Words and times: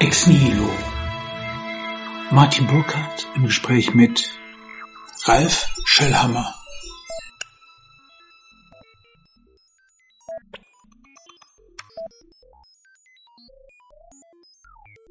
Ex 0.00 0.26
Nihilo. 0.26 0.70
Martin 2.30 2.66
Burkhardt 2.66 3.26
im 3.34 3.44
Gespräch 3.44 3.92
mit 3.92 4.30
Ralf 5.26 5.68
Schellhammer. 5.84 6.54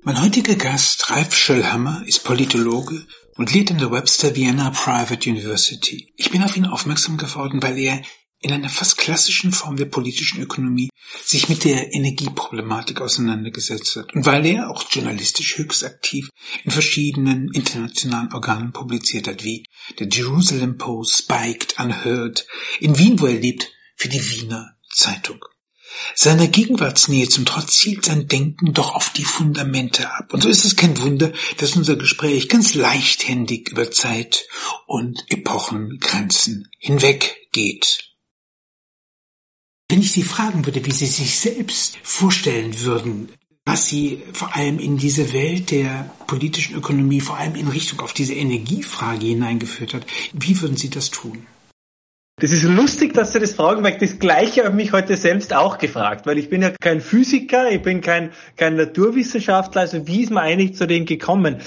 Mein 0.02 0.20
heutiger 0.24 0.56
Gast, 0.56 1.12
Ralf 1.12 1.36
Schellhammer, 1.36 2.02
ist 2.08 2.24
Politologe 2.24 3.06
und 3.38 3.54
lehrt 3.54 3.70
an 3.70 3.78
der 3.78 3.92
Webster 3.92 4.36
Vienna 4.36 4.72
Private 4.72 5.30
University. 5.30 6.12
Ich 6.18 6.32
bin 6.32 6.42
auf 6.42 6.58
ihn 6.58 6.66
aufmerksam 6.66 7.18
geworden, 7.18 7.62
weil 7.62 7.78
er 7.78 8.02
in 8.42 8.54
einer 8.54 8.70
fast 8.70 8.98
klassischen 8.98 9.52
Form 9.52 9.76
der 9.76 9.86
politischen 9.86 10.42
Ökonomie 10.42 10.90
sich 11.24 11.50
mit 11.50 11.66
der 11.66 11.94
Energieproblematik 11.94 13.02
auseinandergesetzt 13.02 13.96
hat 13.98 14.14
und 14.14 14.26
weil 14.26 14.46
er 14.46 14.70
auch 14.70 14.90
journalistisch 14.90 15.58
höchst 15.58 15.84
aktiv 15.84 16.30
in 16.64 16.72
verschiedenen 16.72 17.52
internationalen 17.54 18.32
Organen 18.34 18.72
publiziert 18.72 19.28
hat, 19.28 19.44
wie 19.44 19.66
der 20.00 20.08
Jerusalem 20.08 20.78
Post, 20.78 21.18
Spiked, 21.18 21.80
Unheard, 21.80 22.46
in 22.80 22.98
Wien, 22.98 23.20
wo 23.20 23.28
er 23.28 23.40
lebt, 23.40 23.72
für 23.96 24.10
die 24.10 24.24
Wiener 24.32 24.78
Zeitung. 24.90 25.44
Seiner 26.16 26.48
Gegenwartsnähe 26.48 27.28
zum 27.28 27.46
Trotz 27.46 27.76
zielt 27.76 28.06
sein 28.06 28.28
Denken 28.28 28.74
doch 28.74 28.96
auf 28.96 29.12
die 29.12 29.26
Fundamente 29.26 30.12
ab. 30.14 30.34
Und 30.34 30.44
so 30.44 30.50
ist 30.50 30.64
es 30.64 30.76
kein 30.76 30.98
Wunder, 31.00 31.34
dass 31.58 31.76
unser 31.76 31.96
Gespräch 31.96 32.48
ganz 32.48 32.74
leichthändig 32.74 33.70
über 33.70 33.92
Zeit 33.92 34.48
und 34.86 35.26
Epochengrenzen 35.30 36.70
hinweggeht. 36.78 38.09
Wenn 39.90 40.02
ich 40.02 40.12
Sie 40.12 40.24
fragen 40.24 40.68
würde, 40.68 40.86
wie 40.86 40.92
Sie 40.92 41.08
sich 41.08 41.40
selbst 41.40 41.98
vorstellen 42.04 42.80
würden, 42.82 43.30
was 43.66 43.88
Sie 43.88 44.22
vor 44.34 44.56
allem 44.56 44.78
in 44.78 44.98
diese 44.98 45.34
Welt 45.34 45.72
der 45.72 46.12
politischen 46.28 46.76
Ökonomie, 46.76 47.22
vor 47.22 47.38
allem 47.38 47.56
in 47.56 47.68
Richtung 47.68 48.00
auf 48.02 48.14
diese 48.14 48.36
Energiefrage 48.36 49.26
hineingeführt 49.26 49.96
hat, 49.96 50.06
wie 50.32 50.62
würden 50.62 50.78
Sie 50.78 50.92
das 50.92 51.10
tun? 51.10 51.48
Das 52.40 52.52
ist 52.52 52.64
lustig, 52.64 53.16
dass 53.16 53.34
Sie 53.34 53.40
das 53.40 53.54
fragen, 53.54 53.84
weil 53.84 53.98
das 53.98 54.20
Gleiche 54.20 54.64
habe 54.64 54.70
ich 54.70 54.86
mich 54.86 54.94
heute 54.94 55.18
selbst 55.18 55.54
auch 55.54 55.80
gefragt, 55.80 56.28
weil 56.28 56.38
ich 56.38 56.50
bin 56.50 56.62
ja 56.62 56.72
kein 56.80 57.02
Physiker, 57.02 57.70
ich 57.72 57.82
bin 57.82 58.02
kein, 58.02 58.32
kein 58.58 58.76
Naturwissenschaftler, 58.76 59.82
also 59.82 60.06
wie 60.06 60.22
ist 60.22 60.32
man 60.32 60.44
eigentlich 60.44 60.76
zu 60.76 60.86
dem 60.86 61.06
gekommen? 61.06 61.58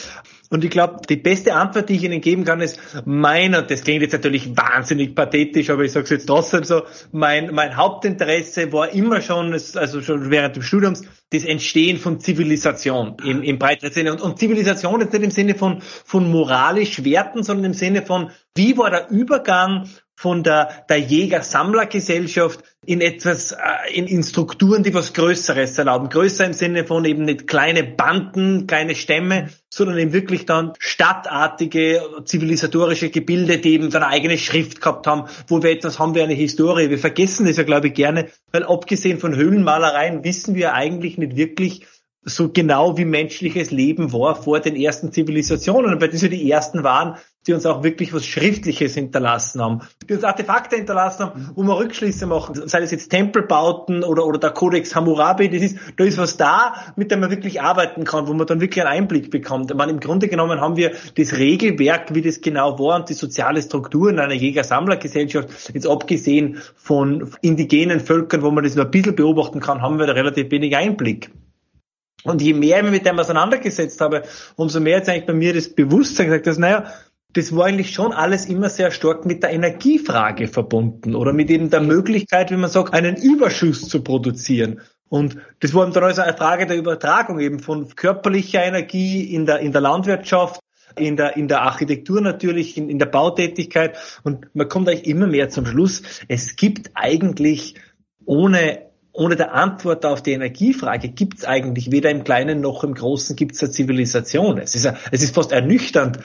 Und 0.53 0.65
ich 0.65 0.71
glaube, 0.71 1.01
die 1.09 1.17
beste 1.17 1.55
Antwort, 1.55 1.89
die 1.89 1.95
ich 1.95 2.03
Ihnen 2.03 2.21
geben 2.21 2.45
kann, 2.45 2.61
ist 2.61 2.79
mein, 3.07 3.55
und 3.55 3.71
das 3.71 3.85
klingt 3.85 4.03
jetzt 4.03 4.13
natürlich 4.13 4.55
wahnsinnig 4.55 5.15
pathetisch, 5.15 5.71
aber 5.71 5.83
ich 5.83 5.93
sage 5.93 6.05
es 6.05 6.11
jetzt 6.11 6.27
trotzdem 6.27 6.63
so, 6.63 6.83
mein, 7.11 7.55
mein 7.55 7.75
Hauptinteresse 7.79 8.71
war 8.71 8.91
immer 8.91 9.23
schon, 9.23 9.55
also 9.55 10.03
schon 10.03 10.31
während 10.31 10.57
des 10.57 10.67
Studiums, 10.67 11.05
das 11.31 11.45
Entstehen 11.45 11.97
von 11.97 12.21
Zivilisation 12.21 13.17
im, 13.25 13.43
im 13.43 13.59
breiteren 13.59 13.95
Sinne. 13.95 14.13
Und, 14.13 14.21
und 14.21 14.39
Zivilisation 14.39 15.01
ist 15.01 15.15
nicht 15.15 15.23
im 15.23 15.31
Sinne 15.31 15.55
von, 15.55 15.81
von 15.81 16.31
moralisch 16.31 17.03
Werten, 17.03 17.43
sondern 17.43 17.73
im 17.73 17.75
Sinne 17.75 18.03
von, 18.03 18.31
wie 18.55 18.77
war 18.77 18.91
der 18.91 19.09
Übergang 19.09 19.89
von 20.15 20.43
der, 20.43 20.85
der 20.91 20.99
Jäger-Sammler-Gesellschaft 20.99 22.63
in 22.85 23.01
etwas, 23.01 23.53
äh, 23.53 23.95
in, 23.95 24.07
in 24.07 24.23
Strukturen, 24.25 24.83
die 24.83 24.93
was 24.93 25.13
Größeres 25.13 25.79
erlauben. 25.79 26.09
Größer 26.09 26.45
im 26.45 26.53
Sinne 26.53 26.85
von 26.85 27.05
eben 27.05 27.25
nicht 27.25 27.47
kleine 27.47 27.85
Banden, 27.85 28.67
kleine 28.67 28.97
Stämme, 28.97 29.51
sondern 29.71 29.99
eben 29.99 30.13
wirklich 30.13 30.47
dann 30.47 30.73
stadtartige, 30.79 32.03
zivilisatorische 32.25 33.11
Gebilde, 33.11 33.59
die 33.59 33.75
eben 33.75 33.91
dann 33.91 34.03
eine 34.03 34.13
eigene 34.13 34.37
Schrift 34.37 34.81
gehabt 34.81 35.07
haben, 35.07 35.29
wo 35.47 35.63
wir 35.63 35.71
etwas 35.71 36.01
haben, 36.01 36.15
wir 36.17 36.25
eine 36.25 36.35
Historie. 36.35 36.91
Wir 36.91 36.99
vergessen 36.99 37.47
das 37.47 37.57
ja, 37.57 37.63
glaube 37.63 37.89
ich, 37.89 37.95
gerne, 37.95 38.29
weil 38.51 38.65
abgesehen 38.65 39.21
von 39.21 39.37
Höhlenmalereien 39.37 40.25
wissen 40.25 40.57
wir 40.57 40.75
eigentlich 40.75 41.19
nicht 41.19 41.37
wirklich, 41.37 41.87
so 42.25 42.51
genau 42.51 42.97
wie 42.97 43.05
menschliches 43.05 43.73
Leben 43.73 44.13
war 44.13 44.41
vor 44.41 44.61
den 44.61 44.77
ersten 44.77 45.11
Zivilisationen, 45.11 46.01
weil 46.01 46.09
das 46.09 46.23
ja 46.23 46.29
die 46.29 46.49
ersten 46.49 46.85
waren, 46.85 47.17
die 47.47 47.53
uns 47.53 47.67
auch 47.67 47.83
wirklich 47.83 48.13
was 48.15 48.25
Schriftliches 48.25 48.95
hinterlassen 48.95 49.61
haben, 49.61 49.81
die 50.09 50.15
uns 50.15 50.25
Artefakte 50.25 50.77
hinterlassen 50.77 51.25
haben, 51.25 51.51
wo 51.55 51.63
wir 51.63 51.79
Rückschlüsse 51.79 52.27
machen, 52.27 52.69
sei 52.69 52.83
es 52.83 52.91
jetzt 52.91 53.09
Tempelbauten 53.09 54.05
oder, 54.05 54.27
oder 54.27 54.39
der 54.39 54.51
Codex 54.51 54.95
Hammurabi, 54.95 55.49
das 55.49 55.63
ist, 55.63 55.79
da 55.97 56.05
ist 56.05 56.19
was 56.19 56.37
da, 56.37 56.75
mit 56.97 57.11
dem 57.11 57.21
man 57.21 57.31
wirklich 57.31 57.61
arbeiten 57.61 58.05
kann, 58.05 58.29
wo 58.29 58.33
man 58.33 58.47
dann 58.47 58.61
wirklich 58.61 58.85
einen 58.85 59.03
Einblick 59.03 59.31
bekommt. 59.31 59.75
Man, 59.75 59.89
Im 59.89 60.01
Grunde 60.01 60.29
genommen 60.29 60.61
haben 60.61 60.77
wir 60.77 60.93
das 61.17 61.37
Regelwerk, 61.37 62.15
wie 62.15 62.23
das 62.23 62.41
genau 62.41 62.79
war 62.79 62.97
und 62.97 63.09
die 63.09 63.15
soziale 63.15 63.61
Struktur 63.61 64.11
in 64.11 64.19
einer 64.19 64.35
Jäger-Sammler-Gesellschaft, 64.35 65.49
jetzt 65.75 65.87
abgesehen 65.87 66.59
von 66.77 67.31
indigenen 67.41 68.01
Völkern, 68.01 68.43
wo 68.43 68.51
man 68.51 68.63
das 68.63 68.77
nur 68.77 68.85
ein 68.85 68.91
bisschen 68.91 69.17
beobachten 69.17 69.61
kann, 69.61 69.83
haben 69.83 69.99
wir 69.99 70.07
da 70.07 70.13
relativ 70.13 70.51
wenig 70.51 70.77
Einblick. 70.77 71.31
Und 72.25 72.41
je 72.41 72.55
mehr 72.55 72.79
ich 72.79 72.83
mich 72.85 72.93
mit 72.93 73.07
dem 73.07 73.19
auseinandergesetzt 73.19 74.01
habe, 74.01 74.23
umso 74.57 74.79
mehr 74.81 74.99
jetzt 74.99 75.09
eigentlich 75.09 75.27
bei 75.27 75.33
mir 75.33 75.55
das 75.55 75.69
Bewusstsein 75.69 76.27
gesagt, 76.27 76.47
dass, 76.47 76.59
naja, 76.59 76.93
das 77.35 77.55
war 77.55 77.67
eigentlich 77.67 77.93
schon 77.93 78.13
alles 78.13 78.47
immer 78.47 78.69
sehr 78.69 78.91
stark 78.91 79.25
mit 79.25 79.43
der 79.43 79.51
Energiefrage 79.51 80.49
verbunden 80.49 81.15
oder 81.15 81.33
mit 81.33 81.51
eben 81.51 81.71
der 81.71 81.81
Möglichkeit, 81.81 82.51
wie 82.51 82.57
man 82.57 82.71
sagt, 82.71 82.93
einen 82.93 83.17
Überschuss 83.17 83.89
zu 83.89 84.03
produzieren. 84.03 84.81
Und 85.09 85.37
das 85.61 85.75
war 85.75 85.89
dann 85.91 86.05
also 86.05 86.23
eine 86.23 86.37
Frage 86.37 86.67
der 86.67 86.77
Übertragung 86.77 87.39
eben 87.39 87.59
von 87.59 87.89
körperlicher 87.95 88.65
Energie 88.65 89.35
in 89.35 89.47
der, 89.47 89.61
in 89.61 89.73
der 89.73 89.81
Landwirtschaft, 89.81 90.61
in 90.97 91.17
der, 91.17 91.37
in 91.37 91.49
der 91.49 91.63
Architektur 91.63 92.21
natürlich, 92.21 92.77
in, 92.77 92.89
in 92.89 92.99
der 92.99 93.07
Bautätigkeit. 93.07 93.97
Und 94.25 94.55
man 94.55 94.69
kommt 94.69 94.89
eigentlich 94.89 95.07
immer 95.07 95.27
mehr 95.27 95.49
zum 95.49 95.67
Schluss. 95.67 96.03
Es 96.29 96.57
gibt 96.57 96.91
eigentlich 96.95 97.75
ohne 98.25 98.92
ohne 99.15 99.37
der 99.37 99.53
Antwort 99.53 100.07
auf 100.07 100.23
die 100.23 100.33
Energiefrage 100.33 101.09
gibt 101.09 101.39
es 101.39 101.45
eigentlich 101.45 101.91
weder 101.91 102.11
im 102.11 102.25
Kleinen 102.25 102.63
noch 102.63 102.83
im 102.83 102.95
Großen 102.95 103.37
gibt 103.37 103.55
es 103.55 103.63
eine 103.63 103.71
Zivilisation. 103.71 104.57
Es 104.57 104.75
ist, 104.75 104.91
es 105.11 105.23
ist 105.23 105.35
fast 105.35 105.53
ernüchternd 105.53 106.21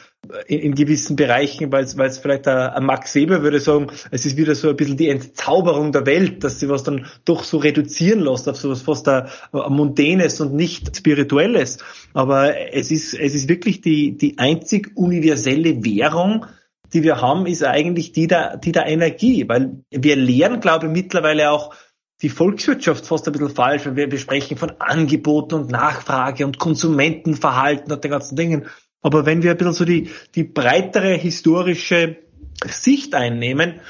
in, 0.48 0.60
in 0.60 0.76
gewissen 0.76 1.18
Bereichen, 1.18 1.70
weil 1.72 1.84
es 1.84 2.18
vielleicht 2.18 2.48
ein, 2.48 2.58
ein 2.58 2.86
Max 2.86 3.14
Weber 3.14 3.44
würde 3.44 3.60
sagen, 3.60 3.88
es 4.12 4.26
ist 4.26 4.38
wieder 4.38 4.56
so 4.56 4.70
ein 4.70 4.78
bisschen 4.78 4.96
die 4.96 5.10
Entzauberung 5.10 5.92
der 5.92 6.06
Welt, 6.06 6.46
dass 6.46 6.62
sie 6.62 6.70
was 6.70 6.84
dann 6.84 7.08
doch 7.26 7.44
so 7.44 7.58
reduzieren 7.58 8.22
lässt 8.22 8.48
auf 8.48 8.56
so 8.56 8.70
was 8.70 8.84
fast 8.84 9.10
ein, 9.10 9.28
ein 9.52 9.74
Mundänes 9.74 10.40
und 10.40 10.54
nicht 10.54 10.96
Spirituelles. 10.96 11.80
Aber 12.14 12.56
es 12.74 12.90
ist, 12.90 13.14
es 13.14 13.36
ist 13.36 13.50
wirklich 13.50 13.82
die, 13.82 14.18
die 14.18 14.38
einzig 14.38 14.92
universelle 14.96 15.84
Währung, 15.84 16.46
die 16.94 17.04
wir 17.04 17.20
haben, 17.20 17.48
ist 17.48 17.66
eigentlich 17.66 18.14
die 18.14 18.28
der, 18.28 18.56
die 18.56 18.72
der 18.72 18.88
Energie, 18.88 19.48
weil 19.50 19.84
wir 19.92 20.16
lernen, 20.16 20.62
glaube 20.62 20.86
ich, 20.86 20.92
mittlerweile 20.94 21.52
auch, 21.52 21.74
die 22.22 22.30
Volkswirtschaft 22.30 23.06
fast 23.06 23.28
ein 23.28 23.34
bisschen 23.34 23.50
falsch, 23.50 23.86
weil 23.86 23.96
wir, 23.96 24.18
sprechen 24.18 24.58
von 24.58 24.72
Angeboten 24.80 25.56
und 25.56 25.72
Nachfrage 25.72 26.46
und 26.46 26.58
Konsumentenverhalten 26.58 27.92
und 27.92 28.04
den 28.04 28.12
ganzen 28.12 28.36
Dingen. 28.36 28.66
Aber 29.02 29.26
wenn 29.26 29.44
wir 29.44 29.52
ein 29.52 29.58
bisschen 29.58 29.74
so 29.74 29.86
die, 29.86 30.10
die 30.34 30.44
breitere 30.44 31.18
historische 31.18 32.18
Sicht 32.66 33.14
einnehmen, 33.14 33.82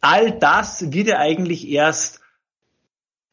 all 0.00 0.38
das 0.38 0.92
wird 0.92 1.08
ja 1.08 1.18
eigentlich 1.18 1.68
erst 1.68 2.20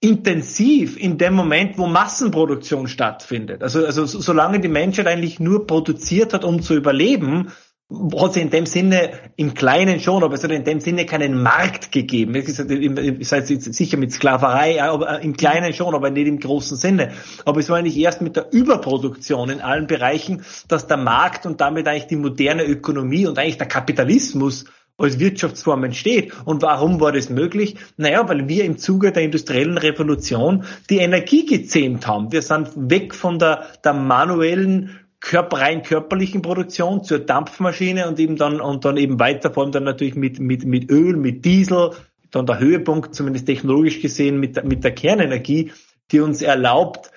intensiv 0.02 0.98
in 0.98 1.18
dem 1.18 1.36
Moment, 1.36 1.78
wo 1.78 1.86
Massenproduktion 1.86 2.88
stattfindet. 2.88 3.62
Also, 3.62 3.86
also 3.86 4.06
solange 4.06 4.60
die 4.60 4.68
Menschheit 4.68 5.08
eigentlich 5.08 5.40
nur 5.40 5.68
produziert 5.68 6.34
hat, 6.34 6.44
um 6.44 6.62
zu 6.62 6.76
überleben, 6.76 7.52
hat 7.92 8.32
es 8.32 8.38
in 8.38 8.50
dem 8.50 8.66
Sinne 8.66 9.12
im 9.36 9.54
Kleinen 9.54 10.00
schon, 10.00 10.24
aber 10.24 10.36
es 10.36 10.44
hat 10.44 10.52
in 10.52 10.64
dem 10.64 10.80
Sinne 10.80 11.06
keinen 11.06 11.42
Markt 11.42 11.92
gegeben. 11.92 12.36
Ist 12.36 13.32
halt 13.32 13.48
sicher 13.48 13.98
mit 13.98 14.14
Sklaverei, 14.14 14.82
aber 14.82 15.20
äh, 15.20 15.24
im 15.24 15.36
Kleinen 15.36 15.74
schon, 15.74 15.94
aber 15.94 16.10
nicht 16.10 16.28
im 16.28 16.40
großen 16.40 16.78
Sinne. 16.78 17.12
Aber 17.46 17.60
es 17.60 17.70
war 17.70 17.78
eigentlich 17.78 17.98
erst 17.98 18.22
mit 18.22 18.36
der 18.36 18.52
Überproduktion 18.52 19.50
in 19.50 19.62
allen 19.62 19.88
Bereichen, 19.88 20.44
dass 20.68 20.88
der 20.88 20.98
Markt 20.98 21.46
und 21.46 21.60
damit 21.60 21.88
eigentlich 21.88 22.08
die 22.08 22.16
moderne 22.16 22.64
Ökonomie 22.64 23.28
und 23.28 23.38
eigentlich 23.38 23.58
der 23.58 23.68
Kapitalismus 23.68 24.66
als 24.98 25.20
Wirtschaftsform 25.20 25.84
entsteht. 25.84 26.32
Und 26.46 26.62
warum 26.62 27.00
war 27.00 27.12
das 27.12 27.30
möglich? 27.30 27.76
Naja, 27.98 28.28
weil 28.30 28.48
wir 28.48 28.64
im 28.66 28.78
Zuge 28.78 29.12
der 29.12 29.24
industriellen 29.24 29.78
Revolution 29.78 30.64
die 30.90 31.00
Energie 31.00 31.46
gezähmt 31.46 32.08
haben. 32.08 32.32
Wir 32.32 32.42
sind 32.42 32.70
weg 32.76 33.16
von 33.16 33.40
der, 33.40 33.66
der 33.84 33.94
manuellen 33.94 35.01
körper, 35.22 35.60
rein 35.60 35.84
körperlichen 35.84 36.42
Produktion 36.42 37.04
zur 37.04 37.20
Dampfmaschine 37.20 38.08
und 38.08 38.20
eben 38.20 38.36
dann 38.36 38.60
und 38.60 38.84
dann 38.84 38.98
eben 38.98 39.20
weiter, 39.20 39.54
vor 39.54 39.64
allem 39.64 39.72
dann 39.72 39.84
natürlich 39.84 40.16
mit, 40.16 40.40
mit, 40.40 40.66
mit 40.66 40.92
Öl, 40.92 41.16
mit 41.16 41.46
Diesel, 41.46 41.92
dann 42.32 42.46
der 42.46 42.60
Höhepunkt, 42.60 43.14
zumindest 43.14 43.46
technologisch 43.46 44.02
gesehen, 44.02 44.40
mit, 44.40 44.64
mit 44.66 44.84
der 44.84 44.94
Kernenergie, 44.94 45.72
die 46.12 46.20
uns 46.20 46.42
erlaubt, 46.42 47.12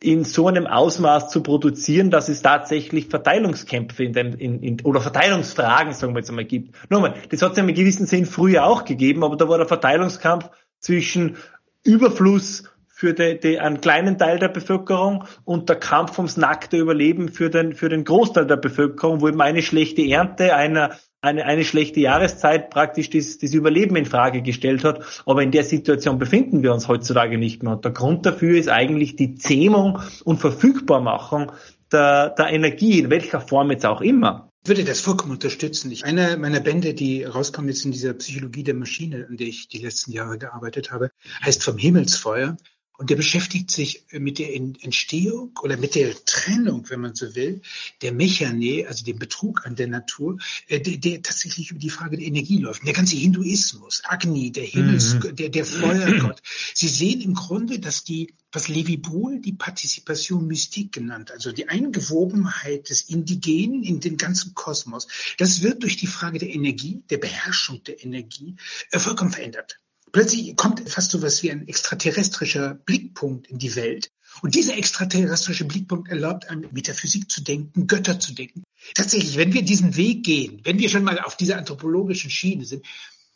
in 0.00 0.24
so 0.24 0.48
einem 0.48 0.66
Ausmaß 0.66 1.30
zu 1.30 1.42
produzieren, 1.42 2.10
dass 2.10 2.28
es 2.28 2.42
tatsächlich 2.42 3.08
Verteilungskämpfe 3.08 4.04
in 4.04 4.12
dem, 4.12 4.34
in, 4.34 4.62
in, 4.62 4.80
oder 4.82 5.00
Verteilungsfragen, 5.00 5.94
sagen 5.94 6.14
wir 6.14 6.18
jetzt 6.18 6.28
einmal, 6.28 6.44
gibt. 6.44 6.74
Nochmal, 6.90 7.14
das 7.30 7.40
hat 7.40 7.52
es 7.52 7.56
ja 7.56 7.64
im 7.64 7.74
gewissen 7.74 8.06
Sinn 8.06 8.26
früher 8.26 8.66
auch 8.66 8.84
gegeben, 8.84 9.24
aber 9.24 9.36
da 9.36 9.48
war 9.48 9.56
der 9.56 9.66
Verteilungskampf 9.66 10.50
zwischen 10.78 11.36
Überfluss 11.84 12.64
für 13.04 13.12
die, 13.12 13.38
die, 13.38 13.60
einen 13.60 13.82
kleinen 13.82 14.16
Teil 14.16 14.38
der 14.38 14.48
Bevölkerung 14.48 15.24
und 15.44 15.68
der 15.68 15.76
Kampf 15.76 16.16
ums 16.16 16.38
nackte 16.38 16.78
Überleben 16.78 17.28
für 17.28 17.50
den, 17.50 17.74
für 17.74 17.90
den 17.90 18.04
Großteil 18.04 18.46
der 18.46 18.56
Bevölkerung, 18.56 19.20
wo 19.20 19.28
eben 19.28 19.42
eine 19.42 19.60
schlechte 19.60 20.00
Ernte, 20.00 20.56
einer, 20.56 20.92
eine, 21.20 21.44
eine 21.44 21.64
schlechte 21.64 22.00
Jahreszeit 22.00 22.70
praktisch 22.70 23.10
das, 23.10 23.36
das 23.36 23.52
Überleben 23.52 23.96
in 23.96 24.06
Frage 24.06 24.40
gestellt 24.40 24.84
hat. 24.84 25.04
Aber 25.26 25.42
in 25.42 25.50
der 25.50 25.64
Situation 25.64 26.18
befinden 26.18 26.62
wir 26.62 26.72
uns 26.72 26.88
heutzutage 26.88 27.36
nicht 27.36 27.62
mehr. 27.62 27.74
Und 27.74 27.84
der 27.84 27.92
Grund 27.92 28.24
dafür 28.24 28.56
ist 28.56 28.70
eigentlich 28.70 29.16
die 29.16 29.34
Zähmung 29.34 29.98
und 30.24 30.38
Verfügbarmachung 30.38 31.52
der, 31.92 32.30
der 32.30 32.46
Energie, 32.54 33.00
in 33.00 33.10
welcher 33.10 33.42
Form 33.42 33.70
jetzt 33.70 33.84
auch 33.84 34.00
immer. 34.00 34.48
Ich 34.64 34.70
würde 34.70 34.84
das 34.84 35.00
vollkommen 35.00 35.32
unterstützen. 35.32 35.90
Ich, 35.90 36.06
eine 36.06 36.38
meiner 36.38 36.60
Bände, 36.60 36.94
die 36.94 37.24
rauskommt 37.24 37.68
jetzt 37.68 37.84
in 37.84 37.92
dieser 37.92 38.14
Psychologie 38.14 38.62
der 38.62 38.72
Maschine, 38.72 39.26
an 39.28 39.36
der 39.36 39.46
ich 39.46 39.68
die 39.68 39.76
letzten 39.76 40.10
Jahre 40.10 40.38
gearbeitet 40.38 40.90
habe, 40.90 41.10
heißt 41.44 41.62
Vom 41.62 41.76
Himmelsfeuer. 41.76 42.56
Und 42.96 43.10
der 43.10 43.16
beschäftigt 43.16 43.72
sich 43.72 44.04
mit 44.12 44.38
der 44.38 44.54
Entstehung 44.54 45.58
oder 45.62 45.76
mit 45.76 45.96
der 45.96 46.14
Trennung, 46.24 46.88
wenn 46.90 47.00
man 47.00 47.16
so 47.16 47.34
will, 47.34 47.60
der 48.02 48.12
Mechane, 48.12 48.86
also 48.86 49.04
dem 49.04 49.18
Betrug 49.18 49.66
an 49.66 49.74
der 49.74 49.88
Natur, 49.88 50.38
äh, 50.68 50.80
der, 50.80 50.98
der 50.98 51.20
tatsächlich 51.20 51.72
über 51.72 51.80
die 51.80 51.90
Frage 51.90 52.16
der 52.16 52.26
Energie 52.26 52.58
läuft. 52.58 52.86
Der 52.86 52.92
ganze 52.92 53.16
Hinduismus, 53.16 54.02
Agni, 54.04 54.52
der 54.52 54.62
Himmels, 54.62 55.14
mhm. 55.14 55.34
der, 55.34 55.48
der 55.48 55.64
Feuergott. 55.64 56.40
Sie 56.72 56.86
sehen 56.86 57.20
im 57.20 57.34
Grunde, 57.34 57.80
dass 57.80 58.04
die, 58.04 58.32
was 58.52 58.68
Levi 58.68 58.96
Bohl 58.96 59.40
die 59.40 59.54
Partizipation 59.54 60.46
Mystik 60.46 60.92
genannt, 60.92 61.32
also 61.32 61.50
die 61.50 61.68
Eingewobenheit 61.68 62.90
des 62.90 63.02
Indigenen 63.02 63.82
in 63.82 63.98
den 63.98 64.16
ganzen 64.16 64.54
Kosmos, 64.54 65.08
das 65.38 65.62
wird 65.62 65.82
durch 65.82 65.96
die 65.96 66.06
Frage 66.06 66.38
der 66.38 66.54
Energie, 66.54 67.02
der 67.10 67.18
Beherrschung 67.18 67.82
der 67.82 68.04
Energie, 68.04 68.54
äh, 68.92 69.00
vollkommen 69.00 69.32
verändert. 69.32 69.80
Plötzlich 70.14 70.54
kommt 70.54 70.88
fast 70.88 71.10
so 71.10 71.22
was 71.22 71.42
wie 71.42 71.50
ein 71.50 71.66
extraterrestrischer 71.66 72.74
Blickpunkt 72.74 73.48
in 73.48 73.58
die 73.58 73.74
Welt. 73.74 74.12
Und 74.42 74.54
dieser 74.54 74.78
extraterrestrische 74.78 75.64
Blickpunkt 75.64 76.08
erlaubt 76.08 76.48
einem, 76.48 76.70
Metaphysik 76.72 77.28
zu 77.28 77.42
denken, 77.42 77.88
Götter 77.88 78.20
zu 78.20 78.32
denken. 78.32 78.62
Tatsächlich, 78.94 79.36
wenn 79.36 79.52
wir 79.52 79.62
diesen 79.62 79.96
Weg 79.96 80.22
gehen, 80.22 80.60
wenn 80.62 80.78
wir 80.78 80.88
schon 80.88 81.02
mal 81.02 81.18
auf 81.18 81.36
dieser 81.36 81.58
anthropologischen 81.58 82.30
Schiene 82.30 82.64
sind, 82.64 82.86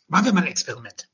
machen 0.07 0.27
wir 0.27 0.33
mal 0.33 0.43
ein 0.43 0.47
Experiment. 0.47 1.09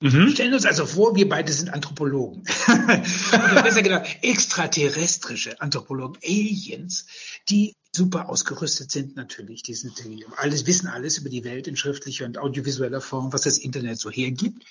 Mhm. 0.00 0.30
Stellen 0.30 0.52
uns 0.52 0.66
also 0.66 0.84
vor, 0.84 1.14
wir 1.14 1.28
beide 1.28 1.52
sind 1.52 1.72
Anthropologen. 1.72 2.42
Oder 2.68 3.62
besser 3.62 3.82
gesagt, 3.84 4.18
extraterrestrische 4.22 5.60
Anthropologen, 5.60 6.18
Aliens, 6.24 7.06
die 7.48 7.76
super 7.94 8.28
ausgerüstet 8.28 8.90
sind 8.90 9.14
natürlich. 9.14 9.62
Die 9.62 9.74
sind 9.74 10.02
alles, 10.38 10.66
wissen 10.66 10.88
alles 10.88 11.18
über 11.18 11.30
die 11.30 11.44
Welt 11.44 11.68
in 11.68 11.76
schriftlicher 11.76 12.24
und 12.24 12.36
audiovisueller 12.36 13.00
Form, 13.00 13.32
was 13.32 13.42
das 13.42 13.58
Internet 13.58 14.00
so 14.00 14.10
hergibt. 14.10 14.64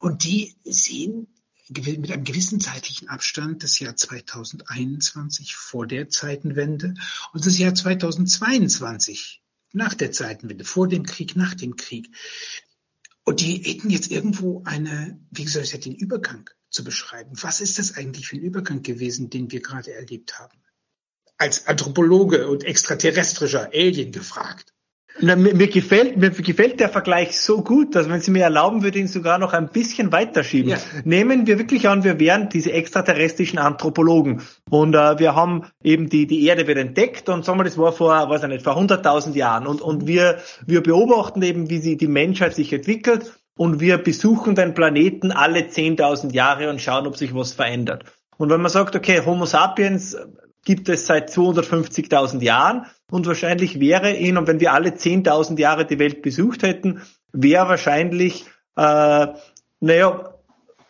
Und 0.00 0.24
die 0.24 0.56
sehen 0.64 1.28
mit 1.68 2.10
einem 2.10 2.24
gewissen 2.24 2.58
zeitlichen 2.60 3.08
Abstand 3.08 3.62
das 3.62 3.78
Jahr 3.78 3.94
2021 3.94 5.54
vor 5.54 5.86
der 5.86 6.08
Zeitenwende 6.08 6.94
und 7.32 7.46
das 7.46 7.58
Jahr 7.58 7.74
2022 7.74 9.42
nach 9.72 9.94
der 9.94 10.10
Zeitenwende, 10.10 10.64
vor 10.64 10.88
dem 10.88 11.04
Krieg, 11.04 11.36
nach 11.36 11.54
dem 11.54 11.76
Krieg. 11.76 12.08
Und 13.24 13.40
die 13.40 13.58
hätten 13.58 13.90
jetzt 13.90 14.10
irgendwo 14.10 14.62
eine, 14.64 15.20
wie 15.30 15.44
gesagt, 15.44 15.72
ich 15.72 15.80
den 15.80 15.94
Übergang 15.94 16.48
zu 16.70 16.82
beschreiben. 16.82 17.30
Was 17.34 17.60
ist 17.60 17.78
das 17.78 17.94
eigentlich 17.94 18.26
für 18.26 18.36
ein 18.36 18.42
Übergang 18.42 18.82
gewesen, 18.82 19.30
den 19.30 19.52
wir 19.52 19.60
gerade 19.60 19.92
erlebt 19.92 20.40
haben? 20.40 20.58
Als 21.36 21.66
Anthropologe 21.66 22.48
und 22.48 22.64
extraterrestrischer 22.64 23.70
Alien 23.72 24.12
gefragt. 24.12 24.72
Na, 25.18 25.36
mir, 25.36 25.54
mir, 25.54 25.68
gefällt, 25.68 26.16
mir 26.16 26.30
gefällt 26.30 26.80
der 26.80 26.88
Vergleich 26.88 27.38
so 27.38 27.62
gut, 27.62 27.94
dass 27.94 28.08
wenn 28.08 28.20
Sie 28.20 28.30
mir 28.30 28.44
erlauben, 28.44 28.82
würde 28.82 28.98
ich 28.98 29.04
ihn 29.04 29.08
sogar 29.08 29.38
noch 29.38 29.52
ein 29.52 29.68
bisschen 29.68 30.12
weiterschieben. 30.12 30.70
Ja. 30.70 30.78
Nehmen 31.04 31.46
wir 31.46 31.58
wirklich 31.58 31.88
an, 31.88 32.04
wir 32.04 32.18
wären 32.20 32.48
diese 32.48 32.72
extraterrestrischen 32.72 33.58
Anthropologen 33.58 34.42
und 34.70 34.94
äh, 34.94 35.18
wir 35.18 35.34
haben 35.34 35.66
eben 35.82 36.08
die, 36.08 36.26
die 36.26 36.46
Erde 36.46 36.66
wird 36.66 36.78
entdeckt 36.78 37.28
und 37.28 37.44
sagen 37.44 37.58
wir, 37.58 37.64
das 37.64 37.76
war 37.76 37.92
vor, 37.92 38.30
weiß 38.30 38.44
ich 38.44 38.48
nicht, 38.48 38.64
vor 38.64 38.78
100.000 38.78 39.34
Jahren 39.34 39.66
und, 39.66 39.82
und 39.82 40.06
wir, 40.06 40.38
wir 40.66 40.82
beobachten 40.82 41.42
eben, 41.42 41.68
wie 41.68 41.78
sie 41.78 41.96
die 41.96 42.08
Menschheit 42.08 42.54
sich 42.54 42.72
entwickelt 42.72 43.32
und 43.56 43.80
wir 43.80 43.98
besuchen 43.98 44.54
den 44.54 44.74
Planeten 44.74 45.32
alle 45.32 45.60
10.000 45.60 46.32
Jahre 46.32 46.70
und 46.70 46.80
schauen, 46.80 47.06
ob 47.06 47.16
sich 47.16 47.34
was 47.34 47.52
verändert. 47.52 48.04
Und 48.38 48.48
wenn 48.48 48.62
man 48.62 48.70
sagt, 48.70 48.96
okay, 48.96 49.20
Homo 49.26 49.44
sapiens 49.44 50.16
gibt 50.64 50.88
es 50.88 51.06
seit 51.06 51.30
250.000 51.30 52.42
Jahren 52.42 52.86
und 53.10 53.26
wahrscheinlich 53.26 53.80
wäre 53.80 54.14
ihn, 54.16 54.36
und 54.36 54.46
wenn 54.46 54.60
wir 54.60 54.72
alle 54.72 54.90
10.000 54.90 55.58
Jahre 55.58 55.86
die 55.86 55.98
Welt 55.98 56.22
besucht 56.22 56.62
hätten, 56.62 57.02
wäre 57.32 57.68
wahrscheinlich, 57.68 58.44
äh, 58.76 59.26
naja, 59.80 60.34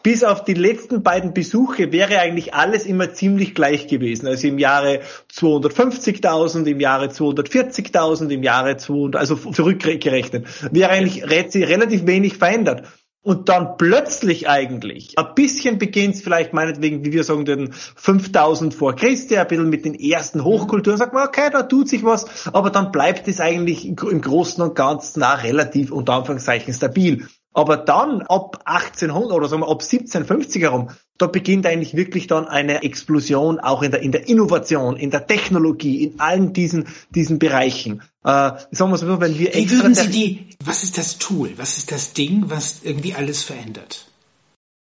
bis 0.03 0.25
auf 0.25 0.45
die 0.45 0.55
letzten 0.55 1.03
beiden 1.03 1.35
Besuche 1.35 1.93
wäre 1.93 2.19
eigentlich 2.21 2.55
alles 2.55 2.87
immer 2.87 3.13
ziemlich 3.13 3.55
gleich 3.55 3.87
gewesen. 3.87 4.27
Also 4.27 4.49
im 4.49 4.59
Jahre 4.59 5.01
250.000, 5.33 6.65
im 6.67 6.81
Jahre 6.81 7.07
240.000, 7.07 8.31
im 8.31 8.43
Jahre 8.43 8.79
200, 8.79 9.21
also 9.21 9.37
zurückgerechnet, 9.37 10.47
wäre 10.73 10.91
eigentlich 10.91 11.25
relativ 11.29 12.07
wenig 12.07 12.39
verändert. 12.39 12.87
Und 13.23 13.51
dann 13.51 13.77
plötzlich 13.77 14.49
eigentlich, 14.49 15.19
ein 15.19 15.35
bisschen 15.35 15.79
beginnt 15.79 16.15
es 16.15 16.23
vielleicht 16.23 16.55
meinetwegen, 16.55 17.05
wie 17.05 17.13
wir 17.13 17.23
sagen, 17.23 17.45
den 17.45 17.71
5000 17.73 18.73
vor 18.73 18.97
Christi, 18.97 19.37
ein 19.37 19.47
bisschen 19.47 19.69
mit 19.69 19.85
den 19.85 19.95
ersten 19.95 20.43
Hochkulturen, 20.43 20.97
sagt 20.97 21.13
man, 21.13 21.29
okay, 21.29 21.51
da 21.53 21.65
tut 21.65 21.87
sich 21.89 22.03
was, 22.03 22.49
aber 22.55 22.71
dann 22.71 22.93
bleibt 22.93 23.29
es 23.29 23.41
eigentlich 23.41 23.87
im 23.87 23.97
Großen 23.97 24.63
und 24.63 24.75
Ganzen 24.75 25.23
auch 25.23 25.43
relativ 25.43 25.93
unter 25.93 26.15
Anführungszeichen 26.15 26.73
stabil. 26.73 27.27
Aber 27.53 27.77
dann 27.77 28.23
ab 28.23 28.63
1800 28.65 29.33
oder 29.33 29.49
sagen 29.49 29.63
wir 29.63 29.69
ab 29.69 29.83
1750 29.83 30.63
herum, 30.63 30.91
da 31.19 31.27
beginnt 31.27 31.67
eigentlich 31.67 31.95
wirklich 31.97 32.29
dann 32.29 32.47
eine 32.47 32.83
Explosion 32.83 33.59
auch 33.59 33.83
in 33.83 33.91
der, 33.91 34.03
in 34.03 34.13
der 34.13 34.29
Innovation, 34.29 34.97
in 34.97 35.11
der 35.11 35.27
Technologie, 35.27 36.05
in 36.05 36.21
allen 36.21 36.53
diesen, 36.53 36.87
diesen 37.11 37.39
Bereichen. 37.39 38.03
Äh, 38.25 38.53
sagen 38.71 38.91
wir 38.91 38.97
so, 38.97 39.21
wenn 39.21 39.39
wir 39.39 39.53
Wie 39.53 39.71
würden 39.71 39.95
Sie 39.95 40.11
die, 40.11 40.47
was 40.65 40.85
ist 40.85 40.97
das 40.97 41.19
Tool? 41.19 41.53
Was 41.57 41.77
ist 41.77 41.91
das 41.91 42.13
Ding, 42.13 42.45
was 42.47 42.83
irgendwie 42.85 43.15
alles 43.15 43.43
verändert? 43.43 44.07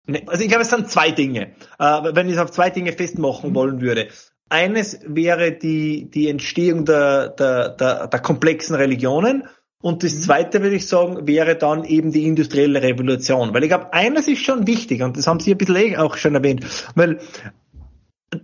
Ne, 0.06 0.22
also 0.26 0.42
ich 0.42 0.48
glaube, 0.48 0.62
es 0.62 0.70
sind 0.70 0.90
zwei 0.90 1.10
Dinge. 1.10 1.52
Äh, 1.78 2.14
wenn 2.14 2.28
ich 2.28 2.34
es 2.34 2.40
auf 2.40 2.50
zwei 2.50 2.70
Dinge 2.70 2.92
festmachen 2.92 3.50
mhm. 3.50 3.54
wollen 3.54 3.80
würde. 3.80 4.08
Eines 4.48 5.00
wäre 5.06 5.52
die, 5.52 6.10
die 6.10 6.28
Entstehung 6.28 6.84
der, 6.84 7.28
der, 7.30 7.70
der, 7.70 8.06
der 8.06 8.20
komplexen 8.20 8.76
Religionen 8.76 9.44
und 9.82 10.04
das 10.04 10.14
mhm. 10.14 10.20
Zweite, 10.22 10.62
würde 10.62 10.76
ich 10.76 10.86
sagen, 10.86 11.26
wäre 11.26 11.56
dann 11.56 11.84
eben 11.84 12.12
die 12.12 12.26
industrielle 12.26 12.80
Revolution. 12.82 13.52
Weil 13.52 13.64
ich 13.64 13.68
glaube, 13.68 13.92
eines 13.92 14.28
ist 14.28 14.42
schon 14.42 14.66
wichtig, 14.66 15.02
und 15.02 15.18
das 15.18 15.26
haben 15.26 15.40
Sie 15.40 15.52
ein 15.52 15.58
bisschen 15.58 15.76
eh 15.76 15.96
auch 15.98 16.16
schon 16.16 16.34
erwähnt, 16.34 16.64
weil 16.94 17.18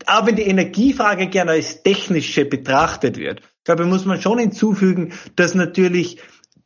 auch 0.06 0.26
wenn 0.26 0.36
die 0.36 0.42
Energiefrage 0.42 1.28
gerne 1.28 1.52
als 1.52 1.82
technische 1.82 2.44
betrachtet 2.44 3.16
wird, 3.16 3.40
glaube 3.64 3.84
ich, 3.84 3.88
muss 3.88 4.04
man 4.04 4.20
schon 4.20 4.38
hinzufügen, 4.38 5.12
dass 5.36 5.54
natürlich 5.54 6.18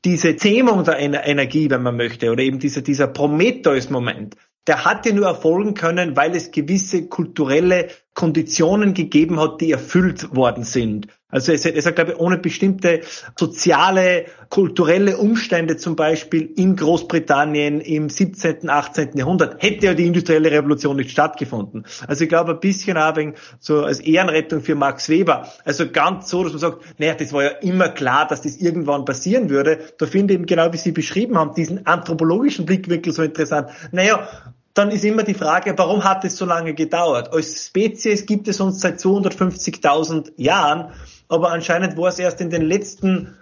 diese 0.04 0.34
Zähmung 0.34 0.82
der 0.82 0.98
Energie, 0.98 1.70
wenn 1.70 1.82
man 1.82 1.96
möchte, 1.96 2.32
oder 2.32 2.42
eben 2.42 2.58
dieser, 2.58 2.80
dieser 2.80 3.06
Prometheus-Moment, 3.06 4.36
der 4.66 4.84
hat 4.84 5.06
ja 5.06 5.12
nur 5.12 5.26
erfolgen 5.26 5.74
können, 5.74 6.16
weil 6.16 6.34
es 6.34 6.50
gewisse 6.50 7.08
kulturelle 7.08 7.88
Konditionen 8.14 8.92
gegeben 8.94 9.40
hat, 9.40 9.60
die 9.60 9.72
erfüllt 9.72 10.34
worden 10.36 10.64
sind. 10.64 11.08
Also 11.32 11.50
es, 11.52 11.64
es 11.64 11.86
hat, 11.86 11.94
glaube 11.94 12.12
ich, 12.12 12.18
ohne 12.18 12.36
bestimmte 12.36 13.00
soziale, 13.38 14.26
kulturelle 14.50 15.16
Umstände 15.16 15.78
zum 15.78 15.96
Beispiel 15.96 16.52
in 16.56 16.76
Großbritannien 16.76 17.80
im 17.80 18.10
17., 18.10 18.68
18. 18.68 19.16
Jahrhundert 19.16 19.62
hätte 19.62 19.86
ja 19.86 19.94
die 19.94 20.06
industrielle 20.06 20.50
Revolution 20.50 20.96
nicht 20.96 21.10
stattgefunden. 21.10 21.86
Also 22.06 22.24
ich 22.24 22.28
glaube 22.28 22.52
ein 22.52 22.60
bisschen 22.60 22.98
auch 22.98 23.16
so 23.60 23.82
als 23.82 24.00
Ehrenrettung 24.00 24.60
für 24.60 24.74
Max 24.74 25.08
Weber. 25.08 25.48
Also 25.64 25.90
ganz 25.90 26.28
so, 26.28 26.44
dass 26.44 26.52
man 26.52 26.60
sagt, 26.60 26.82
naja, 26.98 27.14
das 27.14 27.32
war 27.32 27.44
ja 27.44 27.50
immer 27.62 27.88
klar, 27.88 28.26
dass 28.28 28.42
das 28.42 28.58
irgendwann 28.58 29.06
passieren 29.06 29.48
würde. 29.48 29.80
Da 29.98 30.04
finde 30.04 30.34
ich 30.34 30.38
eben 30.38 30.46
genau, 30.46 30.70
wie 30.74 30.76
Sie 30.76 30.92
beschrieben 30.92 31.38
haben, 31.38 31.54
diesen 31.54 31.86
anthropologischen 31.86 32.66
Blickwinkel 32.66 33.10
so 33.10 33.22
interessant. 33.22 33.70
Naja, 33.90 34.28
dann 34.74 34.90
ist 34.90 35.04
immer 35.04 35.22
die 35.22 35.34
Frage, 35.34 35.74
warum 35.76 36.04
hat 36.04 36.24
es 36.24 36.36
so 36.36 36.44
lange 36.44 36.74
gedauert? 36.74 37.32
Als 37.32 37.66
Spezies 37.66 38.26
gibt 38.26 38.48
es 38.48 38.60
uns 38.60 38.80
seit 38.80 38.98
250.000 39.00 40.32
Jahren, 40.36 40.92
aber 41.28 41.50
anscheinend 41.50 41.96
war 41.96 42.08
es 42.08 42.18
erst 42.18 42.40
in 42.40 42.50
den 42.50 42.62
letzten 42.62 43.36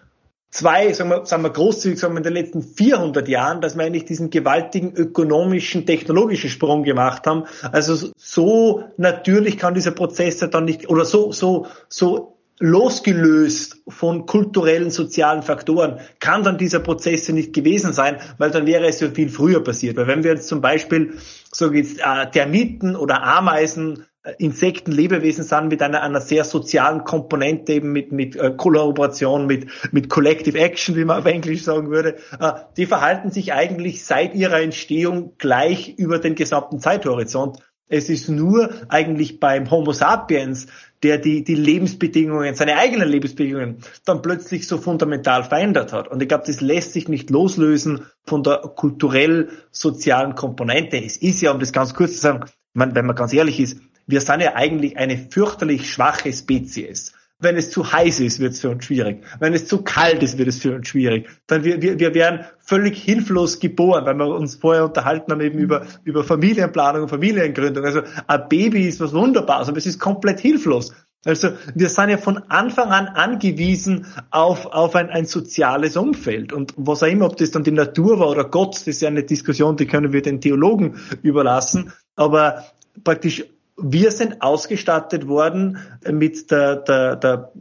zwei, 0.51 0.93
sagen 0.93 1.11
wir, 1.11 1.27
sagen 1.27 1.43
wir 1.43 1.51
großzügig, 1.51 1.99
sagen 1.99 2.15
wir 2.15 2.19
in 2.19 2.25
den 2.25 2.33
letzten 2.33 2.63
400 2.63 3.29
Jahren, 3.29 3.61
dass 3.61 3.77
wir 3.77 3.85
eigentlich 3.85 4.05
diesen 4.05 4.31
gewaltigen 4.31 4.93
ökonomischen, 4.93 5.87
technologischen 5.87 6.51
Sprung 6.51 6.83
gemacht 6.83 7.27
haben. 7.27 7.45
Also 7.71 8.11
so 8.17 8.85
natürlich 8.97 9.59
kann 9.59 9.75
dieser 9.75 9.93
Prozess 9.93 10.41
ja 10.41 10.49
dann 10.49 10.65
nicht, 10.65 10.89
oder 10.89 11.05
so, 11.05 11.33
so, 11.33 11.67
so 11.89 12.40
losgelöst 12.61 13.83
von 13.89 14.27
kulturellen, 14.27 14.91
sozialen 14.91 15.43
Faktoren 15.43 15.99
kann 16.21 16.45
dann 16.45 16.59
dieser 16.59 16.81
Prozess 16.81 17.29
nicht 17.31 17.55
gewesen 17.55 17.93
sein, 17.93 18.19
weil 18.39 18.51
dann 18.51 18.67
wäre 18.67 18.87
es 18.87 19.01
ja 19.01 19.09
viel 19.09 19.31
früher 19.31 19.65
passiert. 19.65 19.97
Weil 19.97 20.07
wenn 20.07 20.23
wir 20.23 20.33
jetzt 20.33 20.47
zum 20.47 20.61
Beispiel 20.61 21.15
so 21.51 21.73
jetzt, 21.73 22.01
äh, 22.01 22.31
Termiten 22.31 22.97
oder 22.97 23.23
Ameisen 23.23 24.05
äh, 24.23 24.35
Insekten, 24.39 24.93
Lebewesen 24.93 25.43
sind 25.43 25.69
mit 25.69 25.81
einer, 25.81 26.03
einer 26.03 26.21
sehr 26.21 26.45
sozialen 26.45 27.05
Komponente, 27.05 27.73
eben 27.73 27.93
mit, 27.93 28.13
mit 28.13 28.37
äh, 28.37 28.53
Kollaboration, 28.55 29.47
mit, 29.47 29.67
mit 29.93 30.11
Collective 30.11 30.59
Action, 30.59 30.97
wie 30.97 31.07
man 31.07 31.21
auf 31.21 31.27
Englisch 31.27 31.63
sagen 31.63 31.91
würde, 31.91 32.17
äh, 32.39 32.53
die 32.77 32.85
verhalten 32.85 33.31
sich 33.31 33.55
eigentlich 33.55 34.05
seit 34.05 34.35
ihrer 34.35 34.61
Entstehung 34.61 35.33
gleich 35.39 35.95
über 35.97 36.19
den 36.19 36.35
gesamten 36.35 36.79
Zeithorizont. 36.79 37.59
Es 37.91 38.09
ist 38.09 38.29
nur 38.29 38.71
eigentlich 38.89 39.41
beim 39.41 39.69
Homo 39.71 39.93
sapiens, 39.93 40.69
der 41.03 41.19
die, 41.19 41.43
die 41.43 41.57
Lebensbedingungen, 41.57 42.55
seine 42.55 42.77
eigenen 42.77 43.09
Lebensbedingungen 43.09 43.79
dann 44.05 44.23
plötzlich 44.23 44.69
so 44.69 44.79
fundamental 44.79 45.43
verändert 45.43 45.93
hat. 45.93 46.07
Und 46.07 46.23
ich 46.23 46.29
glaube, 46.29 46.45
das 46.47 46.61
lässt 46.61 46.93
sich 46.93 47.09
nicht 47.09 47.31
loslösen 47.31 48.07
von 48.25 48.45
der 48.45 48.59
kulturell-sozialen 48.59 50.37
Komponente. 50.37 51.03
Es 51.03 51.17
ist 51.17 51.43
ja, 51.43 51.51
um 51.51 51.59
das 51.59 51.73
ganz 51.73 51.93
kurz 51.93 52.13
zu 52.15 52.21
sagen, 52.21 52.45
wenn 52.75 53.07
man 53.07 53.17
ganz 53.17 53.33
ehrlich 53.33 53.59
ist, 53.59 53.81
wir 54.07 54.21
sind 54.21 54.41
ja 54.41 54.55
eigentlich 54.55 54.97
eine 54.97 55.19
fürchterlich 55.19 55.91
schwache 55.91 56.33
Spezies. 56.33 57.13
Wenn 57.41 57.57
es 57.57 57.71
zu 57.71 57.91
heiß 57.91 58.21
ist, 58.21 58.39
wird 58.39 58.53
es 58.53 58.61
für 58.61 58.71
uns 58.71 58.85
schwierig. 58.85 59.25
Wenn 59.39 59.55
es 59.55 59.67
zu 59.67 59.83
kalt 59.83 60.23
ist, 60.23 60.39
wird 60.39 60.49
es 60.49 60.59
für 60.59 60.75
uns 60.75 60.89
schwierig. 60.89 61.29
Dann 61.47 61.65
wir, 61.65 61.81
wir, 61.81 61.99
wir 61.99 62.15
werden 62.15 62.45
völlig 62.59 63.03
hilflos 63.03 63.59
geboren, 63.59 64.05
weil 64.05 64.15
wir 64.15 64.27
uns 64.27 64.57
vorher 64.57 64.85
unterhalten 64.85 65.33
haben 65.33 65.41
eben 65.41 65.59
über, 65.59 65.87
über 66.05 66.23
Familienplanung 66.23 67.03
und 67.03 67.09
Familiengründung. 67.09 67.85
Also 67.85 68.03
ein 68.27 68.49
Baby 68.49 68.87
ist 68.87 69.01
was 69.01 69.13
Wunderbares, 69.13 69.69
aber 69.69 69.79
es 69.79 69.87
ist 69.87 69.99
komplett 69.99 70.41
hilflos. 70.41 70.93
Also 71.25 71.51
wir 71.75 71.91
sind 71.91 72.09
ja 72.09 72.17
von 72.17 72.39
Anfang 72.49 72.91
an 72.91 73.07
angewiesen 73.09 74.07
auf, 74.31 74.67
auf 74.67 74.95
ein, 74.95 75.11
ein 75.11 75.27
soziales 75.27 75.97
Umfeld. 75.97 76.53
Und 76.53 76.73
was 76.77 77.03
auch 77.03 77.09
immer, 77.09 77.27
ob 77.27 77.37
das 77.37 77.51
dann 77.51 77.63
die 77.63 77.73
Natur 77.73 78.19
war 78.19 78.31
oder 78.31 78.45
Gott, 78.45 78.75
das 78.75 78.87
ist 78.87 79.03
ja 79.03 79.09
eine 79.09 79.25
Diskussion, 79.25 79.77
die 79.77 79.87
können 79.87 80.13
wir 80.15 80.23
den 80.23 80.41
Theologen 80.41 80.99
überlassen. 81.23 81.93
Aber 82.17 82.65
praktisch 83.05 83.45
wir 83.83 84.11
sind 84.11 84.43
ausgestattet 84.43 85.27
worden 85.27 85.79
mit 86.11 86.51
der, 86.51 86.77
der, 86.77 87.17
der 87.17 87.53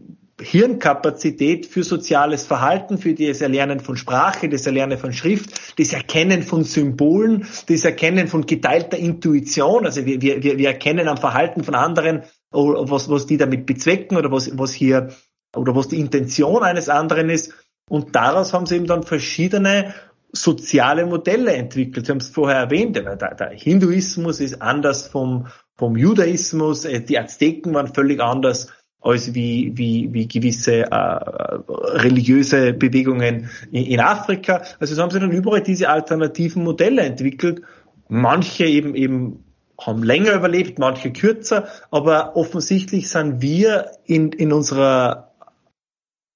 Hirnkapazität 0.41 1.65
für 1.65 1.83
soziales 1.83 2.45
Verhalten, 2.45 2.97
für 2.97 3.13
das 3.13 3.41
Erlernen 3.41 3.79
von 3.79 3.97
Sprache, 3.97 4.49
das 4.49 4.65
Erlernen 4.65 4.97
von 4.97 5.13
Schrift, 5.13 5.79
das 5.79 5.93
Erkennen 5.93 6.43
von 6.43 6.63
Symbolen, 6.63 7.45
das 7.67 7.83
Erkennen 7.83 8.27
von 8.27 8.45
geteilter 8.45 8.97
Intuition. 8.97 9.85
Also 9.85 10.05
wir, 10.05 10.21
wir, 10.21 10.41
wir 10.41 10.67
erkennen 10.67 11.07
am 11.07 11.17
Verhalten 11.17 11.63
von 11.63 11.75
anderen, 11.75 12.23
was, 12.51 13.09
was 13.09 13.25
die 13.25 13.37
damit 13.37 13.65
bezwecken 13.65 14.17
oder 14.17 14.31
was, 14.31 14.57
was 14.57 14.71
hier 14.71 15.09
oder 15.55 15.75
was 15.75 15.89
die 15.89 15.99
Intention 15.99 16.63
eines 16.63 16.89
anderen 16.89 17.29
ist. 17.29 17.53
Und 17.89 18.15
daraus 18.15 18.53
haben 18.53 18.65
sie 18.65 18.75
eben 18.75 18.87
dann 18.87 19.03
verschiedene 19.03 19.93
soziale 20.31 21.05
Modelle 21.05 21.53
entwickelt. 21.53 22.05
Sie 22.05 22.11
haben 22.11 22.19
es 22.19 22.29
vorher 22.29 22.59
erwähnt, 22.59 22.95
der, 22.95 23.15
der 23.15 23.49
Hinduismus 23.49 24.39
ist 24.39 24.61
anders 24.61 25.07
vom, 25.07 25.47
vom 25.79 25.95
Judaismus, 25.95 26.85
äh, 26.85 27.01
die 27.01 27.17
Azteken 27.17 27.73
waren 27.73 27.93
völlig 27.93 28.19
anders 28.19 28.67
als 29.01 29.33
wie, 29.33 29.71
wie, 29.75 30.09
wie 30.11 30.27
gewisse 30.27 30.91
äh, 30.91 30.95
religiöse 30.95 32.73
Bewegungen 32.73 33.49
in, 33.71 33.85
in 33.85 33.99
Afrika. 34.01 34.61
Also 34.79 34.93
so 34.93 35.01
haben 35.01 35.09
sie 35.09 35.21
dann 35.21 35.31
überall 35.31 35.63
diese 35.63 35.87
alternativen 35.87 36.63
Modelle 36.63 37.03
entwickelt. 37.03 37.61
Manche 38.09 38.65
eben 38.65 38.93
eben 38.93 39.45
haben 39.79 40.03
länger 40.03 40.33
überlebt, 40.33 40.77
manche 40.77 41.13
kürzer, 41.13 41.69
aber 41.89 42.35
offensichtlich 42.35 43.09
sind 43.09 43.41
wir 43.41 43.91
in, 44.03 44.33
in 44.33 44.51
unserer 44.51 45.31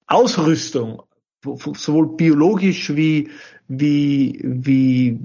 Ausrüstung, 0.06 1.02
sowohl 1.42 2.16
biologisch 2.16 2.96
wie, 2.96 3.28
wie, 3.68 4.40
wie 4.42 5.20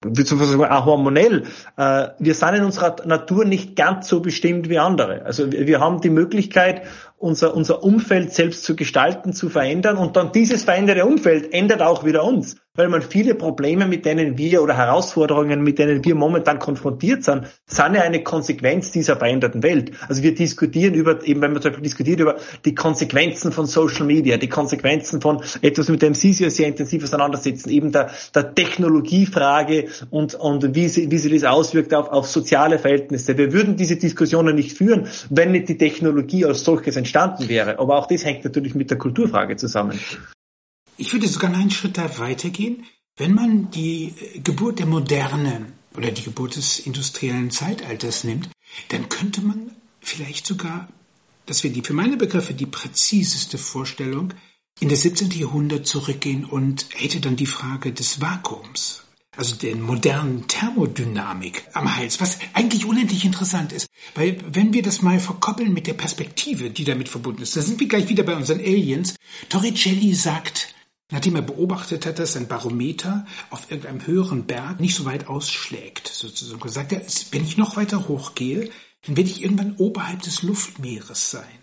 beziehungsweise 0.00 0.58
hormonell, 0.84 1.44
äh, 1.76 2.08
wir 2.18 2.34
sind 2.34 2.54
in 2.54 2.64
unserer 2.64 2.96
Natur 3.04 3.44
nicht 3.44 3.76
ganz 3.76 4.08
so 4.08 4.20
bestimmt 4.20 4.68
wie 4.68 4.78
andere. 4.78 5.24
Also 5.24 5.50
wir 5.50 5.80
haben 5.80 6.00
die 6.00 6.10
Möglichkeit, 6.10 6.82
unser, 7.16 7.54
unser 7.54 7.82
Umfeld 7.82 8.32
selbst 8.32 8.62
zu 8.64 8.76
gestalten, 8.76 9.32
zu 9.32 9.48
verändern 9.48 9.96
und 9.96 10.16
dann 10.16 10.30
dieses 10.32 10.64
veränderte 10.64 11.04
Umfeld 11.04 11.52
ändert 11.52 11.82
auch 11.82 12.04
wieder 12.04 12.22
uns 12.24 12.56
weil 12.78 12.88
man 12.88 13.02
viele 13.02 13.34
Probleme, 13.34 13.88
mit 13.88 14.06
denen 14.06 14.38
wir 14.38 14.62
oder 14.62 14.76
Herausforderungen, 14.76 15.64
mit 15.64 15.80
denen 15.80 16.04
wir 16.04 16.14
momentan 16.14 16.60
konfrontiert 16.60 17.24
sind, 17.24 17.48
sind 17.66 17.94
ja 17.94 18.02
eine 18.02 18.22
Konsequenz 18.22 18.92
dieser 18.92 19.16
veränderten 19.16 19.64
Welt. 19.64 19.90
Also 20.08 20.22
wir 20.22 20.32
diskutieren 20.32 20.94
über, 20.94 21.26
eben 21.26 21.42
wenn 21.42 21.52
man 21.52 21.60
zum 21.60 21.72
Beispiel 21.72 21.82
diskutiert 21.82 22.20
über 22.20 22.36
die 22.64 22.76
Konsequenzen 22.76 23.50
von 23.50 23.66
Social 23.66 24.06
Media, 24.06 24.36
die 24.36 24.48
Konsequenzen 24.48 25.20
von 25.20 25.42
etwas, 25.60 25.88
mit 25.88 26.02
dem 26.02 26.14
Sie 26.14 26.32
sich 26.32 26.54
sehr 26.54 26.68
intensiv 26.68 27.02
auseinandersetzen, 27.02 27.68
eben 27.68 27.90
der, 27.90 28.12
der 28.32 28.54
Technologiefrage 28.54 29.86
und, 30.10 30.36
und 30.36 30.76
wie, 30.76 30.86
sie, 30.86 31.10
wie 31.10 31.18
sie 31.18 31.30
das 31.30 31.42
auswirkt 31.42 31.92
auf, 31.92 32.08
auf 32.10 32.28
soziale 32.28 32.78
Verhältnisse. 32.78 33.36
Wir 33.36 33.52
würden 33.52 33.74
diese 33.74 33.96
Diskussionen 33.96 34.54
nicht 34.54 34.72
führen, 34.76 35.08
wenn 35.30 35.50
nicht 35.50 35.68
die 35.68 35.78
Technologie 35.78 36.44
als 36.44 36.62
solches 36.62 36.94
entstanden 36.94 37.48
wäre. 37.48 37.80
Aber 37.80 37.98
auch 37.98 38.06
das 38.06 38.24
hängt 38.24 38.44
natürlich 38.44 38.76
mit 38.76 38.90
der 38.90 38.98
Kulturfrage 38.98 39.56
zusammen. 39.56 39.98
Ich 41.00 41.12
würde 41.12 41.28
sogar 41.28 41.54
einen 41.54 41.70
Schritt 41.70 41.96
da 41.96 42.18
weitergehen. 42.18 42.84
Wenn 43.16 43.32
man 43.32 43.70
die 43.70 44.14
äh, 44.34 44.40
Geburt 44.40 44.80
der 44.80 44.86
Moderne 44.86 45.72
oder 45.96 46.10
die 46.10 46.22
Geburt 46.22 46.56
des 46.56 46.80
industriellen 46.80 47.52
Zeitalters 47.52 48.24
nimmt, 48.24 48.50
dann 48.88 49.08
könnte 49.08 49.40
man 49.40 49.70
vielleicht 50.00 50.44
sogar, 50.44 50.88
das 51.46 51.62
wäre 51.62 51.72
die 51.72 51.82
für 51.82 51.94
meine 51.94 52.16
Begriffe 52.16 52.52
die 52.52 52.66
präziseste 52.66 53.58
Vorstellung, 53.58 54.34
in 54.80 54.88
das 54.88 55.02
17. 55.02 55.30
Jahrhundert 55.30 55.86
zurückgehen 55.86 56.44
und 56.44 56.86
hätte 56.94 57.20
dann 57.20 57.36
die 57.36 57.46
Frage 57.46 57.92
des 57.92 58.20
Vakuums, 58.20 59.04
also 59.36 59.54
der 59.54 59.76
modernen 59.76 60.48
Thermodynamik 60.48 61.64
am 61.74 61.96
Hals, 61.96 62.20
was 62.20 62.38
eigentlich 62.54 62.84
unendlich 62.84 63.24
interessant 63.24 63.72
ist. 63.72 63.86
Weil 64.16 64.40
wenn 64.52 64.72
wir 64.72 64.82
das 64.82 65.02
mal 65.02 65.20
verkoppeln 65.20 65.72
mit 65.72 65.86
der 65.86 65.94
Perspektive, 65.94 66.70
die 66.70 66.84
damit 66.84 67.08
verbunden 67.08 67.42
ist, 67.42 67.56
da 67.56 67.62
sind 67.62 67.78
wir 67.78 67.88
gleich 67.88 68.08
wieder 68.08 68.24
bei 68.24 68.36
unseren 68.36 68.60
Aliens. 68.60 69.14
Torricelli 69.48 70.14
sagt, 70.14 70.74
Nachdem 71.10 71.36
er 71.36 71.42
beobachtet 71.42 72.04
hat, 72.04 72.18
dass 72.18 72.36
ein 72.36 72.48
Barometer 72.48 73.26
auf 73.50 73.70
irgendeinem 73.70 74.06
höheren 74.06 74.44
Berg 74.44 74.78
nicht 74.78 74.94
so 74.94 75.06
weit 75.06 75.28
ausschlägt, 75.28 76.08
sozusagen, 76.08 76.68
sagt 76.68 76.92
er, 76.92 77.02
wenn 77.30 77.44
ich 77.44 77.56
noch 77.56 77.76
weiter 77.76 78.08
hochgehe, 78.08 78.70
dann 79.06 79.16
werde 79.16 79.30
ich 79.30 79.42
irgendwann 79.42 79.76
oberhalb 79.76 80.20
des 80.22 80.42
Luftmeeres 80.42 81.30
sein. 81.30 81.57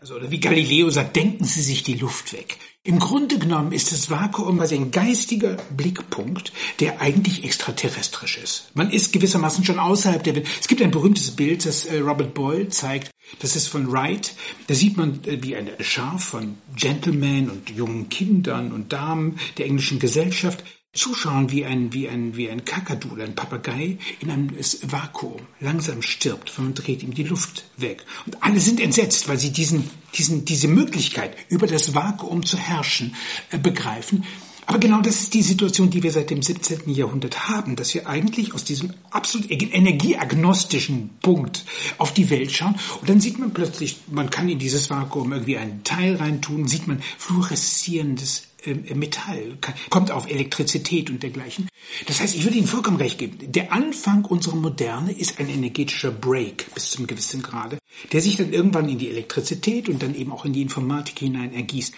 Also, 0.00 0.14
oder 0.14 0.30
wie 0.30 0.38
Galileo 0.38 0.90
sagt, 0.90 1.16
denken 1.16 1.44
Sie 1.44 1.60
sich 1.60 1.82
die 1.82 1.94
Luft 1.94 2.32
weg. 2.32 2.58
Im 2.84 3.00
Grunde 3.00 3.36
genommen 3.38 3.72
ist 3.72 3.90
das 3.90 4.08
Vakuum 4.08 4.58
quasi 4.58 4.76
ein 4.76 4.92
geistiger 4.92 5.56
Blickpunkt, 5.76 6.52
der 6.78 7.00
eigentlich 7.00 7.42
extraterrestrisch 7.42 8.38
ist. 8.38 8.70
Man 8.74 8.92
ist 8.92 9.12
gewissermaßen 9.12 9.64
schon 9.64 9.80
außerhalb 9.80 10.22
der 10.22 10.36
Welt. 10.36 10.46
Es 10.60 10.68
gibt 10.68 10.80
ein 10.82 10.92
berühmtes 10.92 11.32
Bild, 11.32 11.66
das 11.66 11.84
äh, 11.84 11.98
Robert 11.98 12.32
Boyle 12.32 12.68
zeigt. 12.68 13.10
Das 13.40 13.56
ist 13.56 13.66
von 13.66 13.90
Wright. 13.90 14.34
Da 14.68 14.74
sieht 14.74 14.96
man, 14.96 15.20
äh, 15.24 15.42
wie 15.42 15.56
eine 15.56 15.72
Schar 15.82 16.20
von 16.20 16.58
Gentlemen 16.76 17.50
und 17.50 17.68
jungen 17.68 18.08
Kindern 18.08 18.72
und 18.72 18.92
Damen 18.92 19.40
der 19.58 19.66
englischen 19.66 19.98
Gesellschaft 19.98 20.62
zuschauen, 20.92 21.50
wie 21.50 21.64
ein, 21.64 21.92
wie 21.92 22.08
ein, 22.08 22.36
wie 22.36 22.50
ein 22.50 22.64
Kakadul, 22.64 23.20
ein 23.20 23.34
Papagei 23.34 23.98
in 24.20 24.30
einem 24.30 24.50
Vakuum 24.82 25.42
langsam 25.60 26.02
stirbt. 26.02 26.58
Man 26.58 26.74
dreht 26.74 27.02
ihm 27.02 27.14
die 27.14 27.24
Luft 27.24 27.64
weg. 27.76 28.04
Und 28.26 28.42
alle 28.42 28.58
sind 28.60 28.80
entsetzt, 28.80 29.28
weil 29.28 29.38
sie 29.38 29.52
diesen, 29.52 29.88
diesen, 30.14 30.44
diese 30.44 30.68
Möglichkeit, 30.68 31.36
über 31.48 31.66
das 31.66 31.94
Vakuum 31.94 32.44
zu 32.44 32.56
herrschen, 32.56 33.14
äh, 33.50 33.58
begreifen. 33.58 34.24
Aber 34.66 34.78
genau 34.78 35.00
das 35.00 35.20
ist 35.20 35.32
die 35.32 35.42
Situation, 35.42 35.88
die 35.88 36.02
wir 36.02 36.10
seit 36.10 36.28
dem 36.28 36.42
17. 36.42 36.90
Jahrhundert 36.90 37.48
haben, 37.48 37.74
dass 37.74 37.94
wir 37.94 38.06
eigentlich 38.06 38.52
aus 38.52 38.64
diesem 38.64 38.92
absolut 39.10 39.50
energieagnostischen 39.50 41.08
Punkt 41.22 41.64
auf 41.96 42.12
die 42.12 42.28
Welt 42.28 42.52
schauen 42.52 42.74
und 43.00 43.08
dann 43.08 43.18
sieht 43.18 43.38
man 43.38 43.54
plötzlich, 43.54 43.96
man 44.10 44.28
kann 44.28 44.46
in 44.50 44.58
dieses 44.58 44.90
Vakuum 44.90 45.32
irgendwie 45.32 45.56
einen 45.56 45.84
Teil 45.84 46.16
reintun, 46.16 46.68
sieht 46.68 46.86
man 46.86 47.00
fluoreszierendes 47.16 48.47
Metall, 48.74 49.58
kommt 49.90 50.10
auf 50.10 50.30
Elektrizität 50.30 51.10
und 51.10 51.22
dergleichen. 51.22 51.68
Das 52.06 52.20
heißt, 52.20 52.34
ich 52.34 52.44
würde 52.44 52.58
Ihnen 52.58 52.66
vollkommen 52.66 52.96
recht 52.96 53.18
geben. 53.18 53.38
Der 53.52 53.72
Anfang 53.72 54.24
unserer 54.24 54.56
Moderne 54.56 55.12
ist 55.12 55.38
ein 55.38 55.48
energetischer 55.48 56.10
Break 56.10 56.72
bis 56.74 56.90
zum 56.90 57.06
gewissen 57.06 57.42
Grade, 57.42 57.78
der 58.12 58.20
sich 58.20 58.36
dann 58.36 58.52
irgendwann 58.52 58.88
in 58.88 58.98
die 58.98 59.08
Elektrizität 59.08 59.88
und 59.88 60.02
dann 60.02 60.14
eben 60.14 60.32
auch 60.32 60.44
in 60.44 60.52
die 60.52 60.62
Informatik 60.62 61.18
hinein 61.18 61.54
ergießt. 61.54 61.94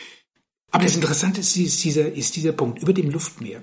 Aber 0.70 0.84
das 0.84 0.94
Interessante 0.94 1.40
ist, 1.40 1.56
ist 1.56 1.82
dieser, 1.82 2.12
ist 2.12 2.36
dieser 2.36 2.52
Punkt 2.52 2.80
über 2.82 2.92
dem 2.92 3.10
Luftmeer. 3.10 3.62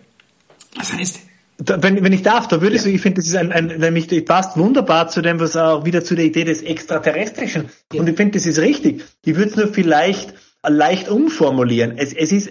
Das 0.76 0.94
heißt, 0.94 1.20
da, 1.58 1.82
wenn, 1.82 2.04
wenn 2.04 2.14
ich 2.14 2.22
darf, 2.22 2.48
da 2.48 2.62
würde 2.62 2.76
ja. 2.76 2.86
ich, 2.86 2.96
ich 2.96 3.02
finde, 3.02 3.22
das 3.22 3.28
ist 3.28 3.36
ein, 3.36 3.52
ein, 3.52 3.68
nämlich, 3.68 4.08
passt 4.26 4.58
wunderbar 4.58 5.08
zu 5.08 5.22
dem, 5.22 5.40
was 5.40 5.56
auch 5.56 5.86
wieder 5.86 6.04
zu 6.04 6.16
der 6.16 6.26
Idee 6.26 6.44
des 6.44 6.62
Extraterrestrischen. 6.62 7.70
Ja. 7.92 8.02
Und 8.02 8.10
ich 8.10 8.16
finde, 8.16 8.38
das 8.38 8.46
ist 8.46 8.60
richtig. 8.60 9.04
Ich 9.26 9.36
würde 9.36 9.52
es 9.52 9.56
nur 9.56 9.68
vielleicht 9.70 10.34
leicht 10.66 11.10
umformulieren. 11.10 11.98
Es, 11.98 12.14
es 12.14 12.32
ist, 12.32 12.50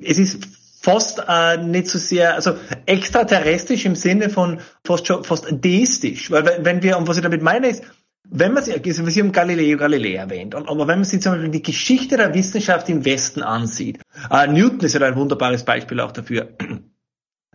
es 0.00 0.18
ist 0.18 0.46
fast 0.84 1.22
äh, 1.26 1.56
nicht 1.56 1.88
so 1.88 1.98
sehr, 1.98 2.34
also 2.34 2.56
extraterrestrisch 2.86 3.86
im 3.86 3.94
Sinne 3.94 4.28
von 4.28 4.60
fast 4.84 5.06
schon, 5.06 5.24
fast 5.24 5.46
deistisch. 5.50 6.30
Weil 6.30 6.58
wenn 6.62 6.82
wir, 6.82 6.98
und 6.98 7.08
was 7.08 7.16
ich 7.16 7.22
damit 7.22 7.42
meine 7.42 7.68
ist, 7.68 7.84
wenn 8.28 8.52
man 8.52 8.62
sich, 8.62 8.74
also 8.74 9.06
Sie 9.06 9.20
haben 9.20 9.32
Galileo 9.32 9.78
Galilei 9.78 10.14
erwähnt, 10.14 10.54
aber 10.54 10.88
wenn 10.88 10.98
man 10.98 11.04
sich 11.04 11.20
zum 11.20 11.32
Beispiel 11.32 11.50
die 11.50 11.62
Geschichte 11.62 12.16
der 12.16 12.34
Wissenschaft 12.34 12.88
im 12.88 13.04
Westen 13.04 13.42
ansieht, 13.42 14.00
äh, 14.30 14.46
Newton 14.46 14.80
ist 14.80 14.94
ja 14.94 15.00
ein 15.00 15.16
wunderbares 15.16 15.64
Beispiel 15.64 16.00
auch 16.00 16.12
dafür. 16.12 16.56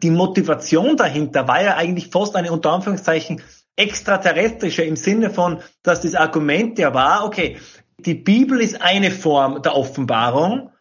Die 0.02 0.12
Motivation 0.12 0.96
dahinter 0.96 1.48
war 1.48 1.62
ja 1.62 1.76
eigentlich 1.76 2.08
fast 2.08 2.36
eine 2.36 2.52
unter 2.52 2.72
Anführungszeichen 2.72 3.42
extraterrestrische 3.76 4.84
im 4.84 4.96
Sinne 4.96 5.30
von, 5.30 5.62
dass 5.84 6.02
das 6.02 6.16
Argument 6.16 6.78
ja 6.80 6.94
war, 6.94 7.26
okay, 7.26 7.58
die 8.06 8.16
Bibel 8.16 8.60
ist 8.60 8.82
eine 8.82 9.12
Form 9.12 9.62
der 9.62 9.76
Offenbarung, 9.76 10.72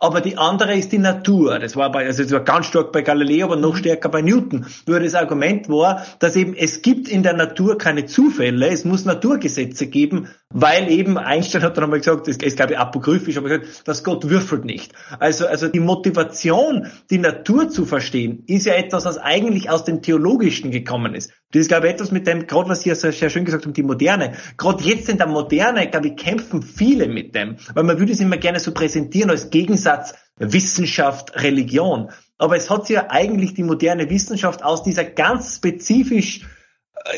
aber 0.00 0.20
die 0.20 0.38
andere 0.38 0.76
ist 0.76 0.92
die 0.92 0.98
Natur. 0.98 1.58
Das 1.58 1.74
war 1.74 1.90
bei, 1.90 2.06
also 2.06 2.22
das 2.22 2.32
war 2.32 2.40
ganz 2.40 2.66
stark 2.66 2.92
bei 2.92 3.02
Galileo, 3.02 3.46
aber 3.46 3.56
noch 3.56 3.76
stärker 3.76 4.08
bei 4.08 4.22
Newton. 4.22 4.66
Nur 4.86 5.00
das 5.00 5.14
Argument 5.14 5.68
war, 5.68 6.04
dass 6.20 6.36
eben 6.36 6.54
es 6.54 6.82
gibt 6.82 7.08
in 7.08 7.22
der 7.22 7.32
Natur 7.32 7.78
keine 7.78 8.06
Zufälle, 8.06 8.68
es 8.68 8.84
muss 8.84 9.04
Naturgesetze 9.04 9.88
geben, 9.88 10.28
weil 10.50 10.90
eben 10.90 11.18
Einstein 11.18 11.62
hat 11.62 11.76
dann 11.76 11.84
einmal 11.84 11.98
gesagt, 11.98 12.28
das 12.28 12.36
ist 12.36 12.56
glaube 12.56 12.74
ich 12.74 12.78
apokryphisch, 12.78 13.36
aber 13.36 13.48
gesagt, 13.48 13.88
dass 13.88 14.04
Gott 14.04 14.28
würfelt 14.28 14.64
nicht. 14.64 14.92
Also, 15.18 15.46
also 15.46 15.68
die 15.68 15.80
Motivation, 15.80 16.86
die 17.10 17.18
Natur 17.18 17.68
zu 17.68 17.84
verstehen, 17.84 18.44
ist 18.46 18.66
ja 18.66 18.74
etwas, 18.74 19.04
was 19.04 19.18
eigentlich 19.18 19.68
aus 19.68 19.84
dem 19.84 20.02
Theologischen 20.02 20.70
gekommen 20.70 21.14
ist. 21.14 21.32
Das 21.50 21.62
ist, 21.62 21.68
glaube 21.68 21.86
ich, 21.86 21.94
etwas 21.94 22.10
mit 22.10 22.26
dem, 22.26 22.46
gerade 22.46 22.68
was 22.68 22.82
Sie 22.82 22.90
ja 22.90 22.94
sehr 22.94 23.12
schön 23.12 23.46
gesagt 23.46 23.64
haben, 23.64 23.72
die 23.72 23.82
Moderne. 23.82 24.34
Gerade 24.58 24.84
jetzt 24.84 25.08
in 25.08 25.16
der 25.16 25.26
Moderne, 25.26 25.88
glaube 25.88 26.08
ich, 26.08 26.16
kämpfen 26.16 26.60
viele 26.60 27.08
mit 27.08 27.34
dem. 27.34 27.56
Weil 27.72 27.84
man 27.84 27.98
würde 27.98 28.12
es 28.12 28.20
immer 28.20 28.36
gerne 28.36 28.60
so 28.60 28.72
präsentieren 28.72 29.30
als 29.30 29.48
Gegensatz 29.48 30.14
Wissenschaft, 30.36 31.42
Religion. 31.42 32.10
Aber 32.36 32.56
es 32.56 32.68
hat 32.68 32.86
sich 32.86 32.96
ja 32.96 33.06
eigentlich 33.08 33.54
die 33.54 33.62
moderne 33.62 34.10
Wissenschaft 34.10 34.62
aus 34.62 34.82
dieser 34.82 35.04
ganz 35.04 35.56
spezifisch 35.56 36.46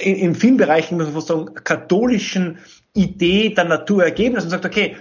äh, 0.00 0.12
in, 0.12 0.36
vielen 0.36 0.58
Bereichen, 0.58 0.96
muss 0.96 1.12
man 1.12 1.22
sagen, 1.22 1.54
katholischen 1.64 2.58
Idee 2.94 3.48
der 3.48 3.64
Natur 3.64 4.04
ergeben, 4.04 4.36
dass 4.36 4.44
man 4.44 4.50
sagt, 4.50 4.64
okay, 4.64 4.96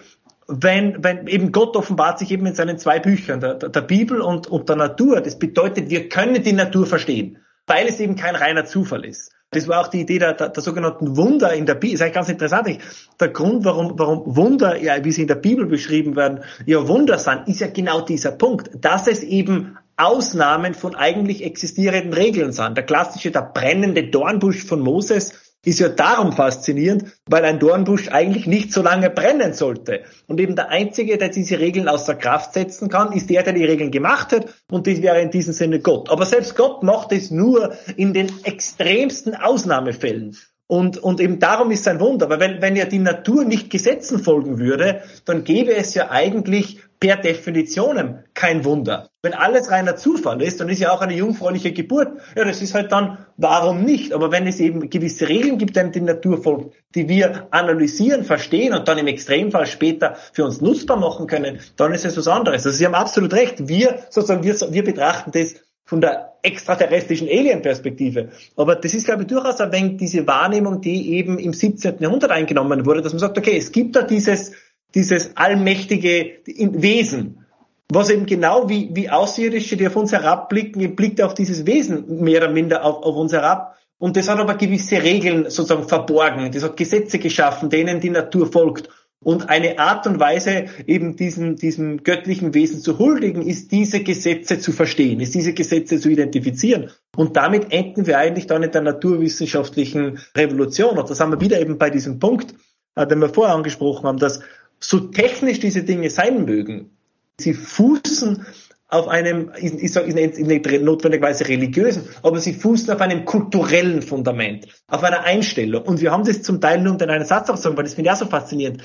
wenn, 0.47 1.03
wenn 1.03 1.27
eben 1.27 1.51
Gott 1.51 1.75
offenbart 1.75 2.17
sich 2.17 2.31
eben 2.31 2.47
in 2.47 2.55
seinen 2.55 2.79
zwei 2.79 2.99
Büchern, 2.99 3.39
der, 3.39 3.53
der 3.53 3.81
Bibel 3.81 4.21
und, 4.21 4.47
und 4.47 4.67
der 4.67 4.75
Natur, 4.75 5.21
das 5.21 5.37
bedeutet, 5.37 5.91
wir 5.91 6.09
können 6.09 6.41
die 6.41 6.53
Natur 6.53 6.87
verstehen 6.87 7.37
weil 7.69 7.87
es 7.87 7.99
eben 7.99 8.15
kein 8.15 8.35
reiner 8.35 8.65
Zufall 8.65 9.05
ist. 9.05 9.31
Das 9.51 9.67
war 9.67 9.81
auch 9.81 9.87
die 9.87 10.01
Idee 10.01 10.19
der, 10.19 10.33
der, 10.33 10.49
der 10.49 10.61
sogenannten 10.61 11.17
Wunder 11.17 11.53
in 11.53 11.65
der 11.65 11.73
Bibel. 11.75 11.95
Ist 11.95 12.01
eigentlich 12.01 12.13
ganz 12.13 12.29
interessant. 12.29 12.77
Der 13.19 13.29
Grund, 13.29 13.65
warum, 13.65 13.97
warum 13.97 14.35
Wunder, 14.35 14.77
ja, 14.77 15.03
wie 15.03 15.11
sie 15.11 15.23
in 15.23 15.27
der 15.27 15.35
Bibel 15.35 15.65
beschrieben 15.65 16.15
werden, 16.15 16.41
ja 16.65 16.87
Wunder 16.87 17.17
sind, 17.17 17.47
ist 17.47 17.61
ja 17.61 17.67
genau 17.67 18.01
dieser 18.01 18.31
Punkt, 18.31 18.69
dass 18.75 19.07
es 19.07 19.23
eben 19.23 19.77
Ausnahmen 19.97 20.75
von 20.75 20.95
eigentlich 20.95 21.43
existierenden 21.43 22.13
Regeln 22.13 22.51
sind. 22.51 22.77
Der 22.77 22.85
klassische, 22.85 23.31
der 23.31 23.41
brennende 23.41 24.09
Dornbusch 24.09 24.63
von 24.63 24.79
Moses 24.79 25.48
ist 25.65 25.79
ja 25.79 25.89
darum 25.89 26.31
faszinierend, 26.31 27.05
weil 27.27 27.43
ein 27.43 27.59
Dornbusch 27.59 28.07
eigentlich 28.09 28.47
nicht 28.47 28.71
so 28.71 28.81
lange 28.81 29.09
brennen 29.09 29.53
sollte. 29.53 30.03
Und 30.27 30.39
eben 30.39 30.55
der 30.55 30.69
Einzige, 30.69 31.17
der 31.17 31.29
diese 31.29 31.59
Regeln 31.59 31.89
außer 31.89 32.15
Kraft 32.15 32.53
setzen 32.53 32.89
kann, 32.89 33.11
ist 33.11 33.29
der, 33.29 33.43
der 33.43 33.53
die 33.53 33.65
Regeln 33.65 33.91
gemacht 33.91 34.31
hat. 34.31 34.47
Und 34.71 34.87
das 34.87 35.01
wäre 35.01 35.21
in 35.21 35.31
diesem 35.31 35.53
Sinne 35.53 35.79
Gott. 35.79 36.09
Aber 36.09 36.25
selbst 36.25 36.55
Gott 36.55 36.83
macht 36.83 37.11
es 37.11 37.29
nur 37.29 37.73
in 37.97 38.13
den 38.13 38.31
extremsten 38.43 39.35
Ausnahmefällen. 39.35 40.37
Und, 40.67 40.97
und 40.99 41.19
eben 41.19 41.39
darum 41.39 41.71
ist 41.71 41.81
es 41.81 41.87
ein 41.87 41.99
Wunder. 41.99 42.29
Weil 42.29 42.39
wenn, 42.39 42.61
wenn 42.61 42.75
ja 42.75 42.85
die 42.85 42.99
Natur 42.99 43.43
nicht 43.43 43.69
Gesetzen 43.69 44.19
folgen 44.19 44.59
würde, 44.59 45.01
dann 45.25 45.43
gäbe 45.43 45.75
es 45.75 45.93
ja 45.93 46.09
eigentlich 46.11 46.79
per 46.99 47.17
Definition 47.17 48.19
kein 48.33 48.65
Wunder. 48.65 49.09
Wenn 49.21 49.33
alles 49.33 49.71
reiner 49.71 49.95
Zufall 49.95 50.41
ist, 50.41 50.59
dann 50.59 50.69
ist 50.69 50.79
ja 50.79 50.91
auch 50.91 51.01
eine 51.01 51.13
jungfräuliche 51.13 51.71
Geburt. 51.71 52.19
Ja, 52.35 52.43
das 52.43 52.61
ist 52.61 52.73
halt 52.73 52.91
dann, 52.91 53.25
warum 53.37 53.83
nicht? 53.83 54.13
Aber 54.13 54.31
wenn 54.31 54.47
es 54.47 54.59
eben 54.59 54.89
gewisse 54.89 55.29
Regeln 55.29 55.57
gibt, 55.57 55.75
die 55.75 55.91
die 55.91 56.01
Natur 56.01 56.41
folgt, 56.41 56.75
die 56.95 57.07
wir 57.07 57.47
analysieren, 57.51 58.23
verstehen 58.23 58.73
und 58.73 58.87
dann 58.87 58.97
im 58.97 59.07
Extremfall 59.07 59.65
später 59.65 60.15
für 60.33 60.43
uns 60.43 60.61
nutzbar 60.61 60.97
machen 60.97 61.27
können, 61.27 61.59
dann 61.77 61.93
ist 61.93 62.05
es 62.05 62.17
was 62.17 62.27
anderes. 62.27 62.65
Also 62.65 62.77
Sie 62.77 62.85
haben 62.85 62.95
absolut 62.95 63.33
recht. 63.33 63.67
Wir, 63.67 63.99
sozusagen, 64.09 64.43
wir, 64.43 64.55
wir 64.71 64.83
betrachten 64.83 65.31
das 65.31 65.55
von 65.85 66.01
der 66.01 66.33
extraterrestrischen 66.43 67.27
Alien-Perspektive. 67.27 68.29
Aber 68.55 68.75
das 68.75 68.93
ist, 68.93 69.05
glaube 69.05 69.23
ich, 69.23 69.27
durchaus 69.27 69.59
ein 69.59 69.71
wenig 69.71 69.97
diese 69.97 70.27
Wahrnehmung, 70.27 70.81
die 70.81 71.13
eben 71.13 71.39
im 71.39 71.51
17. 71.51 71.95
Jahrhundert 71.99 72.31
eingenommen 72.31 72.85
wurde, 72.85 73.01
dass 73.01 73.11
man 73.11 73.19
sagt, 73.19 73.37
okay, 73.37 73.57
es 73.57 73.71
gibt 73.71 73.95
da 73.95 74.03
dieses, 74.03 74.51
dieses 74.95 75.35
allmächtige 75.37 76.39
Wesen, 76.45 77.45
was 77.91 78.09
eben 78.09 78.25
genau 78.25 78.69
wie, 78.69 78.89
wie 78.93 79.09
Außerirdische, 79.09 79.77
die 79.77 79.87
auf 79.87 79.95
uns 79.95 80.11
herabblicken, 80.11 80.95
blickt 80.95 81.21
auf 81.21 81.33
dieses 81.33 81.65
Wesen 81.65 82.21
mehr 82.21 82.43
oder 82.43 82.51
minder 82.51 82.83
auf, 82.85 83.03
auf 83.03 83.15
uns 83.15 83.33
herab. 83.33 83.77
Und 83.97 84.15
das 84.15 84.29
hat 84.29 84.39
aber 84.39 84.55
gewisse 84.55 85.01
Regeln 85.03 85.49
sozusagen 85.49 85.87
verborgen. 85.87 86.51
Das 86.51 86.63
hat 86.63 86.77
Gesetze 86.77 87.19
geschaffen, 87.19 87.69
denen 87.69 87.99
die 87.99 88.09
Natur 88.09 88.51
folgt. 88.51 88.89
Und 89.21 89.49
eine 89.49 89.79
Art 89.79 90.07
und 90.07 90.19
Weise, 90.21 90.67
eben 90.87 91.17
diesem, 91.17 91.57
diesem 91.57 92.03
göttlichen 92.03 92.53
Wesen 92.53 92.79
zu 92.79 92.99
huldigen, 92.99 93.41
ist 93.41 93.71
diese 93.73 94.01
Gesetze 94.01 94.59
zu 94.59 94.71
verstehen, 94.71 95.19
ist 95.19 95.35
diese 95.35 95.53
Gesetze 95.53 95.99
zu 95.99 96.09
identifizieren. 96.09 96.91
Und 97.17 97.35
damit 97.35 97.73
enden 97.73 98.07
wir 98.07 98.17
eigentlich 98.17 98.47
dann 98.47 98.63
in 98.63 98.71
der 98.71 98.81
naturwissenschaftlichen 98.81 100.19
Revolution. 100.37 100.97
Und 100.97 101.09
da 101.09 101.15
sind 101.15 101.31
wir 101.31 101.41
wieder 101.41 101.59
eben 101.59 101.77
bei 101.77 101.89
diesem 101.89 102.19
Punkt, 102.19 102.53
äh, 102.95 103.05
den 103.05 103.19
wir 103.19 103.27
vorher 103.27 103.55
angesprochen 103.55 104.07
haben, 104.07 104.19
dass 104.19 104.39
so 104.79 104.99
technisch 104.99 105.59
diese 105.59 105.83
Dinge 105.83 106.09
sein 106.09 106.45
mögen, 106.45 106.91
sie 107.39 107.53
fußen 107.53 108.45
auf 108.87 109.07
einem, 109.07 109.51
ich 109.55 109.91
sage 109.91 110.79
notwendigerweise 110.79 111.47
religiösen, 111.47 112.09
aber 112.23 112.39
sie 112.39 112.53
fußen 112.53 112.91
auf 112.91 113.01
einem 113.01 113.23
kulturellen 113.23 114.01
Fundament, 114.01 114.67
auf 114.87 115.03
einer 115.03 115.21
Einstellung. 115.21 115.83
Und 115.83 116.01
wir 116.01 116.11
haben 116.11 116.23
das 116.23 116.41
zum 116.41 116.59
Teil 116.59 116.81
nur 116.81 116.93
unter 116.93 117.07
einen 117.07 117.25
Satz 117.25 117.49
auch 117.49 117.57
sagen, 117.57 117.77
weil 117.77 117.83
das 117.83 117.93
finde 117.93 118.09
ich 118.09 118.13
auch 118.15 118.19
so 118.19 118.25
faszinierend. 118.25 118.83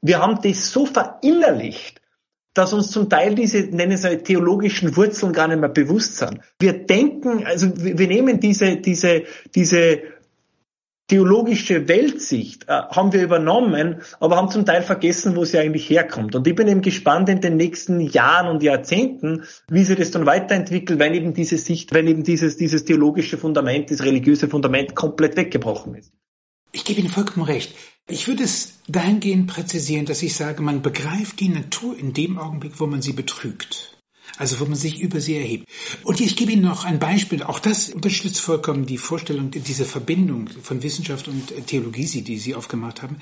Wir 0.00 0.20
haben 0.20 0.38
das 0.42 0.70
so 0.70 0.86
verinnerlicht, 0.86 2.00
dass 2.54 2.72
uns 2.72 2.90
zum 2.90 3.08
Teil 3.08 3.34
diese, 3.34 3.62
nennen 3.62 3.96
sie 3.96 4.18
theologischen 4.18 4.96
Wurzeln 4.96 5.32
gar 5.32 5.48
nicht 5.48 5.60
mehr 5.60 5.68
bewusst 5.68 6.18
sind. 6.18 6.40
Wir 6.60 6.74
denken, 6.74 7.44
also 7.44 7.72
wir 7.76 8.06
nehmen 8.06 8.38
diese, 8.38 8.76
diese, 8.76 9.24
diese 9.54 10.02
theologische 11.12 11.88
Weltsicht 11.88 12.64
äh, 12.68 12.72
haben 12.72 13.12
wir 13.12 13.22
übernommen, 13.22 14.00
aber 14.18 14.36
haben 14.36 14.50
zum 14.50 14.64
Teil 14.64 14.80
vergessen, 14.80 15.36
wo 15.36 15.44
sie 15.44 15.58
eigentlich 15.58 15.90
herkommt. 15.90 16.34
Und 16.34 16.46
ich 16.46 16.54
bin 16.54 16.66
eben 16.68 16.80
gespannt 16.80 17.28
in 17.28 17.42
den 17.42 17.58
nächsten 17.58 18.00
Jahren 18.00 18.48
und 18.48 18.62
Jahrzehnten, 18.62 19.42
wie 19.68 19.84
sich 19.84 19.98
das 19.98 20.10
dann 20.10 20.24
weiterentwickelt, 20.24 20.98
wenn 20.98 21.12
eben 21.12 21.34
diese 21.34 21.58
Sicht, 21.58 21.92
wenn 21.92 22.06
eben 22.06 22.22
dieses, 22.22 22.56
dieses 22.56 22.86
theologische 22.86 23.36
Fundament, 23.36 23.90
das 23.90 24.02
religiöse 24.02 24.48
Fundament 24.48 24.94
komplett 24.94 25.36
weggebrochen 25.36 25.96
ist. 25.96 26.14
Ich 26.72 26.86
gebe 26.86 27.00
Ihnen 27.00 27.10
vollkommen 27.10 27.44
recht. 27.44 27.74
Ich 28.08 28.26
würde 28.26 28.44
es 28.44 28.80
dahingehend 28.88 29.48
präzisieren, 29.48 30.06
dass 30.06 30.22
ich 30.22 30.34
sage, 30.34 30.62
man 30.62 30.80
begreift 30.80 31.40
die 31.40 31.50
Natur 31.50 31.94
in 31.94 32.14
dem 32.14 32.38
Augenblick, 32.38 32.80
wo 32.80 32.86
man 32.86 33.02
sie 33.02 33.12
betrügt 33.12 33.91
also 34.38 34.60
wo 34.60 34.64
man 34.64 34.74
sich 34.74 35.00
über 35.00 35.20
sie 35.20 35.36
erhebt. 35.36 35.68
Und 36.04 36.20
ich 36.20 36.36
gebe 36.36 36.52
Ihnen 36.52 36.62
noch 36.62 36.84
ein 36.84 36.98
Beispiel, 36.98 37.42
auch 37.42 37.58
das 37.58 37.90
unterstützt 37.90 38.40
vollkommen 38.40 38.86
die 38.86 38.98
Vorstellung, 38.98 39.50
diese 39.50 39.84
Verbindung 39.84 40.48
von 40.62 40.82
Wissenschaft 40.82 41.28
und 41.28 41.66
Theologie, 41.66 42.22
die 42.22 42.38
Sie 42.38 42.54
aufgemacht 42.54 43.02
haben. 43.02 43.18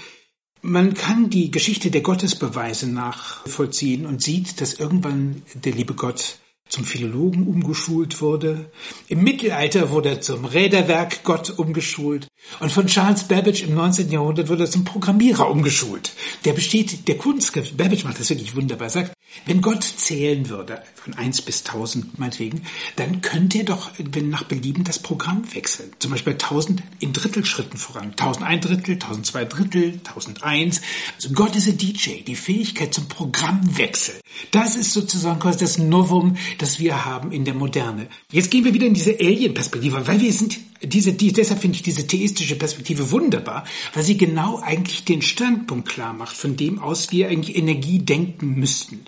Man 0.62 0.92
kann 0.94 1.30
die 1.30 1.50
Geschichte 1.50 1.90
der 1.90 2.02
Gottesbeweise 2.02 2.86
nachvollziehen 2.86 4.04
und 4.04 4.22
sieht, 4.22 4.60
dass 4.60 4.74
irgendwann 4.74 5.42
der 5.54 5.72
liebe 5.72 5.94
Gott 5.94 6.38
zum 6.70 6.85
Philologen 6.85 7.46
umgeschult 7.46 8.20
wurde. 8.20 8.70
Im 9.09 9.22
Mittelalter 9.22 9.90
wurde 9.90 10.11
er 10.11 10.20
zum 10.20 10.44
Räderwerk 10.44 11.24
Gott 11.24 11.50
umgeschult. 11.59 12.28
Und 12.61 12.72
von 12.72 12.87
Charles 12.87 13.24
Babbage 13.24 13.62
im 13.62 13.74
19. 13.74 14.11
Jahrhundert 14.11 14.48
wurde 14.48 14.64
er 14.64 14.70
zum 14.70 14.85
Programmierer 14.85 15.50
umgeschult. 15.50 16.12
Der 16.44 16.52
besteht, 16.52 17.09
der 17.09 17.18
Kunstgriff, 17.18 17.76
Babbage 17.76 18.04
macht 18.04 18.20
das 18.20 18.30
wirklich 18.30 18.56
wunderbar, 18.56 18.88
sagt, 18.88 19.12
wenn 19.46 19.62
Gott 19.62 19.85
zählen 19.85 20.48
würde, 20.48 20.83
von 20.96 21.14
eins 21.14 21.40
bis 21.40 21.62
tausend 21.62 22.18
meinetwegen, 22.18 22.62
dann 22.96 23.20
könnte 23.20 23.59
er 23.59 23.64
doch, 23.64 23.90
wenn 23.98 24.28
nach 24.28 24.42
Belieben, 24.42 24.83
das 24.83 24.98
Programm 24.98 25.42
wechseln. 25.54 25.92
Zum 25.98 26.11
Beispiel 26.11 26.37
tausend 26.37 26.83
in 26.98 27.12
Drittelschritten 27.12 27.78
voran. 27.78 28.16
Tausend 28.16 28.44
ein 28.44 28.61
Drittel, 28.61 28.98
tausend 28.98 29.26
zwei 29.26 29.44
Drittel, 29.44 30.00
tausend 30.02 30.42
eins. 30.42 30.80
Also 31.14 31.30
Gott 31.30 31.54
ist 31.54 31.68
ein 31.68 31.78
DJ, 31.78 32.22
die 32.26 32.35
Fähigkeit 32.35 32.92
zum 32.92 33.09
Programmwechsel. 33.09 34.20
Das 34.50 34.76
ist 34.76 34.92
sozusagen 34.92 35.38
quasi 35.38 35.61
das 35.61 35.78
Novum, 35.78 36.37
das 36.61 36.79
wir 36.79 37.05
haben 37.05 37.33
in 37.33 37.44
der 37.44 37.55
Moderne. 37.55 38.09
Jetzt 38.31 38.51
gehen 38.51 38.64
wir 38.64 38.75
wieder 38.75 38.87
in 38.87 38.94
diese 38.94 39.18
Alien-Perspektive, 39.18 40.07
weil 40.07 40.20
wir 40.20 40.33
sind 40.33 40.59
diese, 40.83 41.12
die, 41.12 41.33
deshalb 41.33 41.61
finde 41.61 41.77
ich 41.77 41.83
diese 41.83 42.07
theistische 42.07 42.57
Perspektive 42.57 43.11
wunderbar, 43.11 43.64
weil 43.94 44.03
sie 44.03 44.16
genau 44.16 44.61
eigentlich 44.61 45.05
den 45.05 45.23
Standpunkt 45.23 45.88
klar 45.88 46.12
macht, 46.12 46.37
von 46.37 46.57
dem 46.57 46.79
aus 46.79 47.12
wir 47.12 47.29
eigentlich 47.29 47.57
Energie 47.57 47.99
denken 47.99 48.55
müssten. 48.55 49.05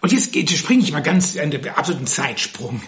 Und 0.00 0.12
jetzt, 0.12 0.56
springe 0.56 0.84
ich 0.84 0.92
mal 0.92 1.00
ganz 1.00 1.36
an 1.36 1.50
den 1.50 1.66
absoluten 1.68 2.06
Zeitsprung. 2.06 2.80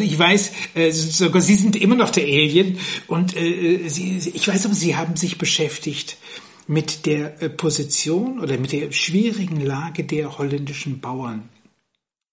Ich 0.00 0.18
weiß, 0.18 0.52
äh, 0.74 0.90
sogar 0.90 1.40
Sie 1.40 1.54
sind 1.54 1.76
immer 1.76 1.94
noch 1.94 2.10
der 2.10 2.24
Alien 2.24 2.78
und 3.06 3.36
äh, 3.36 3.88
Sie, 3.88 4.18
ich 4.34 4.48
weiß 4.48 4.66
aber, 4.66 4.74
Sie 4.74 4.96
haben 4.96 5.14
sich 5.14 5.38
beschäftigt 5.38 6.16
mit 6.66 7.06
der 7.06 7.40
äh, 7.40 7.48
Position 7.48 8.40
oder 8.40 8.58
mit 8.58 8.72
der 8.72 8.90
schwierigen 8.90 9.60
Lage 9.60 10.02
der 10.02 10.36
holländischen 10.36 10.98
Bauern 11.00 11.48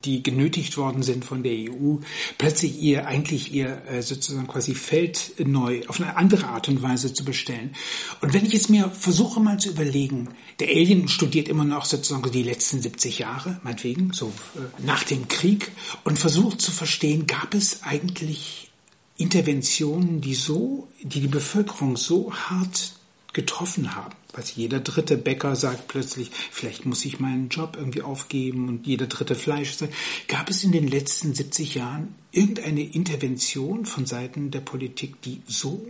die 0.05 0.23
genötigt 0.23 0.77
worden 0.77 1.03
sind 1.03 1.25
von 1.25 1.43
der 1.43 1.53
EU, 1.53 1.97
plötzlich 2.37 2.79
ihr 2.79 3.07
eigentlich 3.07 3.53
ihr 3.53 3.81
äh, 3.87 4.01
sozusagen 4.01 4.47
quasi 4.47 4.75
Feld 4.75 5.33
neu 5.45 5.81
auf 5.87 5.99
eine 5.99 6.15
andere 6.17 6.47
Art 6.47 6.69
und 6.69 6.81
Weise 6.81 7.13
zu 7.13 7.25
bestellen. 7.25 7.75
Und 8.21 8.33
wenn 8.33 8.45
ich 8.45 8.53
jetzt 8.53 8.69
mir 8.69 8.89
versuche 8.89 9.39
mal 9.39 9.59
zu 9.59 9.69
überlegen, 9.69 10.29
der 10.59 10.69
Alien 10.69 11.07
studiert 11.07 11.47
immer 11.47 11.65
noch 11.65 11.85
sozusagen 11.85 12.31
die 12.31 12.43
letzten 12.43 12.81
70 12.81 13.19
Jahre, 13.19 13.59
meinetwegen, 13.63 14.13
so 14.13 14.31
äh, 14.55 14.85
nach 14.85 15.03
dem 15.03 15.27
Krieg, 15.27 15.71
und 16.03 16.19
versucht 16.19 16.61
zu 16.61 16.71
verstehen, 16.71 17.27
gab 17.27 17.53
es 17.53 17.83
eigentlich 17.83 18.71
Interventionen, 19.17 20.21
die 20.21 20.35
so, 20.35 20.87
die 21.01 21.21
die 21.21 21.27
Bevölkerung 21.27 21.97
so 21.97 22.33
hart 22.33 22.93
getroffen 23.33 23.95
haben. 23.95 24.13
Weil 24.35 24.43
jeder 24.55 24.81
dritte 24.81 25.17
Bäcker 25.17 25.55
sagt 25.55 25.87
plötzlich, 25.87 26.29
vielleicht 26.51 26.85
muss 26.85 27.05
ich 27.05 27.19
meinen 27.19 27.47
Job 27.47 27.77
irgendwie 27.77 28.01
aufgeben 28.01 28.67
und 28.67 28.85
jeder 28.85 29.07
dritte 29.07 29.33
Fleisch. 29.33 29.75
Gab 30.27 30.49
es 30.49 30.63
in 30.63 30.73
den 30.73 30.87
letzten 30.87 31.33
70 31.33 31.75
Jahren 31.75 32.15
irgendeine 32.31 32.83
Intervention 32.83 33.85
von 33.85 34.05
Seiten 34.05 34.51
der 34.51 34.59
Politik, 34.59 35.21
die 35.21 35.41
so 35.47 35.87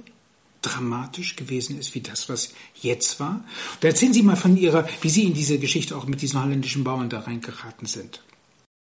dramatisch 0.61 1.35
gewesen 1.35 1.79
ist 1.79 1.95
wie 1.95 2.01
das, 2.01 2.29
was 2.29 2.53
jetzt 2.75 3.19
war? 3.19 3.43
Da 3.79 3.87
erzählen 3.87 4.13
Sie 4.13 4.23
mal 4.23 4.35
von 4.35 4.57
Ihrer, 4.57 4.87
wie 5.01 5.09
Sie 5.09 5.23
in 5.23 5.33
diese 5.33 5.57
Geschichte 5.57 5.97
auch 5.97 6.05
mit 6.05 6.21
diesen 6.21 6.41
holländischen 6.41 6.83
Bauern 6.83 7.09
da 7.09 7.21
reingeraten 7.21 7.87
sind. 7.87 8.21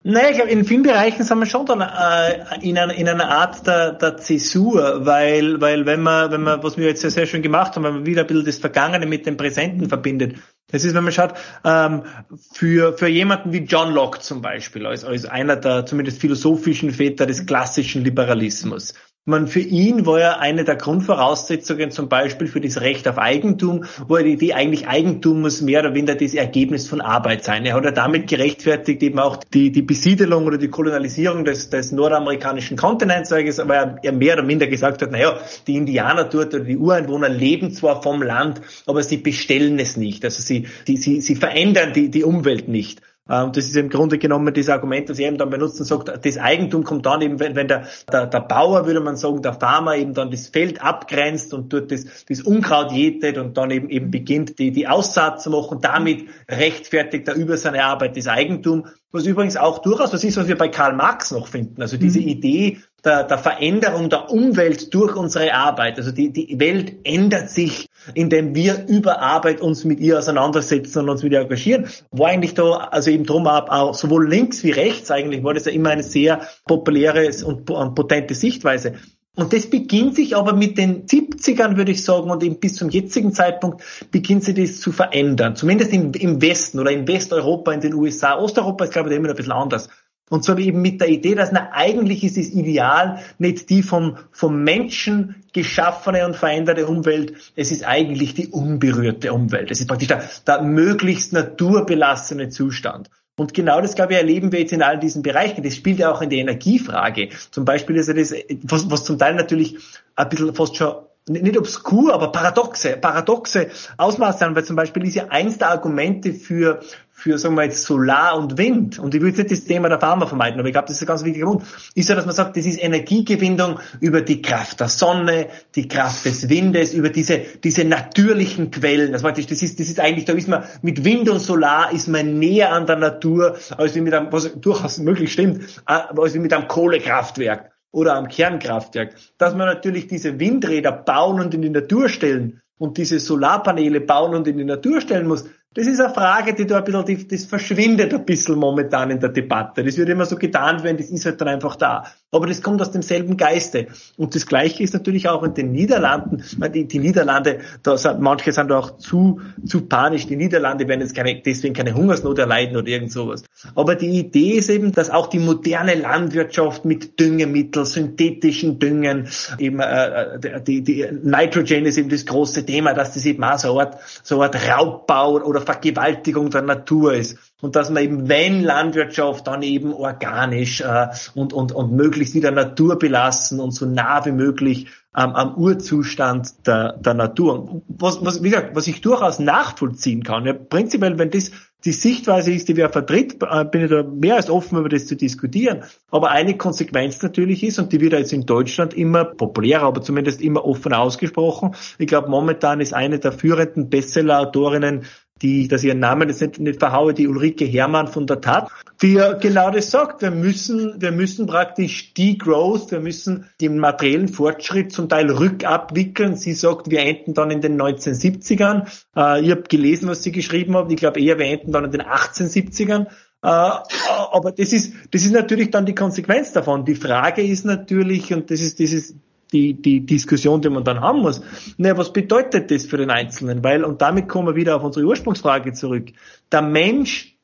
Naja, 0.05 0.29
ich 0.31 0.35
glaube, 0.35 0.51
in 0.51 0.65
vielen 0.65 0.83
Bereichen 0.83 1.23
sind 1.23 1.39
wir 1.39 1.45
schon 1.45 1.65
dann 1.65 1.79
äh, 1.79 2.59
in, 2.61 2.77
einer, 2.77 2.93
in 2.93 3.07
einer 3.07 3.29
Art 3.29 3.65
der, 3.65 3.93
der 3.93 4.17
Zäsur, 4.17 5.05
weil, 5.05 5.61
weil 5.61 5.85
wenn 5.85 6.01
man, 6.01 6.29
wenn 6.29 6.41
man, 6.43 6.61
was 6.61 6.75
wir 6.75 6.87
jetzt 6.87 7.01
sehr, 7.01 7.11
sehr 7.11 7.25
schön 7.25 7.41
gemacht 7.41 7.75
haben, 7.75 7.85
wenn 7.85 7.93
man 7.93 8.05
wieder 8.05 8.21
ein 8.21 8.27
bisschen 8.27 8.45
das 8.45 8.57
Vergangene 8.57 9.05
mit 9.05 9.25
dem 9.25 9.37
Präsenten 9.37 9.87
verbindet. 9.87 10.35
Das 10.67 10.83
ist, 10.83 10.93
wenn 10.93 11.05
man 11.05 11.13
schaut, 11.13 11.35
ähm, 11.63 12.03
für, 12.51 12.97
für 12.97 13.07
jemanden 13.07 13.53
wie 13.53 13.59
John 13.59 13.93
Locke 13.93 14.19
zum 14.19 14.41
Beispiel, 14.41 14.85
als, 14.85 15.05
als 15.05 15.25
einer 15.25 15.55
der 15.55 15.85
zumindest 15.85 16.19
philosophischen 16.19 16.91
Väter 16.91 17.25
des 17.25 17.45
klassischen 17.45 18.03
Liberalismus, 18.03 18.95
man, 19.25 19.47
für 19.47 19.61
ihn 19.61 20.05
war 20.05 20.19
ja 20.19 20.37
eine 20.39 20.65
der 20.65 20.75
Grundvoraussetzungen 20.75 21.91
zum 21.91 22.09
Beispiel 22.09 22.47
für 22.47 22.59
das 22.59 22.81
Recht 22.81 23.07
auf 23.07 23.17
Eigentum, 23.17 23.85
wo 24.07 24.17
die 24.17 24.33
Idee 24.33 24.53
eigentlich 24.53 24.87
Eigentum 24.87 25.41
muss 25.41 25.61
mehr 25.61 25.79
oder 25.79 25.93
weniger 25.93 26.15
das 26.15 26.33
Ergebnis 26.33 26.89
von 26.89 26.99
Arbeit 26.99 27.45
sein. 27.45 27.65
Er 27.65 27.75
hat 27.75 27.85
ja 27.85 27.91
damit 27.91 28.27
gerechtfertigt 28.27 29.01
eben 29.01 29.19
auch 29.19 29.37
die, 29.37 29.71
die 29.71 29.81
Besiedelung 29.81 30.45
oder 30.45 30.57
die 30.57 30.67
Kolonialisierung 30.67 31.45
des, 31.45 31.69
des 31.69 31.93
nordamerikanischen 31.93 32.75
Kontinents, 32.75 33.31
weil 33.31 33.99
er 34.03 34.11
mehr 34.11 34.33
oder 34.33 34.43
minder 34.43 34.67
gesagt 34.67 35.01
hat, 35.01 35.11
naja, 35.11 35.39
die 35.67 35.77
Indianer 35.77 36.25
dort 36.25 36.53
oder 36.53 36.65
die 36.65 36.77
Ureinwohner 36.77 37.29
leben 37.29 37.71
zwar 37.71 38.01
vom 38.01 38.21
Land, 38.21 38.61
aber 38.85 39.03
sie 39.03 39.17
bestellen 39.17 39.79
es 39.79 39.95
nicht. 39.95 40.25
Also 40.25 40.41
sie, 40.41 40.67
die, 40.87 40.97
sie, 40.97 41.21
sie 41.21 41.35
verändern 41.35 41.93
die, 41.93 42.09
die 42.09 42.23
Umwelt 42.23 42.67
nicht. 42.67 43.01
Ähm, 43.29 43.53
das 43.53 43.65
ist 43.65 43.77
im 43.77 43.89
Grunde 43.89 44.17
genommen 44.17 44.53
das 44.53 44.67
Argument, 44.67 45.09
das 45.09 45.17
er 45.17 45.29
eben 45.29 45.37
dann 45.37 45.49
benutzt 45.49 45.79
und 45.79 45.85
sagt, 45.85 46.25
das 46.25 46.37
Eigentum 46.37 46.83
kommt 46.83 47.05
dann 47.05 47.21
eben, 47.21 47.39
wenn, 47.39 47.55
wenn 47.55 47.69
der, 47.69 47.87
der, 48.11 48.27
der 48.27 48.41
Bauer, 48.41 48.85
würde 48.85 48.99
man 48.99 49.15
sagen, 49.15 49.41
der 49.41 49.53
Farmer 49.53 49.95
eben 49.95 50.13
dann 50.13 50.29
das 50.29 50.49
Feld 50.49 50.83
abgrenzt 50.83 51.53
und 51.53 51.71
dort 51.71 51.91
das, 51.91 52.25
das 52.27 52.41
Unkraut 52.41 52.91
jätet 52.91 53.37
und 53.37 53.55
dann 53.55 53.71
eben, 53.71 53.89
eben 53.89 54.11
beginnt, 54.11 54.59
die, 54.59 54.71
die 54.71 54.87
Aussaat 54.87 55.41
zu 55.41 55.51
machen. 55.51 55.79
Damit 55.81 56.27
rechtfertigt 56.49 57.27
er 57.29 57.35
über 57.35 57.55
seine 57.55 57.85
Arbeit 57.85 58.17
das 58.17 58.27
Eigentum. 58.27 58.87
Was 59.11 59.25
übrigens 59.25 59.55
auch 59.55 59.79
durchaus 59.79 60.11
was 60.11 60.23
ist, 60.23 60.35
was 60.35 60.47
wir 60.47 60.57
bei 60.57 60.67
Karl 60.67 60.93
Marx 60.93 61.31
noch 61.31 61.47
finden. 61.47 61.81
Also 61.81 61.97
diese 61.97 62.19
mhm. 62.19 62.27
Idee, 62.27 62.79
der, 63.05 63.23
der 63.23 63.37
Veränderung 63.37 64.09
der 64.09 64.31
Umwelt 64.31 64.93
durch 64.93 65.15
unsere 65.15 65.53
Arbeit. 65.53 65.97
Also 65.97 66.11
die, 66.11 66.31
die 66.31 66.59
Welt 66.59 66.95
ändert 67.03 67.49
sich, 67.49 67.89
indem 68.13 68.55
wir 68.55 68.85
über 68.87 69.21
Arbeit 69.21 69.61
uns 69.61 69.83
mit 69.83 69.99
ihr 69.99 70.19
auseinandersetzen 70.19 70.99
und 70.99 71.09
uns 71.09 71.23
mit 71.23 71.33
ihr 71.33 71.41
engagieren. 71.41 71.87
War 72.11 72.29
eigentlich 72.29 72.53
da, 72.53 72.75
also 72.91 73.11
eben 73.11 73.25
drum 73.25 73.47
auch, 73.47 73.67
auch 73.69 73.93
sowohl 73.93 74.29
links 74.29 74.63
wie 74.63 74.71
rechts 74.71 75.11
eigentlich, 75.11 75.43
war 75.43 75.53
das 75.53 75.65
ja 75.65 75.71
immer 75.71 75.89
eine 75.89 76.03
sehr 76.03 76.41
populäre 76.65 77.29
und 77.43 77.65
potente 77.95 78.35
Sichtweise. 78.35 78.93
Und 79.35 79.51
das 79.51 79.67
beginnt 79.67 80.15
sich 80.15 80.35
aber 80.35 80.53
mit 80.53 80.77
den 80.77 81.07
70ern, 81.07 81.75
würde 81.75 81.91
ich 81.91 82.03
sagen, 82.03 82.29
und 82.29 82.43
eben 82.43 82.59
bis 82.59 82.75
zum 82.75 82.89
jetzigen 82.89 83.33
Zeitpunkt 83.33 83.81
beginnt 84.11 84.43
sich 84.43 84.53
das 84.53 84.79
zu 84.79 84.91
verändern. 84.91 85.55
Zumindest 85.55 85.91
im, 85.91 86.13
im 86.13 86.39
Westen 86.39 86.79
oder 86.79 86.91
in 86.91 87.07
Westeuropa, 87.07 87.71
in 87.73 87.81
den 87.81 87.95
USA. 87.95 88.37
Osteuropa 88.37 88.83
ist, 88.83 88.93
glaube 88.93 89.09
ich, 89.09 89.15
immer 89.15 89.29
ein 89.29 89.35
bisschen 89.35 89.51
anders. 89.51 89.89
Und 90.29 90.43
zwar 90.43 90.57
eben 90.57 90.81
mit 90.81 91.01
der 91.01 91.09
Idee, 91.09 91.35
dass 91.35 91.51
na, 91.51 91.69
eigentlich 91.73 92.23
ist 92.23 92.37
das 92.37 92.47
Ideal 92.47 93.19
nicht 93.39 93.69
die 93.69 93.83
vom, 93.83 94.17
vom 94.31 94.63
Menschen 94.63 95.43
geschaffene 95.53 96.25
und 96.25 96.35
veränderte 96.35 96.87
Umwelt, 96.87 97.33
es 97.55 97.71
ist 97.71 97.83
eigentlich 97.83 98.33
die 98.33 98.47
unberührte 98.47 99.33
Umwelt. 99.33 99.69
Es 99.69 99.79
ist 99.79 99.87
praktisch 99.87 100.07
der, 100.07 100.23
der 100.47 100.61
möglichst 100.61 101.33
naturbelassene 101.33 102.49
Zustand. 102.49 103.09
Und 103.35 103.53
genau 103.53 103.81
das, 103.81 103.95
glaube 103.95 104.13
ich, 104.13 104.19
erleben 104.19 104.51
wir 104.51 104.59
jetzt 104.59 104.73
in 104.73 104.83
all 104.83 104.99
diesen 104.99 105.23
Bereichen. 105.23 105.63
Das 105.63 105.75
spielt 105.75 105.99
ja 105.99 106.11
auch 106.11 106.21
in 106.21 106.29
die 106.29 106.37
Energiefrage. 106.37 107.29
Zum 107.51 107.65
Beispiel 107.65 107.95
ist 107.95 108.07
ja 108.07 108.13
das, 108.13 108.33
was, 108.63 108.89
was 108.91 109.03
zum 109.03 109.17
Teil 109.17 109.35
natürlich 109.35 109.77
ein 110.15 110.29
bisschen 110.29 110.53
fast 110.53 110.75
schon 110.75 110.95
nicht 111.27 111.57
obskur, 111.57 112.13
aber 112.13 112.31
paradoxe, 112.31 112.97
paradoxe 112.97 113.69
Ausmaße 113.97 114.43
haben, 114.43 114.55
weil 114.55 114.65
zum 114.65 114.75
Beispiel 114.75 115.05
ist 115.05 115.15
ja 115.15 115.27
eins 115.29 115.57
der 115.57 115.69
Argumente 115.69 116.33
für, 116.33 116.81
für, 117.23 117.37
sagen 117.37 117.55
wir 117.55 117.63
jetzt, 117.63 117.83
Solar 117.83 118.37
und 118.37 118.57
Wind, 118.57 118.99
und 118.99 119.15
ich 119.15 119.21
will 119.21 119.33
jetzt 119.33 119.49
das 119.49 119.63
Thema 119.63 119.87
der 119.87 119.97
Pharma 119.97 120.25
vermeiden, 120.25 120.59
aber 120.59 120.67
ich 120.67 120.73
glaube, 120.73 120.87
das 120.87 120.97
ist 120.97 121.03
ein 121.03 121.07
ganz 121.07 121.23
wichtiger 121.23 121.45
Punkt, 121.45 121.65
ist 121.95 122.09
ja, 122.09 122.15
dass 122.15 122.25
man 122.25 122.35
sagt, 122.35 122.57
das 122.57 122.65
ist 122.65 122.83
Energiegewinnung 122.83 123.79
über 124.01 124.21
die 124.21 124.41
Kraft 124.41 124.81
der 124.81 124.89
Sonne, 124.89 125.47
die 125.73 125.87
Kraft 125.87 126.25
des 126.25 126.49
Windes, 126.49 126.93
über 126.93 127.07
diese, 127.07 127.39
diese 127.63 127.85
natürlichen 127.85 128.71
Quellen. 128.71 129.13
Das 129.13 129.23
heißt, 129.23 129.49
das 129.49 129.63
ist, 129.63 129.79
das 129.79 129.87
ist 129.87 130.01
eigentlich, 130.01 130.25
da 130.25 130.33
ist 130.33 130.49
man, 130.49 130.65
mit 130.81 131.05
Wind 131.05 131.29
und 131.29 131.39
Solar 131.39 131.93
ist 131.93 132.09
man 132.09 132.39
näher 132.39 132.73
an 132.73 132.87
der 132.87 132.97
Natur, 132.97 133.55
als 133.77 133.95
wie 133.95 134.01
mit 134.01 134.13
einem, 134.13 134.29
was 134.33 134.59
durchaus 134.59 134.97
möglich 134.97 135.31
stimmt, 135.31 135.63
äh, 135.87 135.93
als 135.93 136.33
wie 136.33 136.39
mit 136.39 136.51
einem 136.51 136.67
Kohlekraftwerk 136.67 137.71
oder 137.91 138.15
am 138.15 138.27
Kernkraftwerk, 138.27 139.15
dass 139.37 139.55
man 139.55 139.67
natürlich 139.67 140.07
diese 140.07 140.41
Windräder 140.41 140.91
bauen 140.91 141.39
und 141.39 141.53
in 141.53 141.61
die 141.61 141.69
Natur 141.69 142.09
stellen 142.09 142.59
und 142.77 142.97
diese 142.97 143.19
Solarpaneele 143.19 144.01
bauen 144.01 144.35
und 144.35 144.45
in 144.45 144.57
die 144.57 144.65
Natur 144.65 144.99
stellen 144.99 145.27
muss, 145.27 145.45
das 145.73 145.87
ist 145.87 145.99
eine 145.99 146.13
Frage, 146.13 146.53
die 146.53 146.67
da 146.67 146.77
ein 146.77 146.83
bisschen, 146.83 147.05
die, 147.05 147.27
das 147.27 147.45
verschwindet 147.45 148.13
ein 148.13 148.25
bisschen 148.25 148.59
momentan 148.59 149.09
in 149.09 149.19
der 149.19 149.29
Debatte. 149.29 149.83
Das 149.83 149.97
wird 149.97 150.09
immer 150.09 150.25
so 150.25 150.35
getan 150.35 150.83
werden, 150.83 150.97
das 150.97 151.09
ist 151.09 151.25
halt 151.25 151.41
dann 151.41 151.47
einfach 151.47 151.75
da. 151.75 152.05
Aber 152.31 152.47
das 152.47 152.61
kommt 152.61 152.81
aus 152.81 152.91
demselben 152.91 153.37
Geiste. 153.37 153.87
Und 154.17 154.35
das 154.35 154.45
Gleiche 154.45 154.83
ist 154.83 154.93
natürlich 154.93 155.27
auch 155.29 155.41
in 155.43 155.53
den 155.53 155.71
Niederlanden. 155.71 156.43
Die, 156.73 156.87
die 156.87 156.99
Niederlande, 156.99 157.59
da 157.81 157.97
sind, 157.97 158.21
manche 158.21 158.51
sind 158.51 158.69
da 158.69 158.79
auch 158.79 158.97
zu, 158.97 159.41
zu 159.65 159.81
panisch. 159.87 160.27
Die 160.27 160.35
Niederlande 160.35 160.87
werden 160.87 161.01
jetzt 161.01 161.15
keine, 161.15 161.41
deswegen 161.43 161.73
keine 161.73 161.93
Hungersnot 161.93 162.37
erleiden 162.37 162.77
oder 162.77 162.87
irgend 162.87 163.11
sowas. 163.11 163.43
Aber 163.73 163.95
die 163.95 164.19
Idee 164.19 164.53
ist 164.53 164.69
eben, 164.69 164.91
dass 164.91 165.09
auch 165.09 165.27
die 165.27 165.39
moderne 165.39 165.95
Landwirtschaft 165.95 166.85
mit 166.85 167.19
Düngemitteln, 167.19 167.85
synthetischen 167.85 168.77
Düngen, 168.79 169.27
eben, 169.57 169.79
äh, 169.79 170.35
äh 170.35 170.61
die, 170.61 170.83
die 170.83 171.07
Nitrogen 171.23 171.85
ist 171.85 171.97
eben 171.97 172.09
das 172.09 172.25
große 172.25 172.65
Thema, 172.65 172.93
dass 172.93 173.13
das 173.13 173.25
eben 173.25 173.43
auch 173.43 173.57
so 173.57 173.79
eine 173.79 173.89
Art, 173.89 173.97
so 174.23 174.41
eine 174.41 174.45
Art 174.45 174.69
Raubbau 174.69 175.41
oder 175.41 175.62
Vergewaltigung 175.63 176.49
der 176.49 176.61
Natur 176.61 177.13
ist. 177.13 177.37
Und 177.61 177.75
dass 177.75 177.89
man 177.89 178.03
eben, 178.03 178.29
wenn 178.29 178.61
Landwirtschaft, 178.61 179.47
dann 179.47 179.61
eben 179.63 179.93
organisch 179.93 180.81
äh, 180.81 181.07
und, 181.33 181.53
und, 181.53 181.71
und 181.71 181.93
möglichst 181.93 182.35
wieder 182.35 182.51
Natur 182.51 182.99
belassen 182.99 183.59
und 183.59 183.71
so 183.71 183.85
nah 183.85 184.25
wie 184.25 184.31
möglich 184.31 184.87
ähm, 185.15 185.35
am 185.35 185.55
Urzustand 185.55 186.67
der, 186.67 186.93
der 186.93 187.13
Natur. 187.13 187.81
Was, 187.87 188.23
was, 188.23 188.43
wie 188.43 188.49
gesagt, 188.49 188.75
was 188.75 188.87
ich 188.87 189.01
durchaus 189.01 189.39
nachvollziehen 189.39 190.23
kann. 190.23 190.45
Ja, 190.45 190.53
prinzipiell, 190.53 191.17
wenn 191.17 191.31
das 191.31 191.51
die 191.85 191.91
Sichtweise 191.91 192.53
ist, 192.53 192.69
die 192.69 192.77
wer 192.77 192.89
vertritt, 192.89 193.37
äh, 193.43 193.65
bin 193.65 193.83
ich 193.83 193.89
da 193.89 194.03
mehr 194.03 194.35
als 194.35 194.49
offen, 194.49 194.77
über 194.77 194.87
das 194.87 195.05
zu 195.05 195.15
diskutieren. 195.15 195.83
Aber 196.11 196.31
eine 196.31 196.55
Konsequenz 196.55 197.21
natürlich 197.21 197.63
ist, 197.63 197.77
und 197.77 197.91
die 197.91 197.99
wird 197.99 198.13
jetzt 198.13 198.31
in 198.31 198.45
Deutschland 198.45 198.93
immer 198.93 199.25
populärer, 199.25 199.83
aber 199.83 200.01
zumindest 200.01 200.41
immer 200.41 200.63
offen 200.65 200.93
ausgesprochen. 200.93 201.75
Ich 201.97 202.07
glaube, 202.07 202.29
momentan 202.29 202.79
ist 202.79 202.93
eine 202.93 203.19
der 203.19 203.33
führenden 203.33 203.89
Bestseller-Autorinnen 203.89 205.03
die, 205.41 205.67
dass 205.67 205.83
ihren 205.83 205.99
Namen 205.99 206.29
jetzt 206.29 206.41
nicht, 206.41 206.59
nicht 206.59 206.79
verhaue, 206.79 207.13
die 207.13 207.27
Ulrike 207.27 207.65
Hermann 207.65 208.07
von 208.07 208.27
der 208.27 208.39
Tat, 208.39 208.69
die 209.01 209.13
ja 209.13 209.33
genau 209.33 209.71
das 209.71 209.91
sagt. 209.91 210.21
Wir 210.21 210.31
müssen, 210.31 211.01
wir 211.01 211.11
müssen 211.11 211.47
praktisch 211.47 212.13
Degrowth, 212.13 212.91
wir 212.91 213.01
müssen 213.01 213.49
den 213.59 213.79
materiellen 213.79 214.29
Fortschritt 214.29 214.93
zum 214.93 215.09
Teil 215.09 215.29
rückabwickeln. 215.29 216.35
Sie 216.35 216.53
sagt, 216.53 216.89
wir 216.89 217.01
enden 217.01 217.33
dann 217.33 217.51
in 217.51 217.61
den 217.61 217.81
1970ern. 217.81 218.87
Äh, 219.15 219.43
ich 219.43 219.51
habe 219.51 219.63
gelesen, 219.63 220.07
was 220.07 220.23
sie 220.23 220.31
geschrieben 220.31 220.77
hat. 220.77 220.89
Ich 220.91 220.97
glaube 220.97 221.19
eher, 221.19 221.37
wir 221.37 221.45
enden 221.45 221.73
dann 221.73 221.85
in 221.85 221.91
den 221.91 222.03
1870ern. 222.03 223.07
Äh, 223.07 223.47
aber 223.47 224.53
das 224.55 224.71
ist, 224.71 224.93
das 225.11 225.23
ist 225.23 225.33
natürlich 225.33 225.71
dann 225.71 225.85
die 225.85 225.95
Konsequenz 225.95 226.53
davon. 226.53 226.85
Die 226.85 226.95
Frage 226.95 227.41
ist 227.43 227.65
natürlich, 227.65 228.33
und 228.33 228.49
das 228.49 228.61
ist 228.61 228.79
dieses 228.79 229.15
die, 229.53 229.73
die 229.73 230.05
Diskussion, 230.05 230.61
die 230.61 230.69
man 230.69 230.83
dann 230.83 230.99
haben 230.99 231.21
muss. 231.21 231.41
Naja, 231.77 231.97
was 231.97 232.11
bedeutet 232.11 232.71
das 232.71 232.85
für 232.85 232.97
den 232.97 233.09
Einzelnen? 233.09 233.63
Weil, 233.63 233.83
und 233.83 234.01
damit 234.01 234.27
kommen 234.27 234.47
wir 234.47 234.55
wieder 234.55 234.75
auf 234.75 234.83
unsere 234.83 235.05
Ursprungsfrage 235.05 235.73
zurück. 235.73 236.09
Der 236.51 236.61
Mensch 236.61 237.37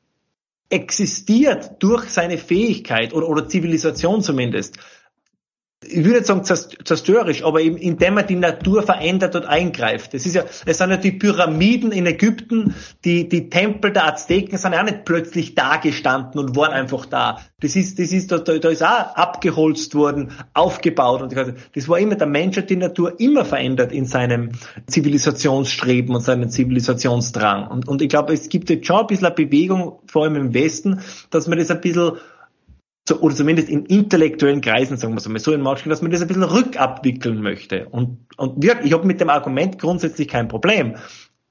existiert 0.69 1.71
durch 1.79 2.09
seine 2.09 2.37
Fähigkeit 2.37 3.13
oder, 3.13 3.27
oder 3.27 3.47
Zivilisation 3.47 4.21
zumindest 4.21 4.77
ich 5.81 6.03
würde 6.03 6.25
sagen 6.25 6.43
zerstörerisch, 6.43 7.43
aber 7.45 7.61
eben 7.61 7.77
indem 7.77 8.15
man 8.15 8.27
die 8.27 8.35
Natur 8.35 8.83
verändert 8.83 9.35
und 9.35 9.45
eingreift. 9.45 10.13
Es 10.13 10.25
ist 10.25 10.35
ja, 10.35 10.43
es 10.65 10.77
sind 10.77 10.89
ja 10.89 10.97
die 10.97 11.13
Pyramiden 11.13 11.93
in 11.93 12.05
Ägypten, 12.05 12.75
die, 13.05 13.29
die 13.29 13.49
Tempel 13.49 13.93
der 13.93 14.05
Azteken 14.07 14.57
sind 14.57 14.73
ja 14.73 14.81
auch 14.81 14.85
nicht 14.85 15.05
plötzlich 15.05 15.55
da 15.55 15.77
gestanden 15.77 16.37
und 16.39 16.57
waren 16.57 16.73
einfach 16.73 17.05
da. 17.05 17.39
Das 17.61 17.77
ist, 17.77 17.97
das 17.97 18.11
ist, 18.11 18.29
da, 18.29 18.39
da 18.39 18.69
ist 18.69 18.83
auch 18.83 19.15
abgeholzt 19.15 19.95
worden, 19.95 20.31
aufgebaut 20.53 21.21
und 21.21 21.55
das 21.73 21.87
war 21.87 21.97
immer, 21.97 22.15
der 22.15 22.27
Mensch 22.27 22.57
hat 22.57 22.69
die 22.69 22.75
Natur 22.75 23.17
immer 23.17 23.45
verändert 23.45 23.93
in 23.93 24.05
seinem 24.05 24.51
Zivilisationsstreben 24.87 26.13
und 26.13 26.21
seinem 26.21 26.49
Zivilisationsdrang. 26.49 27.67
Und, 27.67 27.87
und 27.87 28.01
ich 28.01 28.09
glaube, 28.09 28.33
es 28.33 28.49
gibt 28.49 28.69
jetzt 28.69 28.85
schon 28.85 28.99
ein 28.99 29.07
bisschen 29.07 29.27
eine 29.27 29.35
Bewegung, 29.35 29.99
vor 30.07 30.23
allem 30.23 30.35
im 30.35 30.53
Westen, 30.53 30.99
dass 31.29 31.47
man 31.47 31.57
das 31.57 31.71
ein 31.71 31.79
bisschen 31.79 32.17
so, 33.09 33.19
oder 33.19 33.35
zumindest 33.35 33.69
in 33.69 33.85
intellektuellen 33.85 34.61
Kreisen, 34.61 34.97
sagen 34.97 35.13
wir 35.13 35.17
es 35.17 35.27
mal 35.27 35.39
so 35.39 35.51
in 35.51 35.61
manchen, 35.61 35.89
dass 35.89 36.01
man 36.01 36.11
das 36.11 36.21
ein 36.21 36.27
bisschen 36.27 36.43
rückabwickeln 36.43 37.41
möchte. 37.41 37.87
Und, 37.89 38.19
und 38.37 38.63
wirklich, 38.63 38.87
ich 38.87 38.93
habe 38.93 39.05
mit 39.05 39.19
dem 39.19 39.29
Argument 39.29 39.79
grundsätzlich 39.79 40.27
kein 40.27 40.47
Problem. 40.47 40.95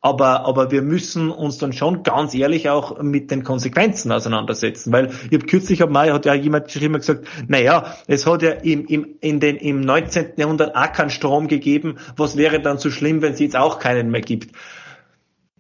Aber, 0.01 0.47
aber 0.47 0.71
wir 0.71 0.83
müssen 0.83 1.29
uns 1.33 1.59
dann 1.59 1.73
schon 1.73 2.05
ganz 2.05 2.33
ehrlich 2.33 2.71
auch 2.71 3.03
mit 3.03 3.33
den 3.33 3.43
Konsequenzen 3.43 4.13
auseinandersetzen, 4.13 4.93
weil 4.93 5.07
ich 5.07 5.37
habe 5.37 5.47
kürzlich 5.47 5.83
hab 5.83 5.91
mal, 5.91 6.13
hat 6.13 6.25
ja 6.25 6.35
jemand 6.35 6.67
geschrieben 6.67 6.95
gesagt, 6.95 7.27
naja, 7.49 7.97
es 8.07 8.25
hat 8.25 8.43
ja 8.43 8.53
im, 8.53 8.87
im, 8.87 9.17
in 9.21 9.41
den, 9.41 9.57
im 9.57 9.81
19. 9.81 10.35
Jahrhundert 10.37 10.77
auch 10.77 10.93
keinen 10.93 11.11
Strom 11.11 11.49
gegeben, 11.49 11.97
was 12.17 12.37
wäre 12.37 12.61
dann 12.61 12.79
so 12.79 12.93
schlimm, 12.93 13.23
wenn 13.23 13.33
es 13.33 13.41
jetzt 13.41 13.57
auch 13.57 13.81
keinen 13.81 14.13
mehr 14.13 14.21
gibt? 14.21 14.53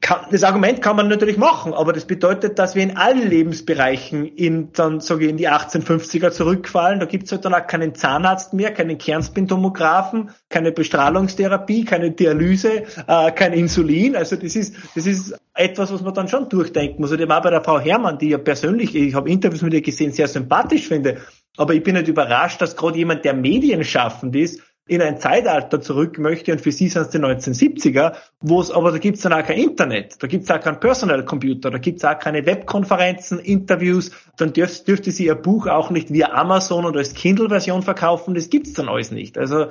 Das 0.01 0.45
Argument 0.45 0.81
kann 0.81 0.97
man 0.97 1.09
natürlich 1.09 1.37
machen, 1.37 1.75
aber 1.75 1.93
das 1.93 2.05
bedeutet, 2.05 2.59
dass 2.59 2.75
wir 2.75 2.83
in 2.83 2.97
allen 2.97 3.29
Lebensbereichen 3.29 4.27
in 4.27 4.73
dann 4.73 5.01
sage 5.01 5.25
ich 5.25 5.31
in 5.31 5.37
die 5.37 5.49
1850er 5.49 6.31
zurückfallen. 6.31 7.01
Da 7.01 7.07
gibt's 7.07 7.33
halt 7.33 7.45
dann 7.45 7.55
auch 7.55 7.67
keinen 7.67 7.95
Zahnarzt 7.95 8.55
mehr, 8.55 8.73
keinen 8.73 8.97
Kernspintomographen, 8.97 10.31
keine 10.49 10.73
Bestrahlungstherapie, 10.73 11.85
keine 11.85 12.13
Dialyse, 12.13 12.85
äh, 13.07 13.33
kein 13.33 13.53
Insulin. 13.53 14.15
Also 14.15 14.37
das 14.37 14.55
ist 14.55 14.77
das 14.95 15.07
ist 15.07 15.37
etwas, 15.55 15.93
was 15.93 16.03
man 16.03 16.15
dann 16.15 16.29
schon 16.29 16.49
durchdenken 16.49 17.01
muss. 17.01 17.11
Und 17.11 17.21
eben 17.21 17.33
auch 17.33 17.43
bei 17.43 17.51
der 17.51 17.65
Frau 17.65 17.81
Herrmann, 17.81 18.19
die 18.19 18.29
ja 18.29 18.39
persönlich, 18.39 18.95
ich 18.95 19.15
habe 19.15 19.29
Interviews 19.29 19.63
mit 19.63 19.75
ihr 19.75 19.83
gesehen, 19.83 20.13
sehr 20.13 20.29
sympathisch 20.29 20.87
finde. 20.87 21.19
Aber 21.57 21.75
ich 21.75 21.83
bin 21.83 21.97
nicht 21.97 22.07
überrascht, 22.07 22.63
dass 22.63 22.77
gerade 22.77 22.99
jemand, 22.99 23.25
der 23.25 23.35
medienschaffend 23.35 24.37
ist, 24.37 24.63
in 24.89 25.03
ein 25.03 25.21
Zeitalter 25.21 25.81
zurück 25.81 26.19
möchte 26.19 26.51
und 26.51 26.61
für 26.61 26.73
sie 26.73 26.89
sind 26.89 27.03
es 27.03 27.11
die 27.11 27.19
1970er, 27.19 28.15
wo 28.41 28.61
es, 28.61 28.71
aber 28.71 28.91
da 28.91 28.99
gibt 28.99 29.19
es 29.19 29.23
dann 29.23 29.33
auch 29.33 29.45
kein 29.45 29.59
Internet, 29.59 30.23
da 30.23 30.27
gibt 30.27 30.45
es 30.45 30.51
auch 30.51 30.61
keinen 30.61 30.81
Personal 30.81 31.25
Computer, 31.25 31.71
da 31.71 31.79
gibt 31.79 31.99
es 31.99 32.05
auch 32.05 32.19
keine 32.19 32.45
Webkonferenzen, 32.47 33.39
Interviews, 33.39 34.11
dann 34.39 34.53
dürf, 34.53 34.83
dürfte 34.85 35.11
sie 35.11 35.27
ihr 35.27 35.35
Buch 35.35 35.67
auch 35.67 35.91
nicht 35.91 36.13
via 36.13 36.33
Amazon 36.33 36.87
oder 36.87 36.99
als 36.99 37.15
Kindle-Version 37.15 37.83
verkaufen, 37.83 38.35
das 38.35 38.49
gibt's 38.49 38.73
dann 38.73 38.89
alles 38.89 39.11
nicht. 39.11 39.39
Also 39.39 39.67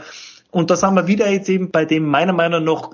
und 0.51 0.69
da 0.69 0.75
sind 0.75 0.93
wir 0.93 1.07
wieder 1.07 1.29
jetzt 1.29 1.49
eben 1.49 1.71
bei 1.71 1.85
dem 1.85 2.05
meiner 2.05 2.33
Meinung 2.33 2.63
nach 2.63 2.91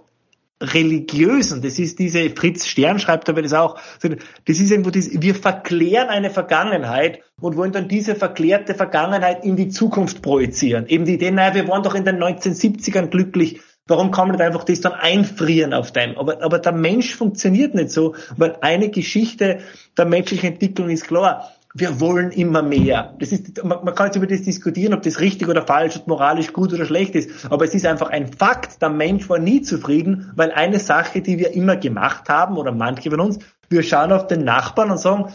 religiösen, 0.63 1.61
das 1.61 1.77
ist 1.77 1.99
diese, 1.99 2.29
Fritz 2.29 2.65
Stern 2.65 2.99
schreibt 2.99 3.29
aber 3.29 3.41
das 3.41 3.53
auch, 3.53 3.79
das 4.01 4.59
ist 4.59 4.71
irgendwo 4.71 4.89
das, 4.89 5.09
wir 5.11 5.35
verklären 5.35 6.09
eine 6.09 6.29
Vergangenheit 6.29 7.19
und 7.41 7.57
wollen 7.57 7.73
dann 7.73 7.87
diese 7.87 8.15
verklärte 8.15 8.73
Vergangenheit 8.73 9.43
in 9.43 9.55
die 9.55 9.69
Zukunft 9.69 10.21
projizieren. 10.21 10.87
Eben 10.87 11.05
die 11.05 11.15
Idee, 11.15 11.31
naja, 11.31 11.53
wir 11.55 11.67
waren 11.67 11.83
doch 11.83 11.95
in 11.95 12.05
den 12.05 12.17
1970ern 12.23 13.07
glücklich, 13.07 13.59
Warum 13.85 14.11
kann 14.11 14.29
man 14.29 14.37
nicht 14.37 14.45
einfach 14.45 14.63
das 14.63 14.79
dann 14.79 14.93
einfrieren 14.93 15.73
auf 15.73 15.91
dem? 15.91 16.17
Aber, 16.17 16.41
aber 16.41 16.59
der 16.59 16.71
Mensch 16.71 17.15
funktioniert 17.15 17.75
nicht 17.75 17.91
so, 17.91 18.15
weil 18.37 18.55
eine 18.61 18.87
Geschichte 18.89 19.59
der 19.97 20.05
menschlichen 20.05 20.53
Entwicklung 20.53 20.89
ist 20.89 21.05
klar 21.05 21.51
wir 21.75 21.99
wollen 21.99 22.31
immer 22.31 22.61
mehr. 22.61 23.15
Das 23.19 23.31
ist, 23.31 23.63
man, 23.63 23.83
kann 23.95 24.07
jetzt 24.07 24.15
über 24.15 24.27
das 24.27 24.43
diskutieren, 24.43 24.93
ob 24.93 25.01
das 25.01 25.19
richtig 25.19 25.47
oder 25.47 25.65
falsch, 25.65 25.95
ob 25.97 26.07
moralisch 26.07 26.53
gut 26.53 26.71
oder 26.71 26.85
schlecht 26.85 27.15
ist. 27.15 27.51
Aber 27.51 27.65
es 27.65 27.73
ist 27.73 27.85
einfach 27.85 28.09
ein 28.11 28.31
Fakt. 28.31 28.81
Der 28.81 28.89
Mensch 28.89 29.27
war 29.27 29.39
nie 29.39 29.61
zufrieden, 29.61 30.31
weil 30.35 30.51
eine 30.51 30.79
Sache, 30.79 31.21
die 31.21 31.39
wir 31.39 31.53
immer 31.53 31.75
gemacht 31.75 32.29
haben, 32.29 32.57
oder 32.57 32.71
manche 32.71 33.09
von 33.09 33.19
uns, 33.19 33.39
wir 33.69 33.81
schauen 33.81 34.11
auf 34.11 34.27
den 34.27 34.43
Nachbarn 34.43 34.91
und 34.91 34.99
sagen, 34.99 35.33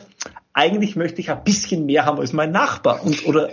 eigentlich 0.53 0.95
möchte 0.95 1.21
ich 1.21 1.31
ein 1.31 1.43
bisschen 1.43 1.87
mehr 1.87 2.07
haben 2.07 2.19
als 2.19 2.33
mein 2.33 2.53
Nachbar. 2.53 3.05
Und, 3.05 3.27
oder, 3.27 3.51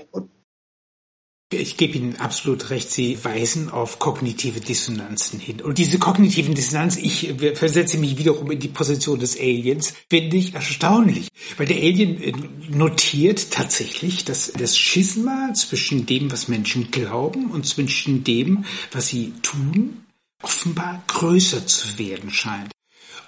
ich 1.51 1.77
gebe 1.77 1.97
Ihnen 1.97 2.15
absolut 2.15 2.69
recht, 2.71 2.89
Sie 2.91 3.23
weisen 3.23 3.69
auf 3.69 3.99
kognitive 3.99 4.59
Dissonanzen 4.59 5.39
hin. 5.39 5.61
Und 5.61 5.77
diese 5.77 5.99
kognitiven 5.99 6.55
Dissonanzen, 6.55 7.03
ich 7.03 7.33
versetze 7.53 7.97
mich 7.97 8.17
wiederum 8.17 8.49
in 8.51 8.59
die 8.59 8.67
Position 8.67 9.19
des 9.19 9.37
Aliens, 9.39 9.93
finde 10.09 10.37
ich 10.37 10.55
erstaunlich. 10.55 11.27
Weil 11.57 11.67
der 11.67 11.77
Alien 11.77 12.21
äh, 12.21 12.33
notiert 12.69 13.51
tatsächlich, 13.51 14.25
dass 14.25 14.51
das 14.57 14.77
Schisma 14.77 15.53
zwischen 15.53 16.05
dem, 16.05 16.31
was 16.31 16.47
Menschen 16.47 16.89
glauben 16.89 17.51
und 17.51 17.65
zwischen 17.65 18.23
dem, 18.23 18.65
was 18.91 19.09
sie 19.09 19.33
tun, 19.41 20.05
offenbar 20.41 21.03
größer 21.07 21.65
zu 21.67 21.99
werden 21.99 22.31
scheint. 22.31 22.74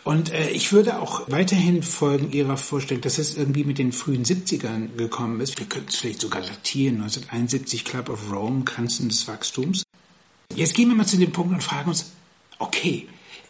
Und 0.03 0.31
äh, 0.31 0.49
ich 0.49 0.71
würde 0.71 0.99
auch 0.99 1.29
weiterhin 1.29 1.83
folgen 1.83 2.31
Ihrer 2.31 2.57
Vorstellung, 2.57 3.01
dass 3.01 3.17
es 3.17 3.35
irgendwie 3.35 3.63
mit 3.63 3.77
den 3.77 3.91
frühen 3.91 4.23
70ern 4.23 4.95
gekommen 4.95 5.41
ist. 5.41 5.59
Wir 5.59 5.67
könnten 5.67 5.89
es 5.89 5.97
vielleicht 5.97 6.21
sogar 6.21 6.41
datieren, 6.41 6.95
1971 7.01 7.83
Club 7.83 8.09
of 8.09 8.31
Rome, 8.31 8.63
Grenzen 8.63 9.09
des 9.09 9.27
Wachstums. 9.27 9.83
Jetzt 10.55 10.73
gehen 10.75 10.89
wir 10.89 10.95
mal 10.95 11.05
zu 11.05 11.17
dem 11.17 11.31
Punkt 11.31 11.53
und 11.53 11.61
fragen 11.61 11.89
uns, 11.89 12.11
okay, 12.57 13.07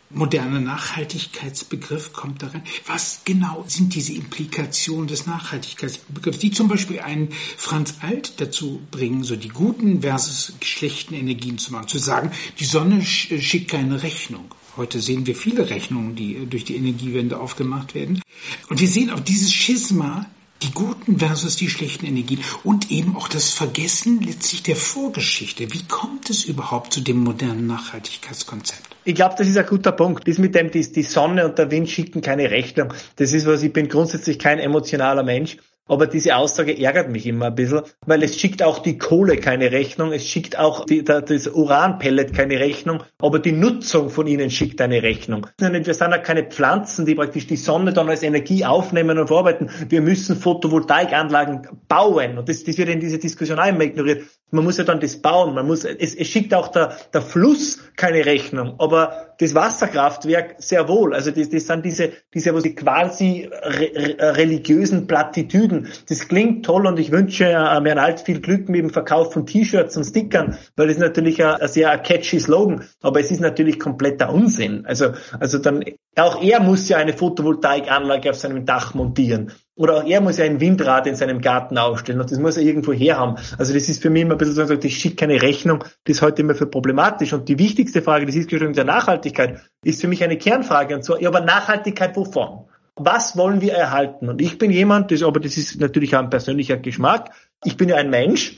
moderner 0.10 0.60
Nachhaltigkeitsbegriff 0.60 2.14
kommt 2.14 2.42
da 2.42 2.48
rein. 2.48 2.64
Was 2.86 3.22
genau 3.26 3.66
sind 3.68 3.94
diese 3.94 4.14
Implikationen 4.14 5.08
des 5.08 5.26
Nachhaltigkeitsbegriffs, 5.26 6.40
die 6.40 6.52
zum 6.52 6.68
Beispiel 6.68 7.00
einen 7.02 7.30
Franz 7.58 7.96
Alt 8.02 8.40
dazu 8.40 8.82
bringen, 8.90 9.24
so 9.24 9.36
die 9.36 9.50
guten 9.50 10.02
versus 10.02 10.54
schlechten 10.62 11.14
Energien 11.14 11.58
zu 11.58 11.72
machen, 11.72 11.88
zu 11.88 11.98
sagen, 11.98 12.32
die 12.60 12.66
Sonne 12.66 13.02
schickt 13.04 13.72
keine 13.72 14.02
Rechnung. 14.04 14.54
Heute 14.78 15.02
sehen 15.02 15.26
wir 15.26 15.36
viele 15.36 15.70
Rechnungen, 15.70 16.16
die 16.16 16.36
äh, 16.36 16.46
durch 16.46 16.64
die 16.64 16.76
Energiewende 16.76 17.40
aufgemacht 17.40 17.96
werden. 17.96 18.22
Und 18.70 18.80
wir 18.80 18.88
sehen 18.88 19.10
auch 19.10 19.20
dieses 19.20 19.52
Schisma, 19.52 20.28
die 20.62 20.72
guten 20.72 21.20
versus 21.20 21.56
die 21.56 21.70
schlechten 21.70 22.06
Energien 22.06 22.40
und 22.64 22.92
eben 22.92 23.16
auch 23.16 23.28
das 23.28 23.50
Vergessen 23.50 24.22
letztlich 24.22 24.64
der 24.64 24.76
Vorgeschichte. 24.76 25.72
Wie 25.74 25.84
kommt 25.84 26.30
es 26.30 26.46
überhaupt 26.46 26.94
zu 26.94 27.02
dem 27.02 27.24
modernen 27.24 27.68
Nachhaltigkeitskonzept? 27.68 28.96
Ich 29.04 29.16
glaube, 29.16 29.36
das 29.38 29.48
ist 29.48 29.58
ein 29.58 29.66
guter 29.66 29.92
Punkt. 29.92 30.28
Das 30.28 30.38
mit 30.38 30.56
dem, 30.56 30.72
die, 30.72 30.92
die 30.92 31.04
Sonne 31.04 31.48
und 31.48 31.58
der 31.58 31.72
Wind 31.72 31.90
schicken 31.90 32.22
keine 32.22 32.50
Rechnung. 32.50 32.94
Das 33.16 33.34
ist 33.34 33.46
was, 33.46 33.64
ich 33.64 33.72
bin 33.72 33.88
grundsätzlich 33.88 34.40
kein 34.40 34.60
emotionaler 34.60 35.24
Mensch. 35.24 35.58
Aber 35.88 36.08
diese 36.08 36.36
Aussage 36.36 36.78
ärgert 36.78 37.10
mich 37.10 37.26
immer 37.26 37.48
ein 37.48 37.56
bisschen, 37.56 37.82
weil 38.06 38.24
es 38.24 38.40
schickt 38.40 38.62
auch 38.62 38.80
die 38.80 38.98
Kohle 38.98 39.38
keine 39.38 39.72
Rechnung, 39.72 40.12
es 40.12 40.28
schickt 40.28 40.58
auch 40.58 40.86
die, 40.86 41.04
das 41.04 41.48
Uranpellet 41.48 42.34
keine 42.34 42.60
Rechnung, 42.60 43.04
aber 43.20 43.40
die 43.40 43.52
Nutzung 43.52 44.10
von 44.10 44.28
ihnen 44.28 44.52
schickt 44.52 44.82
eine 44.82 45.02
Rechnung. 45.02 45.48
Wir 45.60 45.94
sind 45.94 46.12
ja 46.12 46.18
keine 46.18 46.44
Pflanzen, 46.44 47.06
die 47.06 47.16
praktisch 47.16 47.48
die 47.48 47.56
Sonne 47.56 47.94
dann 47.94 48.10
als 48.10 48.24
Energie 48.24 48.66
aufnehmen 48.66 49.18
und 49.18 49.28
verarbeiten. 49.28 49.70
Wir 49.90 50.02
müssen 50.02 50.36
Photovoltaikanlagen 50.36 51.68
bauen 51.88 52.38
und 52.38 52.50
das, 52.50 52.64
das 52.64 52.78
wird 52.78 52.90
in 52.90 53.00
dieser 53.00 53.18
Diskussion 53.18 53.60
auch 53.60 53.68
immer 53.68 53.82
ignoriert. 53.82 54.24
Man 54.50 54.64
muss 54.64 54.78
ja 54.78 54.86
dann 54.86 55.00
das 55.00 55.18
bauen, 55.18 55.56
man 55.56 55.68
muss, 55.68 55.84
es, 55.84 56.16
es 56.16 56.28
schickt 56.28 56.54
auch 56.54 56.70
der, 56.70 56.96
der 57.14 57.22
Fluss 57.22 57.80
keine 57.98 58.26
Rechnung, 58.26 58.76
aber 58.80 59.28
das 59.40 59.54
Wasserkraftwerk 59.54 60.56
sehr 60.60 60.88
wohl. 60.88 61.14
Also 61.14 61.32
das, 61.32 61.50
das 61.50 61.68
sind 61.68 61.86
diese, 61.86 62.12
diese 62.34 62.54
quasi 62.74 63.50
re, 63.52 64.18
religiösen 64.36 65.06
Plattitüden. 65.06 65.88
Das 66.08 66.28
klingt 66.28 66.66
toll 66.66 66.88
und 66.88 66.98
ich 66.98 67.12
wünsche 67.12 67.46
äh, 67.46 67.82
mir 67.82 68.02
alt 68.02 68.22
viel 68.22 68.40
Glück 68.40 68.70
mit 68.70 68.82
dem 68.82 68.90
Verkauf 68.90 69.34
von 69.34 69.46
T-Shirts 69.46 69.98
und 69.98 70.06
Stickern, 70.06 70.58
weil 70.76 70.88
das 70.88 70.96
ist 70.96 71.02
natürlich 71.02 71.44
ein, 71.44 71.56
ein 71.56 71.68
sehr 71.68 71.98
catchy 71.98 72.40
Slogan, 72.40 72.84
aber 73.02 73.20
es 73.20 73.32
ist 73.32 73.42
natürlich 73.42 73.80
kompletter 73.80 74.34
Unsinn. 74.34 74.86
Also, 74.86 75.12
also 75.40 75.58
dann, 75.58 75.84
auch 76.20 76.42
er 76.42 76.60
muss 76.60 76.90
ja 76.90 76.98
eine 76.98 77.14
Photovoltaikanlage 77.14 78.30
auf 78.30 78.38
seinem 78.38 78.66
Dach 78.66 78.94
montieren. 78.94 79.52
Oder 79.76 79.98
auch 79.98 80.04
er 80.06 80.22
muss 80.22 80.38
ja 80.38 80.46
ein 80.46 80.60
Windrad 80.60 81.06
in 81.06 81.16
seinem 81.16 81.40
Garten 81.40 81.78
aufstellen 81.78 82.20
und 82.20 82.32
das 82.32 82.40
muss 82.40 82.58
er 82.58 82.64
irgendwo 82.64 82.94
herhaben. 82.94 83.36
Also 83.58 83.74
das 83.74 83.88
ist 83.90 84.02
für 84.02 84.10
mich 84.10 84.24
immer 84.24 84.34
ein 84.34 84.38
bisschen 84.40 84.68
so, 84.68 84.74
ich 84.74 84.98
schicke 84.98 85.16
keine 85.16 85.42
Rechnung, 85.42 85.84
das 86.06 86.18
ist 86.18 86.22
heute 86.24 86.42
immer 86.42 86.56
für 86.56 86.66
problematisch. 86.66 87.34
Und 87.34 87.48
die 87.48 87.60
wichtigste 87.60 88.02
Frage, 88.02 88.26
das 88.26 88.36
ist 88.36 88.52
der 88.52 88.84
Nachhaltigkeit, 88.84 89.62
ist 89.84 90.02
für 90.02 90.08
mich 90.08 90.24
eine 90.24 90.38
Kernfrage. 90.38 90.96
Und 90.96 91.04
zwar, 91.04 91.22
ja, 91.22 91.30
aber 91.30 91.42
Nachhaltigkeit 91.42 92.16
wovon? 92.16 92.66
Was 92.96 93.38
wollen 93.38 93.62
wir 93.62 93.74
erhalten? 93.74 94.28
Und 94.28 94.42
ich 94.42 94.58
bin 94.58 94.72
jemand, 94.72 95.12
das, 95.12 95.22
aber 95.22 95.40
das 95.40 95.56
ist 95.56 95.80
natürlich 95.80 96.16
auch 96.16 96.22
ein 96.22 96.32
persönlicher 96.32 96.78
Geschmack. 96.78 97.30
Ich 97.64 97.78
bin 97.78 97.90
ja 97.90 97.98
ein 97.98 98.10
Mensch. 98.10 98.56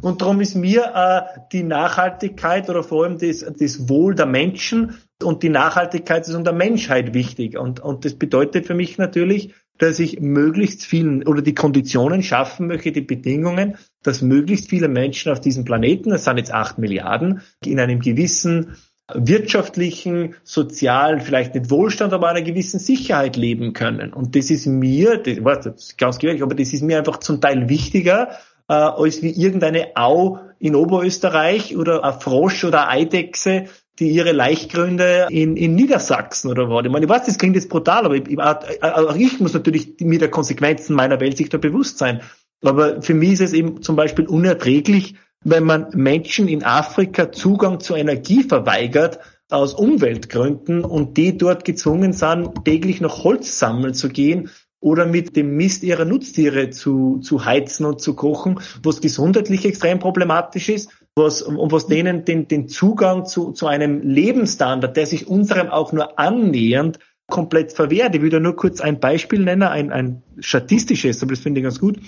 Und 0.00 0.22
darum 0.22 0.40
ist 0.40 0.54
mir 0.54 0.92
äh, 0.94 1.40
die 1.52 1.62
Nachhaltigkeit 1.62 2.70
oder 2.70 2.82
vor 2.82 3.04
allem 3.04 3.18
das, 3.18 3.44
das 3.58 3.88
Wohl 3.88 4.14
der 4.14 4.26
Menschen 4.26 4.96
und 5.22 5.42
die 5.42 5.48
Nachhaltigkeit 5.48 6.26
der 6.26 6.52
Menschheit 6.52 7.14
wichtig. 7.14 7.58
Und, 7.58 7.80
und 7.80 8.04
das 8.04 8.14
bedeutet 8.14 8.66
für 8.66 8.74
mich 8.74 8.98
natürlich, 8.98 9.54
dass 9.78 9.98
ich 9.98 10.20
möglichst 10.20 10.84
vielen 10.84 11.26
oder 11.26 11.42
die 11.42 11.54
Konditionen 11.54 12.22
schaffen 12.22 12.68
möchte, 12.68 12.92
die 12.92 13.00
Bedingungen, 13.00 13.76
dass 14.02 14.22
möglichst 14.22 14.70
viele 14.70 14.88
Menschen 14.88 15.32
auf 15.32 15.40
diesem 15.40 15.64
Planeten, 15.64 16.10
das 16.10 16.24
sind 16.24 16.38
jetzt 16.38 16.52
acht 16.52 16.78
Milliarden, 16.78 17.40
in 17.64 17.80
einem 17.80 18.00
gewissen 18.00 18.76
wirtschaftlichen, 19.14 20.36
sozialen, 20.44 21.20
vielleicht 21.20 21.54
nicht 21.54 21.70
Wohlstand, 21.70 22.12
aber 22.12 22.28
einer 22.28 22.42
gewissen 22.42 22.78
Sicherheit 22.78 23.36
leben 23.36 23.72
können. 23.72 24.12
Und 24.12 24.36
das 24.36 24.50
ist 24.50 24.66
mir, 24.66 25.18
das, 25.18 25.38
das 25.64 25.66
ist 25.66 25.98
ganz 25.98 26.18
gewöhnlich, 26.18 26.42
aber 26.42 26.54
das 26.54 26.72
ist 26.72 26.82
mir 26.82 26.98
einfach 26.98 27.18
zum 27.18 27.40
Teil 27.40 27.68
wichtiger, 27.68 28.30
äh, 28.68 28.74
als 28.74 29.22
wie 29.22 29.30
irgendeine 29.30 29.96
Au 29.96 30.40
in 30.58 30.74
Oberösterreich 30.74 31.76
oder 31.76 32.04
ein 32.04 32.20
Frosch 32.20 32.64
oder 32.64 32.88
eine 32.88 33.02
Eidechse, 33.02 33.66
die 33.98 34.10
ihre 34.10 34.32
Laichgründe 34.32 35.26
in, 35.30 35.56
in 35.56 35.74
Niedersachsen 35.74 36.50
oder 36.50 36.68
wo. 36.68 36.80
Ich 36.80 36.88
meine, 36.88 37.04
ich 37.04 37.10
weiß, 37.10 37.26
das 37.26 37.38
klingt 37.38 37.56
jetzt 37.56 37.68
brutal, 37.68 38.06
aber 38.06 38.16
ich, 38.16 38.38
auch 38.38 39.16
ich 39.16 39.38
muss 39.40 39.52
natürlich 39.52 39.96
mir 40.00 40.18
der 40.18 40.30
Konsequenzen 40.30 40.96
meiner 40.96 41.20
Welt 41.20 41.36
sich 41.36 41.48
da 41.48 41.58
bewusst 41.58 41.98
sein. 41.98 42.22
Aber 42.62 43.02
für 43.02 43.14
mich 43.14 43.32
ist 43.32 43.40
es 43.40 43.52
eben 43.52 43.82
zum 43.82 43.96
Beispiel 43.96 44.26
unerträglich, 44.26 45.16
wenn 45.44 45.64
man 45.64 45.88
Menschen 45.94 46.48
in 46.48 46.64
Afrika 46.64 47.32
Zugang 47.32 47.80
zur 47.80 47.96
Energie 47.96 48.44
verweigert 48.44 49.18
aus 49.50 49.74
Umweltgründen 49.74 50.84
und 50.84 51.16
die 51.16 51.36
dort 51.36 51.64
gezwungen 51.64 52.12
sind, 52.12 52.64
täglich 52.64 53.00
noch 53.00 53.24
Holz 53.24 53.58
sammeln 53.58 53.94
zu 53.94 54.08
gehen 54.08 54.50
oder 54.82 55.06
mit 55.06 55.36
dem 55.36 55.56
Mist 55.56 55.84
ihrer 55.84 56.04
Nutztiere 56.04 56.70
zu, 56.70 57.20
zu 57.20 57.44
heizen 57.44 57.86
und 57.86 58.00
zu 58.00 58.14
kochen, 58.14 58.58
was 58.82 59.00
gesundheitlich 59.00 59.64
extrem 59.64 60.00
problematisch 60.00 60.68
ist, 60.68 60.90
was, 61.14 61.40
und 61.40 61.70
was 61.70 61.86
denen 61.86 62.24
den, 62.24 62.48
den 62.48 62.68
Zugang 62.68 63.24
zu, 63.24 63.52
zu 63.52 63.68
einem 63.68 64.02
Lebensstandard, 64.02 64.96
der 64.96 65.06
sich 65.06 65.28
unserem 65.28 65.68
auch 65.68 65.92
nur 65.92 66.18
annähernd 66.18 66.98
komplett 67.28 67.72
verwehrt. 67.72 68.16
Ich 68.16 68.22
will 68.22 68.30
da 68.30 68.40
nur 68.40 68.56
kurz 68.56 68.80
ein 68.80 68.98
Beispiel 68.98 69.40
nennen, 69.44 69.62
ein, 69.62 69.92
ein 69.92 70.22
statistisches, 70.40 71.22
aber 71.22 71.32
das 71.32 71.40
finde 71.40 71.60
ich 71.60 71.64
ganz 71.64 71.78
gut. 71.78 72.00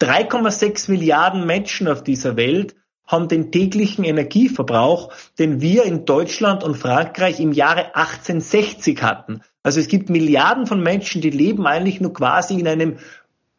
3,6 0.00 0.92
Milliarden 0.92 1.46
Menschen 1.46 1.88
auf 1.88 2.04
dieser 2.04 2.36
Welt 2.36 2.76
haben 3.08 3.26
den 3.26 3.50
täglichen 3.50 4.04
Energieverbrauch, 4.04 5.12
den 5.38 5.60
wir 5.60 5.84
in 5.84 6.04
Deutschland 6.04 6.62
und 6.62 6.76
Frankreich 6.76 7.40
im 7.40 7.52
Jahre 7.52 7.96
1860 7.96 9.02
hatten. 9.02 9.40
Also 9.62 9.80
es 9.80 9.88
gibt 9.88 10.10
Milliarden 10.10 10.66
von 10.66 10.82
Menschen, 10.82 11.20
die 11.22 11.30
leben 11.30 11.66
eigentlich 11.66 12.00
nur 12.00 12.12
quasi 12.12 12.60
in 12.60 12.68
einem 12.68 12.98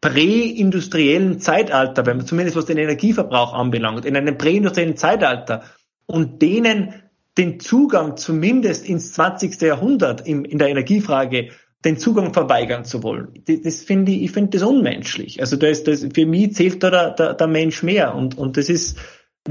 präindustriellen 0.02 1.40
Zeitalter, 1.40 2.06
wenn 2.06 2.18
man 2.18 2.26
zumindest 2.26 2.56
was 2.56 2.66
den 2.66 2.78
Energieverbrauch 2.78 3.54
anbelangt, 3.54 4.06
in 4.06 4.16
einem 4.16 4.38
präindustriellen 4.38 4.96
Zeitalter 4.96 5.64
und 6.06 6.42
denen 6.42 6.94
den 7.38 7.60
Zugang 7.60 8.18
zumindest 8.18 8.88
ins 8.88 9.14
20. 9.14 9.60
Jahrhundert 9.62 10.26
in, 10.26 10.46
in 10.46 10.58
der 10.58 10.70
Energiefrage 10.70 11.50
den 11.86 11.98
Zugang 11.98 12.34
verweigern 12.34 12.86
zu 12.86 13.04
wollen. 13.04 13.30
Das, 13.48 13.62
das 13.62 13.82
finde 13.82 14.12
ich, 14.12 14.24
ich 14.24 14.32
finde 14.32 14.58
das 14.58 14.64
unmenschlich. 14.68 15.42
Also 15.42 15.56
das, 15.56 15.84
das, 15.84 16.06
für 16.14 16.26
mich 16.26 16.54
zählt 16.54 16.84
da 16.84 16.90
der, 16.90 17.12
der, 17.12 17.34
der 17.34 17.48
Mensch 17.48 17.84
mehr 17.84 18.16
und, 18.16 18.38
und 18.38 18.58
das 18.58 18.70
ist, 18.70 18.98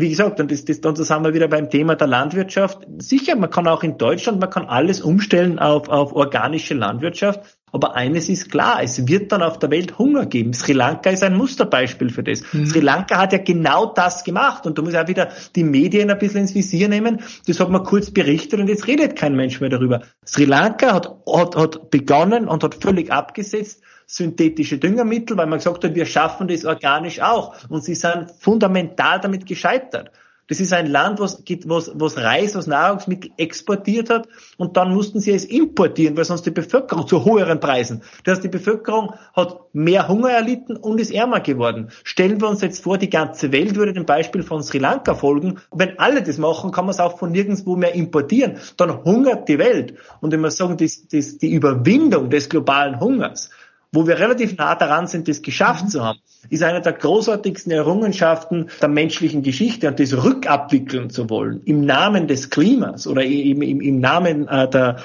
wie 0.00 0.08
gesagt, 0.08 0.40
und 0.40 0.50
das, 0.50 0.64
das, 0.64 0.80
dann 0.80 0.96
sind 0.96 1.24
wir 1.24 1.34
wieder 1.34 1.48
beim 1.48 1.70
Thema 1.70 1.94
der 1.94 2.06
Landwirtschaft. 2.06 2.86
Sicher, 2.98 3.36
man 3.36 3.50
kann 3.50 3.66
auch 3.66 3.82
in 3.82 3.98
Deutschland, 3.98 4.40
man 4.40 4.50
kann 4.50 4.66
alles 4.66 5.00
umstellen 5.00 5.58
auf, 5.58 5.88
auf 5.88 6.14
organische 6.14 6.74
Landwirtschaft. 6.74 7.58
Aber 7.72 7.96
eines 7.96 8.28
ist 8.28 8.50
klar, 8.50 8.80
es 8.82 9.06
wird 9.08 9.30
dann 9.32 9.42
auf 9.42 9.58
der 9.58 9.70
Welt 9.70 9.98
Hunger 9.98 10.26
geben. 10.26 10.54
Sri 10.54 10.72
Lanka 10.72 11.10
ist 11.10 11.22
ein 11.22 11.36
Musterbeispiel 11.36 12.10
für 12.10 12.22
das. 12.22 12.42
Mhm. 12.52 12.66
Sri 12.66 12.80
Lanka 12.80 13.18
hat 13.18 13.32
ja 13.32 13.38
genau 13.38 13.92
das 13.92 14.24
gemacht 14.24 14.66
und 14.66 14.78
da 14.78 14.82
muss 14.82 14.92
ich 14.92 14.98
auch 14.98 15.08
wieder 15.08 15.28
die 15.54 15.64
Medien 15.64 16.10
ein 16.10 16.18
bisschen 16.18 16.40
ins 16.40 16.54
Visier 16.54 16.88
nehmen. 16.88 17.20
Das 17.46 17.60
hat 17.60 17.68
man 17.68 17.84
kurz 17.84 18.10
berichtet 18.10 18.60
und 18.60 18.68
jetzt 18.68 18.86
redet 18.86 19.16
kein 19.16 19.36
Mensch 19.36 19.60
mehr 19.60 19.70
darüber. 19.70 20.02
Sri 20.24 20.44
Lanka 20.44 20.94
hat, 20.94 21.14
hat, 21.30 21.56
hat 21.56 21.90
begonnen 21.90 22.48
und 22.48 22.64
hat 22.64 22.76
völlig 22.76 23.12
abgesetzt, 23.12 23.82
synthetische 24.10 24.78
Düngermittel, 24.78 25.36
weil 25.36 25.46
man 25.46 25.58
gesagt 25.58 25.84
hat, 25.84 25.94
wir 25.94 26.06
schaffen 26.06 26.48
das 26.48 26.64
organisch 26.64 27.20
auch. 27.20 27.54
Und 27.68 27.84
sie 27.84 27.94
sind 27.94 28.32
fundamental 28.40 29.20
damit 29.20 29.44
gescheitert. 29.46 30.10
Das 30.48 30.60
ist 30.60 30.72
ein 30.72 30.86
Land, 30.86 31.20
was, 31.20 31.44
was, 31.66 31.92
was 31.94 32.16
Reis, 32.16 32.54
was 32.54 32.66
Nahrungsmittel 32.66 33.30
exportiert 33.36 34.08
hat 34.08 34.28
und 34.56 34.78
dann 34.78 34.94
mussten 34.94 35.20
sie 35.20 35.32
es 35.32 35.44
importieren, 35.44 36.16
weil 36.16 36.24
sonst 36.24 36.46
die 36.46 36.50
Bevölkerung 36.50 37.06
zu 37.06 37.22
höheren 37.22 37.60
Preisen. 37.60 38.00
Das 38.24 38.36
heißt, 38.36 38.44
die 38.44 38.48
Bevölkerung 38.48 39.12
hat 39.34 39.60
mehr 39.74 40.08
Hunger 40.08 40.30
erlitten 40.30 40.76
und 40.76 40.98
ist 41.00 41.10
ärmer 41.10 41.40
geworden. 41.40 41.90
Stellen 42.02 42.40
wir 42.40 42.48
uns 42.48 42.62
jetzt 42.62 42.82
vor, 42.82 42.96
die 42.96 43.10
ganze 43.10 43.52
Welt 43.52 43.76
würde 43.76 43.92
dem 43.92 44.06
Beispiel 44.06 44.42
von 44.42 44.62
Sri 44.62 44.78
Lanka 44.78 45.14
folgen. 45.14 45.60
Wenn 45.70 45.98
alle 45.98 46.22
das 46.22 46.38
machen, 46.38 46.72
kann 46.72 46.86
man 46.86 46.94
es 46.94 47.00
auch 47.00 47.18
von 47.18 47.30
nirgendwo 47.30 47.76
mehr 47.76 47.94
importieren. 47.94 48.56
Dann 48.78 49.04
hungert 49.04 49.50
die 49.50 49.58
Welt. 49.58 49.96
Und 50.22 50.32
wenn 50.32 50.40
wir 50.40 50.50
sagen, 50.50 50.78
das, 50.78 51.06
das, 51.08 51.36
die 51.36 51.52
Überwindung 51.52 52.30
des 52.30 52.48
globalen 52.48 53.00
Hungers, 53.00 53.50
wo 53.92 54.06
wir 54.06 54.18
relativ 54.18 54.56
nah 54.56 54.74
daran 54.74 55.06
sind, 55.06 55.28
das 55.28 55.42
geschafft 55.42 55.84
mhm. 55.84 55.88
zu 55.88 56.04
haben, 56.04 56.18
ist 56.50 56.62
eine 56.62 56.80
der 56.80 56.92
großartigsten 56.92 57.72
Errungenschaften 57.72 58.68
der 58.80 58.88
menschlichen 58.88 59.42
Geschichte 59.42 59.88
und 59.88 59.98
das 59.98 60.12
rückabwickeln 60.24 61.10
zu 61.10 61.30
wollen 61.30 61.62
im 61.64 61.80
Namen 61.80 62.26
des 62.26 62.50
Klimas 62.50 63.06
oder 63.06 63.22
im, 63.22 63.62
im, 63.62 63.80
im 63.80 64.00
Namen 64.00 64.46
äh, 64.48 64.68
der, 64.68 64.96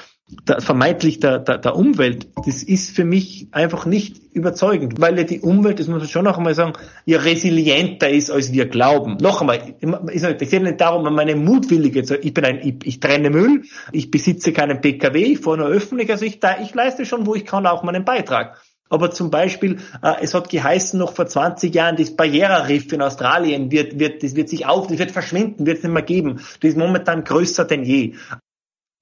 der, 0.48 0.60
vermeintlich 0.60 1.20
der, 1.20 1.38
der, 1.38 1.58
der 1.58 1.76
Umwelt, 1.76 2.28
das 2.46 2.62
ist 2.62 2.94
für 2.94 3.04
mich 3.04 3.48
einfach 3.52 3.86
nicht 3.86 4.20
überzeugend, 4.32 5.00
weil 5.00 5.16
ja 5.18 5.24
die 5.24 5.40
Umwelt, 5.40 5.80
das 5.80 5.86
muss 5.86 6.00
man 6.00 6.08
schon 6.08 6.24
noch 6.24 6.38
einmal 6.38 6.54
sagen, 6.54 6.72
ja 7.04 7.18
resilienter 7.18 8.08
ist, 8.10 8.30
als 8.30 8.52
wir 8.52 8.66
glauben. 8.66 9.18
Noch 9.20 9.40
einmal, 9.40 9.74
es 10.12 10.50
geht 10.50 10.62
nicht 10.62 10.80
darum, 10.80 11.14
meine 11.14 11.36
mutwillige, 11.36 12.00
ich 12.20 12.34
bin 12.34 12.44
ein, 12.44 12.58
ich, 12.62 12.74
ich 12.84 13.00
trenne 13.00 13.30
Müll, 13.30 13.62
ich 13.92 14.10
besitze 14.10 14.52
keinen 14.52 14.80
PKW, 14.80 15.22
ich 15.22 15.40
fahre 15.40 15.58
nur 15.58 15.68
öffentlich, 15.68 16.10
also 16.10 16.24
ich, 16.24 16.40
da, 16.40 16.60
ich 16.60 16.74
leiste 16.74 17.06
schon, 17.06 17.26
wo 17.26 17.34
ich 17.34 17.44
kann, 17.44 17.66
auch 17.66 17.82
meinen 17.82 18.04
Beitrag. 18.04 18.58
Aber 18.94 19.10
zum 19.10 19.28
Beispiel, 19.28 19.80
äh, 20.02 20.14
es 20.20 20.34
hat 20.34 20.50
geheißen 20.50 21.00
noch 21.00 21.14
vor 21.14 21.26
20 21.26 21.74
Jahren, 21.74 21.96
das 21.96 22.14
Barriere-Riff 22.14 22.92
in 22.92 23.02
Australien 23.02 23.72
wird, 23.72 23.98
wird, 23.98 24.22
das 24.22 24.36
wird 24.36 24.48
sich 24.48 24.66
auf, 24.66 24.86
das 24.86 25.00
wird 25.00 25.10
verschwinden, 25.10 25.66
wird 25.66 25.78
es 25.78 25.82
nicht 25.82 25.92
mehr 25.92 26.02
geben. 26.02 26.36
Das 26.60 26.70
ist 26.70 26.78
momentan 26.78 27.24
größer 27.24 27.64
denn 27.64 27.82
je. 27.82 28.14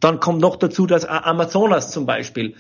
Dann 0.01 0.19
kommt 0.19 0.41
noch 0.41 0.57
dazu 0.57 0.87
das 0.87 1.05
Amazonas 1.05 1.91
zum 1.91 2.07
Beispiel. 2.07 2.55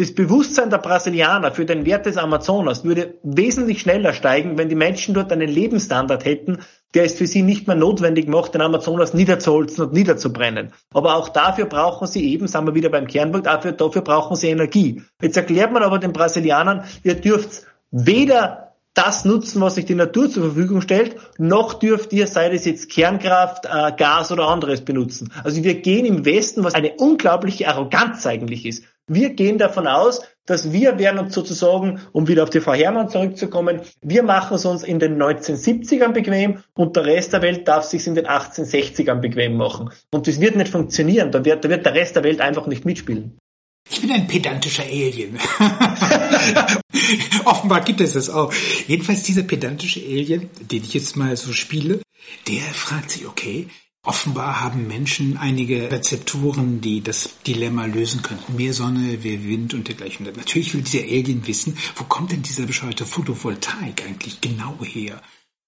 Das 0.00 0.14
Bewusstsein 0.14 0.70
der 0.70 0.78
Brasilianer 0.78 1.52
für 1.52 1.66
den 1.66 1.84
Wert 1.84 2.06
des 2.06 2.16
Amazonas 2.16 2.84
würde 2.84 3.18
wesentlich 3.22 3.82
schneller 3.82 4.14
steigen, 4.14 4.56
wenn 4.56 4.70
die 4.70 4.74
Menschen 4.74 5.12
dort 5.12 5.30
einen 5.30 5.46
Lebensstandard 5.46 6.24
hätten, 6.24 6.60
der 6.94 7.04
es 7.04 7.12
für 7.12 7.26
sie 7.26 7.42
nicht 7.42 7.66
mehr 7.66 7.76
notwendig 7.76 8.26
macht, 8.26 8.54
den 8.54 8.62
Amazonas 8.62 9.12
niederzuholzen 9.12 9.84
und 9.84 9.92
niederzubrennen. 9.92 10.72
Aber 10.94 11.16
auch 11.16 11.28
dafür 11.28 11.66
brauchen 11.66 12.06
sie 12.06 12.32
eben, 12.32 12.48
sagen 12.48 12.66
wir 12.66 12.74
wieder 12.74 12.88
beim 12.88 13.08
Kernpunkt, 13.08 13.46
dafür, 13.46 13.72
dafür 13.72 14.00
brauchen 14.00 14.36
sie 14.36 14.48
Energie. 14.48 15.02
Jetzt 15.20 15.36
erklärt 15.36 15.70
man 15.70 15.82
aber 15.82 15.98
den 15.98 16.14
Brasilianern, 16.14 16.84
ihr 17.02 17.16
dürft 17.16 17.66
weder 17.90 18.70
das 18.94 19.26
nutzen, 19.26 19.60
was 19.60 19.74
sich 19.74 19.84
die 19.84 19.94
Natur 19.94 20.30
zur 20.30 20.44
Verfügung 20.44 20.80
stellt, 20.80 21.16
noch 21.36 21.74
dürft 21.74 22.14
ihr, 22.14 22.26
sei 22.26 22.50
es 22.52 22.64
jetzt 22.64 22.90
Kernkraft, 22.90 23.66
äh, 23.66 23.92
Gas 23.96 24.32
oder 24.32 24.48
anderes 24.48 24.80
benutzen. 24.80 25.30
Also 25.44 25.62
wir 25.62 25.74
gehen 25.74 26.06
im 26.06 26.24
Westen, 26.24 26.64
was 26.64 26.74
eine 26.74 26.94
unglaubliche 26.98 27.68
Arroganz 27.68 28.26
eigentlich 28.26 28.64
ist. 28.64 28.84
Wir 29.12 29.30
gehen 29.30 29.58
davon 29.58 29.88
aus, 29.88 30.20
dass 30.46 30.70
wir 30.70 30.96
werden 31.00 31.18
uns 31.18 31.34
sozusagen, 31.34 32.00
um 32.12 32.28
wieder 32.28 32.44
auf 32.44 32.50
die 32.50 32.60
Frau 32.60 32.74
Herrmann 32.74 33.08
zurückzukommen, 33.08 33.80
wir 34.00 34.22
machen 34.22 34.54
es 34.54 34.64
uns 34.64 34.84
in 34.84 35.00
den 35.00 35.20
1970ern 35.20 36.12
bequem 36.12 36.58
und 36.74 36.94
der 36.94 37.06
Rest 37.06 37.32
der 37.32 37.42
Welt 37.42 37.66
darf 37.66 37.82
sich 37.82 38.06
in 38.06 38.14
den 38.14 38.28
1860ern 38.28 39.16
bequem 39.16 39.56
machen. 39.56 39.90
Und 40.12 40.28
das 40.28 40.40
wird 40.40 40.54
nicht 40.54 40.70
funktionieren. 40.70 41.32
Da 41.32 41.44
wird, 41.44 41.64
da 41.64 41.68
wird 41.68 41.84
der 41.84 41.94
Rest 41.94 42.14
der 42.14 42.22
Welt 42.22 42.40
einfach 42.40 42.68
nicht 42.68 42.84
mitspielen. 42.84 43.36
Ich 43.90 44.00
bin 44.00 44.12
ein 44.12 44.28
pedantischer 44.28 44.84
Alien. 44.84 45.40
Offenbar 47.44 47.80
gibt 47.80 48.00
es 48.00 48.12
das 48.12 48.30
auch. 48.30 48.52
Jedenfalls 48.86 49.24
dieser 49.24 49.42
pedantische 49.42 49.98
Alien, 49.98 50.50
den 50.60 50.84
ich 50.84 50.94
jetzt 50.94 51.16
mal 51.16 51.36
so 51.36 51.52
spiele, 51.52 52.00
der 52.46 52.62
fragt 52.62 53.10
sich, 53.10 53.26
okay, 53.26 53.66
Offenbar 54.02 54.62
haben 54.62 54.86
Menschen 54.86 55.36
einige 55.36 55.90
Rezeptoren, 55.90 56.80
die 56.80 57.02
das 57.02 57.34
Dilemma 57.46 57.84
lösen 57.84 58.22
könnten. 58.22 58.56
Mehr 58.56 58.72
Sonne, 58.72 59.18
mehr 59.18 59.44
Wind 59.44 59.74
und 59.74 59.88
dergleichen. 59.88 60.24
Natürlich 60.24 60.72
will 60.72 60.80
dieser 60.80 61.04
Alien 61.04 61.46
wissen, 61.46 61.76
wo 61.96 62.04
kommt 62.04 62.32
denn 62.32 62.40
dieser 62.42 62.64
bescheuerte 62.64 63.04
Photovoltaik 63.04 64.02
eigentlich 64.06 64.40
genau 64.40 64.78
her? 64.82 65.20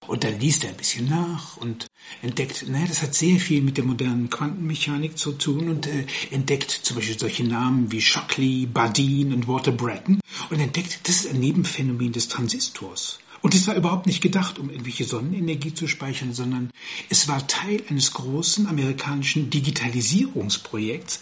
Und 0.06 0.24
dann 0.24 0.40
liest 0.40 0.64
er 0.64 0.70
ein 0.70 0.76
bisschen 0.78 1.10
nach 1.10 1.58
und 1.58 1.86
entdeckt, 2.22 2.64
naja, 2.68 2.86
das 2.88 3.02
hat 3.02 3.14
sehr 3.14 3.38
viel 3.38 3.60
mit 3.60 3.76
der 3.76 3.84
modernen 3.84 4.30
Quantenmechanik 4.30 5.16
zu 5.16 5.32
tun 5.32 5.68
und 5.68 5.86
äh, 5.86 6.06
entdeckt 6.30 6.70
zum 6.70 6.96
Beispiel 6.96 7.18
solche 7.18 7.44
Namen 7.44 7.92
wie 7.92 8.00
Shockley, 8.00 8.66
Badin 8.66 9.32
und 9.32 9.46
Walter 9.46 9.72
Bratton 9.72 10.20
und 10.50 10.58
entdeckt, 10.58 11.00
das 11.04 11.16
ist 11.16 11.30
ein 11.30 11.38
Nebenphänomen 11.38 12.12
des 12.12 12.28
Transistors. 12.28 13.20
Und 13.42 13.56
es 13.56 13.66
war 13.66 13.74
überhaupt 13.74 14.06
nicht 14.06 14.22
gedacht, 14.22 14.58
um 14.58 14.70
irgendwelche 14.70 15.04
Sonnenenergie 15.04 15.74
zu 15.74 15.88
speichern, 15.88 16.32
sondern 16.32 16.70
es 17.10 17.26
war 17.26 17.46
Teil 17.48 17.82
eines 17.90 18.12
großen 18.12 18.68
amerikanischen 18.68 19.50
Digitalisierungsprojekts, 19.50 21.20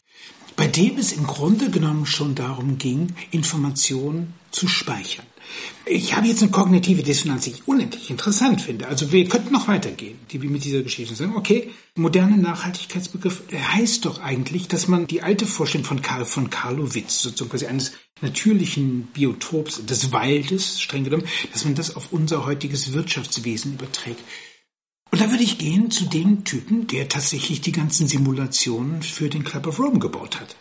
bei 0.54 0.66
dem 0.66 0.98
es 0.98 1.12
im 1.12 1.26
Grunde 1.26 1.70
genommen 1.70 2.04
schon 2.04 2.35
darum 2.35 2.76
ging, 2.76 3.14
Informationen 3.30 4.35
zu 4.50 4.68
speichern. 4.68 5.24
Ich 5.86 6.16
habe 6.16 6.26
jetzt 6.26 6.42
eine 6.42 6.50
kognitive 6.50 7.02
Dissonanz, 7.02 7.44
die 7.44 7.50
ich 7.50 7.66
unendlich 7.66 8.10
interessant 8.10 8.60
finde. 8.60 8.86
Also 8.86 9.12
wir 9.12 9.28
könnten 9.28 9.52
noch 9.52 9.68
weitergehen, 9.68 10.18
die 10.30 10.40
wir 10.42 10.50
mit 10.50 10.64
dieser 10.64 10.82
Geschichte 10.82 11.14
sagen, 11.14 11.36
okay, 11.36 11.70
moderne 11.94 12.36
Nachhaltigkeitsbegriff 12.36 13.42
heißt 13.52 14.04
doch 14.04 14.20
eigentlich, 14.20 14.68
dass 14.68 14.88
man 14.88 15.06
die 15.06 15.22
alte 15.22 15.46
Vorstellung 15.46 15.86
von 15.86 16.02
Karl 16.02 16.24
von 16.24 16.50
Karlowitz, 16.50 17.22
sozusagen 17.22 17.50
quasi 17.50 17.66
eines 17.66 17.92
natürlichen 18.20 19.08
Biotops 19.12 19.84
des 19.86 20.12
Waldes, 20.12 20.80
streng 20.80 21.04
genommen, 21.04 21.26
dass 21.52 21.64
man 21.64 21.74
das 21.74 21.96
auf 21.96 22.12
unser 22.12 22.46
heutiges 22.46 22.92
Wirtschaftswesen 22.92 23.74
überträgt. 23.74 24.22
Und 25.10 25.20
da 25.20 25.30
würde 25.30 25.42
ich 25.42 25.58
gehen 25.58 25.90
zu 25.90 26.04
dem 26.04 26.44
Typen, 26.44 26.86
der 26.86 27.08
tatsächlich 27.08 27.60
die 27.60 27.72
ganzen 27.72 28.06
Simulationen 28.06 29.02
für 29.02 29.28
den 29.28 29.42
Club 29.42 29.66
of 29.66 29.80
Rome 29.80 29.98
gebaut 29.98 30.40
hat. 30.40 30.54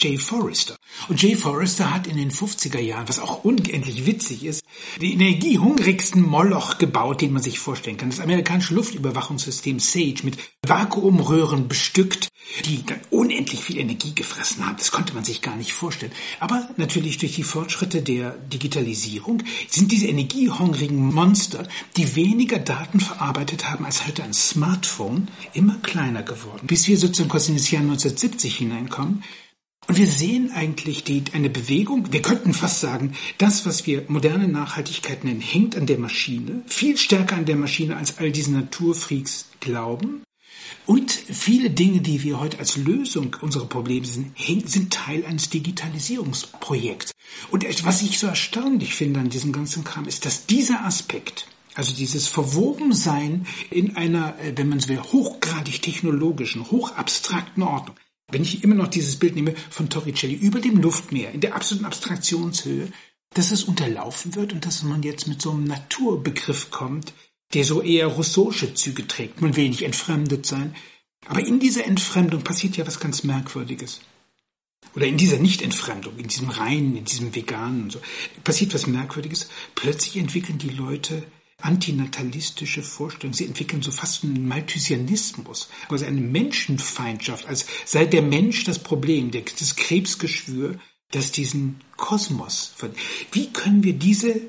Jay 0.00 0.16
Forrester. 0.16 0.76
Und 1.08 1.22
Jay 1.22 1.36
Forrester 1.36 1.94
hat 1.94 2.06
in 2.06 2.16
den 2.16 2.30
50er 2.30 2.80
Jahren, 2.80 3.08
was 3.08 3.18
auch 3.18 3.44
unendlich 3.44 4.06
witzig 4.06 4.44
ist, 4.44 4.62
den 5.00 5.20
energiehungrigsten 5.20 6.22
Moloch 6.22 6.78
gebaut, 6.78 7.20
den 7.20 7.32
man 7.32 7.42
sich 7.42 7.58
vorstellen 7.58 7.98
kann. 7.98 8.10
Das 8.10 8.20
amerikanische 8.20 8.74
Luftüberwachungssystem 8.74 9.78
SAGE 9.78 10.24
mit 10.24 10.38
Vakuumröhren 10.66 11.68
bestückt, 11.68 12.28
die 12.64 12.84
dann 12.84 13.00
unendlich 13.10 13.60
viel 13.60 13.78
Energie 13.78 14.14
gefressen 14.14 14.66
haben. 14.66 14.76
Das 14.78 14.90
konnte 14.90 15.14
man 15.14 15.24
sich 15.24 15.42
gar 15.42 15.56
nicht 15.56 15.72
vorstellen. 15.72 16.12
Aber 16.40 16.68
natürlich 16.76 17.18
durch 17.18 17.34
die 17.34 17.42
Fortschritte 17.42 18.02
der 18.02 18.30
Digitalisierung 18.30 19.42
sind 19.68 19.92
diese 19.92 20.06
energiehungrigen 20.06 21.12
Monster, 21.12 21.68
die 21.96 22.16
weniger 22.16 22.58
Daten 22.58 23.00
verarbeitet 23.00 23.70
haben 23.70 23.84
als 23.84 24.06
heute 24.06 24.22
ein 24.22 24.32
Smartphone, 24.34 25.28
immer 25.52 25.76
kleiner 25.82 26.22
geworden. 26.22 26.66
Bis 26.66 26.88
wir 26.88 26.96
sozusagen 26.96 27.30
quasi 27.30 27.52
in 27.52 27.58
das 27.58 27.70
Jahr 27.70 27.82
1970 27.82 28.56
hineinkommen, 28.56 29.22
Und 29.86 29.96
wir 29.96 30.06
sehen 30.06 30.52
eigentlich 30.52 31.02
die, 31.04 31.24
eine 31.32 31.50
Bewegung, 31.50 32.12
wir 32.12 32.22
könnten 32.22 32.54
fast 32.54 32.80
sagen, 32.80 33.14
das, 33.38 33.66
was 33.66 33.86
wir 33.86 34.04
moderne 34.08 34.46
Nachhaltigkeit 34.46 35.24
nennen, 35.24 35.40
hängt 35.40 35.76
an 35.76 35.86
der 35.86 35.98
Maschine, 35.98 36.62
viel 36.66 36.96
stärker 36.96 37.36
an 37.36 37.44
der 37.44 37.56
Maschine, 37.56 37.96
als 37.96 38.18
all 38.18 38.30
diese 38.30 38.52
Naturfreaks 38.52 39.46
glauben. 39.58 40.22
Und 40.86 41.10
viele 41.10 41.70
Dinge, 41.70 42.00
die 42.00 42.22
wir 42.22 42.40
heute 42.40 42.58
als 42.58 42.76
Lösung 42.76 43.36
unserer 43.40 43.66
Probleme 43.66 44.06
sind, 44.06 44.36
sind 44.68 44.92
Teil 44.92 45.24
eines 45.24 45.50
Digitalisierungsprojekts. 45.50 47.12
Und 47.50 47.64
was 47.84 48.02
ich 48.02 48.18
so 48.18 48.26
erstaunlich 48.26 48.94
finde 48.94 49.20
an 49.20 49.28
diesem 49.28 49.52
ganzen 49.52 49.84
Kram, 49.84 50.06
ist, 50.06 50.26
dass 50.26 50.46
dieser 50.46 50.84
Aspekt, 50.84 51.46
also 51.74 51.94
dieses 51.94 52.28
Verwobensein 52.28 53.46
in 53.70 53.96
einer, 53.96 54.38
äh, 54.40 54.52
wenn 54.56 54.68
man 54.68 54.80
so 54.80 54.88
will, 54.88 55.00
hochgradig 55.00 55.82
technologischen, 55.82 56.70
hochabstrakten 56.70 57.62
Ordnung, 57.62 57.96
wenn 58.32 58.42
ich 58.42 58.64
immer 58.64 58.74
noch 58.74 58.88
dieses 58.88 59.16
Bild 59.16 59.34
nehme 59.34 59.54
von 59.70 59.88
Torricelli 59.88 60.34
über 60.34 60.60
dem 60.60 60.76
Luftmeer, 60.80 61.32
in 61.32 61.40
der 61.40 61.54
absoluten 61.54 61.86
Abstraktionshöhe, 61.86 62.88
dass 63.34 63.50
es 63.50 63.64
unterlaufen 63.64 64.34
wird 64.34 64.52
und 64.52 64.66
dass 64.66 64.82
man 64.82 65.02
jetzt 65.02 65.28
mit 65.28 65.40
so 65.40 65.50
einem 65.52 65.64
Naturbegriff 65.64 66.70
kommt, 66.70 67.12
der 67.54 67.64
so 67.64 67.82
eher 67.82 68.06
russische 68.06 68.74
Züge 68.74 69.06
trägt. 69.06 69.40
Man 69.40 69.56
will 69.56 69.68
nicht 69.68 69.82
entfremdet 69.82 70.46
sein. 70.46 70.74
Aber 71.26 71.46
in 71.46 71.60
dieser 71.60 71.84
Entfremdung 71.84 72.42
passiert 72.42 72.76
ja 72.76 72.86
was 72.86 73.00
ganz 73.00 73.24
Merkwürdiges. 73.24 74.00
Oder 74.94 75.06
in 75.06 75.18
dieser 75.18 75.38
Nicht-Entfremdung, 75.38 76.16
in 76.18 76.28
diesem 76.28 76.48
Reinen, 76.48 76.96
in 76.96 77.04
diesem 77.04 77.34
Veganen 77.34 77.84
und 77.84 77.92
so, 77.92 78.00
passiert 78.42 78.74
was 78.74 78.86
Merkwürdiges. 78.86 79.48
Plötzlich 79.74 80.16
entwickeln 80.16 80.58
die 80.58 80.70
Leute 80.70 81.22
antinatalistische 81.62 82.82
Vorstellungen. 82.82 83.34
Sie 83.34 83.46
entwickeln 83.46 83.82
so 83.82 83.90
fast 83.90 84.24
einen 84.24 84.46
Malthusianismus, 84.48 85.68
also 85.88 86.04
eine 86.04 86.20
Menschenfeindschaft, 86.20 87.46
als 87.46 87.66
sei 87.84 88.04
der 88.04 88.22
Mensch 88.22 88.64
das 88.64 88.78
Problem, 88.78 89.30
das 89.30 89.76
Krebsgeschwür, 89.76 90.78
das 91.10 91.32
diesen 91.32 91.80
Kosmos. 91.96 92.72
Wie 93.32 93.52
können 93.52 93.82
wir 93.82 93.94
diese 93.94 94.40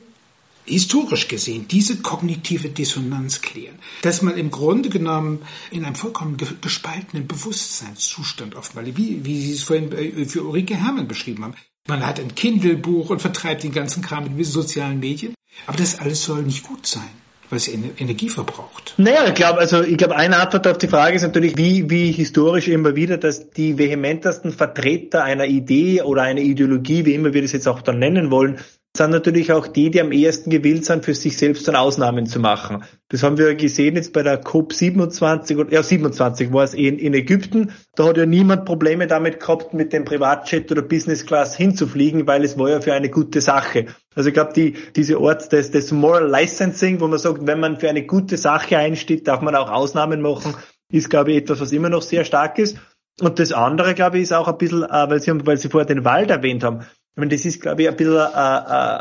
historisch 0.65 1.27
gesehen 1.27 1.67
diese 1.67 1.97
kognitive 1.97 2.69
Dissonanz 2.69 3.41
klären, 3.41 3.79
dass 4.01 4.21
man 4.21 4.37
im 4.37 4.51
Grunde 4.51 4.89
genommen 4.89 5.41
in 5.71 5.85
einem 5.85 5.95
vollkommen 5.95 6.37
gespaltenen 6.61 7.27
Bewusstseinszustand 7.27 8.55
offenbar, 8.55 8.85
wie, 8.85 9.25
wie 9.25 9.41
Sie 9.41 9.53
es 9.53 9.63
vorhin 9.63 9.91
äh, 9.91 10.25
für 10.25 10.43
Ulrike 10.43 10.75
Hermann 10.75 11.07
beschrieben 11.07 11.43
haben. 11.43 11.55
Man 11.87 12.05
hat 12.05 12.19
ein 12.19 12.35
Kindle-Buch 12.35 13.09
und 13.09 13.21
vertreibt 13.21 13.63
den 13.63 13.71
ganzen 13.71 14.03
Kram 14.03 14.35
mit 14.35 14.45
sozialen 14.45 14.99
Medien, 14.99 15.33
aber 15.67 15.77
das 15.77 15.99
alles 15.99 16.23
soll 16.23 16.43
nicht 16.43 16.63
gut 16.63 16.85
sein 16.85 17.09
weil 17.51 17.57
es 17.57 17.67
Energie 17.67 18.29
verbraucht. 18.29 18.93
Naja, 18.97 19.27
ich 19.27 19.33
glaube, 19.33 19.59
also 19.59 19.83
ich 19.83 19.97
glaube, 19.97 20.15
eine 20.15 20.37
Antwort 20.37 20.65
auf 20.67 20.77
die 20.77 20.87
Frage 20.87 21.17
ist 21.17 21.21
natürlich, 21.21 21.57
wie, 21.57 21.89
wie 21.89 22.11
historisch 22.11 22.69
immer 22.69 22.95
wieder, 22.95 23.17
dass 23.17 23.49
die 23.49 23.77
vehementesten 23.77 24.53
Vertreter 24.53 25.23
einer 25.25 25.45
Idee 25.45 26.01
oder 26.01 26.21
einer 26.21 26.39
Ideologie, 26.39 27.05
wie 27.05 27.13
immer 27.13 27.33
wir 27.33 27.41
das 27.41 27.51
jetzt 27.51 27.67
auch 27.67 27.81
dann 27.81 27.99
nennen 27.99 28.31
wollen, 28.31 28.59
sind 28.95 29.11
natürlich 29.11 29.53
auch 29.53 29.67
die, 29.67 29.89
die 29.89 30.01
am 30.01 30.11
ehesten 30.11 30.49
gewillt 30.49 30.85
sind, 30.85 31.05
für 31.05 31.15
sich 31.15 31.37
selbst 31.37 31.65
dann 31.67 31.77
Ausnahmen 31.77 32.25
zu 32.25 32.39
machen. 32.39 32.83
Das 33.07 33.23
haben 33.23 33.37
wir 33.37 33.55
gesehen 33.55 33.95
jetzt 33.95 34.11
bei 34.11 34.21
der 34.21 34.37
COP 34.37 34.73
27, 34.73 35.57
ja 35.69 35.81
27 35.81 36.51
war 36.51 36.65
es 36.65 36.73
in, 36.73 36.99
in 36.99 37.13
Ägypten. 37.13 37.71
Da 37.95 38.05
hat 38.07 38.17
ja 38.17 38.25
niemand 38.25 38.65
Probleme 38.65 39.07
damit 39.07 39.39
gehabt, 39.39 39.73
mit 39.73 39.93
dem 39.93 40.03
Privatjet 40.03 40.69
oder 40.71 40.81
Business 40.81 41.25
Class 41.25 41.55
hinzufliegen, 41.55 42.27
weil 42.27 42.43
es 42.43 42.57
war 42.57 42.69
ja 42.69 42.81
für 42.81 42.93
eine 42.93 43.09
gute 43.09 43.39
Sache. 43.39 43.85
Also 44.13 44.27
ich 44.27 44.33
glaube, 44.33 44.51
die, 44.53 44.75
diese 44.95 45.21
Ort 45.21 45.53
des, 45.53 45.71
des 45.71 45.91
Moral 45.93 46.29
Licensing, 46.29 46.99
wo 46.99 47.07
man 47.07 47.19
sagt, 47.19 47.47
wenn 47.47 47.61
man 47.61 47.79
für 47.79 47.89
eine 47.89 48.05
gute 48.05 48.35
Sache 48.35 48.77
einsteht, 48.77 49.25
darf 49.25 49.41
man 49.41 49.55
auch 49.55 49.71
Ausnahmen 49.71 50.21
machen, 50.21 50.53
ist, 50.91 51.09
glaube 51.09 51.31
ich, 51.31 51.37
etwas, 51.37 51.61
was 51.61 51.71
immer 51.71 51.89
noch 51.89 52.01
sehr 52.01 52.25
stark 52.25 52.59
ist. 52.59 52.77
Und 53.21 53.39
das 53.39 53.53
andere, 53.53 53.93
glaube 53.93 54.17
ich, 54.17 54.23
ist 54.23 54.33
auch 54.33 54.47
ein 54.47 54.57
bisschen, 54.57 54.83
äh, 54.83 55.09
weil 55.09 55.21
Sie, 55.21 55.45
weil 55.45 55.57
Sie 55.57 55.69
vorher 55.69 55.85
den 55.85 56.03
Wald 56.03 56.29
erwähnt 56.29 56.63
haben, 56.63 56.81
ich 57.13 57.17
meine, 57.17 57.31
das 57.31 57.45
ist, 57.45 57.61
glaube 57.61 57.83
ich, 57.83 57.89
ein 57.89 57.95
bisschen, 57.95 58.15
äh, 58.15 58.19
äh, 58.19 58.99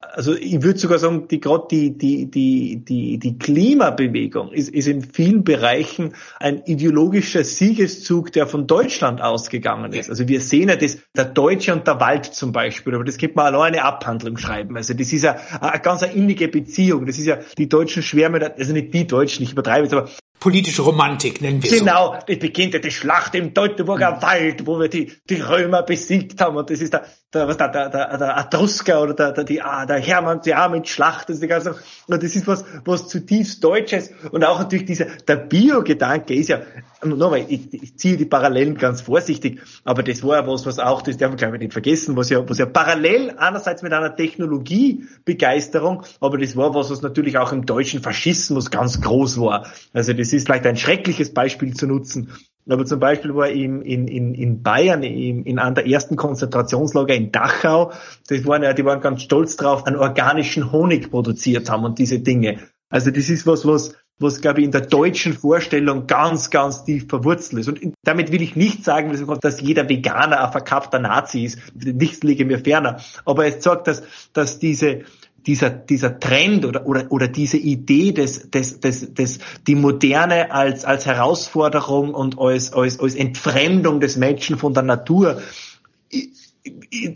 also 0.00 0.34
ich 0.34 0.62
würde 0.62 0.78
sogar 0.78 0.98
sagen, 0.98 1.28
die 1.28 1.40
gerade 1.40 1.66
die, 1.70 1.96
die, 1.96 2.30
die, 2.30 2.84
die, 2.84 3.18
die 3.18 3.38
Klimabewegung 3.38 4.52
ist, 4.52 4.68
ist 4.68 4.86
in 4.86 5.02
vielen 5.02 5.44
Bereichen 5.44 6.14
ein 6.40 6.62
ideologischer 6.66 7.42
Siegeszug, 7.42 8.32
der 8.32 8.46
von 8.46 8.66
Deutschland 8.66 9.20
ausgegangen 9.20 9.92
ist. 9.92 10.10
Also 10.10 10.28
wir 10.28 10.40
sehen 10.40 10.68
ja 10.68 10.76
das, 10.76 10.98
der 11.16 11.24
Deutsche 11.26 11.72
und 11.72 11.86
der 11.86 12.00
Wald 12.00 12.26
zum 12.26 12.52
Beispiel, 12.52 12.94
aber 12.94 13.04
das 13.04 13.18
könnte 13.18 13.36
man 13.36 13.54
allein 13.54 13.74
eine 13.74 13.84
Abhandlung 13.84 14.36
schreiben. 14.36 14.76
Also 14.76 14.94
das 14.94 15.12
ist 15.12 15.22
ja 15.22 15.36
eine 15.60 15.80
ganz 15.80 16.02
eine 16.02 16.12
innige 16.12 16.48
Beziehung. 16.48 17.06
Das 17.06 17.18
ist 17.18 17.26
ja, 17.26 17.38
die 17.56 17.68
Deutschen 17.68 18.02
schwärmen, 18.02 18.42
also 18.42 18.72
nicht 18.72 18.92
die 18.92 19.06
Deutschen, 19.06 19.42
ich 19.42 19.52
übertreibe 19.52 19.84
jetzt, 19.84 19.94
aber 19.94 20.08
politische 20.44 20.82
Romantik 20.82 21.40
nennen 21.40 21.62
wir 21.62 21.70
genau, 21.70 21.78
so. 21.78 22.10
Genau, 22.10 22.24
das 22.26 22.38
beginnt 22.38 22.74
ja 22.74 22.78
die 22.78 22.90
Schlacht 22.90 23.34
im 23.34 23.54
Teutoburger 23.54 24.16
mhm. 24.16 24.22
Wald, 24.22 24.66
wo 24.66 24.78
wir 24.78 24.88
die, 24.88 25.10
die 25.30 25.40
Römer 25.40 25.82
besiegt 25.82 26.38
haben 26.42 26.58
und 26.58 26.68
das 26.68 26.82
ist 26.82 26.92
der, 26.92 27.06
der, 27.32 27.48
was, 27.48 27.56
der, 27.56 27.68
der, 27.68 27.88
der, 27.88 28.18
der 28.18 28.36
Etrusker 28.36 29.00
oder 29.00 29.14
der, 29.14 29.32
der, 29.32 29.44
die, 29.44 29.62
ah, 29.62 29.86
der 29.86 30.00
Hermann, 30.00 30.42
die 30.44 30.52
Armin-Schlacht, 30.52 31.30
das 31.30 31.36
ist 31.36 31.42
die 31.42 31.46
ganze, 31.46 31.76
und 32.08 32.22
das 32.22 32.36
ist 32.36 32.46
was, 32.46 32.62
was 32.84 33.08
zutiefst 33.08 33.64
Deutsches 33.64 34.10
und 34.32 34.44
auch 34.44 34.58
natürlich 34.58 34.84
dieser, 34.84 35.06
der 35.26 35.36
Bio-Gedanke 35.36 36.34
ist 36.34 36.50
ja, 36.50 36.60
nochmal, 37.02 37.46
ich, 37.48 37.72
ich 37.72 37.96
ziehe 37.96 38.18
die 38.18 38.26
Parallelen 38.26 38.76
ganz 38.76 39.00
vorsichtig, 39.00 39.62
aber 39.82 40.02
das 40.02 40.22
war 40.22 40.36
ja 40.36 40.46
was, 40.46 40.66
was 40.66 40.78
auch, 40.78 41.00
das 41.00 41.16
darf 41.16 41.30
man 41.30 41.38
glaube 41.38 41.56
ich 41.56 41.62
nicht 41.62 41.72
vergessen, 41.72 42.18
was 42.18 42.28
ja, 42.28 42.46
was 42.46 42.58
ja 42.58 42.66
parallel 42.66 43.34
einerseits 43.38 43.82
mit 43.82 43.94
einer 43.94 44.14
Technologiebegeisterung, 44.14 46.02
aber 46.20 46.36
das 46.36 46.54
war 46.54 46.74
was, 46.74 46.90
was 46.90 47.00
natürlich 47.00 47.38
auch 47.38 47.52
im 47.52 47.64
deutschen 47.64 48.02
Faschismus 48.02 48.70
ganz 48.70 49.00
groß 49.00 49.40
war. 49.40 49.66
Also 49.94 50.12
das 50.12 50.33
ist 50.34 50.46
vielleicht 50.46 50.66
ein 50.66 50.76
schreckliches 50.76 51.32
Beispiel 51.32 51.74
zu 51.74 51.86
nutzen. 51.86 52.32
Aber 52.68 52.86
zum 52.86 52.98
Beispiel 52.98 53.34
war 53.34 53.48
in, 53.48 53.82
in, 53.82 54.34
in 54.34 54.62
Bayern, 54.62 55.02
in, 55.02 55.44
in 55.44 55.58
einer 55.58 55.74
der 55.74 55.86
ersten 55.86 56.16
Konzentrationslager 56.16 57.14
in 57.14 57.30
Dachau, 57.30 57.92
das 58.28 58.46
waren 58.46 58.62
ja, 58.62 58.72
die 58.72 58.84
waren 58.84 59.00
ganz 59.00 59.22
stolz 59.22 59.56
drauf, 59.56 59.86
einen 59.86 59.96
organischen 59.96 60.72
Honig 60.72 61.10
produziert 61.10 61.68
haben 61.68 61.84
und 61.84 61.98
diese 61.98 62.20
Dinge. 62.20 62.60
Also 62.88 63.10
das 63.10 63.28
ist 63.28 63.46
was, 63.46 63.66
was, 63.66 63.94
was 64.18 64.40
glaube 64.40 64.60
ich 64.60 64.64
in 64.64 64.70
der 64.70 64.82
deutschen 64.82 65.34
Vorstellung 65.34 66.06
ganz, 66.06 66.50
ganz 66.50 66.84
tief 66.84 67.06
verwurzelt 67.08 67.60
ist. 67.60 67.68
Und 67.68 67.94
damit 68.02 68.32
will 68.32 68.40
ich 68.40 68.56
nicht 68.56 68.84
sagen, 68.84 69.12
dass 69.40 69.60
jeder 69.60 69.88
Veganer 69.88 70.44
ein 70.44 70.52
verkappter 70.52 71.00
Nazi 71.00 71.44
ist. 71.44 71.58
Nichts 71.74 72.22
liege 72.22 72.46
mir 72.46 72.60
ferner. 72.60 73.00
Aber 73.26 73.46
es 73.46 73.60
zeigt, 73.60 73.88
dass, 73.88 74.04
dass 74.32 74.58
diese, 74.58 75.02
dieser, 75.46 75.70
dieser 75.70 76.18
Trend 76.18 76.64
oder, 76.64 76.86
oder, 76.86 77.06
oder 77.10 77.28
diese 77.28 77.56
Idee 77.56 78.12
des, 78.12 78.50
des, 78.50 78.80
des, 78.80 79.14
des, 79.14 79.38
die 79.66 79.74
Moderne 79.74 80.52
als, 80.52 80.84
als 80.84 81.06
Herausforderung 81.06 82.14
und 82.14 82.38
als, 82.38 82.72
als, 82.72 82.98
als 83.00 83.14
Entfremdung 83.14 84.00
des 84.00 84.16
Menschen 84.16 84.58
von 84.58 84.74
der 84.74 84.82
Natur 84.82 85.40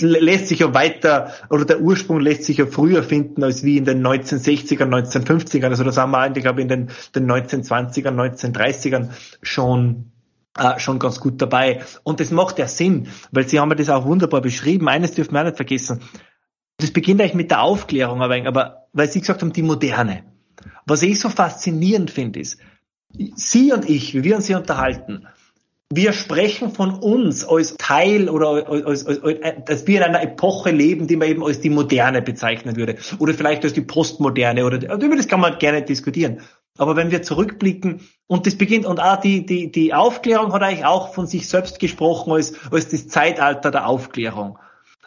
lässt 0.00 0.48
sich 0.48 0.58
ja 0.58 0.74
weiter, 0.74 1.32
oder 1.48 1.64
der 1.64 1.80
Ursprung 1.80 2.20
lässt 2.20 2.44
sich 2.44 2.58
ja 2.58 2.66
früher 2.66 3.02
finden 3.02 3.42
als 3.42 3.64
wie 3.64 3.78
in 3.78 3.86
den 3.86 4.06
1960ern, 4.06 4.88
1950ern. 4.88 5.68
Also 5.68 5.84
da 5.84 5.92
sind 5.92 6.10
wir 6.10 6.18
eigentlich, 6.18 6.44
glaube 6.44 6.60
ich, 6.60 6.64
in 6.64 6.68
den, 6.68 6.90
den 7.14 7.30
1920ern, 7.30 8.14
1930ern 8.14 9.08
schon 9.40 10.12
äh, 10.58 10.78
schon 10.78 10.98
ganz 10.98 11.20
gut 11.20 11.40
dabei. 11.40 11.82
Und 12.02 12.20
das 12.20 12.30
macht 12.30 12.58
ja 12.58 12.66
Sinn, 12.66 13.08
weil 13.30 13.48
Sie 13.48 13.60
haben 13.60 13.70
ja 13.70 13.76
das 13.76 13.90
auch 13.90 14.04
wunderbar 14.04 14.40
beschrieben. 14.40 14.88
Eines 14.88 15.12
dürfen 15.12 15.34
wir 15.34 15.40
auch 15.40 15.44
nicht 15.44 15.56
vergessen. 15.56 16.00
Das 16.78 16.92
beginnt 16.92 17.20
eigentlich 17.20 17.34
mit 17.34 17.50
der 17.50 17.62
Aufklärung, 17.62 18.22
aber, 18.22 18.46
aber 18.46 18.86
weil 18.92 19.10
Sie 19.10 19.20
gesagt 19.20 19.42
haben, 19.42 19.52
die 19.52 19.62
Moderne. 19.62 20.24
Was 20.86 21.02
ich 21.02 21.20
so 21.20 21.28
faszinierend 21.28 22.10
finde, 22.10 22.40
ist, 22.40 22.58
Sie 23.34 23.72
und 23.72 23.88
ich, 23.88 24.14
wie 24.14 24.24
wir 24.24 24.36
uns 24.36 24.46
hier 24.46 24.58
unterhalten, 24.58 25.26
wir 25.90 26.12
sprechen 26.12 26.70
von 26.70 26.90
uns 26.90 27.46
als 27.46 27.76
Teil 27.78 28.28
oder 28.28 28.68
als, 28.68 29.06
als, 29.06 29.22
als, 29.22 29.38
dass 29.64 29.86
wir 29.86 29.98
in 29.98 30.02
einer 30.02 30.22
Epoche 30.22 30.70
leben, 30.70 31.06
die 31.06 31.16
man 31.16 31.28
eben 31.28 31.42
als 31.42 31.60
die 31.60 31.70
Moderne 31.70 32.20
bezeichnen 32.20 32.76
würde. 32.76 32.96
Oder 33.18 33.32
vielleicht 33.32 33.64
als 33.64 33.72
die 33.72 33.80
Postmoderne 33.80 34.66
oder 34.66 34.76
über 35.02 35.16
das 35.16 35.28
kann 35.28 35.40
man 35.40 35.58
gerne 35.58 35.82
diskutieren. 35.82 36.42
Aber 36.76 36.94
wenn 36.94 37.10
wir 37.10 37.22
zurückblicken 37.22 38.02
und 38.26 38.46
das 38.46 38.56
beginnt 38.56 38.84
und 38.84 39.00
auch 39.00 39.16
die, 39.16 39.46
die, 39.46 39.72
die 39.72 39.94
Aufklärung 39.94 40.52
hat 40.52 40.62
eigentlich 40.62 40.84
auch 40.84 41.14
von 41.14 41.26
sich 41.26 41.48
selbst 41.48 41.80
gesprochen 41.80 42.34
als, 42.34 42.52
als 42.70 42.88
das 42.90 43.08
Zeitalter 43.08 43.70
der 43.70 43.86
Aufklärung. 43.86 44.58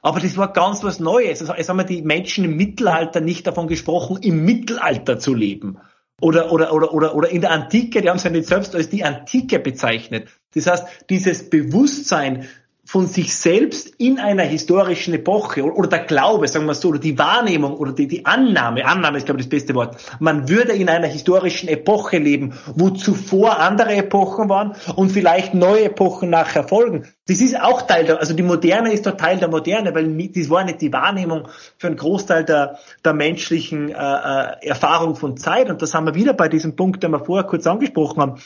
Aber 0.02 0.20
das 0.20 0.38
war 0.38 0.52
ganz 0.52 0.84
was 0.84 1.00
Neues. 1.00 1.42
Also, 1.42 1.54
es 1.54 1.70
haben 1.70 1.86
die 1.86 2.02
Menschen 2.02 2.46
im 2.46 2.58
Mittelalter 2.58 3.22
nicht 3.22 3.46
davon 3.46 3.68
gesprochen, 3.68 4.18
im 4.22 4.44
Mittelalter 4.44 5.20
zu 5.20 5.34
leben. 5.34 5.78
Oder, 6.20 6.52
oder, 6.52 6.74
oder, 6.74 6.94
oder, 6.94 7.16
oder 7.16 7.30
in 7.30 7.42
der 7.42 7.52
Antike, 7.52 8.02
die 8.02 8.10
haben 8.10 8.18
es 8.18 8.24
ja 8.24 8.30
nicht 8.30 8.48
selbst 8.48 8.76
als 8.76 8.90
die 8.90 9.04
Antike 9.04 9.60
bezeichnet. 9.60 10.30
Das 10.54 10.68
heißt, 10.68 10.86
dieses 11.10 11.50
Bewusstsein 11.50 12.48
von 12.92 13.08
sich 13.08 13.34
selbst 13.34 13.88
in 14.00 14.20
einer 14.20 14.44
historischen 14.44 15.14
Epoche 15.14 15.64
oder, 15.64 15.88
der 15.88 16.00
Glaube, 16.00 16.50
sagen 16.50 16.66
wir 16.66 16.74
so, 16.74 16.90
oder 16.90 17.00
die 17.00 17.18
Wahrnehmung 17.18 17.78
oder 17.78 17.94
die, 17.94 18.06
die 18.06 18.26
Annahme, 18.26 18.84
Annahme 18.84 19.18
ist 19.18 19.26
glaube 19.26 19.40
ich 19.40 19.46
das 19.46 19.50
beste 19.50 19.74
Wort, 19.76 19.96
man 20.20 20.50
würde 20.50 20.74
in 20.74 20.90
einer 20.90 21.08
historischen 21.08 21.70
Epoche 21.70 22.18
leben, 22.18 22.54
wo 22.76 22.90
zuvor 22.90 23.60
andere 23.60 23.96
Epochen 23.96 24.50
waren 24.50 24.76
und 24.98 25.10
vielleicht 25.10 25.54
neue 25.54 25.86
Epochen 25.86 26.30
nachher 26.30 26.68
folgen. 26.68 27.08
Das 27.30 27.40
ist 27.40 27.58
auch 27.58 27.84
Teil 27.84 28.04
der, 28.04 28.20
also 28.20 28.34
die 28.34 28.44
Moderne 28.44 28.92
ist 28.92 29.06
doch 29.06 29.16
Teil 29.16 29.38
der 29.38 29.48
Moderne, 29.48 29.96
weil 29.96 30.28
das 30.28 30.50
war 30.50 30.66
nicht 30.66 30.82
die 30.82 30.92
Wahrnehmung 30.92 31.48
für 31.78 31.88
einen 31.88 31.96
Großteil 31.96 32.44
der, 32.44 32.78
der 33.06 33.14
menschlichen 33.14 33.88
äh, 33.88 33.94
äh 33.94 34.68
Erfahrung 34.68 35.16
von 35.16 35.38
Zeit. 35.38 35.70
Und 35.70 35.82
das 35.82 35.94
haben 35.94 36.08
wir 36.08 36.16
wieder 36.16 36.34
bei 36.34 36.50
diesem 36.50 36.76
Punkt, 36.76 37.04
den 37.04 37.12
wir 37.12 37.24
vorher 37.24 37.48
kurz 37.48 37.66
angesprochen 37.68 38.22
haben 38.22 38.42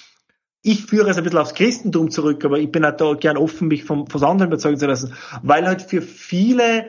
ich 0.66 0.86
führe 0.86 1.10
es 1.12 1.18
ein 1.18 1.24
bisschen 1.24 1.40
aufs 1.40 1.54
Christentum 1.54 2.10
zurück, 2.10 2.44
aber 2.44 2.58
ich 2.58 2.72
bin 2.72 2.84
halt 2.84 3.00
da 3.00 3.14
gern 3.14 3.38
offen, 3.38 3.68
mich 3.68 3.84
vom, 3.84 4.08
von 4.08 4.24
anderen 4.24 4.52
überzeugen 4.52 4.78
zu 4.78 4.88
lassen, 4.88 5.14
weil 5.44 5.68
halt 5.68 5.84
für 5.84 6.02
viele 6.02 6.88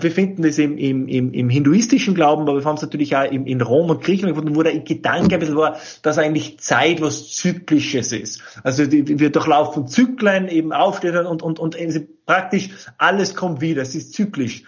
wir 0.00 0.10
finden 0.10 0.44
es 0.44 0.58
im, 0.58 0.78
im, 0.78 1.06
im, 1.06 1.32
im 1.32 1.50
hinduistischen 1.50 2.14
Glauben, 2.14 2.42
aber 2.42 2.58
wir 2.58 2.64
haben 2.64 2.76
es 2.76 2.82
natürlich 2.82 3.14
auch 3.14 3.30
im, 3.30 3.46
in 3.46 3.60
Rom 3.60 3.90
und 3.90 4.02
Griechenland 4.02 4.36
gefunden, 4.36 4.56
wo 4.56 4.62
der 4.62 4.78
Gedanke 4.78 5.34
ein 5.34 5.40
bisschen 5.40 5.56
war, 5.56 5.76
dass 6.02 6.18
eigentlich 6.18 6.58
Zeit 6.60 7.02
was 7.02 7.32
Zyklisches 7.32 8.12
ist. 8.12 8.42
Also 8.62 8.86
die, 8.86 9.18
wir 9.18 9.30
durchlaufen 9.30 9.86
Zyklen, 9.86 10.48
eben 10.48 10.72
aufstehen 10.72 11.26
und, 11.26 11.42
und, 11.42 11.58
und 11.58 11.76
praktisch 12.24 12.70
alles 12.96 13.34
kommt 13.34 13.60
wieder, 13.60 13.82
es 13.82 13.94
ist 13.94 14.14
zyklisch 14.14 14.64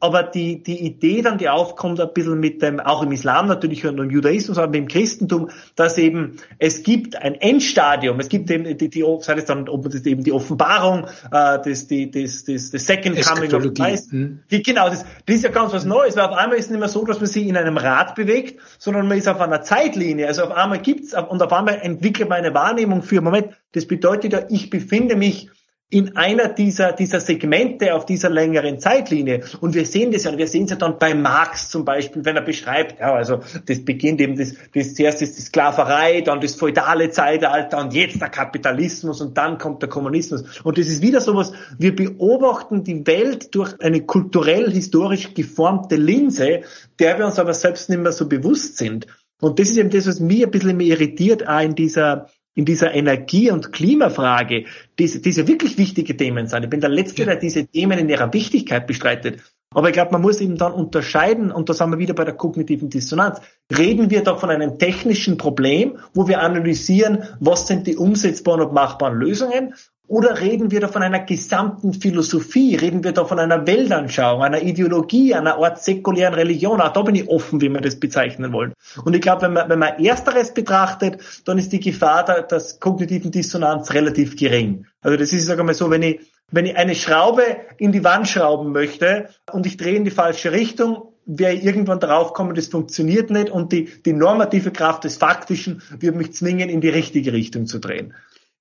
aber 0.00 0.22
die, 0.22 0.62
die 0.62 0.84
Idee 0.84 1.22
dann, 1.22 1.38
die 1.38 1.48
aufkommt, 1.48 2.00
ein 2.00 2.12
bisschen 2.12 2.40
mit 2.40 2.62
dem, 2.62 2.80
auch 2.80 3.02
im 3.02 3.12
Islam 3.12 3.46
natürlich 3.46 3.86
und 3.86 3.98
im 3.98 4.10
Judaismus, 4.10 4.58
aber 4.58 4.76
im 4.76 4.88
Christentum, 4.88 5.50
dass 5.76 5.98
eben 5.98 6.36
es 6.58 6.82
gibt 6.82 7.16
ein 7.16 7.34
Endstadium, 7.34 8.18
es 8.18 8.28
gibt 8.28 8.50
eben 8.50 8.64
die, 8.76 8.88
die 8.88 9.04
sei 9.20 9.34
es 9.34 9.44
dann 9.44 9.68
ob 9.68 9.90
das 9.90 10.04
eben 10.06 10.24
die 10.24 10.32
Offenbarung, 10.32 11.06
äh, 11.30 11.58
das, 11.62 11.86
die, 11.86 12.10
das, 12.10 12.44
das, 12.44 12.70
das 12.70 12.86
Second 12.86 13.20
Coming 13.20 13.52
of 13.54 13.74
Christ. 13.74 14.12
Hm. 14.12 14.40
Genau, 14.48 14.88
das, 14.88 15.04
das 15.26 15.36
ist 15.36 15.44
ja 15.44 15.50
ganz 15.50 15.72
was 15.72 15.84
Neues, 15.84 16.16
weil 16.16 16.24
auf 16.24 16.36
einmal 16.36 16.58
ist 16.58 16.66
es 16.66 16.70
nicht 16.70 16.80
mehr 16.80 16.88
so, 16.88 17.04
dass 17.04 17.20
man 17.20 17.26
sich 17.26 17.46
in 17.46 17.56
einem 17.56 17.76
Rad 17.76 18.14
bewegt, 18.14 18.60
sondern 18.78 19.06
man 19.06 19.18
ist 19.18 19.28
auf 19.28 19.40
einer 19.40 19.62
Zeitlinie. 19.62 20.26
Also 20.26 20.44
auf 20.44 20.52
einmal 20.52 20.80
gibt's 20.80 21.14
und 21.14 21.42
auf 21.42 21.52
einmal 21.52 21.78
entwickelt 21.80 22.28
man 22.28 22.38
eine 22.38 22.54
Wahrnehmung 22.54 23.02
für, 23.02 23.20
Moment, 23.20 23.48
das 23.72 23.86
bedeutet 23.86 24.32
ja, 24.32 24.42
ich 24.48 24.70
befinde 24.70 25.16
mich 25.16 25.50
in 25.92 26.16
einer 26.16 26.48
dieser, 26.48 26.92
dieser 26.92 27.18
Segmente 27.18 27.94
auf 27.94 28.06
dieser 28.06 28.30
längeren 28.30 28.78
Zeitlinie. 28.78 29.42
Und 29.60 29.74
wir 29.74 29.84
sehen 29.84 30.12
das 30.12 30.22
ja, 30.22 30.38
wir 30.38 30.46
sehen 30.46 30.64
es 30.64 30.70
ja 30.70 30.76
dann 30.76 30.98
bei 30.98 31.14
Marx 31.14 31.68
zum 31.68 31.84
Beispiel, 31.84 32.24
wenn 32.24 32.36
er 32.36 32.42
beschreibt, 32.42 33.00
ja, 33.00 33.12
also 33.12 33.40
das 33.66 33.84
beginnt 33.84 34.20
eben, 34.20 34.36
das, 34.36 34.54
das 34.72 34.94
zuerst 34.94 35.20
ist 35.20 35.36
die 35.36 35.42
Sklaverei, 35.42 36.20
dann 36.20 36.40
das 36.40 36.54
feudale 36.54 37.10
Zeitalter 37.10 37.78
und 37.78 37.92
jetzt 37.92 38.20
der 38.20 38.28
Kapitalismus 38.28 39.20
und 39.20 39.36
dann 39.36 39.58
kommt 39.58 39.82
der 39.82 39.88
Kommunismus. 39.88 40.60
Und 40.62 40.78
das 40.78 40.86
ist 40.86 41.02
wieder 41.02 41.20
sowas, 41.20 41.52
wir 41.76 41.94
beobachten 41.94 42.84
die 42.84 43.04
Welt 43.08 43.52
durch 43.56 43.74
eine 43.80 44.02
kulturell 44.02 44.70
historisch 44.70 45.34
geformte 45.34 45.96
Linse, 45.96 46.60
der 47.00 47.18
wir 47.18 47.26
uns 47.26 47.40
aber 47.40 47.52
selbst 47.52 47.90
nicht 47.90 48.00
mehr 48.00 48.12
so 48.12 48.28
bewusst 48.28 48.76
sind. 48.76 49.08
Und 49.40 49.58
das 49.58 49.70
ist 49.70 49.78
eben 49.78 49.90
das, 49.90 50.06
was 50.06 50.20
mich 50.20 50.44
ein 50.44 50.50
bisschen 50.50 50.78
irritiert, 50.78 51.48
auch 51.48 51.60
in 51.60 51.74
dieser, 51.74 52.28
in 52.54 52.64
dieser 52.64 52.92
Energie- 52.94 53.50
und 53.50 53.72
Klimafrage, 53.72 54.66
diese, 54.98 55.20
diese 55.20 55.46
wirklich 55.46 55.78
wichtige 55.78 56.16
Themen 56.16 56.46
sind. 56.46 56.64
Ich 56.64 56.70
bin 56.70 56.80
der 56.80 56.90
Letzte, 56.90 57.24
der 57.24 57.36
diese 57.36 57.66
Themen 57.66 57.98
in 57.98 58.08
ihrer 58.08 58.32
Wichtigkeit 58.32 58.86
bestreitet. 58.86 59.40
Aber 59.72 59.88
ich 59.88 59.92
glaube, 59.92 60.10
man 60.10 60.22
muss 60.22 60.40
eben 60.40 60.56
dann 60.56 60.72
unterscheiden, 60.72 61.52
und 61.52 61.68
da 61.68 61.74
sind 61.74 61.90
wir 61.90 61.98
wieder 61.98 62.14
bei 62.14 62.24
der 62.24 62.34
kognitiven 62.34 62.90
Dissonanz. 62.90 63.40
Reden 63.70 64.10
wir 64.10 64.24
da 64.24 64.34
von 64.34 64.50
einem 64.50 64.78
technischen 64.78 65.36
Problem, 65.36 65.98
wo 66.12 66.26
wir 66.26 66.40
analysieren, 66.40 67.22
was 67.38 67.68
sind 67.68 67.86
die 67.86 67.96
umsetzbaren 67.96 68.62
und 68.62 68.72
machbaren 68.72 69.16
Lösungen, 69.16 69.74
oder 70.10 70.40
reden 70.40 70.72
wir 70.72 70.80
da 70.80 70.88
von 70.88 71.04
einer 71.04 71.20
gesamten 71.20 71.94
Philosophie? 71.94 72.74
Reden 72.74 73.04
wir 73.04 73.12
da 73.12 73.24
von 73.24 73.38
einer 73.38 73.64
Weltanschauung, 73.64 74.42
einer 74.42 74.60
Ideologie, 74.60 75.36
einer 75.36 75.58
Art 75.58 75.80
säkulären 75.80 76.34
Religion? 76.34 76.80
Auch 76.80 76.92
da 76.92 77.02
bin 77.02 77.14
ich 77.14 77.28
offen, 77.28 77.60
wie 77.60 77.68
wir 77.68 77.80
das 77.80 78.00
bezeichnen 78.00 78.52
wollen. 78.52 78.72
Und 79.04 79.14
ich 79.14 79.22
glaube, 79.22 79.42
wenn 79.42 79.52
man, 79.52 79.68
wenn 79.68 79.78
man 79.78 80.04
Ersteres 80.04 80.52
betrachtet, 80.52 81.22
dann 81.44 81.58
ist 81.58 81.72
die 81.72 81.78
Gefahr 81.78 82.24
der, 82.24 82.42
der 82.42 82.60
kognitiven 82.80 83.30
Dissonanz 83.30 83.94
relativ 83.94 84.34
gering. 84.34 84.84
Also 85.00 85.16
das 85.16 85.32
ist, 85.32 85.46
sagen 85.46 85.60
wir 85.60 85.64
mal 85.64 85.74
so, 85.74 85.90
wenn 85.90 86.02
ich, 86.02 86.18
wenn 86.50 86.66
ich 86.66 86.76
eine 86.76 86.96
Schraube 86.96 87.44
in 87.78 87.92
die 87.92 88.02
Wand 88.02 88.26
schrauben 88.26 88.72
möchte 88.72 89.28
und 89.52 89.64
ich 89.64 89.76
drehe 89.76 89.94
in 89.94 90.04
die 90.04 90.10
falsche 90.10 90.50
Richtung, 90.50 91.12
werde 91.24 91.54
ich 91.54 91.64
irgendwann 91.64 92.00
darauf 92.00 92.32
kommen, 92.32 92.56
das 92.56 92.66
funktioniert 92.66 93.30
nicht 93.30 93.48
und 93.48 93.70
die, 93.70 93.88
die 94.04 94.12
normative 94.12 94.72
Kraft 94.72 95.04
des 95.04 95.18
Faktischen 95.18 95.82
wird 96.00 96.16
mich 96.16 96.32
zwingen, 96.32 96.68
in 96.68 96.80
die 96.80 96.88
richtige 96.88 97.32
Richtung 97.32 97.66
zu 97.66 97.78
drehen. 97.78 98.12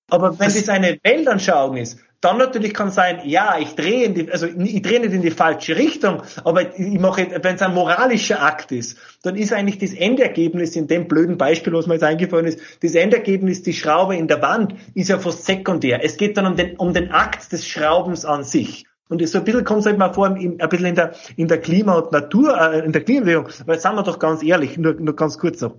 Aber 0.09 0.39
wenn 0.39 0.47
das 0.47 0.69
eine 0.69 0.99
Weltanschauung 1.03 1.77
ist, 1.77 1.99
dann 2.21 2.37
natürlich 2.37 2.73
kann 2.73 2.91
sein, 2.91 3.21
ja, 3.23 3.57
ich 3.59 3.75
drehe 3.75 4.03
in 4.03 4.13
die, 4.13 4.31
also 4.31 4.45
ich 4.45 4.81
drehe 4.81 4.99
nicht 4.99 5.13
in 5.13 5.21
die 5.21 5.31
falsche 5.31 5.77
Richtung, 5.77 6.21
aber 6.43 6.77
ich 6.77 6.99
mache, 6.99 7.27
wenn 7.41 7.55
es 7.55 7.61
ein 7.61 7.73
moralischer 7.73 8.43
Akt 8.43 8.73
ist, 8.73 8.97
dann 9.23 9.35
ist 9.35 9.53
eigentlich 9.53 9.77
das 9.77 9.93
Endergebnis 9.93 10.75
in 10.75 10.87
dem 10.87 11.07
blöden 11.07 11.37
Beispiel, 11.37 11.71
was 11.71 11.87
mir 11.87 11.93
jetzt 11.93 12.03
eingefallen 12.03 12.45
ist, 12.45 12.59
das 12.81 12.95
Endergebnis, 12.95 13.61
die 13.61 13.73
Schraube 13.73 14.17
in 14.17 14.27
der 14.27 14.41
Wand, 14.41 14.75
ist 14.95 15.09
ja 15.09 15.17
fast 15.17 15.45
sekundär. 15.45 16.03
Es 16.03 16.17
geht 16.17 16.35
dann 16.35 16.45
um 16.45 16.57
den, 16.57 16.75
um 16.75 16.93
den 16.93 17.11
Akt 17.11 17.51
des 17.53 17.65
Schraubens 17.65 18.25
an 18.25 18.43
sich. 18.43 18.85
Und 19.07 19.27
so 19.27 19.39
ein 19.39 19.43
bisschen 19.43 19.63
kommt 19.63 19.79
es 19.79 19.85
halt 19.87 19.97
mal 19.97 20.13
vor, 20.13 20.27
ein 20.27 20.57
bisschen 20.57 20.85
in 20.85 20.95
der, 20.95 21.13
in 21.35 21.47
der 21.47 21.59
Klima- 21.59 21.97
und 21.97 22.11
Natur, 22.11 22.55
äh, 22.59 22.85
in 22.85 22.91
der 22.91 23.03
Klimabewegung, 23.03 23.47
weil 23.65 23.79
sagen 23.79 23.95
wir 23.95 24.03
doch 24.03 24.19
ganz 24.19 24.43
ehrlich, 24.43 24.77
nur, 24.77 24.93
nur 24.93 25.15
ganz 25.15 25.39
kurz 25.39 25.61
noch. 25.61 25.75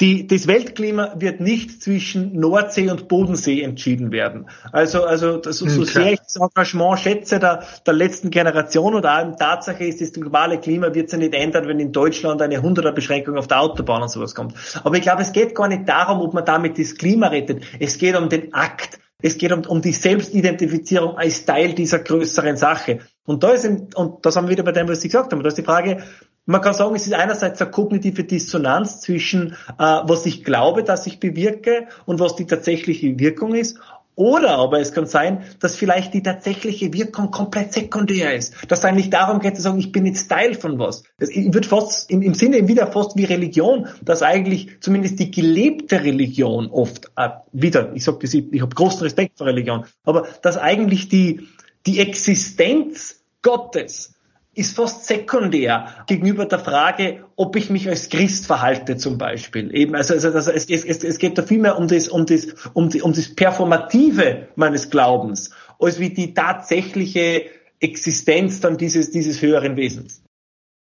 Die, 0.00 0.26
das 0.26 0.46
Weltklima 0.46 1.14
wird 1.18 1.40
nicht 1.40 1.82
zwischen 1.82 2.38
Nordsee 2.38 2.90
und 2.90 3.06
Bodensee 3.06 3.60
entschieden 3.60 4.12
werden. 4.12 4.48
Also, 4.72 5.04
also 5.04 5.36
das, 5.36 5.58
so 5.58 5.66
hm, 5.66 5.84
sehr 5.84 6.12
ich 6.12 6.20
das 6.20 6.36
Engagement 6.36 6.98
schätze 6.98 7.38
der, 7.38 7.64
der 7.86 7.94
letzten 7.94 8.30
Generation 8.30 8.94
und 8.94 9.04
auch 9.04 9.36
Tatsache 9.36 9.84
ist, 9.84 10.00
das 10.00 10.12
globale 10.12 10.58
Klima 10.58 10.94
wird 10.94 11.10
sich 11.10 11.18
nicht 11.18 11.34
ändern, 11.34 11.68
wenn 11.68 11.78
in 11.80 11.92
Deutschland 11.92 12.40
eine 12.40 12.60
100er 12.60 12.92
Beschränkung 12.92 13.36
auf 13.36 13.46
der 13.46 13.60
Autobahn 13.60 14.00
und 14.00 14.10
sowas 14.10 14.34
kommt. 14.34 14.54
Aber 14.82 14.96
ich 14.96 15.02
glaube, 15.02 15.20
es 15.20 15.32
geht 15.32 15.54
gar 15.54 15.68
nicht 15.68 15.86
darum, 15.86 16.20
ob 16.20 16.32
man 16.32 16.46
damit 16.46 16.78
das 16.78 16.96
Klima 16.96 17.26
rettet. 17.28 17.64
Es 17.78 17.98
geht 17.98 18.16
um 18.16 18.30
den 18.30 18.54
Akt. 18.54 18.98
Es 19.22 19.36
geht 19.36 19.52
um, 19.52 19.60
um 19.66 19.82
die 19.82 19.92
Selbstidentifizierung 19.92 21.18
als 21.18 21.44
Teil 21.44 21.74
dieser 21.74 21.98
größeren 21.98 22.56
Sache. 22.56 23.00
Und 23.26 23.42
da 23.42 23.50
ist, 23.50 23.66
und 23.94 24.24
das 24.24 24.36
haben 24.36 24.46
wir 24.46 24.52
wieder 24.52 24.62
bei 24.62 24.72
dem, 24.72 24.88
was 24.88 25.02
Sie 25.02 25.08
gesagt 25.08 25.32
haben, 25.32 25.42
da 25.42 25.48
ist 25.48 25.58
die 25.58 25.62
Frage, 25.62 26.02
man 26.50 26.60
kann 26.60 26.74
sagen, 26.74 26.94
es 26.94 27.06
ist 27.06 27.14
einerseits 27.14 27.60
eine 27.62 27.70
kognitive 27.70 28.24
Dissonanz 28.24 29.00
zwischen, 29.00 29.52
äh, 29.52 29.54
was 29.78 30.26
ich 30.26 30.44
glaube, 30.44 30.82
dass 30.82 31.06
ich 31.06 31.20
bewirke 31.20 31.86
und 32.06 32.18
was 32.18 32.34
die 32.36 32.46
tatsächliche 32.46 33.18
Wirkung 33.18 33.54
ist. 33.54 33.78
Oder 34.16 34.58
aber 34.58 34.80
es 34.80 34.92
kann 34.92 35.06
sein, 35.06 35.44
dass 35.60 35.76
vielleicht 35.76 36.12
die 36.12 36.22
tatsächliche 36.22 36.92
Wirkung 36.92 37.30
komplett 37.30 37.72
sekundär 37.72 38.34
ist. 38.34 38.54
Dass 38.68 38.80
es 38.80 38.84
eigentlich 38.84 39.08
darum 39.08 39.38
geht 39.38 39.56
zu 39.56 39.62
sagen, 39.62 39.78
ich 39.78 39.92
bin 39.92 40.04
jetzt 40.04 40.28
Teil 40.28 40.54
von 40.54 40.78
was. 40.78 41.04
Es 41.18 41.30
wird 41.30 41.64
fast 41.64 42.10
im, 42.10 42.20
im 42.20 42.34
Sinne 42.34 42.68
wieder 42.68 42.88
fast 42.88 43.16
wie 43.16 43.24
Religion, 43.24 43.86
dass 44.02 44.22
eigentlich 44.22 44.80
zumindest 44.80 45.20
die 45.20 45.30
gelebte 45.30 46.02
Religion 46.02 46.66
oft 46.66 47.12
äh, 47.16 47.30
wieder, 47.52 47.92
ich 47.94 48.04
sage 48.04 48.18
das, 48.20 48.34
ich 48.34 48.60
habe 48.60 48.74
großen 48.74 49.02
Respekt 49.02 49.38
vor 49.38 49.46
Religion, 49.46 49.84
aber 50.04 50.26
dass 50.42 50.58
eigentlich 50.58 51.08
die 51.08 51.48
die 51.86 52.00
Existenz 52.00 53.22
Gottes 53.40 54.14
ist 54.54 54.74
fast 54.74 55.06
sekundär 55.06 56.04
gegenüber 56.06 56.44
der 56.44 56.58
Frage, 56.58 57.24
ob 57.36 57.56
ich 57.56 57.70
mich 57.70 57.88
als 57.88 58.08
Christ 58.08 58.46
verhalte 58.46 58.96
zum 58.96 59.16
Beispiel. 59.16 59.74
Eben, 59.74 59.94
also, 59.94 60.14
also, 60.14 60.28
also 60.30 60.50
es, 60.50 60.66
es, 60.66 60.84
es 60.84 61.18
geht 61.18 61.38
da 61.38 61.42
vielmehr 61.42 61.78
um 61.78 61.86
das, 61.86 62.08
um 62.08 62.26
das, 62.26 62.48
um, 62.74 62.88
die, 62.90 63.02
um 63.02 63.12
das 63.12 63.34
Performative 63.34 64.48
meines 64.56 64.90
Glaubens, 64.90 65.50
als 65.78 66.00
wie 66.00 66.10
die 66.10 66.34
tatsächliche 66.34 67.46
Existenz 67.78 68.60
dann 68.60 68.76
dieses, 68.76 69.10
dieses 69.10 69.40
höheren 69.40 69.76
Wesens. 69.76 70.22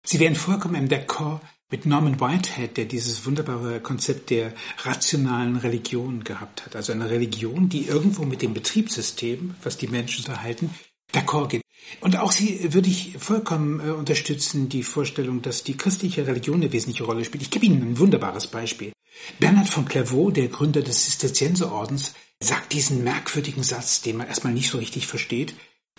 Sie 0.07 0.21
wären 0.21 0.37
vollkommen 0.37 0.77
im 0.77 0.89
Dekor 0.89 1.41
mit 1.71 1.85
Norman 1.85 2.19
Whitehead, 2.21 2.77
der 2.79 2.87
dieses 2.87 3.27
wunderbare 3.27 3.81
Konzept 3.81 4.31
der 4.31 4.53
rationalen 4.85 5.57
Religion 5.57 6.25
gehabt 6.25 6.65
hat. 6.65 6.77
Also 6.77 6.93
eine 6.93 7.11
Religion, 7.11 7.69
die 7.69 7.87
irgendwo 7.87 8.25
mit 8.25 8.41
dem 8.41 8.55
Betriebssystem, 8.55 9.55
was 9.63 9.77
die 9.77 9.89
Menschen 9.89 10.25
so 10.25 10.41
halten, 10.41 10.71
d'accord 11.13 11.49
geht. 11.49 11.63
Und 12.01 12.16
auch 12.16 12.33
Sie 12.33 12.72
würde 12.72 12.89
ich 12.89 13.16
vollkommen 13.18 13.81
äh, 13.81 13.91
unterstützen, 13.91 14.68
die 14.68 14.83
Vorstellung, 14.83 15.43
dass 15.43 15.64
die 15.64 15.76
christliche 15.76 16.26
Religion 16.26 16.61
eine 16.61 16.72
wesentliche 16.72 17.05
Rolle 17.05 17.24
spielt. 17.24 17.43
Ich 17.43 17.51
gebe 17.51 17.66
Ihnen 17.66 17.83
ein 17.83 17.99
wunderbares 17.99 18.47
Beispiel. 18.47 18.93
Bernhard 19.39 19.68
von 19.68 19.87
Clairvaux, 19.87 20.33
der 20.33 20.49
Gründer 20.49 20.83
des 20.83 21.05
Zisterzienserordens, 21.05 22.14
sagt 22.41 22.72
diesen 22.72 23.03
merkwürdigen 23.05 23.62
Satz, 23.62 24.01
den 24.03 24.16
man 24.16 24.29
erstmal 24.29 24.53
nicht 24.53 24.70
so 24.70 24.79
richtig 24.79 25.07
versteht. 25.07 25.55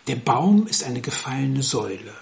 Der 0.08 0.16
Baum 0.16 0.68
ist 0.68 0.84
eine 0.84 1.02
gefallene 1.02 1.64
Säule. 1.64 2.14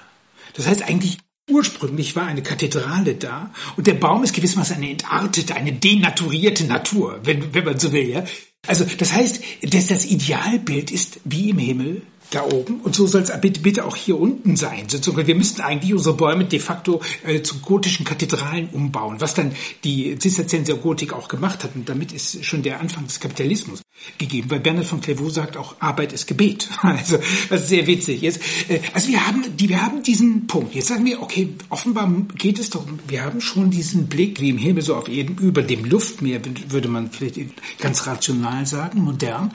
Das 0.53 0.67
heißt 0.67 0.81
eigentlich, 0.83 1.19
ursprünglich 1.49 2.15
war 2.15 2.25
eine 2.25 2.43
Kathedrale 2.43 3.15
da 3.15 3.53
und 3.77 3.87
der 3.87 3.93
Baum 3.93 4.23
ist 4.23 4.33
gewissermaßen 4.33 4.77
eine 4.77 4.91
entartete, 4.91 5.55
eine 5.55 5.73
denaturierte 5.73 6.65
Natur, 6.65 7.19
wenn, 7.23 7.53
wenn 7.53 7.65
man 7.65 7.79
so 7.79 7.91
will, 7.91 8.09
ja. 8.09 8.25
Also, 8.65 8.85
das 8.97 9.13
heißt, 9.13 9.41
dass 9.61 9.87
das 9.87 10.05
Idealbild 10.05 10.91
ist 10.91 11.21
wie 11.23 11.51
im 11.51 11.59
Himmel, 11.59 12.01
da 12.31 12.43
oben 12.43 12.81
und 12.81 12.95
so 12.95 13.07
soll 13.07 13.21
es 13.21 13.31
bitte, 13.41 13.61
bitte 13.61 13.85
auch 13.85 13.95
hier 13.95 14.19
unten 14.19 14.55
sein. 14.55 14.87
Wir 14.89 15.35
müssten 15.35 15.61
eigentlich 15.61 15.93
unsere 15.93 16.15
Bäume 16.15 16.45
de 16.45 16.59
facto 16.59 17.01
äh, 17.23 17.41
zu 17.41 17.59
gotischen 17.59 18.05
Kathedralen 18.05 18.69
umbauen, 18.69 19.19
was 19.19 19.33
dann 19.33 19.53
die 19.83 20.17
Zisterzienser 20.17 20.75
Gotik 20.75 21.13
auch 21.13 21.27
gemacht 21.27 21.63
hat. 21.63 21.75
Und 21.75 21.87
damit 21.87 22.11
ist 22.11 22.43
schon 22.43 22.63
der 22.63 22.79
Anfang 22.79 23.05
des 23.05 23.19
Kapitalismus 23.19 23.81
gegeben, 24.17 24.49
weil 24.51 24.59
Bernhard 24.59 24.85
von 24.85 25.01
Clairvaux 25.01 25.33
sagt 25.33 25.57
auch, 25.57 25.75
Arbeit 25.79 26.13
ist 26.13 26.27
Gebet. 26.27 26.69
Also, 26.97 27.19
was 27.49 27.67
sehr 27.67 27.85
witzig 27.85 28.23
ist. 28.23 28.41
Äh, 28.69 28.79
also 28.93 29.09
wir 29.09 29.25
haben, 29.27 29.43
die, 29.55 29.69
wir 29.69 29.83
haben 29.83 30.03
diesen 30.03 30.47
Punkt. 30.47 30.73
Jetzt 30.73 30.87
sagen 30.87 31.05
wir, 31.05 31.21
okay, 31.21 31.49
offenbar 31.69 32.09
geht 32.35 32.59
es 32.59 32.69
doch, 32.69 32.85
wir 33.07 33.23
haben 33.23 33.41
schon 33.41 33.69
diesen 33.69 34.07
Blick, 34.07 34.41
wie 34.41 34.49
im 34.49 34.57
Himmel 34.57 34.83
so 34.83 34.95
auf 34.95 35.07
Erden, 35.09 35.37
über 35.37 35.61
dem 35.61 35.85
Luftmeer, 35.85 36.41
würde 36.69 36.87
man 36.87 37.11
vielleicht 37.11 37.39
ganz 37.79 38.07
rational 38.07 38.65
sagen, 38.65 39.03
modern. 39.03 39.51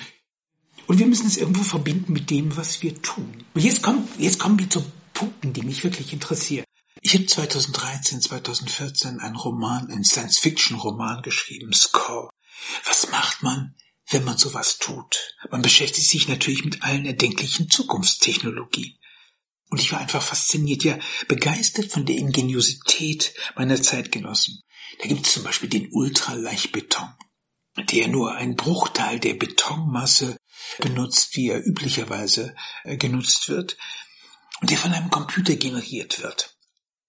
Und 0.86 0.98
wir 0.98 1.06
müssen 1.06 1.26
es 1.26 1.36
irgendwo 1.36 1.62
verbinden 1.62 2.12
mit 2.12 2.30
dem, 2.30 2.56
was 2.56 2.82
wir 2.82 3.00
tun. 3.02 3.44
Und 3.54 3.62
jetzt 3.62 3.82
kommen, 3.82 4.08
jetzt 4.18 4.38
kommen 4.38 4.58
wir 4.58 4.68
zu 4.68 4.84
Punkten, 5.14 5.52
die 5.52 5.62
mich 5.62 5.84
wirklich 5.84 6.12
interessieren. 6.12 6.64
Ich 7.00 7.14
habe 7.14 7.26
2013, 7.26 8.20
2014 8.20 9.20
einen 9.20 9.36
Roman, 9.36 9.90
einen 9.90 10.04
Science-Fiction-Roman 10.04 11.22
geschrieben, 11.22 11.72
Score. 11.72 12.30
Was 12.86 13.10
macht 13.10 13.42
man, 13.42 13.74
wenn 14.08 14.24
man 14.24 14.38
sowas 14.38 14.78
tut? 14.78 15.34
Man 15.50 15.62
beschäftigt 15.62 16.08
sich 16.08 16.28
natürlich 16.28 16.64
mit 16.64 16.82
allen 16.82 17.06
erdenklichen 17.06 17.70
Zukunftstechnologien. 17.70 18.96
Und 19.70 19.80
ich 19.80 19.90
war 19.90 20.00
einfach 20.00 20.22
fasziniert, 20.22 20.84
ja 20.84 20.98
begeistert 21.28 21.90
von 21.90 22.04
der 22.04 22.16
Ingeniosität 22.16 23.34
meiner 23.56 23.80
Zeitgenossen. 23.80 24.60
Da 25.00 25.08
gibt 25.08 25.26
es 25.26 25.32
zum 25.32 25.44
Beispiel 25.44 25.70
den 25.70 25.88
Ultraleichtbeton, 25.90 27.08
der 27.90 28.08
nur 28.08 28.34
einen 28.34 28.54
Bruchteil 28.54 29.18
der 29.18 29.34
Betonmasse 29.34 30.36
benutzt, 30.78 31.36
wie 31.36 31.48
er 31.50 31.64
üblicherweise 31.64 32.54
äh, 32.84 32.96
genutzt 32.96 33.48
wird, 33.48 33.76
und 34.60 34.70
der 34.70 34.78
von 34.78 34.92
einem 34.92 35.10
Computer 35.10 35.56
generiert 35.56 36.22
wird. 36.22 36.56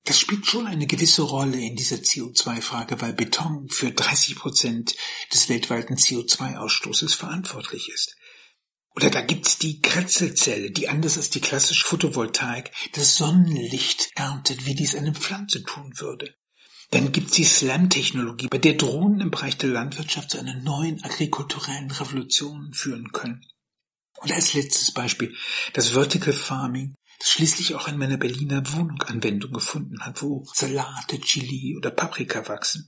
Das 0.06 0.20
spielt 0.20 0.46
schon 0.46 0.68
eine 0.68 0.86
gewisse 0.86 1.22
Rolle 1.22 1.60
in 1.62 1.76
dieser 1.76 1.96
CO2-Frage, 1.98 3.00
weil 3.00 3.14
Beton 3.14 3.70
für 3.70 3.92
30 3.92 4.36
Prozent 4.36 4.96
des 5.34 5.48
weltweiten 5.48 5.96
CO2-Ausstoßes 5.96 7.16
verantwortlich 7.16 7.90
ist. 7.90 8.16
Oder 8.96 9.10
da 9.10 9.22
gibt's 9.22 9.58
die 9.58 9.82
Kretzelzelle, 9.82 10.72
die 10.72 10.90
anders 10.90 11.18
als 11.18 11.30
die 11.30 11.42
klassische 11.42 11.86
Photovoltaik 11.86 12.72
das 12.94 13.16
Sonnenlicht 13.16 14.12
erntet, 14.16 14.66
wie 14.66 14.76
dies 14.76 14.96
eine 14.96 15.14
Pflanze 15.14 15.64
tun 15.64 15.94
würde. 15.98 16.36
Dann 16.94 17.12
gibt's 17.12 17.34
die 17.34 17.44
Slam-Technologie, 17.44 18.50
bei 18.50 18.60
der 18.60 18.76
Drohnen 18.76 19.20
im 19.20 19.32
Bereich 19.32 19.58
der 19.58 19.70
Landwirtschaft 19.70 20.30
zu 20.30 20.38
einer 20.38 20.54
neuen 20.54 21.04
agrikulturellen 21.04 21.90
Revolution 21.90 22.72
führen 22.72 23.12
können. 23.12 23.44
Und 24.22 24.32
als 24.32 24.54
letztes 24.54 24.92
Beispiel 24.92 25.36
das 25.74 25.90
Vertical 25.90 26.34
Farming, 26.34 26.94
das 27.18 27.32
schließlich 27.32 27.74
auch 27.74 27.88
in 27.88 27.98
meiner 27.98 28.18
Berliner 28.18 28.62
Wohnung 28.74 29.02
Anwendung 29.02 29.54
gefunden 29.54 30.06
hat, 30.06 30.22
wo 30.22 30.46
Salate, 30.54 31.20
Chili 31.20 31.76
oder 31.76 31.90
Paprika 31.90 32.48
wachsen. 32.48 32.88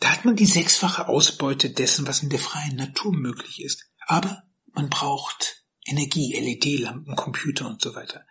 Da 0.00 0.12
hat 0.12 0.24
man 0.24 0.36
die 0.36 0.46
sechsfache 0.46 1.06
Ausbeute 1.06 1.68
dessen, 1.68 2.06
was 2.06 2.22
in 2.22 2.30
der 2.30 2.38
freien 2.38 2.76
Natur 2.76 3.12
möglich 3.12 3.62
ist. 3.62 3.84
Aber 4.06 4.44
man 4.72 4.88
braucht 4.88 5.62
Energie, 5.84 6.32
LED-Lampen, 6.40 7.14
Computer 7.16 7.68
und 7.68 7.82
so 7.82 7.94
weiter. 7.94 8.25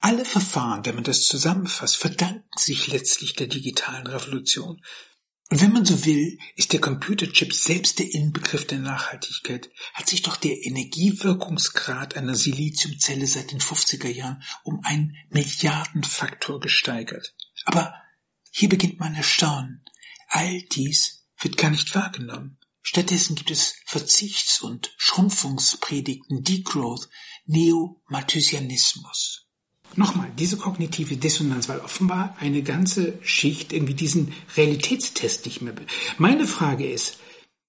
Alle 0.00 0.24
Verfahren, 0.24 0.86
wenn 0.86 0.94
man 0.94 1.04
das 1.04 1.26
zusammenfasst, 1.26 1.96
verdanken 1.96 2.48
sich 2.56 2.86
letztlich 2.86 3.34
der 3.34 3.48
digitalen 3.48 4.06
Revolution. 4.06 4.80
Und 5.50 5.62
wenn 5.62 5.72
man 5.72 5.86
so 5.86 6.04
will, 6.04 6.38
ist 6.56 6.72
der 6.72 6.80
Computerchip 6.80 7.54
selbst 7.54 7.98
der 7.98 8.12
Inbegriff 8.12 8.66
der 8.66 8.78
Nachhaltigkeit. 8.78 9.70
Hat 9.94 10.08
sich 10.08 10.22
doch 10.22 10.36
der 10.36 10.66
Energiewirkungsgrad 10.66 12.16
einer 12.16 12.34
Siliziumzelle 12.34 13.26
seit 13.26 13.52
den 13.52 13.60
50er 13.60 14.08
Jahren 14.08 14.42
um 14.62 14.80
einen 14.84 15.16
Milliardenfaktor 15.30 16.60
gesteigert. 16.60 17.34
Aber 17.64 17.94
hier 18.50 18.68
beginnt 18.68 19.00
mein 19.00 19.14
Erstaunen. 19.14 19.84
All 20.28 20.60
dies 20.62 21.24
wird 21.38 21.56
gar 21.56 21.70
nicht 21.70 21.94
wahrgenommen. 21.94 22.58
Stattdessen 22.82 23.34
gibt 23.34 23.50
es 23.50 23.76
Verzichts- 23.86 24.60
und 24.60 24.92
Schrumpfungspredigten, 24.98 26.44
Degrowth, 26.44 27.08
Neo-Malthusianismus. 27.46 29.47
Nochmal, 29.96 30.30
diese 30.38 30.56
kognitive 30.56 31.16
Dissonanz, 31.16 31.68
weil 31.68 31.80
offenbar 31.80 32.36
eine 32.38 32.62
ganze 32.62 33.14
Schicht 33.22 33.72
irgendwie 33.72 33.94
diesen 33.94 34.32
Realitätstest 34.56 35.46
nicht 35.46 35.62
mehr. 35.62 35.74
Meine 36.18 36.46
Frage 36.46 36.88
ist, 36.88 37.18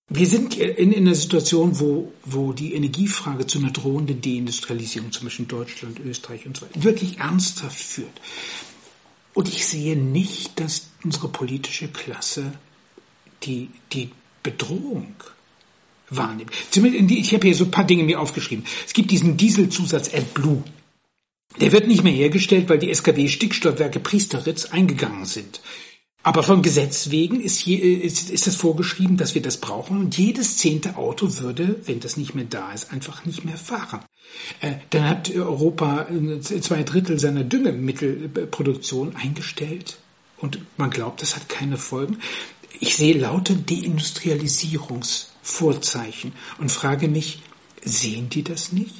wir 0.10 0.26
sind 0.26 0.58
in, 0.58 0.92
in 0.92 1.08
einer 1.08 1.16
Situation, 1.16 1.80
wo, 1.80 2.12
wo 2.26 2.52
die 2.52 2.74
Energiefrage 2.74 3.46
zu 3.46 3.60
einer 3.60 3.72
drohenden 3.72 4.22
Deindustrialisierung, 4.22 5.12
zum 5.12 5.26
Beispiel 5.26 5.46
Deutschland, 5.46 6.00
Österreich 6.00 6.46
und 6.46 6.58
so 6.58 6.66
weiter, 6.66 6.84
wirklich 6.84 7.20
ernsthaft 7.20 7.80
führt. 7.80 8.22
Und 9.34 9.48
ich 9.48 9.66
sehe 9.68 9.96
nicht, 9.96 10.60
dass 10.60 10.88
unsere 11.04 11.30
politische 11.30 11.88
Klasse 11.88 12.54
die, 13.44 13.70
die 13.94 14.10
Bedrohung 14.42 15.14
wahrnimmt. 16.10 16.52
Ich 16.74 17.34
habe 17.34 17.48
hier 17.48 17.56
so 17.56 17.66
ein 17.66 17.72
paar 17.72 17.86
Dinge 17.86 18.04
mir 18.04 18.20
aufgeschrieben. 18.20 18.66
Es 18.86 18.94
gibt 18.94 19.12
diesen 19.12 19.38
Dieselzusatz 19.38 20.14
AdBlue. 20.14 20.64
Der 21.60 21.72
wird 21.72 21.88
nicht 21.88 22.04
mehr 22.04 22.14
hergestellt, 22.14 22.70
weil 22.70 22.80
die 22.80 22.94
SKW-Stickstoffwerke 22.94 24.00
Priesteritz 24.00 24.66
eingegangen 24.66 25.26
sind. 25.26 25.62
Aber 26.22 26.44
vom 26.44 26.62
Gesetz 26.62 27.12
wegen 27.12 27.40
ist, 27.42 27.60
hier, 27.60 28.04
ist, 28.04 28.30
ist 28.30 28.46
das 28.46 28.58
vorgeschrieben, 28.58 29.16
dass 29.18 29.36
wir 29.36 29.42
das 29.42 29.58
brauchen. 29.58 30.00
Und 30.00 30.18
jedes 30.18 30.58
zehnte 30.58 30.98
Auto 30.98 31.40
würde, 31.40 31.78
wenn 31.86 32.02
das 32.02 32.18
nicht 32.18 32.36
mehr 32.36 32.46
da 32.46 32.74
ist, 32.74 32.92
einfach 32.92 33.26
nicht 33.26 33.46
mehr 33.46 33.58
fahren. 33.58 34.02
Äh, 34.60 34.74
dann 34.90 35.10
hat 35.10 35.34
Europa 35.34 36.08
zwei 36.62 36.84
Drittel 36.84 37.20
seiner 37.20 37.44
Düngemittelproduktion 37.44 39.16
eingestellt. 39.16 39.98
Und 40.38 40.60
man 40.78 40.90
glaubt, 40.90 41.22
das 41.22 41.36
hat 41.36 41.48
keine 41.50 41.78
Folgen. 41.78 42.18
Ich 42.80 42.96
sehe 42.96 43.18
lauter 43.18 43.56
Deindustrialisierungsvorzeichen 43.56 46.34
und 46.60 46.72
frage 46.72 47.08
mich, 47.08 47.40
sehen 47.84 48.30
die 48.30 48.44
das 48.44 48.72
nicht? 48.72 48.96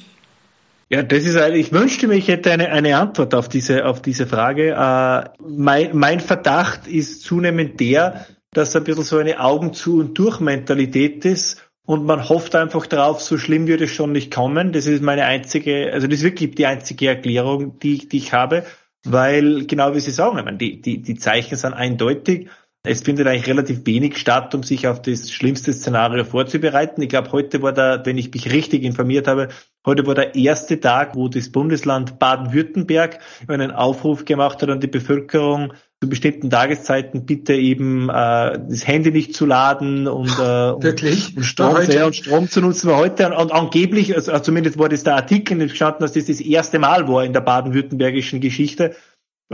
Ja, 0.92 1.04
das 1.04 1.24
ist 1.24 1.36
eine, 1.36 1.56
ich 1.56 1.70
wünschte 1.70 2.08
mir, 2.08 2.16
ich 2.16 2.26
hätte 2.26 2.50
eine, 2.50 2.70
eine 2.70 2.96
Antwort 2.96 3.32
auf 3.32 3.48
diese, 3.48 3.86
auf 3.86 4.02
diese 4.02 4.26
Frage. 4.26 4.70
Äh, 4.70 5.30
mein, 5.40 5.96
mein 5.96 6.18
Verdacht 6.18 6.88
ist 6.88 7.22
zunehmend 7.22 7.78
der, 7.78 8.26
dass 8.52 8.74
ein 8.74 8.82
bisschen 8.82 9.04
so 9.04 9.18
eine 9.18 9.38
Augen 9.38 9.72
zu 9.72 10.00
und 10.00 10.18
durch 10.18 10.40
Mentalität 10.40 11.24
ist 11.24 11.64
und 11.86 12.04
man 12.04 12.28
hofft 12.28 12.56
einfach 12.56 12.86
drauf, 12.88 13.20
so 13.20 13.38
schlimm 13.38 13.68
würde 13.68 13.84
es 13.84 13.92
schon 13.92 14.10
nicht 14.10 14.34
kommen. 14.34 14.72
Das 14.72 14.86
ist 14.86 15.00
meine 15.00 15.26
einzige, 15.26 15.92
also 15.92 16.08
das 16.08 16.18
ist 16.18 16.24
wirklich 16.24 16.56
die 16.56 16.66
einzige 16.66 17.06
Erklärung, 17.06 17.78
die, 17.78 18.08
die 18.08 18.16
ich 18.16 18.32
habe, 18.32 18.64
weil 19.04 19.66
genau 19.66 19.94
wie 19.94 20.00
Sie 20.00 20.10
sagen, 20.10 20.38
ich 20.38 20.44
meine, 20.44 20.58
die, 20.58 20.80
die, 20.80 21.02
die 21.02 21.14
Zeichen 21.14 21.56
sind 21.56 21.72
eindeutig. 21.72 22.48
Es 22.82 23.02
findet 23.02 23.26
eigentlich 23.26 23.46
relativ 23.46 23.84
wenig 23.84 24.16
statt, 24.16 24.54
um 24.54 24.62
sich 24.62 24.88
auf 24.88 25.02
das 25.02 25.30
schlimmste 25.30 25.70
Szenario 25.70 26.24
vorzubereiten. 26.24 27.02
Ich 27.02 27.10
glaube, 27.10 27.30
heute 27.30 27.60
war 27.60 27.74
da, 27.74 28.00
wenn 28.06 28.16
ich 28.16 28.32
mich 28.32 28.50
richtig 28.50 28.84
informiert 28.84 29.28
habe, 29.28 29.48
heute 29.84 30.06
war 30.06 30.14
der 30.14 30.34
erste 30.34 30.80
Tag, 30.80 31.14
wo 31.14 31.28
das 31.28 31.52
Bundesland 31.52 32.18
Baden-Württemberg 32.18 33.18
einen 33.48 33.70
Aufruf 33.70 34.24
gemacht 34.24 34.62
hat 34.62 34.70
an 34.70 34.80
die 34.80 34.86
Bevölkerung, 34.86 35.74
zu 36.02 36.08
bestimmten 36.08 36.48
Tageszeiten 36.48 37.26
bitte 37.26 37.52
eben 37.52 38.08
äh, 38.08 38.58
das 38.66 38.86
Handy 38.86 39.10
nicht 39.10 39.34
zu 39.34 39.44
laden 39.44 40.08
und, 40.08 40.30
äh, 40.30 40.38
Wirklich? 40.82 41.36
und, 41.36 41.42
Strom, 41.42 41.76
ja, 41.86 42.06
und 42.06 42.16
Strom 42.16 42.48
zu 42.48 42.62
nutzen. 42.62 42.90
Heute 42.96 43.26
und, 43.26 43.34
und 43.34 43.52
angeblich, 43.52 44.16
also 44.16 44.38
zumindest 44.38 44.78
war 44.78 44.88
das 44.88 45.04
der 45.04 45.16
Artikel 45.16 45.58
nicht 45.58 45.72
gestanden, 45.72 46.00
dass 46.00 46.12
das 46.12 46.24
das 46.24 46.40
erste 46.40 46.78
Mal 46.78 47.06
war 47.06 47.24
in 47.24 47.34
der 47.34 47.42
baden-württembergischen 47.42 48.40
Geschichte, 48.40 48.96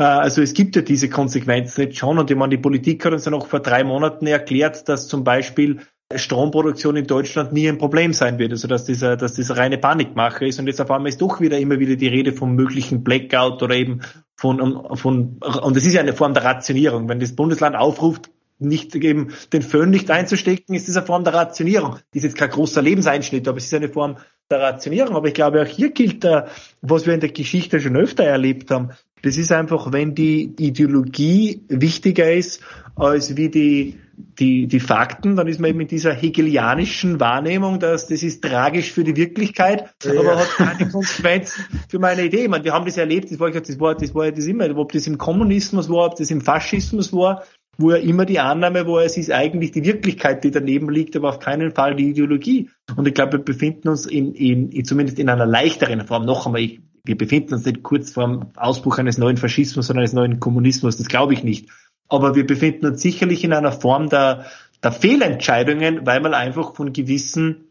also 0.03 0.43
es 0.43 0.53
gibt 0.53 0.77
ja 0.77 0.83
diese 0.83 1.09
Konsequenzen 1.09 1.83
jetzt 1.83 1.97
schon 1.97 2.19
und 2.19 2.31
ich 2.31 2.37
meine, 2.37 2.51
die 2.51 2.63
Politik 2.63 3.05
hat 3.05 3.13
uns 3.13 3.25
ja 3.25 3.31
noch 3.31 3.47
vor 3.47 3.61
drei 3.61 3.83
Monaten 3.83 4.27
erklärt, 4.27 4.89
dass 4.89 5.09
zum 5.09 5.25
Beispiel 5.25 5.81
Stromproduktion 6.15 6.97
in 6.97 7.07
Deutschland 7.07 7.53
nie 7.53 7.69
ein 7.69 7.79
Problem 7.79 8.13
sein 8.13 8.39
wird, 8.39 8.53
also 8.53 8.69
dass 8.69 8.85
dieser, 8.85 9.17
dass 9.17 9.35
das 9.35 9.57
reine 9.57 9.79
Panikmache 9.79 10.47
ist 10.47 10.61
und 10.61 10.69
jetzt 10.69 10.81
auf 10.81 10.91
einmal 10.91 11.09
ist 11.09 11.21
doch 11.21 11.41
wieder 11.41 11.59
immer 11.59 11.81
wieder 11.81 11.97
die 11.97 12.07
Rede 12.07 12.33
vom 12.33 12.55
möglichen 12.55 13.03
Blackout 13.03 13.63
oder 13.63 13.75
eben 13.75 14.03
von, 14.37 14.97
von 14.97 15.39
und 15.63 15.77
das 15.77 15.85
ist 15.85 15.95
ja 15.95 16.01
eine 16.01 16.13
Form 16.13 16.35
der 16.35 16.45
Rationierung. 16.45 17.09
Wenn 17.09 17.19
das 17.19 17.35
Bundesland 17.35 17.75
aufruft, 17.75 18.31
nicht 18.59 18.95
eben 18.95 19.33
den 19.53 19.63
Föhn 19.63 19.91
nicht 19.91 20.11
einzustecken, 20.11 20.75
ist 20.75 20.89
das 20.89 20.97
eine 20.97 21.07
Form 21.07 21.25
der 21.25 21.35
Rationierung. 21.35 21.93
Das 21.93 22.03
ist 22.13 22.23
jetzt 22.25 22.39
kein 22.39 22.51
großer 22.51 22.83
Lebenseinschnitt, 22.83 23.47
aber 23.49 23.59
es 23.59 23.65
ist 23.65 23.75
eine 23.75 23.89
Form 23.89 24.17
der 24.51 24.61
Rationierung. 24.61 25.15
Aber 25.15 25.29
ich 25.29 25.35
glaube, 25.35 25.63
auch 25.63 25.67
hier 25.67 25.91
gilt, 25.91 26.25
da, 26.25 26.47
was 26.81 27.07
wir 27.07 27.15
in 27.15 27.21
der 27.21 27.31
Geschichte 27.31 27.81
schon 27.81 27.97
öfter 27.97 28.25
erlebt 28.25 28.71
haben. 28.71 28.91
Das 29.27 29.37
ist 29.37 29.51
einfach, 29.51 29.93
wenn 29.93 30.15
die 30.15 30.55
Ideologie 30.57 31.61
wichtiger 31.69 32.33
ist 32.33 32.63
als 32.95 33.37
wie 33.37 33.49
die, 33.49 33.99
die, 34.17 34.69
die 34.69 34.79
Fakten, 34.79 35.35
dann 35.35 35.49
ist 35.49 35.59
man 35.59 35.71
eben 35.71 35.81
in 35.81 35.89
dieser 35.89 36.15
hegelianischen 36.15 37.19
Wahrnehmung, 37.19 37.81
dass 37.81 38.07
das 38.07 38.23
ist 38.23 38.45
tragisch 38.45 38.93
für 38.93 39.03
die 39.03 39.17
Wirklichkeit, 39.17 39.93
ja. 40.05 40.21
aber 40.21 40.39
hat 40.39 40.49
keine 40.51 40.89
Konsequenzen 40.89 41.65
für 41.89 41.99
meine 41.99 42.23
Idee. 42.23 42.45
Ich 42.45 42.49
meine, 42.49 42.63
wir 42.63 42.73
haben 42.73 42.87
das 42.87 42.99
erlebt, 42.99 43.33
das 43.33 43.41
war, 43.41 43.51
das 43.51 43.81
war, 43.81 43.97
das 43.97 44.15
war 44.15 44.27
ja 44.27 44.31
das 44.31 44.47
immer, 44.47 44.77
ob 44.77 44.93
das 44.93 45.09
im 45.09 45.19
Kommunismus 45.19 45.89
war, 45.89 46.07
ob 46.07 46.15
das 46.15 46.31
im 46.31 46.41
Faschismus 46.41 47.13
war, 47.13 47.43
wo 47.79 47.91
ja 47.91 47.97
immer 47.97 48.27
die 48.27 48.39
Annahme 48.39 48.87
war, 48.87 49.03
es 49.03 49.17
ist 49.17 49.33
eigentlich 49.33 49.73
die 49.73 49.85
Wirklichkeit, 49.85 50.45
die 50.45 50.53
daneben 50.53 50.89
liegt, 50.89 51.17
aber 51.17 51.31
auf 51.31 51.41
keinen 51.41 51.73
Fall 51.73 51.97
die 51.97 52.11
Ideologie. 52.11 52.71
Und 52.97 53.09
ich 53.09 53.15
glaube, 53.15 53.33
wir 53.33 53.45
befinden 53.45 53.89
uns 53.89 54.07
in, 54.07 54.35
in, 54.35 54.71
in 54.71 54.85
zumindest 54.85 55.19
in 55.19 55.29
einer 55.29 55.47
leichteren 55.47 56.07
Form. 56.07 56.25
Noch 56.25 56.47
einmal, 56.47 56.63
ich, 56.63 56.81
wir 57.07 57.17
befinden 57.17 57.55
uns 57.55 57.65
nicht 57.65 57.83
kurz 57.83 58.13
vor 58.13 58.27
dem 58.27 58.47
Ausbruch 58.57 58.99
eines 58.99 59.19
neuen 59.19 59.37
Faschismus, 59.37 59.87
sondern 59.87 60.03
eines 60.03 60.13
neuen 60.13 60.41
Kommunismus. 60.41 60.97
Das 60.97 61.09
glaube 61.09 61.35
ich 61.35 61.45
nicht. 61.45 61.69
Aber 62.09 62.35
wir 62.35 62.47
befinden 62.47 62.87
uns 62.87 63.01
sicherlich 63.01 63.45
in 63.45 63.53
einer 63.53 63.73
Form 63.73 64.09
der, 64.09 64.47
der 64.83 64.93
Fehlentscheidungen, 64.93 66.07
weil 66.07 66.21
man 66.21 66.35
einfach 66.35 66.75
von 66.75 66.93
gewissen 66.93 67.67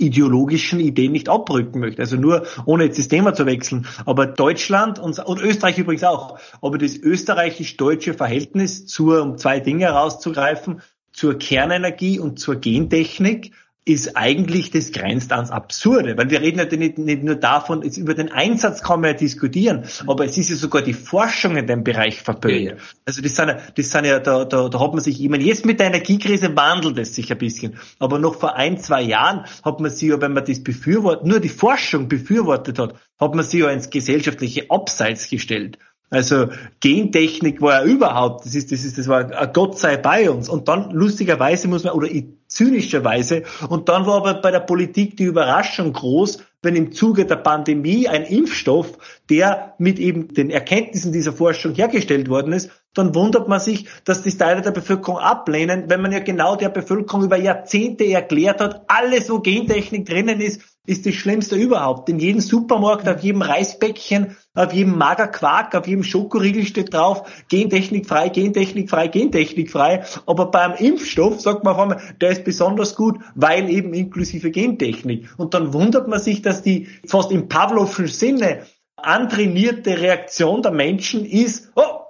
ideologischen 0.00 0.80
Ideen 0.80 1.12
nicht 1.12 1.28
abrücken 1.28 1.80
möchte. 1.80 2.00
Also 2.00 2.16
nur, 2.16 2.46
ohne 2.64 2.84
jetzt 2.84 2.98
das 2.98 3.08
Thema 3.08 3.34
zu 3.34 3.46
wechseln. 3.46 3.86
Aber 4.06 4.26
Deutschland 4.26 4.98
und, 4.98 5.18
und 5.18 5.40
Österreich 5.42 5.78
übrigens 5.78 6.04
auch. 6.04 6.38
Aber 6.62 6.78
das 6.78 6.96
österreichisch-deutsche 6.96 8.14
Verhältnis 8.14 8.86
zur, 8.86 9.22
um 9.22 9.36
zwei 9.36 9.60
Dinge 9.60 9.84
herauszugreifen, 9.84 10.80
zur 11.12 11.38
Kernenergie 11.38 12.18
und 12.18 12.38
zur 12.38 12.56
Gentechnik 12.56 13.52
ist 13.86 14.16
eigentlich, 14.16 14.70
das 14.70 14.92
grenzt 14.92 15.32
ans 15.32 15.50
Absurde, 15.50 16.16
weil 16.16 16.30
wir 16.30 16.40
reden 16.42 16.58
ja 16.58 16.64
nicht, 16.76 16.98
nicht 16.98 17.22
nur 17.22 17.36
davon, 17.36 17.82
jetzt 17.82 17.96
über 17.96 18.14
den 18.14 18.30
Einsatz 18.30 18.82
kann 18.82 19.00
man 19.00 19.12
ja 19.12 19.16
diskutieren, 19.16 19.84
aber 20.06 20.26
es 20.26 20.36
ist 20.36 20.50
ja 20.50 20.56
sogar 20.56 20.82
die 20.82 20.92
Forschung 20.92 21.56
in 21.56 21.66
dem 21.66 21.82
Bereich 21.82 22.20
verpönt. 22.20 22.60
Ja, 22.60 22.72
ja. 22.72 22.76
Also 23.06 23.22
das 23.22 23.34
sind 23.34 23.48
ja, 23.48 23.58
das 23.74 23.90
sind 23.90 24.04
ja, 24.04 24.20
da, 24.20 24.44
da, 24.44 24.68
da 24.68 24.80
hat 24.80 24.92
man 24.92 25.00
sich, 25.00 25.22
ich 25.22 25.28
meine, 25.30 25.44
jetzt 25.44 25.64
mit 25.64 25.80
der 25.80 25.86
Energiekrise 25.86 26.54
wandelt 26.54 26.98
es 26.98 27.14
sich 27.14 27.32
ein 27.32 27.38
bisschen, 27.38 27.78
aber 27.98 28.18
noch 28.18 28.38
vor 28.38 28.54
ein, 28.54 28.78
zwei 28.78 29.02
Jahren 29.02 29.46
hat 29.64 29.80
man 29.80 29.90
sich 29.90 30.10
ja, 30.10 30.20
wenn 30.20 30.34
man 30.34 30.44
das 30.44 30.62
befürwortet, 30.62 31.26
nur 31.26 31.40
die 31.40 31.48
Forschung 31.48 32.08
befürwortet 32.08 32.78
hat, 32.78 32.94
hat 33.18 33.34
man 33.34 33.44
sich 33.44 33.60
ja 33.60 33.70
ins 33.70 33.88
gesellschaftliche 33.88 34.70
Abseits 34.70 35.30
gestellt. 35.30 35.78
Also 36.10 36.48
Gentechnik 36.80 37.62
war 37.62 37.84
ja 37.84 37.90
überhaupt, 37.90 38.44
das 38.44 38.54
ist, 38.56 38.72
das 38.72 38.84
ist, 38.84 38.98
das 38.98 39.06
war 39.06 39.24
Gott 39.46 39.78
sei 39.78 39.96
bei 39.96 40.28
uns. 40.28 40.48
Und 40.48 40.66
dann 40.66 40.90
lustigerweise 40.90 41.68
muss 41.68 41.84
man, 41.84 41.92
oder 41.92 42.08
zynischerweise, 42.50 43.44
und 43.68 43.88
dann 43.88 44.06
war 44.06 44.16
aber 44.16 44.34
bei 44.34 44.50
der 44.50 44.60
Politik 44.60 45.16
die 45.16 45.24
Überraschung 45.24 45.92
groß, 45.92 46.38
wenn 46.62 46.76
im 46.76 46.92
Zuge 46.92 47.24
der 47.24 47.36
Pandemie 47.36 48.06
ein 48.08 48.24
Impfstoff, 48.24 48.98
der 49.30 49.74
mit 49.78 49.98
eben 49.98 50.28
den 50.28 50.50
Erkenntnissen 50.50 51.12
dieser 51.12 51.32
Forschung 51.32 51.74
hergestellt 51.74 52.28
worden 52.28 52.52
ist, 52.52 52.70
dann 52.92 53.14
wundert 53.14 53.48
man 53.48 53.60
sich, 53.60 53.86
dass 54.04 54.22
die 54.22 54.36
Teile 54.36 54.62
der 54.62 54.72
Bevölkerung 54.72 55.18
ablehnen, 55.18 55.84
wenn 55.88 56.02
man 56.02 56.12
ja 56.12 56.18
genau 56.18 56.56
der 56.56 56.68
Bevölkerung 56.68 57.24
über 57.24 57.36
Jahrzehnte 57.36 58.04
erklärt 58.04 58.60
hat, 58.60 58.82
alles, 58.88 59.30
wo 59.30 59.38
Gentechnik 59.38 60.06
drinnen 60.06 60.40
ist, 60.40 60.60
ist 60.90 61.06
das 61.06 61.14
Schlimmste 61.14 61.54
überhaupt. 61.54 62.08
In 62.08 62.18
jedem 62.18 62.40
Supermarkt, 62.40 63.08
auf 63.08 63.22
jedem 63.22 63.42
Reisbäckchen, 63.42 64.36
auf 64.54 64.72
jedem 64.72 64.98
Magerquark, 64.98 65.74
auf 65.76 65.86
jedem 65.86 66.02
Schokoriegel 66.02 66.64
steht 66.64 66.92
drauf, 66.92 67.44
gentechnikfrei, 67.48 68.28
gentechnikfrei, 68.28 69.06
gentechnikfrei. 69.06 70.04
Aber 70.26 70.50
beim 70.50 70.74
Impfstoff 70.74 71.40
sagt 71.40 71.62
man 71.62 71.74
auf 71.74 71.80
einmal, 71.80 72.02
der 72.20 72.30
ist 72.30 72.44
besonders 72.44 72.96
gut, 72.96 73.20
weil 73.36 73.70
eben 73.70 73.94
inklusive 73.94 74.50
Gentechnik. 74.50 75.28
Und 75.36 75.54
dann 75.54 75.72
wundert 75.72 76.08
man 76.08 76.18
sich, 76.18 76.42
dass 76.42 76.62
die 76.62 76.88
fast 77.06 77.30
im 77.30 77.48
Pavlovschen 77.48 78.08
Sinne 78.08 78.66
antrainierte 78.96 80.00
Reaktion 80.00 80.60
der 80.60 80.72
Menschen 80.72 81.24
ist, 81.24 81.70
oh, 81.76 82.00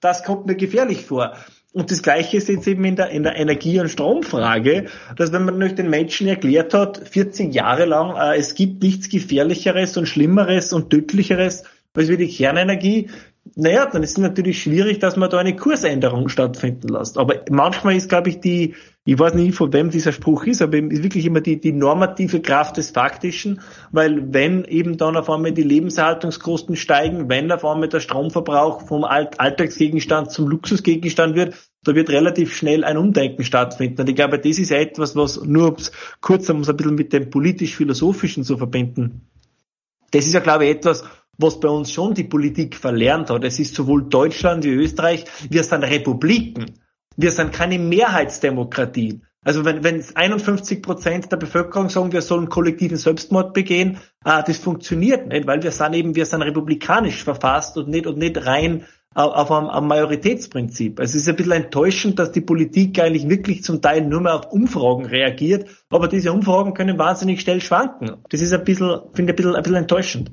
das 0.00 0.24
kommt 0.24 0.46
mir 0.46 0.56
gefährlich 0.56 1.04
vor. 1.04 1.34
Und 1.72 1.90
das 1.90 2.02
Gleiche 2.02 2.36
ist 2.36 2.48
jetzt 2.48 2.66
eben 2.66 2.84
in 2.84 2.96
der, 2.96 3.10
in 3.10 3.22
der 3.22 3.36
Energie- 3.36 3.78
und 3.78 3.88
Stromfrage, 3.88 4.86
dass 5.16 5.32
wenn 5.32 5.44
man 5.44 5.58
nämlich 5.58 5.76
den 5.76 5.88
Menschen 5.88 6.26
erklärt 6.26 6.74
hat, 6.74 7.08
14 7.08 7.52
Jahre 7.52 7.84
lang, 7.84 8.16
äh, 8.16 8.36
es 8.36 8.54
gibt 8.54 8.82
nichts 8.82 9.08
Gefährlicheres 9.08 9.96
und 9.96 10.06
Schlimmeres 10.06 10.72
und 10.72 10.90
Tödlicheres 10.90 11.64
als 11.94 12.08
wie 12.08 12.16
die 12.16 12.28
Kernenergie, 12.28 13.10
naja, 13.60 13.86
dann 13.86 14.02
ist 14.02 14.12
es 14.12 14.18
natürlich 14.18 14.62
schwierig, 14.62 15.00
dass 15.00 15.16
man 15.16 15.28
da 15.28 15.38
eine 15.38 15.54
Kursänderung 15.54 16.28
stattfinden 16.28 16.88
lässt. 16.88 17.18
Aber 17.18 17.34
manchmal 17.50 17.94
ist, 17.94 18.08
glaube 18.08 18.30
ich, 18.30 18.40
die, 18.40 18.74
ich 19.04 19.18
weiß 19.18 19.34
nicht, 19.34 19.54
von 19.54 19.72
wem 19.72 19.90
dieser 19.90 20.12
Spruch 20.12 20.44
ist, 20.44 20.62
aber 20.62 20.78
ist 20.78 21.02
wirklich 21.02 21.26
immer 21.26 21.42
die, 21.42 21.60
die 21.60 21.72
normative 21.72 22.40
Kraft 22.40 22.78
des 22.78 22.90
Faktischen, 22.90 23.60
weil 23.92 24.32
wenn 24.32 24.64
eben 24.64 24.96
dann 24.96 25.16
auf 25.16 25.28
einmal 25.28 25.52
die 25.52 25.62
Lebenserhaltungskosten 25.62 26.74
steigen, 26.76 27.28
wenn 27.28 27.52
auf 27.52 27.64
einmal 27.64 27.88
der 27.88 28.00
Stromverbrauch 28.00 28.86
vom 28.86 29.04
Alltagsgegenstand 29.04 30.30
zum 30.30 30.48
Luxusgegenstand 30.48 31.36
wird, 31.36 31.54
da 31.84 31.94
wird 31.94 32.08
relativ 32.10 32.56
schnell 32.56 32.82
ein 32.82 32.96
Umdenken 32.96 33.44
stattfinden. 33.44 34.00
Und 34.00 34.08
ich 34.08 34.16
glaube, 34.16 34.38
das 34.38 34.58
ist 34.58 34.70
etwas, 34.70 35.16
was 35.16 35.42
nur 35.44 35.76
kurz, 36.20 36.48
um 36.48 36.60
es 36.60 36.68
ein 36.70 36.76
bisschen 36.76 36.94
mit 36.94 37.12
dem 37.12 37.28
politisch-philosophischen 37.28 38.44
zu 38.44 38.56
verbinden. 38.56 39.26
Das 40.12 40.26
ist 40.26 40.32
ja, 40.32 40.40
glaube 40.40 40.64
ich, 40.64 40.70
etwas, 40.70 41.04
was 41.40 41.60
bei 41.60 41.68
uns 41.68 41.92
schon 41.92 42.14
die 42.14 42.24
Politik 42.24 42.76
verlernt 42.76 43.30
hat. 43.30 43.44
Es 43.44 43.58
ist 43.58 43.74
sowohl 43.74 44.08
Deutschland 44.08 44.64
wie 44.64 44.70
Österreich, 44.70 45.24
wir 45.48 45.64
sind 45.64 45.84
Republiken. 45.84 46.66
Wir 47.16 47.30
sind 47.32 47.52
keine 47.52 47.78
Mehrheitsdemokratie. 47.78 49.20
Also 49.42 49.64
wenn, 49.64 49.82
wenn 49.82 50.04
51 50.14 50.82
Prozent 50.82 51.32
der 51.32 51.38
Bevölkerung 51.38 51.88
sagen, 51.88 52.12
wir 52.12 52.20
sollen 52.20 52.50
kollektiven 52.50 52.98
Selbstmord 52.98 53.54
begehen, 53.54 53.98
ah, 54.22 54.42
das 54.42 54.58
funktioniert 54.58 55.28
nicht, 55.28 55.46
weil 55.46 55.62
wir 55.62 55.70
sind 55.70 55.94
eben, 55.94 56.14
wir 56.14 56.26
sind 56.26 56.42
republikanisch 56.42 57.24
verfasst 57.24 57.78
und 57.78 57.88
nicht, 57.88 58.06
und 58.06 58.18
nicht 58.18 58.46
rein 58.46 58.84
auf 59.14 59.50
einem, 59.50 59.68
einem 59.68 59.88
Majoritätsprinzip. 59.88 61.00
Also 61.00 61.16
es 61.16 61.22
ist 61.22 61.28
ein 61.28 61.36
bisschen 61.36 61.52
enttäuschend, 61.52 62.18
dass 62.18 62.32
die 62.32 62.42
Politik 62.42 62.98
eigentlich 63.00 63.28
wirklich 63.28 63.64
zum 63.64 63.82
Teil 63.82 64.02
nur 64.02 64.20
mehr 64.20 64.34
auf 64.34 64.52
Umfragen 64.52 65.06
reagiert, 65.06 65.68
aber 65.88 66.06
diese 66.06 66.32
Umfragen 66.32 66.74
können 66.74 66.98
wahnsinnig 66.98 67.40
schnell 67.40 67.60
schwanken. 67.60 68.18
Das 68.28 68.40
ist 68.40 68.52
ein 68.52 68.62
bisschen, 68.62 69.00
finde 69.14 69.32
ich 69.32 69.34
ein 69.34 69.36
bisschen, 69.36 69.56
ein 69.56 69.62
bisschen 69.62 69.78
enttäuschend. 69.78 70.32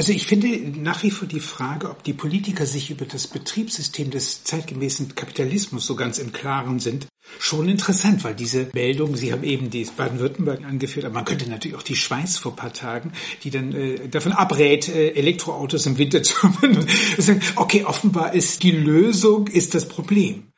Also 0.00 0.12
ich 0.12 0.28
finde 0.28 0.46
nach 0.80 1.02
wie 1.02 1.10
vor 1.10 1.26
die 1.26 1.40
Frage, 1.40 1.90
ob 1.90 2.04
die 2.04 2.12
Politiker 2.12 2.66
sich 2.66 2.90
über 2.90 3.04
das 3.04 3.26
Betriebssystem 3.26 4.10
des 4.10 4.44
zeitgemäßen 4.44 5.16
Kapitalismus 5.16 5.88
so 5.88 5.96
ganz 5.96 6.18
im 6.18 6.32
Klaren 6.32 6.78
sind, 6.78 7.08
schon 7.40 7.68
interessant, 7.68 8.22
weil 8.22 8.36
diese 8.36 8.68
Meldung, 8.74 9.16
Sie 9.16 9.32
haben 9.32 9.42
eben 9.42 9.70
die 9.70 9.84
Baden-Württemberg 9.84 10.64
angeführt, 10.64 11.04
aber 11.04 11.16
man 11.16 11.24
könnte 11.24 11.50
natürlich 11.50 11.76
auch 11.76 11.82
die 11.82 11.96
Schweiz 11.96 12.36
vor 12.36 12.54
paar 12.54 12.72
Tagen, 12.72 13.12
die 13.42 13.50
dann 13.50 13.74
äh, 13.74 14.08
davon 14.08 14.30
abrät, 14.30 14.88
äh, 14.88 15.10
Elektroautos 15.14 15.84
im 15.86 15.98
Winter 15.98 16.22
zu 16.22 16.48
benutzen. 16.60 17.42
okay, 17.56 17.82
offenbar 17.82 18.34
ist 18.34 18.62
die 18.62 18.70
Lösung, 18.70 19.48
ist 19.48 19.74
das 19.74 19.88
Problem. 19.88 20.52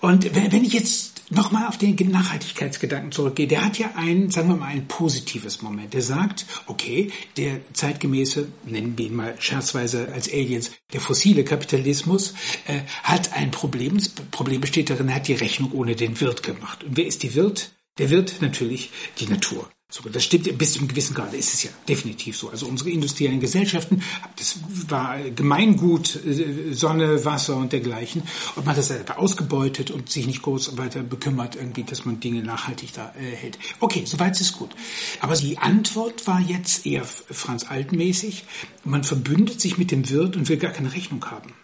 Und 0.00 0.32
wenn 0.36 0.64
ich 0.64 0.74
jetzt 0.74 1.17
nochmal 1.30 1.66
auf 1.66 1.78
den 1.78 1.96
Nachhaltigkeitsgedanken 1.96 3.12
zurückgehe, 3.12 3.46
der 3.46 3.64
hat 3.64 3.78
ja 3.78 3.92
ein, 3.96 4.30
sagen 4.30 4.48
wir 4.48 4.56
mal, 4.56 4.66
ein 4.66 4.88
positives 4.88 5.62
Moment. 5.62 5.94
Der 5.94 6.02
sagt, 6.02 6.46
okay, 6.66 7.10
der 7.36 7.60
zeitgemäße, 7.72 8.48
nennen 8.64 8.96
wir 8.96 9.06
ihn 9.06 9.16
mal 9.16 9.34
scherzweise 9.38 10.12
als 10.12 10.32
Aliens, 10.32 10.70
der 10.92 11.00
fossile 11.00 11.44
Kapitalismus 11.44 12.34
äh, 12.66 12.80
hat 13.02 13.32
ein 13.34 13.50
Problem. 13.50 13.96
Das 13.96 14.08
Problem 14.08 14.60
besteht 14.60 14.90
darin, 14.90 15.08
er 15.08 15.16
hat 15.16 15.28
die 15.28 15.34
Rechnung 15.34 15.72
ohne 15.72 15.96
den 15.96 16.20
Wirt 16.20 16.42
gemacht. 16.42 16.84
Und 16.84 16.96
wer 16.96 17.06
ist 17.06 17.22
die 17.22 17.34
Wirt? 17.34 17.72
Der 17.98 18.10
Wirt 18.10 18.36
natürlich 18.40 18.90
die 19.18 19.26
Natur. 19.26 19.68
So, 19.90 20.06
das 20.10 20.22
stimmt 20.22 20.58
bis 20.58 20.74
zu 20.74 20.80
einem 20.80 20.88
gewissen 20.88 21.14
Grad, 21.14 21.32
ist 21.32 21.54
es 21.54 21.62
ja 21.62 21.70
definitiv 21.88 22.36
so. 22.36 22.50
Also 22.50 22.66
unsere 22.66 22.90
industriellen 22.90 23.40
Gesellschaften, 23.40 24.02
das 24.36 24.58
war 24.86 25.18
Gemeingut, 25.30 26.14
äh, 26.26 26.74
Sonne, 26.74 27.24
Wasser 27.24 27.56
und 27.56 27.72
dergleichen. 27.72 28.22
Und 28.54 28.66
man 28.66 28.72
hat 28.72 28.76
das 28.76 28.90
einfach 28.90 29.16
ausgebeutet 29.16 29.90
und 29.90 30.10
sich 30.10 30.26
nicht 30.26 30.42
groß 30.42 30.76
weiter 30.76 31.02
bekümmert, 31.02 31.56
irgendwie, 31.56 31.84
dass 31.84 32.04
man 32.04 32.20
Dinge 32.20 32.42
nachhaltig 32.42 32.92
da 32.92 33.14
äh, 33.18 33.34
hält. 33.34 33.58
Okay, 33.80 34.02
soweit 34.04 34.38
ist 34.38 34.58
gut. 34.58 34.76
Aber 35.20 35.34
die 35.36 35.56
Antwort 35.56 36.26
war 36.26 36.38
jetzt 36.38 36.84
eher 36.84 37.06
Franz 37.06 37.64
Altmäßig. 37.64 38.44
Man 38.84 39.04
verbündet 39.04 39.58
sich 39.58 39.78
mit 39.78 39.90
dem 39.90 40.10
Wirt 40.10 40.36
und 40.36 40.50
will 40.50 40.58
gar 40.58 40.72
keine 40.72 40.92
Rechnung 40.92 41.24
haben. 41.30 41.54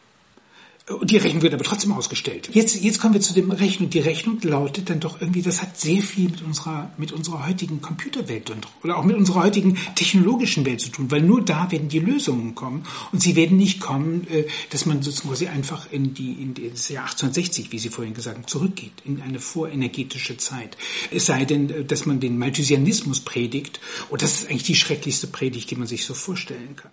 Und 0.86 1.10
die 1.10 1.16
Rechnung 1.16 1.40
wird 1.40 1.54
aber 1.54 1.64
trotzdem 1.64 1.92
ausgestellt. 1.92 2.50
Jetzt, 2.52 2.82
jetzt 2.82 3.00
kommen 3.00 3.14
wir 3.14 3.20
zu 3.22 3.32
dem 3.32 3.50
Rechnung. 3.50 3.88
Die 3.88 4.00
Rechnung 4.00 4.38
lautet 4.42 4.90
dann 4.90 5.00
doch 5.00 5.18
irgendwie, 5.18 5.40
das 5.40 5.62
hat 5.62 5.80
sehr 5.80 6.02
viel 6.02 6.28
mit 6.28 6.42
unserer, 6.42 6.92
mit 6.98 7.10
unserer 7.10 7.46
heutigen 7.46 7.80
Computerwelt 7.80 8.50
und, 8.50 8.68
oder 8.82 8.98
auch 8.98 9.04
mit 9.04 9.16
unserer 9.16 9.44
heutigen 9.44 9.78
technologischen 9.94 10.66
Welt 10.66 10.82
zu 10.82 10.90
tun, 10.90 11.10
weil 11.10 11.22
nur 11.22 11.42
da 11.42 11.72
werden 11.72 11.88
die 11.88 12.00
Lösungen 12.00 12.54
kommen. 12.54 12.84
Und 13.12 13.22
sie 13.22 13.34
werden 13.34 13.56
nicht 13.56 13.80
kommen, 13.80 14.26
äh, 14.28 14.44
dass 14.68 14.84
man 14.84 15.00
sozusagen 15.02 15.50
einfach 15.50 15.90
in 15.90 16.12
die, 16.12 16.32
in 16.32 16.52
das 16.52 16.90
Jahr 16.90 17.04
1860, 17.04 17.72
wie 17.72 17.78
Sie 17.78 17.88
vorhin 17.88 18.12
gesagt 18.12 18.36
haben, 18.36 18.46
zurückgeht, 18.46 18.92
in 19.06 19.22
eine 19.22 19.40
vorenergetische 19.40 20.36
Zeit. 20.36 20.76
Es 21.10 21.24
sei 21.24 21.46
denn, 21.46 21.70
äh, 21.70 21.84
dass 21.86 22.04
man 22.04 22.20
den 22.20 22.36
Malthusianismus 22.36 23.20
predigt. 23.20 23.80
Und 24.10 24.20
das 24.20 24.34
ist 24.34 24.50
eigentlich 24.50 24.64
die 24.64 24.74
schrecklichste 24.74 25.28
Predigt, 25.28 25.70
die 25.70 25.76
man 25.76 25.86
sich 25.86 26.04
so 26.04 26.12
vorstellen 26.12 26.76
kann. 26.76 26.92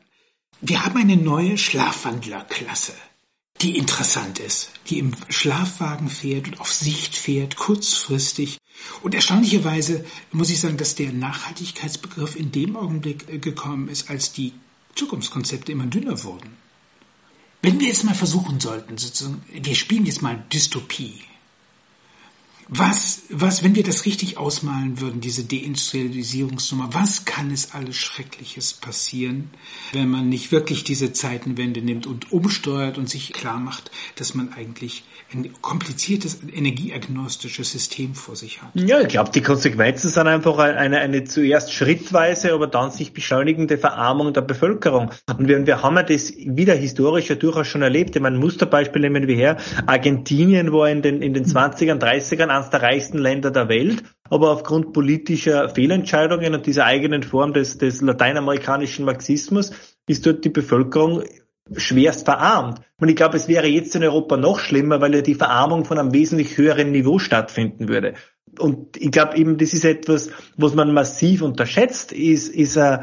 Wir 0.61 0.85
haben 0.85 0.97
eine 0.97 1.17
neue 1.17 1.57
Schlafwandlerklasse 1.57 2.93
die 3.61 3.77
interessant 3.77 4.39
ist, 4.39 4.71
die 4.87 4.99
im 4.99 5.13
Schlafwagen 5.29 6.09
fährt 6.09 6.47
und 6.47 6.59
auf 6.59 6.73
Sicht 6.73 7.15
fährt, 7.15 7.55
kurzfristig. 7.55 8.57
Und 9.03 9.13
erstaunlicherweise 9.13 10.05
muss 10.31 10.49
ich 10.49 10.59
sagen, 10.59 10.77
dass 10.77 10.95
der 10.95 11.11
Nachhaltigkeitsbegriff 11.11 12.35
in 12.35 12.51
dem 12.51 12.75
Augenblick 12.75 13.29
äh, 13.29 13.37
gekommen 13.37 13.87
ist, 13.87 14.09
als 14.09 14.33
die 14.33 14.53
Zukunftskonzepte 14.95 15.71
immer 15.71 15.85
dünner 15.85 16.23
wurden. 16.23 16.57
Wenn 17.61 17.79
wir 17.79 17.87
jetzt 17.87 18.03
mal 18.03 18.15
versuchen 18.15 18.59
sollten, 18.59 18.97
sozusagen, 18.97 19.43
wir 19.51 19.75
spielen 19.75 20.07
jetzt 20.07 20.23
mal 20.23 20.43
Dystopie, 20.51 21.21
was, 22.73 23.23
was, 23.29 23.65
wenn 23.65 23.75
wir 23.75 23.83
das 23.83 24.05
richtig 24.05 24.37
ausmalen 24.37 25.01
würden, 25.01 25.19
diese 25.19 25.43
Deindustrialisierungsnummer, 25.43 26.87
was 26.93 27.25
kann 27.25 27.51
es 27.51 27.73
alles 27.73 27.97
Schreckliches 27.97 28.73
passieren, 28.75 29.49
wenn 29.91 30.09
man 30.09 30.29
nicht 30.29 30.53
wirklich 30.53 30.85
diese 30.85 31.11
Zeitenwende 31.11 31.81
nimmt 31.81 32.07
und 32.07 32.31
umsteuert 32.31 32.97
und 32.97 33.09
sich 33.09 33.33
klar 33.33 33.59
macht, 33.59 33.91
dass 34.15 34.35
man 34.35 34.53
eigentlich 34.53 35.03
ein 35.33 35.49
kompliziertes 35.61 36.39
energieagnostisches 36.49 37.71
System 37.71 38.15
vor 38.15 38.37
sich 38.37 38.61
hat? 38.61 38.69
Ja, 38.73 39.01
ich 39.01 39.09
glaube, 39.09 39.31
die 39.31 39.41
Konsequenzen 39.41 40.09
sind 40.09 40.27
einfach 40.27 40.57
eine, 40.57 40.99
eine 40.99 41.25
zuerst 41.25 41.73
schrittweise, 41.73 42.53
aber 42.53 42.67
dann 42.67 42.91
sich 42.91 43.11
beschleunigende 43.13 43.77
Verarmung 43.77 44.31
der 44.31 44.41
Bevölkerung. 44.41 45.11
Und 45.37 45.47
wir, 45.47 45.65
wir 45.65 45.83
haben 45.83 45.97
ja 45.97 46.03
das 46.03 46.33
wieder 46.37 46.75
historisch 46.75 47.29
ja 47.29 47.35
durchaus 47.35 47.67
schon 47.67 47.81
erlebt. 47.81 48.15
Ich 48.15 48.21
meine, 48.21 48.37
Musterbeispiel 48.37 49.01
nehmen 49.01 49.27
wir 49.27 49.35
her. 49.35 49.57
Argentinien 49.85 50.71
war 50.71 50.89
in 50.89 51.01
den, 51.01 51.21
in 51.21 51.33
den 51.33 51.45
20ern, 51.45 51.99
30ern 51.99 52.60
eines 52.61 52.69
der 52.69 52.81
reichsten 52.81 53.17
Länder 53.17 53.51
der 53.51 53.69
Welt, 53.69 54.03
aber 54.29 54.51
aufgrund 54.51 54.93
politischer 54.93 55.69
Fehlentscheidungen 55.69 56.53
und 56.53 56.65
dieser 56.65 56.85
eigenen 56.85 57.23
Form 57.23 57.53
des, 57.53 57.77
des 57.77 58.01
lateinamerikanischen 58.01 59.05
Marxismus 59.05 59.71
ist 60.07 60.25
dort 60.25 60.45
die 60.45 60.49
Bevölkerung 60.49 61.23
schwerst 61.75 62.25
verarmt. 62.25 62.81
Und 62.99 63.09
ich 63.09 63.15
glaube, 63.15 63.37
es 63.37 63.47
wäre 63.47 63.67
jetzt 63.67 63.95
in 63.95 64.03
Europa 64.03 64.37
noch 64.37 64.59
schlimmer, 64.59 64.99
weil 64.99 65.15
ja 65.15 65.21
die 65.21 65.35
Verarmung 65.35 65.85
von 65.85 65.97
einem 65.97 66.13
wesentlich 66.13 66.57
höheren 66.57 66.91
Niveau 66.91 67.19
stattfinden 67.19 67.87
würde. 67.87 68.13
und 68.59 68.97
ich 68.97 69.11
glaube 69.11 69.37
eben, 69.37 69.57
das 69.57 69.73
ist 69.73 69.85
etwas, 69.85 70.29
was 70.57 70.75
man 70.75 70.93
massiv 70.93 71.41
unterschätzt, 71.41 72.11
ist, 72.11 72.53
ist 72.53 72.75
äh, 72.75 72.99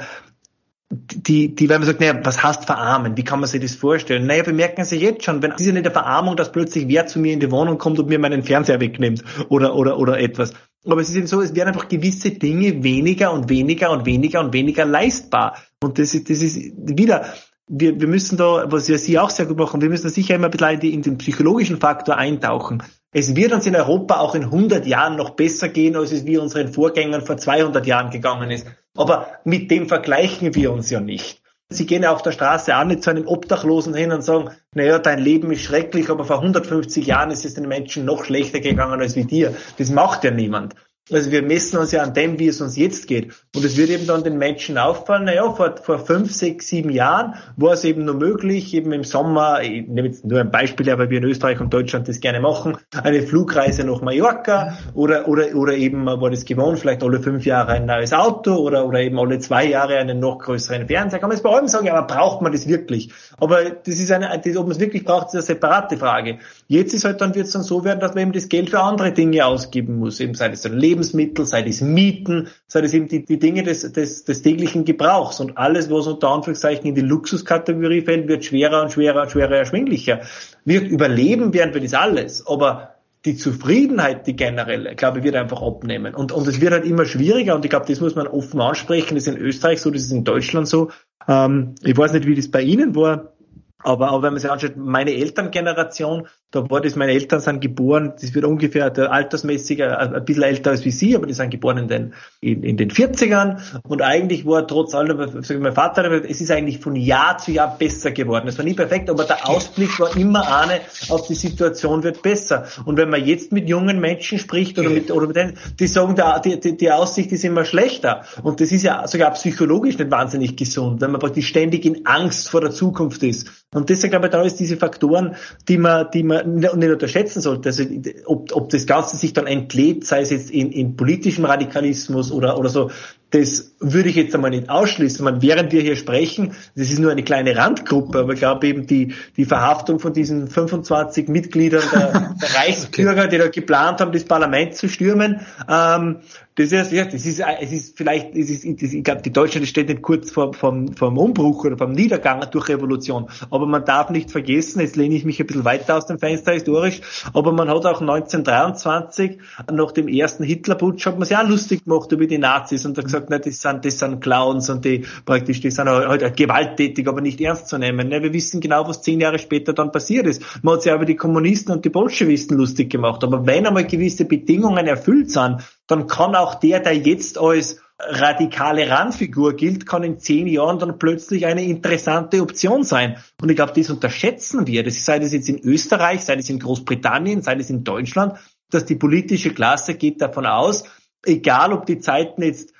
die, 0.90 1.54
die, 1.54 1.68
wenn 1.68 1.82
man 1.82 1.96
naja, 1.98 2.18
was 2.24 2.42
heißt 2.42 2.64
verarmen? 2.64 3.16
Wie 3.16 3.24
kann 3.24 3.40
man 3.40 3.48
sich 3.48 3.60
das 3.60 3.74
vorstellen? 3.74 4.26
Naja, 4.26 4.42
bemerken 4.42 4.84
Sie 4.84 4.96
jetzt 4.96 5.24
schon, 5.24 5.42
wenn, 5.42 5.52
es 5.52 5.60
ist 5.60 5.66
ja 5.66 5.72
nicht 5.72 5.84
eine 5.84 5.92
Verarmung, 5.92 6.36
dass 6.36 6.50
plötzlich 6.50 6.88
wer 6.88 7.06
zu 7.06 7.18
mir 7.18 7.34
in 7.34 7.40
die 7.40 7.50
Wohnung 7.50 7.76
kommt 7.76 7.98
und 7.98 8.08
mir 8.08 8.18
meinen 8.18 8.42
Fernseher 8.42 8.80
wegnimmt 8.80 9.22
oder, 9.50 9.74
oder, 9.74 9.98
oder 9.98 10.18
etwas. 10.18 10.54
Aber 10.86 11.00
es 11.02 11.10
ist 11.10 11.16
eben 11.16 11.26
so, 11.26 11.42
es 11.42 11.54
werden 11.54 11.68
einfach 11.68 11.88
gewisse 11.88 12.30
Dinge 12.30 12.82
weniger 12.82 13.32
und 13.32 13.50
weniger 13.50 13.90
und 13.90 14.06
weniger 14.06 14.40
und 14.40 14.54
weniger 14.54 14.86
leistbar. 14.86 15.58
Und 15.82 15.98
das 15.98 16.14
ist, 16.14 16.30
das 16.30 16.40
ist 16.40 16.56
wieder, 16.76 17.26
wir, 17.66 18.00
wir 18.00 18.08
müssen 18.08 18.38
da, 18.38 18.64
was 18.70 18.88
ja 18.88 18.96
Sie 18.96 19.18
auch 19.18 19.30
sehr 19.30 19.44
gut 19.44 19.58
machen, 19.58 19.82
wir 19.82 19.90
müssen 19.90 20.04
da 20.04 20.08
sicher 20.08 20.36
immer 20.36 20.46
ein 20.46 20.50
bisschen 20.50 20.80
in 20.80 21.02
den 21.02 21.18
psychologischen 21.18 21.78
Faktor 21.78 22.16
eintauchen. 22.16 22.82
Es 23.10 23.34
wird 23.34 23.52
uns 23.52 23.66
in 23.66 23.74
Europa 23.74 24.20
auch 24.20 24.34
in 24.34 24.44
100 24.44 24.86
Jahren 24.86 25.16
noch 25.16 25.30
besser 25.30 25.70
gehen, 25.70 25.96
als 25.96 26.12
es 26.12 26.26
wie 26.26 26.36
unseren 26.36 26.68
Vorgängern 26.68 27.24
vor 27.24 27.38
200 27.38 27.86
Jahren 27.86 28.10
gegangen 28.10 28.50
ist. 28.50 28.66
Aber 28.96 29.28
mit 29.44 29.70
dem 29.70 29.88
vergleichen 29.88 30.54
wir 30.54 30.72
uns 30.72 30.90
ja 30.90 31.00
nicht. 31.00 31.40
Sie 31.70 31.86
gehen 31.86 32.02
ja 32.02 32.12
auf 32.12 32.22
der 32.22 32.32
Straße 32.32 32.74
an 32.74 32.88
nicht 32.88 33.02
zu 33.02 33.10
einem 33.10 33.26
Obdachlosen 33.26 33.94
hin 33.94 34.12
und 34.12 34.22
sagen, 34.22 34.50
naja, 34.74 34.98
dein 34.98 35.18
Leben 35.18 35.50
ist 35.50 35.62
schrecklich, 35.62 36.08
aber 36.10 36.24
vor 36.24 36.36
150 36.36 37.06
Jahren 37.06 37.30
ist 37.30 37.44
es 37.44 37.54
den 37.54 37.68
Menschen 37.68 38.04
noch 38.04 38.24
schlechter 38.24 38.60
gegangen 38.60 39.00
als 39.00 39.16
wie 39.16 39.24
dir. 39.24 39.54
Das 39.76 39.90
macht 39.90 40.24
ja 40.24 40.30
niemand. 40.30 40.74
Also 41.10 41.30
wir 41.30 41.42
messen 41.42 41.78
uns 41.78 41.92
ja 41.92 42.02
an 42.02 42.14
dem, 42.14 42.38
wie 42.38 42.48
es 42.48 42.60
uns 42.60 42.76
jetzt 42.76 43.06
geht. 43.06 43.32
Und 43.54 43.64
es 43.64 43.76
wird 43.76 43.90
eben 43.90 44.06
dann 44.06 44.24
den 44.24 44.38
Menschen 44.38 44.78
auffallen, 44.78 45.24
naja, 45.24 45.50
vor, 45.52 45.76
vor 45.82 45.98
fünf, 45.98 46.32
sechs, 46.32 46.68
sieben 46.68 46.90
Jahren 46.90 47.34
war 47.56 47.72
es 47.72 47.84
eben 47.84 48.04
nur 48.04 48.14
möglich, 48.14 48.74
eben 48.74 48.92
im 48.92 49.04
Sommer, 49.04 49.62
ich 49.62 49.86
nehme 49.86 50.08
jetzt 50.08 50.24
nur 50.24 50.40
ein 50.40 50.50
Beispiel, 50.50 50.90
aber 50.90 51.08
wir 51.10 51.18
in 51.18 51.24
Österreich 51.24 51.60
und 51.60 51.72
Deutschland 51.72 52.08
das 52.08 52.20
gerne 52.20 52.40
machen, 52.40 52.76
eine 53.02 53.22
Flugreise 53.22 53.84
nach 53.84 54.02
Mallorca 54.02 54.76
oder, 54.94 55.28
oder, 55.28 55.54
oder 55.54 55.74
eben 55.74 56.06
war 56.06 56.30
das 56.30 56.44
gewohnt, 56.44 56.78
vielleicht 56.78 57.02
alle 57.02 57.20
fünf 57.20 57.46
Jahre 57.46 57.72
ein 57.72 57.86
neues 57.86 58.12
Auto 58.12 58.56
oder, 58.56 58.86
oder 58.86 59.00
eben 59.00 59.18
alle 59.18 59.38
zwei 59.38 59.66
Jahre 59.66 59.96
einen 59.96 60.20
noch 60.20 60.38
größeren 60.38 60.86
Fernseher. 60.86 61.20
Kann 61.20 61.28
man 61.28 61.36
jetzt 61.36 61.44
bei 61.44 61.50
allem 61.50 61.68
sagen, 61.68 61.88
aber 61.88 62.06
braucht 62.06 62.42
man 62.42 62.52
das 62.52 62.68
wirklich? 62.68 63.12
Aber 63.38 63.64
das 63.70 63.98
ist 63.98 64.10
eine, 64.10 64.40
das, 64.44 64.56
ob 64.56 64.66
man 64.66 64.72
es 64.72 64.80
wirklich 64.80 65.04
braucht, 65.04 65.28
ist 65.28 65.34
eine 65.34 65.42
separate 65.42 65.96
Frage. 65.96 66.38
Jetzt 66.70 66.92
ist 66.92 67.06
halt 67.06 67.22
dann, 67.22 67.34
wird 67.34 67.46
es 67.46 67.52
dann 67.52 67.62
so 67.62 67.82
werden, 67.82 67.98
dass 67.98 68.14
man 68.14 68.24
eben 68.24 68.32
das 68.32 68.50
Geld 68.50 68.68
für 68.68 68.80
andere 68.80 69.10
Dinge 69.12 69.46
ausgeben 69.46 69.98
muss, 69.98 70.20
eben 70.20 70.34
sei 70.34 70.50
es 70.50 70.60
dann 70.60 70.72
Leben 70.72 70.98
Lebensmittel, 70.98 71.46
sei 71.46 71.66
es 71.66 71.80
Mieten, 71.80 72.48
sei 72.66 72.80
es 72.80 72.92
eben 72.92 73.08
die, 73.08 73.24
die 73.24 73.38
Dinge 73.38 73.62
des, 73.62 73.90
des, 73.90 74.24
des 74.24 74.42
täglichen 74.42 74.84
Gebrauchs. 74.84 75.40
Und 75.40 75.56
alles, 75.56 75.90
was 75.90 76.06
unter 76.06 76.28
Anführungszeichen 76.28 76.84
in 76.84 76.94
die 76.94 77.00
Luxuskategorie 77.00 78.02
fällt, 78.02 78.28
wird 78.28 78.44
schwerer 78.44 78.82
und 78.82 78.92
schwerer 78.92 79.22
und 79.22 79.30
schwerer 79.30 79.56
erschwinglicher. 79.56 80.20
Wir 80.66 80.82
überleben 80.82 81.54
werden 81.54 81.72
wir 81.72 81.80
das 81.80 81.94
alles, 81.94 82.46
aber 82.46 82.96
die 83.24 83.36
Zufriedenheit, 83.36 84.26
die 84.26 84.36
generelle, 84.36 84.94
glaube 84.94 85.18
ich, 85.20 85.24
wird 85.24 85.36
einfach 85.36 85.62
abnehmen. 85.62 86.14
Und, 86.14 86.32
und 86.32 86.46
es 86.46 86.60
wird 86.60 86.72
halt 86.72 86.84
immer 86.84 87.06
schwieriger 87.06 87.54
und 87.54 87.64
ich 87.64 87.70
glaube, 87.70 87.86
das 87.88 88.00
muss 88.00 88.14
man 88.14 88.26
offen 88.26 88.60
ansprechen. 88.60 89.14
Das 89.14 89.26
ist 89.26 89.34
in 89.34 89.40
Österreich 89.40 89.80
so, 89.80 89.90
das 89.90 90.02
ist 90.02 90.12
in 90.12 90.24
Deutschland 90.24 90.68
so. 90.68 90.90
Ähm, 91.26 91.76
ich 91.82 91.96
weiß 91.96 92.12
nicht, 92.12 92.26
wie 92.26 92.34
das 92.34 92.50
bei 92.50 92.60
Ihnen 92.60 92.94
war. 92.94 93.32
Aber, 93.80 94.08
aber 94.08 94.22
wenn 94.22 94.32
man 94.32 94.40
sich 94.40 94.50
anschaut, 94.50 94.76
meine 94.76 95.12
Elterngeneration, 95.12 96.26
da 96.50 96.70
war 96.70 96.80
das, 96.80 96.96
meine 96.96 97.12
Eltern 97.12 97.40
sind 97.40 97.60
geboren, 97.60 98.14
das 98.18 98.34
wird 98.34 98.46
ungefähr 98.46 98.90
altersmäßig 98.96 99.84
ein 99.84 100.24
bisschen 100.24 100.44
älter 100.44 100.70
als 100.70 100.84
wie 100.86 100.90
sie, 100.90 101.14
aber 101.14 101.26
die 101.26 101.34
sind 101.34 101.50
geboren 101.50 101.76
in 101.76 101.88
den, 101.88 102.14
in, 102.40 102.62
in 102.62 102.76
den 102.78 102.90
40ern 102.90 103.60
und 103.86 104.00
eigentlich 104.00 104.46
war 104.46 104.66
trotz 104.66 104.94
allem, 104.94 105.42
sag 105.42 105.50
ich, 105.50 105.58
mein 105.60 105.74
Vater, 105.74 106.10
es 106.24 106.40
ist 106.40 106.50
eigentlich 106.50 106.78
von 106.78 106.96
Jahr 106.96 107.36
zu 107.36 107.52
Jahr 107.52 107.76
besser 107.76 108.12
geworden. 108.12 108.48
Es 108.48 108.56
war 108.56 108.64
nie 108.64 108.72
perfekt, 108.72 109.10
aber 109.10 109.24
der 109.24 109.46
Ausblick 109.46 110.00
war 110.00 110.16
immer 110.16 110.60
eine, 110.62 110.80
auf 111.10 111.26
die 111.26 111.34
Situation 111.34 112.02
wird 112.02 112.22
besser. 112.22 112.66
Und 112.86 112.96
wenn 112.96 113.10
man 113.10 113.24
jetzt 113.24 113.52
mit 113.52 113.68
jungen 113.68 114.00
Menschen 114.00 114.38
spricht 114.38 114.78
oder 114.78 114.88
mit, 114.88 115.10
oder 115.10 115.26
mit 115.26 115.36
denen, 115.36 115.58
die 115.78 115.86
sagen, 115.86 116.16
die, 116.44 116.60
die, 116.60 116.76
die 116.78 116.90
Aussicht 116.90 117.30
ist 117.30 117.44
immer 117.44 117.66
schlechter. 117.66 118.24
Und 118.42 118.62
das 118.62 118.72
ist 118.72 118.84
ja 118.84 119.06
sogar 119.06 119.32
psychologisch 119.32 119.98
nicht 119.98 120.10
wahnsinnig 120.10 120.56
gesund, 120.56 121.02
wenn 121.02 121.10
man 121.10 121.20
praktisch 121.20 121.48
ständig 121.48 121.84
in 121.84 122.06
Angst 122.06 122.48
vor 122.48 122.62
der 122.62 122.70
Zukunft 122.70 123.22
ist. 123.22 123.50
Und 123.74 123.90
deshalb 123.90 124.12
glaube 124.12 124.26
ich, 124.26 124.32
da 124.32 124.42
ist 124.42 124.56
diese 124.56 124.78
Faktoren, 124.78 125.36
die 125.68 125.76
man, 125.76 126.10
die 126.12 126.22
man 126.22 126.37
nicht 126.44 126.72
unterschätzen 126.72 127.40
sollte. 127.40 127.68
Also 127.68 127.84
ob, 128.26 128.54
ob 128.54 128.70
das 128.70 128.86
Ganze 128.86 129.16
sich 129.16 129.32
dann 129.32 129.46
entlädt, 129.46 130.04
sei 130.04 130.20
es 130.20 130.30
jetzt 130.30 130.50
in, 130.50 130.72
in 130.72 130.96
politischem 130.96 131.44
Radikalismus 131.44 132.32
oder, 132.32 132.58
oder 132.58 132.68
so, 132.68 132.90
das 133.30 133.74
würde 133.78 134.08
ich 134.08 134.16
jetzt 134.16 134.34
einmal 134.34 134.50
nicht 134.50 134.70
ausschließen. 134.70 135.22
Man, 135.22 135.42
während 135.42 135.72
wir 135.72 135.82
hier 135.82 135.96
sprechen, 135.96 136.54
das 136.74 136.90
ist 136.90 136.98
nur 136.98 137.10
eine 137.10 137.22
kleine 137.22 137.56
Randgruppe, 137.56 138.20
aber 138.20 138.32
ich 138.32 138.38
glaube 138.38 138.66
eben 138.66 138.86
die, 138.86 139.14
die 139.36 139.44
Verhaftung 139.44 139.98
von 139.98 140.14
diesen 140.14 140.48
25 140.48 141.28
Mitgliedern 141.28 141.82
der, 141.92 142.36
der 142.40 142.54
Reichsbürger, 142.56 143.22
okay. 143.24 143.28
die 143.30 143.38
da 143.38 143.48
geplant 143.48 144.00
haben, 144.00 144.12
das 144.12 144.24
Parlament 144.24 144.76
zu 144.76 144.88
stürmen, 144.88 145.40
ähm, 145.68 146.20
das 146.58 146.72
ist, 146.72 146.90
ja, 146.90 147.04
das 147.04 147.24
ist, 147.24 147.40
es 147.60 147.72
ist 147.72 147.96
vielleicht, 147.96 148.34
es 148.34 148.50
ist, 148.50 148.64
ich 148.64 149.04
glaube, 149.04 149.22
die 149.22 149.32
Deutschland 149.32 149.68
steht 149.68 149.88
nicht 149.88 150.02
kurz 150.02 150.32
vor, 150.32 150.52
vom, 150.54 150.92
vom 150.92 151.16
Umbruch 151.16 151.64
oder 151.64 151.78
vom 151.78 151.92
Niedergang 151.92 152.44
durch 152.50 152.68
Revolution. 152.68 153.28
Aber 153.48 153.66
man 153.66 153.84
darf 153.84 154.10
nicht 154.10 154.32
vergessen, 154.32 154.80
jetzt 154.80 154.96
lehne 154.96 155.14
ich 155.14 155.24
mich 155.24 155.38
ein 155.38 155.46
bisschen 155.46 155.64
weiter 155.64 155.96
aus 155.96 156.06
dem 156.06 156.18
Fenster 156.18 156.52
historisch, 156.52 157.00
aber 157.32 157.52
man 157.52 157.68
hat 157.68 157.86
auch 157.86 158.00
1923, 158.00 159.38
nach 159.70 159.92
dem 159.92 160.08
ersten 160.08 160.42
Hitlerputsch, 160.42 161.06
hat 161.06 161.16
man 161.16 161.28
sich 161.28 161.36
auch 161.36 161.46
lustig 161.46 161.84
gemacht 161.84 162.10
über 162.10 162.26
die 162.26 162.38
Nazis 162.38 162.84
und 162.84 162.98
hat 162.98 163.04
gesagt, 163.04 163.30
na, 163.30 163.38
das 163.38 163.62
sind, 163.62 163.84
das 163.84 164.00
sind 164.00 164.20
Clowns 164.20 164.68
und 164.68 164.84
die 164.84 165.04
praktisch, 165.24 165.60
die 165.60 165.70
sind 165.70 165.88
halt 165.88 166.36
gewalttätig, 166.36 167.06
aber 167.06 167.20
nicht 167.20 167.40
ernst 167.40 167.68
zu 167.68 167.78
nehmen. 167.78 168.08
Ne? 168.08 168.20
Wir 168.20 168.32
wissen 168.32 168.60
genau, 168.60 168.88
was 168.88 169.02
zehn 169.02 169.20
Jahre 169.20 169.38
später 169.38 169.74
dann 169.74 169.92
passiert 169.92 170.26
ist. 170.26 170.42
Man 170.62 170.74
hat 170.74 170.82
sich 170.82 170.92
über 170.92 171.04
die 171.04 171.14
Kommunisten 171.14 171.72
und 171.72 171.84
die 171.84 171.90
Bolschewisten 171.90 172.56
lustig 172.56 172.90
gemacht. 172.90 173.22
Aber 173.22 173.46
wenn 173.46 173.64
einmal 173.64 173.86
gewisse 173.86 174.24
Bedingungen 174.24 174.88
erfüllt 174.88 175.30
sind, 175.30 175.62
dann 175.88 176.06
kann 176.06 176.36
auch 176.36 176.54
der, 176.54 176.80
der 176.80 176.96
jetzt 176.96 177.38
als 177.38 177.80
radikale 177.98 178.88
Randfigur 178.88 179.54
gilt, 179.54 179.86
kann 179.86 180.04
in 180.04 180.20
zehn 180.20 180.46
Jahren 180.46 180.78
dann 180.78 180.98
plötzlich 180.98 181.46
eine 181.46 181.64
interessante 181.64 182.40
Option 182.40 182.84
sein. 182.84 183.16
Und 183.42 183.48
ich 183.48 183.56
glaube, 183.56 183.72
das 183.74 183.90
unterschätzen 183.90 184.68
wir. 184.68 184.84
Das 184.84 185.04
sei 185.04 185.18
das 185.18 185.32
jetzt 185.32 185.48
in 185.48 185.58
Österreich, 185.58 186.24
sei 186.24 186.36
das 186.36 186.48
in 186.48 186.60
Großbritannien, 186.60 187.42
sei 187.42 187.56
das 187.56 187.70
in 187.70 187.82
Deutschland, 187.82 188.38
dass 188.70 188.84
die 188.84 188.94
politische 188.94 189.52
Klasse 189.52 189.94
geht 189.94 190.20
davon 190.20 190.46
aus, 190.46 190.84
egal 191.24 191.72
ob 191.72 191.86
die 191.86 191.98
Zeiten 191.98 192.42
jetzt 192.42 192.72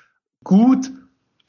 gut 0.43 0.89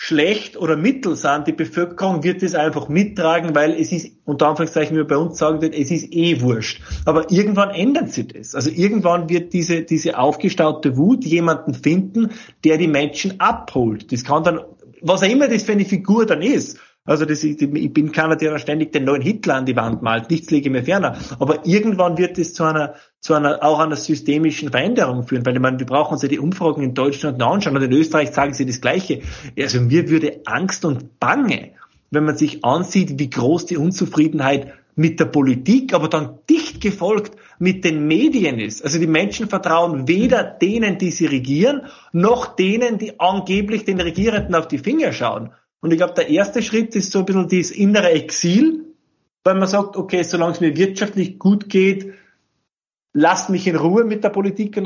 schlecht 0.02 0.56
oder 0.56 0.76
mittel 0.76 1.14
sind, 1.14 1.46
die 1.46 1.52
Bevölkerung 1.52 2.24
wird 2.24 2.42
es 2.42 2.54
einfach 2.54 2.88
mittragen, 2.88 3.54
weil 3.54 3.78
es 3.78 3.92
ist, 3.92 4.10
unter 4.24 4.48
Anführungszeichen, 4.48 4.96
wie 4.96 5.00
wir 5.00 5.06
bei 5.06 5.18
uns 5.18 5.36
sagen, 5.36 5.62
es 5.62 5.90
ist 5.90 6.14
eh 6.14 6.40
wurscht. 6.40 6.80
Aber 7.04 7.30
irgendwann 7.30 7.68
ändert 7.68 8.10
sich 8.10 8.28
das. 8.28 8.54
Also 8.54 8.70
irgendwann 8.70 9.28
wird 9.28 9.52
diese, 9.52 9.82
diese 9.82 10.16
aufgestaute 10.16 10.96
Wut 10.96 11.26
jemanden 11.26 11.74
finden, 11.74 12.30
der 12.64 12.78
die 12.78 12.88
Menschen 12.88 13.40
abholt. 13.40 14.10
Das 14.10 14.24
kann 14.24 14.42
dann, 14.42 14.60
was 15.02 15.22
auch 15.22 15.28
immer 15.28 15.48
das 15.48 15.64
für 15.64 15.72
eine 15.72 15.84
Figur 15.84 16.24
dann 16.24 16.40
ist. 16.40 16.78
Also 17.04 17.26
das, 17.26 17.44
ich, 17.44 17.60
ich 17.60 17.92
bin 17.92 18.10
keiner, 18.10 18.36
der 18.36 18.58
ständig 18.58 18.92
den 18.92 19.04
neuen 19.04 19.20
Hitler 19.20 19.56
an 19.56 19.66
die 19.66 19.76
Wand 19.76 20.00
malt. 20.00 20.30
Nichts 20.30 20.50
lege 20.50 20.70
mir 20.70 20.82
ferner. 20.82 21.18
Aber 21.38 21.66
irgendwann 21.66 22.16
wird 22.16 22.38
es 22.38 22.54
zu 22.54 22.64
einer, 22.64 22.94
zu 23.20 23.34
einer, 23.34 23.62
auch 23.62 23.78
einer 23.78 23.96
systemischen 23.96 24.70
Veränderung 24.70 25.26
führen. 25.26 25.44
Weil 25.44 25.58
meine, 25.60 25.78
wir 25.78 25.86
brauchen 25.86 26.14
uns 26.14 26.22
ja 26.22 26.28
die 26.28 26.38
Umfragen 26.38 26.82
in 26.82 26.94
Deutschland 26.94 27.42
anschauen 27.42 27.76
und 27.76 27.82
in 27.82 27.92
Österreich 27.92 28.30
sagen 28.32 28.54
sie 28.54 28.66
das 28.66 28.80
Gleiche. 28.80 29.20
Also 29.58 29.80
mir 29.80 30.08
würde 30.08 30.40
Angst 30.46 30.84
und 30.84 31.20
Bange, 31.20 31.72
wenn 32.10 32.24
man 32.24 32.36
sich 32.36 32.64
ansieht, 32.64 33.18
wie 33.18 33.30
groß 33.30 33.66
die 33.66 33.76
Unzufriedenheit 33.76 34.72
mit 34.96 35.20
der 35.20 35.26
Politik, 35.26 35.94
aber 35.94 36.08
dann 36.08 36.38
dicht 36.48 36.80
gefolgt 36.80 37.36
mit 37.58 37.84
den 37.84 38.06
Medien 38.06 38.58
ist. 38.58 38.82
Also 38.82 38.98
die 38.98 39.06
Menschen 39.06 39.48
vertrauen 39.48 40.08
weder 40.08 40.42
denen, 40.42 40.98
die 40.98 41.10
sie 41.10 41.26
regieren, 41.26 41.82
noch 42.12 42.56
denen, 42.56 42.98
die 42.98 43.20
angeblich 43.20 43.84
den 43.84 44.00
Regierenden 44.00 44.54
auf 44.54 44.66
die 44.66 44.78
Finger 44.78 45.12
schauen. 45.12 45.52
Und 45.80 45.92
ich 45.92 45.98
glaube, 45.98 46.14
der 46.14 46.28
erste 46.28 46.62
Schritt 46.62 46.96
ist 46.96 47.12
so 47.12 47.20
ein 47.20 47.24
bisschen 47.26 47.48
das 47.48 47.70
innere 47.70 48.10
Exil, 48.10 48.94
weil 49.44 49.54
man 49.54 49.68
sagt, 49.68 49.96
okay, 49.96 50.22
solange 50.22 50.52
es 50.52 50.60
mir 50.60 50.76
wirtschaftlich 50.76 51.38
gut 51.38 51.68
geht, 51.68 52.12
lasst 53.12 53.50
mich 53.50 53.66
in 53.66 53.76
Ruhe 53.76 54.04
mit 54.04 54.24
der 54.24 54.30
Politik. 54.30 54.76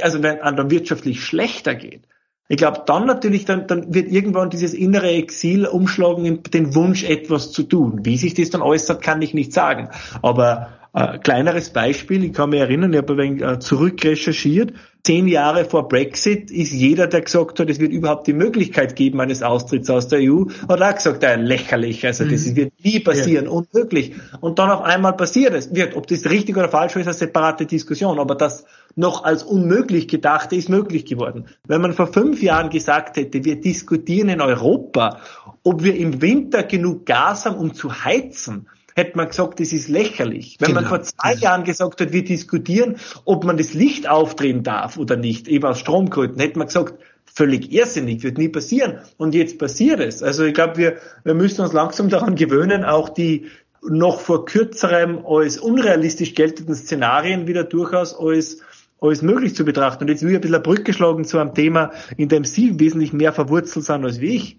Also 0.00 0.22
wenn 0.22 0.36
es 0.36 0.42
dann 0.42 0.70
wirtschaftlich 0.70 1.24
schlechter 1.24 1.74
geht. 1.74 2.06
Ich 2.48 2.56
glaube, 2.56 2.82
dann 2.84 3.06
natürlich, 3.06 3.44
dann, 3.44 3.68
dann 3.68 3.94
wird 3.94 4.10
irgendwann 4.10 4.50
dieses 4.50 4.74
innere 4.74 5.08
Exil 5.10 5.66
umschlagen 5.66 6.26
in 6.26 6.42
den 6.42 6.74
Wunsch, 6.74 7.04
etwas 7.04 7.52
zu 7.52 7.62
tun. 7.62 8.04
Wie 8.04 8.16
sich 8.16 8.34
das 8.34 8.50
dann 8.50 8.60
äußert, 8.60 9.02
kann 9.02 9.22
ich 9.22 9.34
nicht 9.34 9.52
sagen. 9.52 9.88
Aber 10.20 10.79
äh, 10.92 11.18
kleineres 11.18 11.70
Beispiel, 11.70 12.24
ich 12.24 12.32
kann 12.32 12.50
mich 12.50 12.60
erinnern, 12.60 12.92
ich 12.92 12.98
habe 12.98 13.12
ein 13.12 13.18
wenig 13.18 13.42
äh, 13.42 13.58
zurückrecherchiert. 13.60 14.72
Zehn 15.02 15.28
Jahre 15.28 15.64
vor 15.64 15.88
Brexit 15.88 16.50
ist 16.50 16.72
jeder, 16.72 17.06
der 17.06 17.22
gesagt 17.22 17.58
hat, 17.58 17.70
es 17.70 17.80
wird 17.80 17.92
überhaupt 17.92 18.26
die 18.26 18.34
Möglichkeit 18.34 18.96
geben 18.96 19.20
eines 19.20 19.42
Austritts 19.42 19.88
aus 19.88 20.08
der 20.08 20.18
EU, 20.20 20.44
hat 20.68 20.82
auch 20.82 20.94
gesagt, 20.94 21.22
ja, 21.22 21.36
lächerlich, 21.36 22.04
also 22.04 22.24
das 22.24 22.44
mhm. 22.46 22.56
wird 22.56 22.72
nie 22.84 23.00
passieren, 23.00 23.46
ja. 23.46 23.50
unmöglich. 23.50 24.14
Und 24.40 24.58
dann 24.58 24.68
auf 24.68 24.82
einmal 24.82 25.14
passiert 25.14 25.54
es. 25.54 25.74
Wird, 25.74 25.96
ob 25.96 26.06
das 26.06 26.28
richtig 26.28 26.56
oder 26.56 26.68
falsch 26.68 26.96
ist, 26.96 27.02
ist 27.02 27.06
eine 27.06 27.14
separate 27.14 27.66
Diskussion, 27.66 28.18
aber 28.18 28.34
das 28.34 28.64
noch 28.96 29.24
als 29.24 29.42
unmöglich 29.42 30.08
gedachte 30.08 30.56
ist 30.56 30.68
möglich 30.68 31.06
geworden. 31.06 31.46
Wenn 31.66 31.80
man 31.80 31.92
vor 31.92 32.08
fünf 32.08 32.42
Jahren 32.42 32.68
gesagt 32.68 33.16
hätte, 33.16 33.44
wir 33.44 33.60
diskutieren 33.60 34.28
in 34.28 34.40
Europa, 34.40 35.20
ob 35.62 35.82
wir 35.82 35.96
im 35.96 36.20
Winter 36.20 36.62
genug 36.64 37.06
Gas 37.06 37.46
haben, 37.46 37.56
um 37.56 37.72
zu 37.74 38.04
heizen, 38.04 38.66
hätte 39.00 39.16
man 39.16 39.28
gesagt, 39.28 39.60
das 39.60 39.72
ist 39.72 39.88
lächerlich. 39.88 40.56
Wenn 40.58 40.68
genau. 40.68 40.80
man 40.82 40.88
vor 40.88 41.02
zwei 41.02 41.34
Jahren 41.34 41.64
gesagt 41.64 42.00
hat, 42.00 42.12
wir 42.12 42.24
diskutieren, 42.24 42.96
ob 43.24 43.44
man 43.44 43.56
das 43.56 43.74
Licht 43.74 44.08
aufdrehen 44.08 44.62
darf 44.62 44.96
oder 44.96 45.16
nicht, 45.16 45.48
eben 45.48 45.64
aus 45.64 45.80
Stromgründen, 45.80 46.40
hätte 46.40 46.58
man 46.58 46.68
gesagt, 46.68 46.94
völlig 47.24 47.72
irrsinnig, 47.72 48.22
wird 48.22 48.38
nie 48.38 48.48
passieren. 48.48 48.98
Und 49.16 49.34
jetzt 49.34 49.58
passiert 49.58 50.00
es. 50.00 50.22
Also 50.22 50.44
ich 50.44 50.54
glaube, 50.54 50.76
wir, 50.76 50.96
wir 51.24 51.34
müssen 51.34 51.60
uns 51.60 51.72
langsam 51.72 52.08
daran 52.08 52.34
gewöhnen, 52.34 52.84
auch 52.84 53.08
die 53.08 53.46
noch 53.82 54.20
vor 54.20 54.44
kürzerem 54.44 55.24
als 55.24 55.58
unrealistisch 55.58 56.34
geltenden 56.34 56.74
Szenarien 56.74 57.46
wieder 57.46 57.64
durchaus 57.64 58.14
als 58.14 58.58
als 59.00 59.22
möglich 59.22 59.54
zu 59.54 59.64
betrachten. 59.64 60.04
Und 60.04 60.08
jetzt 60.08 60.22
will 60.22 60.30
ich 60.30 60.36
ein 60.36 60.40
bisschen 60.42 60.56
eine 60.56 60.62
Brücke 60.62 60.92
schlagen 60.92 61.24
zu 61.24 61.38
einem 61.38 61.54
Thema, 61.54 61.92
in 62.16 62.28
dem 62.28 62.44
Sie 62.44 62.78
wesentlich 62.78 63.12
mehr 63.12 63.32
verwurzelt 63.32 63.84
sind 63.84 64.04
als 64.04 64.20
wie 64.20 64.36
ich. 64.36 64.58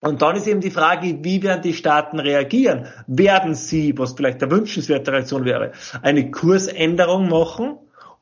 Und 0.00 0.22
dann 0.22 0.36
ist 0.36 0.46
eben 0.46 0.60
die 0.60 0.70
Frage, 0.70 1.18
wie 1.22 1.42
werden 1.42 1.62
die 1.62 1.74
Staaten 1.74 2.20
reagieren? 2.20 2.86
Werden 3.06 3.54
sie, 3.54 3.96
was 3.98 4.14
vielleicht 4.14 4.42
eine 4.42 4.50
wünschenswerte 4.50 5.12
Reaktion 5.12 5.44
wäre, 5.44 5.72
eine 6.02 6.30
Kursänderung 6.30 7.28
machen? 7.28 7.76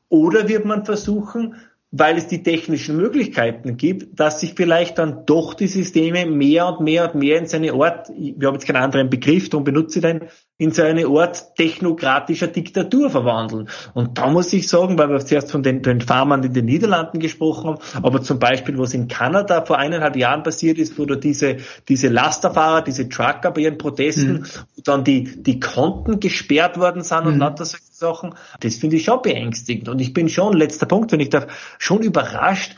Oder 0.09 0.49
wird 0.49 0.65
man 0.65 0.83
versuchen, 0.85 1.55
weil 1.91 2.17
es 2.17 2.27
die 2.27 2.43
technischen 2.43 2.97
Möglichkeiten 2.97 3.77
gibt, 3.77 4.19
dass 4.19 4.41
sich 4.41 4.53
vielleicht 4.55 4.97
dann 4.97 5.25
doch 5.25 5.53
die 5.53 5.67
Systeme 5.67 6.25
mehr 6.25 6.67
und 6.67 6.81
mehr 6.81 7.05
und 7.05 7.19
mehr 7.19 7.39
in 7.39 7.47
seine 7.47 7.73
Art, 7.73 8.09
wir 8.09 8.47
haben 8.47 8.55
jetzt 8.55 8.67
keinen 8.67 8.83
anderen 8.83 9.09
Begriff, 9.09 9.49
darum 9.49 9.63
benutze 9.63 9.99
ich 9.99 10.05
den, 10.05 10.29
in 10.59 10.71
so 10.71 10.83
eine 10.83 11.07
Art 11.07 11.55
technokratischer 11.55 12.47
Diktatur 12.47 13.09
verwandeln. 13.09 13.69
Und 13.93 14.17
da 14.17 14.29
muss 14.29 14.51
ich 14.51 14.67
sagen, 14.67 14.97
weil 14.97 15.09
wir 15.09 15.19
zuerst 15.19 15.51
von 15.51 15.63
den, 15.63 15.81
den 15.81 16.01
Farmern 16.01 16.43
in 16.43 16.53
den 16.53 16.65
Niederlanden 16.65 17.19
gesprochen 17.19 17.69
haben, 17.69 17.79
aber 18.03 18.21
zum 18.21 18.39
Beispiel, 18.39 18.77
was 18.77 18.93
in 18.93 19.07
Kanada 19.07 19.63
vor 19.65 19.77
eineinhalb 19.77 20.17
Jahren 20.17 20.43
passiert 20.43 20.77
ist, 20.77 20.99
wo 20.99 21.05
da 21.05 21.15
diese, 21.15 21.57
diese 21.87 22.09
Lasterfahrer, 22.09 22.81
diese 22.81 23.07
Trucker 23.07 23.51
bei 23.51 23.61
ihren 23.61 23.77
Protesten, 23.77 24.33
mhm. 24.33 24.45
dann 24.83 25.05
die, 25.05 25.41
die 25.41 25.61
Konten 25.61 26.19
gesperrt 26.19 26.77
worden 26.77 27.03
sind 27.03 27.25
und 27.25 27.35
mhm. 27.35 27.39
lauter 27.39 27.63
solche 27.63 27.85
Sachen, 27.93 28.35
das 28.59 28.75
finde 28.75 28.97
ich 28.97 29.05
schon 29.05 29.21
beängstigend. 29.21 29.87
Und 29.87 29.99
ich 29.99 30.11
bin 30.11 30.27
schon, 30.27 30.51
letzter 30.57 30.87
Punkt, 30.87 31.13
wenn 31.13 31.21
ich 31.21 31.29
darf, 31.29 31.47
schon 31.79 32.01
überrascht, 32.01 32.75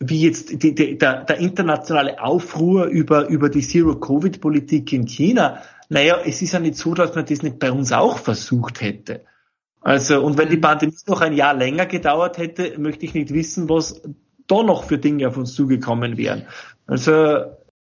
wie 0.00 0.22
jetzt 0.22 0.64
die, 0.64 0.74
die, 0.74 0.98
der, 0.98 1.24
der 1.24 1.38
internationale 1.38 2.20
Aufruhr 2.20 2.86
über, 2.86 3.28
über 3.28 3.50
die 3.50 3.60
Zero-Covid-Politik 3.60 4.92
in 4.92 5.06
China 5.06 5.62
naja, 5.90 6.20
es 6.24 6.40
ist 6.40 6.52
ja 6.52 6.60
nicht 6.60 6.76
so, 6.76 6.94
dass 6.94 7.14
man 7.14 7.26
das 7.26 7.42
nicht 7.42 7.58
bei 7.58 7.70
uns 7.70 7.92
auch 7.92 8.18
versucht 8.18 8.80
hätte. 8.80 9.24
Also, 9.80 10.22
und 10.22 10.38
wenn 10.38 10.48
die 10.48 10.56
mhm. 10.56 10.62
Pandemie 10.62 10.94
noch 11.06 11.20
ein 11.20 11.32
Jahr 11.32 11.54
länger 11.54 11.86
gedauert 11.86 12.38
hätte, 12.38 12.78
möchte 12.78 13.04
ich 13.04 13.14
nicht 13.14 13.34
wissen, 13.34 13.68
was 13.68 14.00
da 14.46 14.62
noch 14.62 14.84
für 14.84 14.98
Dinge 14.98 15.26
auf 15.28 15.36
uns 15.36 15.54
zugekommen 15.54 16.16
wären. 16.16 16.46
Also, 16.86 17.44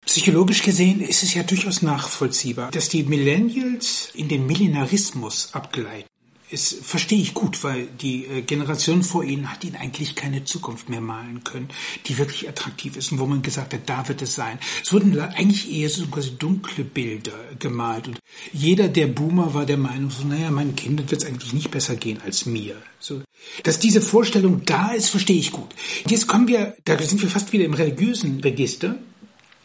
Psychologisch 0.07 0.63
gesehen 0.63 1.03
ist 1.03 1.23
es 1.23 1.35
ja 1.35 1.43
durchaus 1.43 1.83
nachvollziehbar, 1.83 2.71
dass 2.71 2.89
die 2.89 3.03
Millennials 3.03 4.11
in 4.15 4.29
den 4.29 4.47
Millenarismus 4.47 5.51
abgleiten 5.53 6.09
es 6.53 6.77
verstehe 6.83 7.21
ich 7.21 7.35
gut, 7.35 7.63
weil 7.63 7.87
die 7.87 8.27
äh, 8.27 8.43
Generation 8.43 9.03
vor 9.03 9.25
ihnen 9.25 9.51
hat 9.51 9.65
ihnen 9.65 9.77
eigentlich 9.77 10.15
keine 10.15 10.45
Zukunft 10.45 10.89
mehr 10.89 11.01
malen 11.01 11.45
können, 11.45 11.69
die 12.07 12.19
wirklich 12.19 12.49
attraktiv 12.49 12.97
ist 12.97 13.13
und 13.13 13.19
wo 13.19 13.27
man 13.27 13.43
gesagt 13.43 13.73
hat, 13.75 13.83
da 13.87 14.09
wird 14.09 14.23
es 14.23 14.35
sein. 14.35 14.59
Es 14.83 14.93
wurden 14.93 15.19
eigentlich 15.21 15.71
eher 15.73 15.89
so 15.89 16.07
quasi 16.07 16.33
dunkle 16.37 16.85
Bilder 16.85 17.39
gemalt 17.59 18.09
und 18.09 18.21
jeder 18.53 18.89
der 18.89 19.07
Boomer 19.07 19.55
war 19.55 19.67
der 19.67 19.77
Meinung, 19.77 20.11
so, 20.11 20.25
naja, 20.25 20.51
meinen 20.51 20.77
Kindern 20.77 21.11
wird 21.11 21.23
es 21.23 21.29
eigentlich 21.29 21.53
nicht 21.53 21.71
besser 21.71 21.97
gehen 21.97 22.21
als 22.25 22.47
mir. 22.47 22.77
So, 22.99 23.23
dass 23.63 23.79
diese 23.79 24.01
Vorstellung 24.01 24.65
da 24.65 24.91
ist, 24.91 25.09
verstehe 25.09 25.39
ich 25.39 25.53
gut. 25.53 25.75
Jetzt 26.07 26.27
kommen 26.27 26.49
wir, 26.49 26.77
da 26.85 27.01
sind 27.01 27.23
wir 27.23 27.31
fast 27.31 27.53
wieder 27.53 27.65
im 27.65 27.75
religiösen 27.75 28.41
Register. 28.41 28.97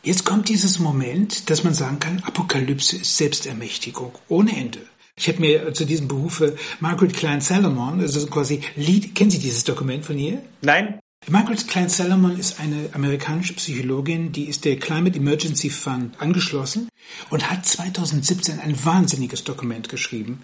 Jetzt 0.03 0.23
kommt 0.23 0.49
dieses 0.49 0.77
Moment, 0.79 1.49
dass 1.49 1.63
man 1.63 1.73
sagen 1.73 1.99
kann, 1.99 2.23
Apokalypse 2.23 2.97
ist 2.97 3.17
Selbstermächtigung 3.17 4.13
ohne 4.27 4.55
Ende. 4.55 4.79
Ich 5.17 5.29
habe 5.29 5.39
mir 5.39 5.73
zu 5.73 5.85
diesem 5.85 6.07
Behufe 6.07 6.57
Margaret 6.79 7.13
Klein 7.13 7.39
Salomon, 7.41 8.01
also 8.01 8.25
quasi 8.27 8.61
Lead, 8.75 9.15
kennen 9.15 9.31
Sie 9.31 9.39
dieses 9.39 9.63
Dokument 9.63 10.05
von 10.05 10.19
ihr? 10.19 10.41
Nein. 10.61 10.99
Margaret 11.27 11.67
Klein 11.67 11.89
Salomon 11.89 12.37
ist 12.37 12.59
eine 12.59 12.89
amerikanische 12.93 13.53
Psychologin, 13.53 14.31
die 14.31 14.43
ist 14.43 14.65
der 14.65 14.77
Climate 14.77 15.17
Emergency 15.17 15.69
Fund 15.69 16.21
angeschlossen 16.21 16.89
und 17.29 17.49
hat 17.49 17.65
2017 17.65 18.59
ein 18.59 18.85
wahnsinniges 18.85 19.43
Dokument 19.43 19.89
geschrieben 19.89 20.41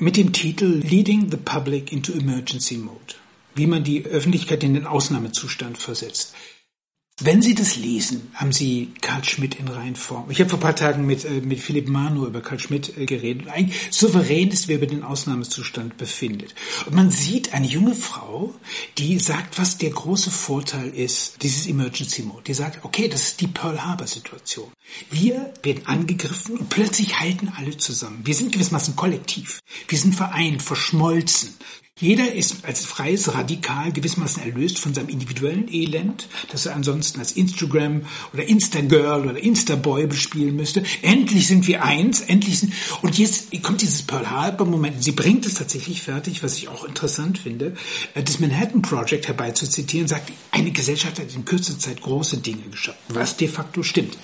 mit 0.00 0.16
dem 0.16 0.32
Titel 0.32 0.82
Leading 0.84 1.30
the 1.30 1.36
Public 1.36 1.92
into 1.92 2.12
Emergency 2.12 2.78
Mode. 2.78 3.14
Wie 3.54 3.68
man 3.68 3.84
die 3.84 4.04
Öffentlichkeit 4.04 4.64
in 4.64 4.74
den 4.74 4.86
Ausnahmezustand 4.86 5.78
versetzt. 5.78 6.34
Wenn 7.20 7.42
Sie 7.42 7.54
das 7.54 7.76
lesen, 7.76 8.32
haben 8.34 8.50
Sie 8.50 8.92
Karl 9.00 9.22
Schmidt 9.22 9.54
in 9.54 9.68
Reinform. 9.68 10.32
Ich 10.32 10.40
habe 10.40 10.50
vor 10.50 10.58
ein 10.58 10.62
paar 10.62 10.74
Tagen 10.74 11.06
mit, 11.06 11.24
äh, 11.24 11.40
mit 11.42 11.60
Philipp 11.60 11.88
Manu 11.88 12.26
über 12.26 12.40
Karl 12.40 12.58
Schmidt 12.58 12.98
äh, 12.98 13.06
geredet. 13.06 13.46
Eigentlich 13.46 13.92
souverän 13.92 14.50
ist, 14.50 14.66
wer 14.66 14.78
über 14.78 14.88
den 14.88 15.04
Ausnahmezustand 15.04 15.96
befindet. 15.96 16.56
Und 16.86 16.96
man 16.96 17.12
sieht 17.12 17.54
eine 17.54 17.68
junge 17.68 17.94
Frau, 17.94 18.52
die 18.98 19.20
sagt, 19.20 19.60
was 19.60 19.78
der 19.78 19.90
große 19.90 20.32
Vorteil 20.32 20.88
ist, 20.88 21.40
dieses 21.44 21.68
Emergency 21.68 22.22
Mode. 22.22 22.42
Die 22.48 22.54
sagt, 22.54 22.84
okay, 22.84 23.06
das 23.06 23.22
ist 23.22 23.40
die 23.40 23.46
Pearl 23.46 23.84
Harbor 23.84 24.08
Situation. 24.08 24.72
Wir 25.08 25.54
werden 25.62 25.86
angegriffen 25.86 26.58
und 26.58 26.68
plötzlich 26.68 27.20
halten 27.20 27.52
alle 27.56 27.76
zusammen. 27.76 28.22
Wir 28.24 28.34
sind 28.34 28.50
gewissermaßen 28.50 28.96
kollektiv. 28.96 29.60
Wir 29.86 29.98
sind 29.98 30.16
vereint, 30.16 30.62
verschmolzen. 30.62 31.54
Jeder 32.00 32.32
ist 32.32 32.64
als 32.64 32.84
freies 32.84 33.34
Radikal 33.34 33.92
gewissermaßen 33.92 34.42
erlöst 34.42 34.80
von 34.80 34.92
seinem 34.92 35.10
individuellen 35.10 35.72
Elend, 35.72 36.26
das 36.50 36.66
er 36.66 36.74
ansonsten 36.74 37.20
als 37.20 37.30
Instagram 37.30 38.02
oder 38.32 38.44
Instagirl 38.44 39.28
oder 39.28 39.38
Instaboy 39.38 40.08
bespielen 40.08 40.56
müsste. 40.56 40.82
Endlich 41.02 41.46
sind 41.46 41.68
wir 41.68 41.84
eins, 41.84 42.20
endlich 42.20 42.58
sind, 42.58 42.72
und 43.02 43.16
jetzt 43.16 43.62
kommt 43.62 43.80
dieses 43.80 44.02
Pearl 44.02 44.28
Harbor 44.28 44.66
Moment. 44.66 45.04
Sie 45.04 45.12
bringt 45.12 45.46
es 45.46 45.54
tatsächlich 45.54 46.02
fertig, 46.02 46.42
was 46.42 46.56
ich 46.56 46.66
auch 46.66 46.84
interessant 46.84 47.38
finde, 47.38 47.76
äh, 48.14 48.24
das 48.24 48.40
Manhattan 48.40 48.82
Project 48.82 49.28
herbeizuzitieren, 49.28 50.08
sagt, 50.08 50.32
eine 50.50 50.72
Gesellschaft 50.72 51.20
hat 51.20 51.32
in 51.32 51.44
kürzester 51.44 51.78
Zeit 51.78 52.00
große 52.00 52.38
Dinge 52.38 52.64
geschaffen, 52.72 52.98
was 53.10 53.36
de 53.36 53.46
facto 53.46 53.84
stimmt. 53.84 54.18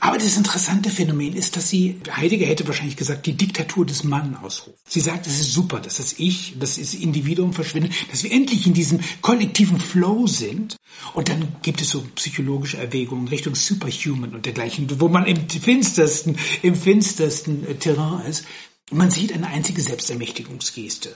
Aber 0.00 0.16
das 0.18 0.36
interessante 0.36 0.90
Phänomen 0.90 1.34
ist, 1.34 1.56
dass 1.56 1.68
sie, 1.68 2.00
Heidegger 2.14 2.46
hätte 2.46 2.66
wahrscheinlich 2.66 2.96
gesagt, 2.96 3.26
die 3.26 3.32
Diktatur 3.32 3.84
des 3.84 4.04
Mann 4.04 4.36
ausruft. 4.36 4.78
Sie 4.88 5.00
sagt, 5.00 5.26
es 5.26 5.40
ist 5.40 5.52
super, 5.52 5.80
dass 5.80 5.96
das 5.96 6.14
Ich, 6.18 6.58
dass 6.58 6.76
das 6.76 6.94
Individuum 6.94 7.52
verschwindet, 7.52 7.92
dass 8.10 8.22
wir 8.22 8.32
endlich 8.32 8.66
in 8.66 8.74
diesem 8.74 9.00
kollektiven 9.22 9.80
Flow 9.80 10.26
sind. 10.26 10.76
Und 11.14 11.28
dann 11.28 11.56
gibt 11.62 11.80
es 11.80 11.90
so 11.90 12.02
psychologische 12.14 12.78
Erwägungen 12.78 13.28
Richtung 13.28 13.54
Superhuman 13.54 14.34
und 14.34 14.46
dergleichen, 14.46 14.88
wo 15.00 15.08
man 15.08 15.26
im 15.26 15.48
finstersten, 15.48 16.38
im 16.62 16.74
finstersten 16.74 17.66
äh, 17.66 17.74
Terrain 17.74 18.26
ist. 18.26 18.44
Und 18.90 18.98
man 18.98 19.10
sieht 19.10 19.32
eine 19.32 19.48
einzige 19.48 19.82
Selbstermächtigungsgeste. 19.82 21.14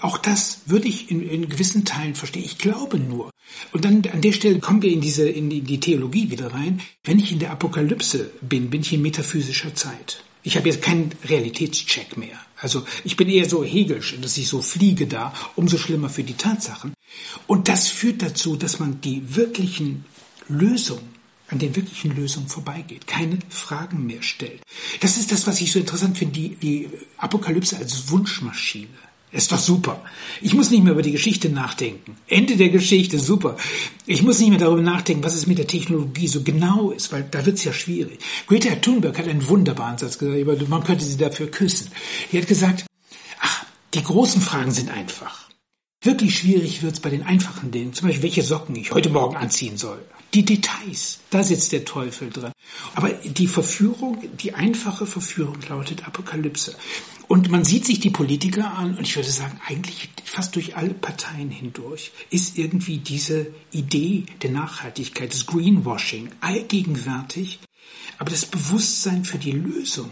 Auch 0.00 0.18
das 0.18 0.60
würde 0.66 0.88
ich 0.88 1.10
in, 1.10 1.28
in 1.28 1.48
gewissen 1.48 1.84
Teilen 1.84 2.14
verstehen. 2.14 2.44
Ich 2.44 2.58
glaube 2.58 2.98
nur. 2.98 3.30
Und 3.72 3.84
dann 3.84 4.02
an 4.12 4.20
der 4.20 4.32
Stelle 4.32 4.58
kommen 4.58 4.82
wir 4.82 4.90
in 4.90 5.00
diese 5.00 5.28
in 5.28 5.50
die, 5.50 5.58
in 5.58 5.66
die 5.66 5.80
Theologie 5.80 6.30
wieder 6.30 6.52
rein. 6.52 6.80
Wenn 7.04 7.18
ich 7.18 7.32
in 7.32 7.38
der 7.38 7.50
Apokalypse 7.50 8.30
bin, 8.40 8.70
bin 8.70 8.82
ich 8.82 8.92
in 8.92 9.02
metaphysischer 9.02 9.74
Zeit. 9.74 10.22
Ich 10.42 10.56
habe 10.56 10.68
jetzt 10.68 10.82
keinen 10.82 11.10
Realitätscheck 11.24 12.16
mehr. 12.16 12.38
Also 12.56 12.84
ich 13.04 13.16
bin 13.16 13.28
eher 13.28 13.48
so 13.48 13.62
hegelisch, 13.62 14.16
dass 14.20 14.38
ich 14.38 14.48
so 14.48 14.62
fliege 14.62 15.06
da, 15.06 15.34
umso 15.54 15.76
schlimmer 15.76 16.08
für 16.08 16.24
die 16.24 16.34
Tatsachen. 16.34 16.94
Und 17.46 17.68
das 17.68 17.88
führt 17.88 18.22
dazu, 18.22 18.56
dass 18.56 18.78
man 18.78 19.00
die 19.00 19.36
wirklichen 19.36 20.04
Lösungen 20.48 21.20
an 21.48 21.58
den 21.58 21.74
wirklichen 21.74 22.14
Lösungen 22.14 22.48
vorbeigeht, 22.48 23.06
keine 23.06 23.38
Fragen 23.48 24.06
mehr 24.06 24.22
stellt. 24.22 24.62
Das 25.00 25.16
ist 25.16 25.32
das, 25.32 25.46
was 25.46 25.60
ich 25.60 25.72
so 25.72 25.80
interessant 25.80 26.16
finde, 26.16 26.34
die, 26.34 26.56
die 26.56 26.88
Apokalypse 27.16 27.76
als 27.76 28.08
Wunschmaschine. 28.10 28.86
Ist 29.32 29.52
doch 29.52 29.58
super. 29.58 30.02
Ich 30.40 30.54
muss 30.54 30.70
nicht 30.70 30.82
mehr 30.82 30.92
über 30.92 31.02
die 31.02 31.12
Geschichte 31.12 31.50
nachdenken. 31.50 32.16
Ende 32.26 32.56
der 32.56 32.70
Geschichte, 32.70 33.20
super. 33.20 33.56
Ich 34.04 34.22
muss 34.22 34.40
nicht 34.40 34.50
mehr 34.50 34.58
darüber 34.58 34.82
nachdenken, 34.82 35.22
was 35.22 35.36
es 35.36 35.46
mit 35.46 35.58
der 35.58 35.68
Technologie 35.68 36.26
so 36.26 36.42
genau 36.42 36.90
ist, 36.90 37.12
weil 37.12 37.22
da 37.30 37.46
wird's 37.46 37.62
ja 37.62 37.72
schwierig. 37.72 38.18
Greta 38.48 38.74
Thunberg 38.74 39.16
hat 39.16 39.28
einen 39.28 39.46
wunderbaren 39.46 39.98
Satz 39.98 40.18
gesagt, 40.18 40.68
man 40.68 40.82
könnte 40.82 41.04
sie 41.04 41.16
dafür 41.16 41.48
küssen. 41.48 41.92
Die 42.32 42.38
hat 42.38 42.48
gesagt, 42.48 42.86
ach, 43.40 43.64
die 43.94 44.02
großen 44.02 44.42
Fragen 44.42 44.72
sind 44.72 44.90
einfach. 44.90 45.48
Wirklich 46.02 46.36
schwierig 46.38 46.82
wird's 46.82 47.00
bei 47.00 47.10
den 47.10 47.22
einfachen 47.22 47.70
Dingen, 47.70 47.92
zum 47.92 48.08
Beispiel 48.08 48.24
welche 48.24 48.42
Socken 48.42 48.74
ich 48.74 48.90
heute 48.90 49.10
Morgen 49.10 49.36
anziehen 49.36 49.76
soll. 49.76 50.02
Die 50.32 50.44
Details, 50.44 51.18
da 51.30 51.42
sitzt 51.42 51.72
der 51.72 51.84
Teufel 51.84 52.30
drin. 52.30 52.52
Aber 52.94 53.08
die 53.08 53.48
Verführung, 53.48 54.22
die 54.38 54.54
einfache 54.54 55.06
Verführung 55.06 55.58
lautet 55.68 56.06
Apokalypse. 56.06 56.76
Und 57.26 57.50
man 57.50 57.64
sieht 57.64 57.84
sich 57.84 58.00
die 58.00 58.10
Politiker 58.10 58.72
an 58.74 58.96
und 58.96 59.02
ich 59.02 59.16
würde 59.16 59.30
sagen, 59.30 59.60
eigentlich 59.66 60.08
fast 60.24 60.54
durch 60.54 60.76
alle 60.76 60.94
Parteien 60.94 61.50
hindurch 61.50 62.12
ist 62.30 62.58
irgendwie 62.58 62.98
diese 62.98 63.48
Idee 63.72 64.26
der 64.42 64.50
Nachhaltigkeit, 64.50 65.32
des 65.32 65.46
Greenwashing 65.46 66.30
allgegenwärtig. 66.40 67.58
Aber 68.18 68.30
das 68.30 68.46
Bewusstsein 68.46 69.24
für 69.24 69.38
die 69.38 69.52
Lösung 69.52 70.10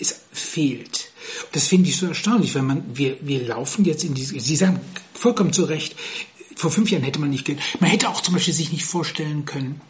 es 0.00 0.20
fehlt. 0.32 1.10
Das 1.52 1.66
finde 1.66 1.88
ich 1.90 1.96
so 1.96 2.06
erstaunlich, 2.06 2.54
weil 2.54 2.62
man, 2.62 2.84
wir, 2.96 3.18
wir 3.20 3.46
laufen 3.46 3.84
jetzt 3.84 4.04
in 4.04 4.14
diese, 4.14 4.38
Sie 4.40 4.56
sagen 4.56 4.80
vollkommen 5.12 5.52
zu 5.52 5.64
Recht, 5.64 5.94
vor 6.60 6.70
fünf 6.70 6.90
Jahren 6.90 7.02
hätte 7.02 7.20
man 7.20 7.30
nicht, 7.30 7.48
man 7.80 7.90
hätte 7.90 8.08
auch 8.08 8.20
zum 8.20 8.34
Beispiel 8.34 8.54
sich 8.54 8.70
nicht 8.70 8.84
vorstellen 8.84 9.46
können, 9.46 9.80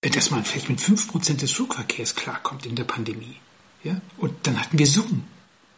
dass 0.00 0.30
man 0.30 0.44
vielleicht 0.44 0.68
mit 0.68 0.80
fünf 0.80 1.08
Prozent 1.08 1.42
des 1.42 1.52
Flugverkehrs 1.52 2.16
klarkommt 2.16 2.66
in 2.66 2.74
der 2.74 2.84
Pandemie. 2.84 3.36
Ja? 3.84 4.00
Und 4.18 4.34
dann 4.42 4.60
hatten 4.60 4.78
wir 4.78 4.86
Zoom. 4.86 5.24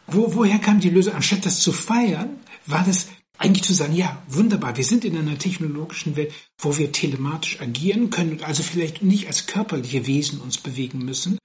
Wo, 0.07 0.35
woher 0.35 0.59
kam 0.59 0.81
die 0.81 0.91
Lösung? 0.91 1.15
Anstatt 1.15 1.45
das 1.45 1.61
zu 1.61 1.73
feiern, 1.73 2.41
war 2.67 2.85
das 2.85 3.09
eigentlich 3.43 3.65
zu 3.65 3.75
sagen, 3.75 3.95
ja, 3.95 4.23
wunderbar, 4.29 4.77
wir 4.77 4.85
sind 4.85 5.05
in 5.05 5.17
einer 5.17 5.39
technologischen 5.39 6.17
Welt, 6.17 6.33
wo 6.59 6.79
wir 6.79 6.93
telematisch 6.93 7.61
agieren 7.61 8.11
können 8.11 8.33
und 8.33 8.45
also 8.45 8.63
vielleicht 8.63 9.03
nicht 9.03 9.27
als 9.27 9.47
körperliche 9.47 10.07
Wesen 10.07 10.41
uns 10.41 10.59
bewegen 10.59 11.05
müssen, 11.05 11.39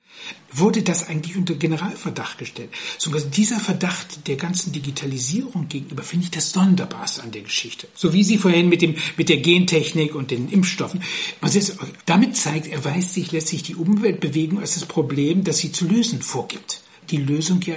wurde 0.52 0.84
das 0.84 1.08
eigentlich 1.08 1.36
unter 1.36 1.56
Generalverdacht 1.56 2.38
gestellt. 2.38 2.70
Sogar 2.98 3.22
dieser 3.22 3.60
Verdacht 3.60 4.28
der 4.28 4.36
ganzen 4.36 4.72
Digitalisierung 4.72 5.68
gegenüber 5.68 6.04
finde 6.04 6.26
ich 6.26 6.32
das 6.32 6.52
Sonderbarste 6.52 7.24
an 7.24 7.32
der 7.32 7.41
Geschichte. 7.41 7.88
So 7.95 8.14
wie 8.14 8.24
Sie 8.24 8.38
vorhin 8.38 8.70
mit 8.70 8.82
dem, 8.82 8.95
mit 9.18 9.30
der 9.30 9.38
Gentechnik 9.38 10.16
und 10.16 10.32
den 10.32 10.50
Impfstoffen. 10.50 11.04
Man 11.41 11.52
sieht, 11.52 11.76
damit 12.06 12.36
zeigt, 12.36 12.68
er 12.68 12.84
weiß 12.84 13.14
sich, 13.14 13.32
lässt 13.32 13.48
sich 13.48 13.64
die 13.64 13.76
Umweltbewegung 13.76 14.60
als 14.60 14.76
das 14.76 14.86
Problem, 14.86 15.43
das 15.43 15.60
sie 15.60 15.72
zu 15.72 15.88
lösen 15.88 16.22
vorgibt. 16.22 16.82
Die 17.10 17.18
Lösung 17.18 17.62
ja 17.62 17.76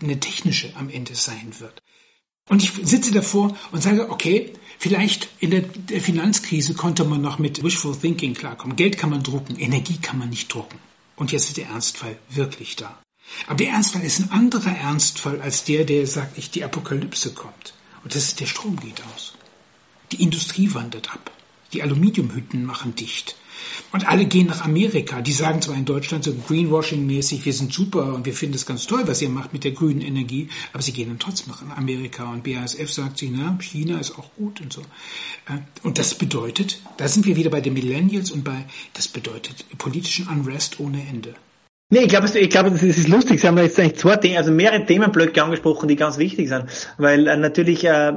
eine 0.00 0.20
technische 0.20 0.74
am 0.76 0.88
Ende 0.88 1.14
sein 1.14 1.52
wird. 1.58 1.82
Und 2.48 2.62
ich 2.62 2.72
sitze 2.82 3.12
davor 3.12 3.56
und 3.70 3.82
sage, 3.82 4.10
okay, 4.10 4.52
vielleicht 4.78 5.28
in 5.38 5.50
der, 5.50 5.64
Finanzkrise 6.00 6.74
konnte 6.74 7.04
man 7.04 7.20
noch 7.20 7.38
mit 7.38 7.62
Wishful 7.62 7.96
Thinking 7.96 8.34
klarkommen. 8.34 8.76
Geld 8.76 8.98
kann 8.98 9.10
man 9.10 9.22
drucken, 9.22 9.56
Energie 9.58 9.98
kann 9.98 10.18
man 10.18 10.30
nicht 10.30 10.52
drucken. 10.52 10.78
Und 11.16 11.30
jetzt 11.32 11.48
ist 11.48 11.56
der 11.56 11.68
Ernstfall 11.68 12.18
wirklich 12.28 12.76
da. 12.76 12.98
Aber 13.46 13.56
der 13.56 13.70
Ernstfall 13.70 14.02
ist 14.02 14.18
ein 14.18 14.30
anderer 14.32 14.76
Ernstfall 14.76 15.40
als 15.40 15.64
der, 15.64 15.84
der 15.84 16.06
sagt, 16.06 16.36
ich, 16.36 16.50
die 16.50 16.64
Apokalypse 16.64 17.32
kommt. 17.32 17.74
Und 18.02 18.14
das 18.14 18.24
ist, 18.24 18.40
der 18.40 18.46
Strom 18.46 18.76
geht 18.80 19.02
aus. 19.14 19.34
Die 20.10 20.22
Industrie 20.22 20.74
wandert 20.74 21.12
ab. 21.12 21.30
Die 21.72 21.82
Aluminiumhütten 21.82 22.64
machen 22.64 22.94
dicht. 22.94 23.36
Und 23.92 24.08
alle 24.08 24.24
gehen 24.24 24.46
nach 24.46 24.64
Amerika. 24.64 25.20
Die 25.20 25.32
sagen 25.32 25.60
zwar 25.60 25.76
in 25.76 25.84
Deutschland 25.84 26.24
so 26.24 26.32
Greenwashing-mäßig, 26.32 27.44
wir 27.44 27.52
sind 27.52 27.72
super 27.72 28.14
und 28.14 28.26
wir 28.26 28.34
finden 28.34 28.54
es 28.54 28.66
ganz 28.66 28.86
toll, 28.86 29.02
was 29.06 29.20
ihr 29.22 29.28
macht 29.28 29.52
mit 29.52 29.64
der 29.64 29.72
grünen 29.72 30.00
Energie, 30.00 30.48
aber 30.72 30.82
sie 30.82 30.92
gehen 30.92 31.08
dann 31.08 31.18
trotzdem 31.18 31.52
nach 31.52 31.76
Amerika. 31.76 32.30
Und 32.30 32.44
BASF 32.44 32.90
sagt 32.90 33.18
sich, 33.18 33.30
na, 33.32 33.56
China 33.60 33.98
ist 33.98 34.18
auch 34.18 34.34
gut 34.36 34.60
und 34.60 34.72
so. 34.72 34.80
Äh, 34.80 35.58
und 35.82 35.98
das 35.98 36.14
bedeutet, 36.14 36.80
da 36.96 37.08
sind 37.08 37.26
wir 37.26 37.36
wieder 37.36 37.50
bei 37.50 37.60
den 37.60 37.74
Millennials 37.74 38.30
und 38.30 38.44
bei, 38.44 38.64
das 38.94 39.08
bedeutet 39.08 39.64
politischen 39.78 40.28
Unrest 40.28 40.80
ohne 40.80 41.06
Ende. 41.06 41.34
Nee, 41.90 42.04
ich 42.04 42.08
glaube, 42.08 42.26
ich 42.26 42.48
glaube, 42.48 42.70
das 42.70 42.82
ist 42.82 43.08
lustig. 43.08 43.38
Sie 43.38 43.46
haben 43.46 43.58
jetzt 43.58 43.78
eigentlich 43.78 43.98
zwei 43.98 44.38
also 44.38 44.50
mehrere 44.50 44.86
Themenblöcke 44.86 45.42
angesprochen, 45.42 45.88
die 45.88 45.96
ganz 45.96 46.16
wichtig 46.16 46.48
sind. 46.48 46.64
Weil 46.96 47.26
äh, 47.26 47.36
natürlich 47.36 47.84
äh, 47.84 48.14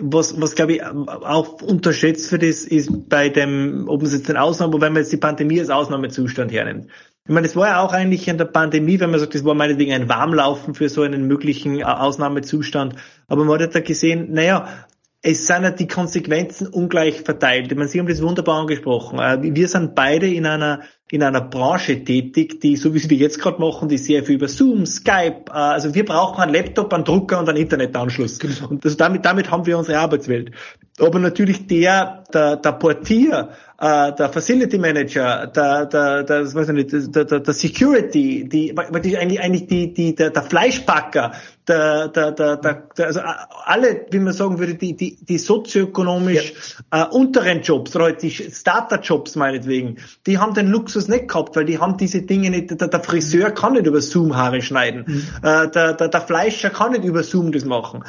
was, 0.00 0.40
was 0.40 0.54
glaube 0.54 0.74
ich 0.74 0.84
auch 0.84 1.62
unterschätzt 1.62 2.30
wird, 2.32 2.42
ist, 2.42 2.66
ist 2.66 3.08
bei 3.08 3.28
dem, 3.28 3.84
ob 3.88 4.02
man 4.02 4.10
jetzt 4.10 4.28
den 4.28 4.36
Ausnahme, 4.36 4.80
wenn 4.80 4.92
man 4.92 5.02
jetzt 5.02 5.12
die 5.12 5.16
Pandemie 5.16 5.60
als 5.60 5.70
Ausnahmezustand 5.70 6.52
hernimmt. 6.52 6.86
Ich 7.24 7.34
meine, 7.34 7.46
das 7.46 7.56
war 7.56 7.68
ja 7.68 7.80
auch 7.80 7.92
eigentlich 7.92 8.28
in 8.28 8.38
der 8.38 8.44
Pandemie, 8.44 9.00
wenn 9.00 9.10
man 9.10 9.18
sagt, 9.18 9.34
das 9.34 9.44
war 9.44 9.54
meinetwegen 9.54 9.92
ein 9.92 10.08
Warmlaufen 10.08 10.74
für 10.74 10.88
so 10.88 11.02
einen 11.02 11.26
möglichen 11.26 11.82
Ausnahmezustand. 11.82 12.94
Aber 13.26 13.44
man 13.44 13.60
hat 13.60 13.74
ja 13.74 13.80
gesehen, 13.80 14.32
naja, 14.32 14.86
es 15.28 15.44
sind 15.44 15.64
ja 15.64 15.72
die 15.72 15.88
Konsequenzen 15.88 16.68
ungleich 16.68 17.20
verteilt. 17.22 17.72
Ich 17.72 17.76
meine, 17.76 17.88
Sie 17.88 17.98
haben 17.98 18.06
das 18.06 18.22
wunderbar 18.22 18.60
angesprochen. 18.60 19.18
Äh, 19.18 19.54
wir 19.56 19.66
sind 19.66 19.96
beide 19.96 20.28
in 20.28 20.46
einer 20.46 20.82
in 21.08 21.22
einer 21.22 21.40
Branche 21.40 22.02
tätig, 22.02 22.60
die, 22.60 22.74
so 22.74 22.92
wie 22.92 23.08
wir 23.08 23.16
jetzt 23.16 23.40
gerade 23.40 23.60
machen, 23.60 23.88
die 23.88 23.96
sehr 23.96 24.24
viel 24.24 24.34
über 24.36 24.48
Zoom, 24.48 24.86
Skype, 24.86 25.44
äh, 25.48 25.52
also 25.52 25.94
wir 25.94 26.04
brauchen 26.04 26.42
einen 26.42 26.52
Laptop, 26.52 26.92
einen 26.92 27.04
Drucker 27.04 27.38
und 27.38 27.48
einen 27.48 27.58
Internetanschluss. 27.58 28.40
Genau. 28.40 28.70
Und 28.70 28.84
das, 28.84 28.96
damit, 28.96 29.24
damit 29.24 29.50
haben 29.50 29.64
wir 29.66 29.78
unsere 29.78 29.98
Arbeitswelt. 30.00 30.50
Aber 30.98 31.20
natürlich 31.20 31.68
der, 31.68 32.24
der, 32.34 32.56
der 32.56 32.72
Portier, 32.72 33.50
äh, 33.78 34.12
der 34.14 34.28
Facility 34.30 34.78
Manager, 34.78 35.46
der, 35.46 35.86
der, 35.86 36.22
der, 36.24 36.42
das 36.42 36.54
weiß 36.54 36.70
ich 36.70 36.74
nicht, 36.74 36.92
der, 37.14 37.24
der, 37.24 37.40
der 37.40 37.54
Security, 37.54 38.48
die 38.48 38.76
eigentlich, 38.76 39.40
eigentlich 39.40 39.66
die, 39.68 39.92
die, 39.92 40.14
der, 40.14 40.30
der 40.30 40.42
Fleischpacker, 40.42 41.32
der, 41.68 42.08
der, 42.08 42.32
der, 42.32 42.56
der, 42.56 43.06
also 43.06 43.20
alle, 43.64 44.06
wie 44.10 44.18
man 44.18 44.32
sagen 44.32 44.58
würde, 44.58 44.74
die, 44.74 44.96
die, 44.96 45.18
die 45.20 45.38
sozioökonomisch 45.38 46.54
ja. 46.92 47.04
äh, 47.04 47.08
unteren 47.08 47.62
Jobs, 47.62 47.94
oder 47.96 48.06
halt 48.06 48.22
die 48.22 48.30
Starter-Jobs 48.30 49.36
meinetwegen, 49.36 49.98
die 50.26 50.38
haben 50.38 50.54
den 50.54 50.68
Luxus 50.68 51.08
nicht 51.08 51.28
gehabt, 51.28 51.56
weil 51.56 51.64
die 51.64 51.78
haben 51.78 51.96
diese 51.96 52.22
Dinge 52.22 52.50
nicht, 52.50 52.80
der, 52.80 52.88
der 52.88 53.00
Friseur 53.02 53.50
kann 53.50 53.72
nicht 53.72 53.86
über 53.86 54.00
Zoom 54.00 54.36
Haare 54.36 54.62
schneiden, 54.62 55.04
mhm. 55.06 55.26
äh, 55.42 55.68
der, 55.70 55.94
der, 55.94 56.08
der 56.08 56.20
Fleischer 56.20 56.70
kann 56.70 56.92
nicht 56.92 57.04
über 57.04 57.22
Zoom 57.22 57.52
das 57.52 57.64
machen 57.64 58.04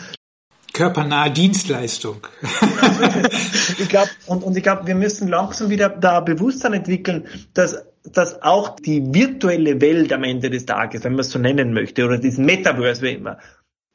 körpernahe 0.78 1.32
Dienstleistung. 1.32 2.28
ich 3.80 3.90
glaube, 3.90 4.10
und, 4.28 4.44
und 4.44 4.56
ich 4.56 4.62
glaube, 4.62 4.86
wir 4.86 4.94
müssen 4.94 5.28
langsam 5.28 5.72
wieder 5.72 5.90
da 5.90 6.20
Bewusstsein 6.20 6.74
entwickeln, 6.74 7.26
dass, 7.56 7.87
dass 8.14 8.42
auch 8.42 8.80
die 8.80 9.14
virtuelle 9.14 9.82
Welt 9.82 10.14
am 10.14 10.24
Ende 10.24 10.50
des 10.50 10.66
Tages, 10.66 11.04
wenn 11.04 11.14
man 11.14 11.22
es 11.22 11.32
so 11.32 11.40
nennen 11.40 11.74
möchte, 11.74 12.06
oder 12.06 12.18
diesen 12.18 12.46
Metaverse 12.46 13.02
wie 13.02 13.14
immer, 13.14 13.38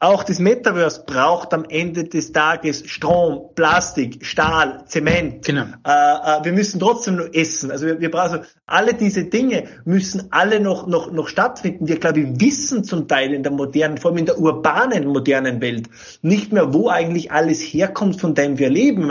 auch 0.03 0.25
das 0.25 0.39
Metaverse 0.39 1.05
braucht 1.07 1.53
am 1.53 1.63
Ende 1.63 2.03
des 2.03 2.33
Tages 2.33 2.83
Strom, 2.87 3.51
Plastik, 3.55 4.25
Stahl, 4.25 4.83
Zement. 4.85 5.45
Genau. 5.45 5.63
Äh, 5.87 5.91
äh, 5.91 6.43
wir 6.43 6.51
müssen 6.51 6.81
trotzdem 6.81 7.15
noch 7.15 7.33
essen. 7.33 7.71
Also 7.71 7.85
wir, 7.85 8.01
wir 8.01 8.11
brauchen 8.11 8.41
alle 8.65 8.95
diese 8.95 9.23
Dinge 9.23 9.63
müssen 9.85 10.27
alle 10.31 10.59
noch 10.59 10.87
noch 10.87 11.09
noch 11.09 11.29
stattfinden. 11.29 11.87
Wir 11.87 11.99
glaube 11.99 12.19
ich 12.19 12.41
wissen 12.41 12.83
zum 12.83 13.07
Teil 13.07 13.33
in 13.33 13.43
der 13.43 13.53
modernen, 13.53 13.97
vor 13.97 14.11
allem 14.11 14.17
in 14.17 14.25
der 14.25 14.39
urbanen 14.39 15.07
modernen 15.07 15.61
Welt 15.61 15.87
nicht 16.21 16.51
mehr, 16.51 16.73
wo 16.73 16.89
eigentlich 16.89 17.31
alles 17.31 17.61
herkommt, 17.61 18.19
von 18.19 18.35
dem 18.35 18.59
wir 18.59 18.69
leben. 18.69 19.09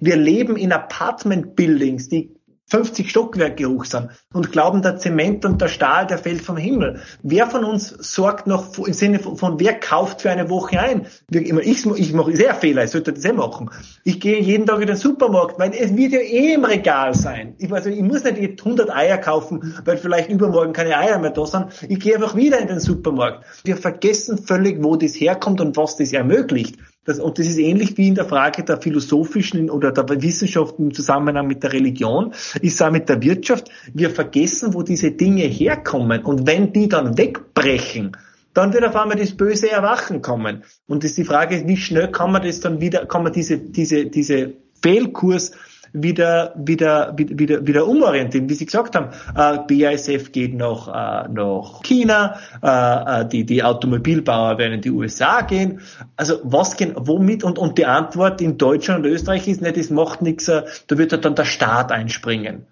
Wir 0.00 0.16
leben 0.16 0.56
in 0.56 0.72
Apartment 0.72 1.54
Buildings, 1.54 2.08
die 2.08 2.34
50 2.70 3.10
Stockwerke 3.10 3.66
hoch 3.66 3.84
sind 3.84 4.10
und 4.32 4.52
glauben, 4.52 4.80
der 4.80 4.96
Zement 4.96 5.44
und 5.44 5.60
der 5.60 5.68
Stahl, 5.68 6.06
der 6.06 6.18
fällt 6.18 6.40
vom 6.40 6.56
Himmel. 6.56 7.00
Wer 7.22 7.48
von 7.48 7.64
uns 7.64 7.88
sorgt 7.88 8.46
noch 8.46 8.78
im 8.78 8.92
Sinne 8.92 9.18
von, 9.18 9.36
von 9.36 9.58
wer 9.58 9.74
kauft 9.74 10.22
für 10.22 10.30
eine 10.30 10.48
Woche 10.48 10.78
ein? 10.78 11.06
Ich, 11.30 11.86
ich, 11.86 12.12
mache 12.12 12.36
sehr 12.36 12.54
Fehler, 12.54 12.84
ich 12.84 12.90
sollte 12.90 13.12
das 13.12 13.24
eh 13.24 13.32
machen. 13.32 13.70
Ich 14.04 14.20
gehe 14.20 14.40
jeden 14.40 14.66
Tag 14.66 14.80
in 14.80 14.86
den 14.86 14.96
Supermarkt, 14.96 15.58
weil 15.58 15.72
es 15.74 15.96
wird 15.96 16.12
ja 16.12 16.20
eh 16.20 16.54
im 16.54 16.64
Regal 16.64 17.14
sein. 17.14 17.54
Ich, 17.58 17.72
also 17.72 17.90
ich 17.90 18.02
muss 18.02 18.22
nicht 18.22 18.60
100 18.60 18.90
Eier 18.90 19.18
kaufen, 19.18 19.74
weil 19.84 19.96
vielleicht 19.96 20.30
übermorgen 20.30 20.72
keine 20.72 20.96
Eier 20.96 21.18
mehr 21.18 21.30
da 21.30 21.46
sind. 21.46 21.66
Ich 21.88 21.98
gehe 21.98 22.14
einfach 22.14 22.36
wieder 22.36 22.60
in 22.60 22.68
den 22.68 22.80
Supermarkt. 22.80 23.44
Wir 23.64 23.76
vergessen 23.76 24.38
völlig, 24.38 24.82
wo 24.82 24.94
das 24.94 25.14
herkommt 25.14 25.60
und 25.60 25.76
was 25.76 25.96
das 25.96 26.12
ermöglicht. 26.12 26.76
Das, 27.10 27.18
und 27.18 27.40
das 27.40 27.48
ist 27.48 27.58
ähnlich 27.58 27.98
wie 27.98 28.06
in 28.06 28.14
der 28.14 28.24
Frage 28.24 28.62
der 28.62 28.80
philosophischen 28.80 29.68
oder 29.68 29.90
der 29.90 30.08
Wissenschaft 30.22 30.76
im 30.78 30.94
Zusammenhang 30.94 31.48
mit 31.48 31.64
der 31.64 31.72
Religion, 31.72 32.32
ist 32.62 32.80
auch 32.80 32.92
mit 32.92 33.08
der 33.08 33.20
Wirtschaft. 33.20 33.68
Wir 33.92 34.10
vergessen, 34.10 34.74
wo 34.74 34.82
diese 34.82 35.10
Dinge 35.10 35.42
herkommen. 35.42 36.22
Und 36.22 36.46
wenn 36.46 36.72
die 36.72 36.88
dann 36.88 37.18
wegbrechen, 37.18 38.16
dann 38.54 38.72
wird 38.72 38.84
auf 38.84 38.94
einmal 38.94 39.16
das 39.16 39.32
böse 39.32 39.72
Erwachen 39.72 40.22
kommen. 40.22 40.62
Und 40.86 41.02
das 41.02 41.10
ist 41.10 41.18
die 41.18 41.24
Frage, 41.24 41.64
wie 41.66 41.76
schnell 41.76 42.12
kann 42.12 42.30
man 42.30 42.42
das 42.42 42.60
dann 42.60 42.80
wieder, 42.80 43.06
kann 43.06 43.24
man 43.24 43.32
diese, 43.32 43.58
diese, 43.58 44.06
diese 44.06 44.52
Fehlkurs 44.80 45.50
wieder, 45.92 46.54
wieder, 46.56 47.14
wieder, 47.16 47.66
wieder 47.66 47.86
umorientieren. 47.86 48.48
Wie 48.48 48.54
Sie 48.54 48.66
gesagt 48.66 48.96
haben, 48.96 49.10
äh, 49.34 49.58
BASF 49.66 50.32
geht 50.32 50.54
nach, 50.54 50.88
äh, 50.88 51.28
nach 51.28 51.82
China, 51.82 52.38
äh, 52.62 53.22
äh, 53.22 53.28
die, 53.28 53.44
die 53.44 53.62
Automobilbauer 53.62 54.58
werden 54.58 54.74
in 54.74 54.80
die 54.80 54.90
USA 54.90 55.42
gehen. 55.42 55.80
Also 56.16 56.40
was 56.42 56.76
gehen, 56.76 56.94
womit? 56.96 57.44
Und, 57.44 57.58
und 57.58 57.78
die 57.78 57.86
Antwort 57.86 58.40
in 58.40 58.58
Deutschland 58.58 59.04
und 59.04 59.10
Österreich 59.10 59.48
ist 59.48 59.62
nicht, 59.62 59.76
das 59.76 59.90
macht 59.90 60.22
nichts, 60.22 60.48
äh, 60.48 60.62
da 60.86 60.98
wird 60.98 61.24
dann 61.24 61.34
der 61.34 61.44
Staat 61.44 61.92
einspringen. 61.92 62.66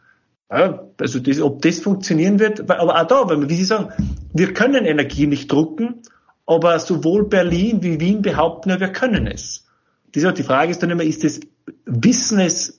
Ja, 0.51 0.85
also 0.99 1.19
das, 1.19 1.41
ob 1.41 1.61
das 1.61 1.79
funktionieren 1.81 2.39
wird, 2.39 2.61
aber 2.61 2.81
auch 2.81 3.07
da, 3.07 3.29
weil, 3.29 3.49
wie 3.51 3.55
Sie 3.55 3.65
sagen, 3.65 3.93
wir 4.33 4.55
können 4.55 4.87
Energie 4.87 5.27
nicht 5.27 5.53
drucken, 5.53 6.03
aber 6.47 6.79
sowohl 6.79 7.29
Berlin 7.29 7.83
wie 7.83 8.01
Wien 8.01 8.23
behaupten 8.23 8.71
ja, 8.71 8.81
wir 8.81 8.89
können 8.89 9.27
es. 9.27 9.67
Die 10.15 10.43
Frage 10.43 10.71
ist 10.71 10.83
dann 10.83 10.89
immer, 10.89 11.05
ist 11.05 11.23
das 11.23 11.41
Wissen 11.85 12.41
es 12.41 12.78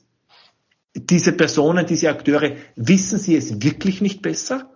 diese 0.96 1.34
Personen, 1.34 1.86
diese 1.86 2.10
Akteure, 2.10 2.56
wissen 2.76 3.20
sie 3.20 3.36
es 3.36 3.62
wirklich 3.62 4.02
nicht 4.02 4.22
besser? 4.22 4.74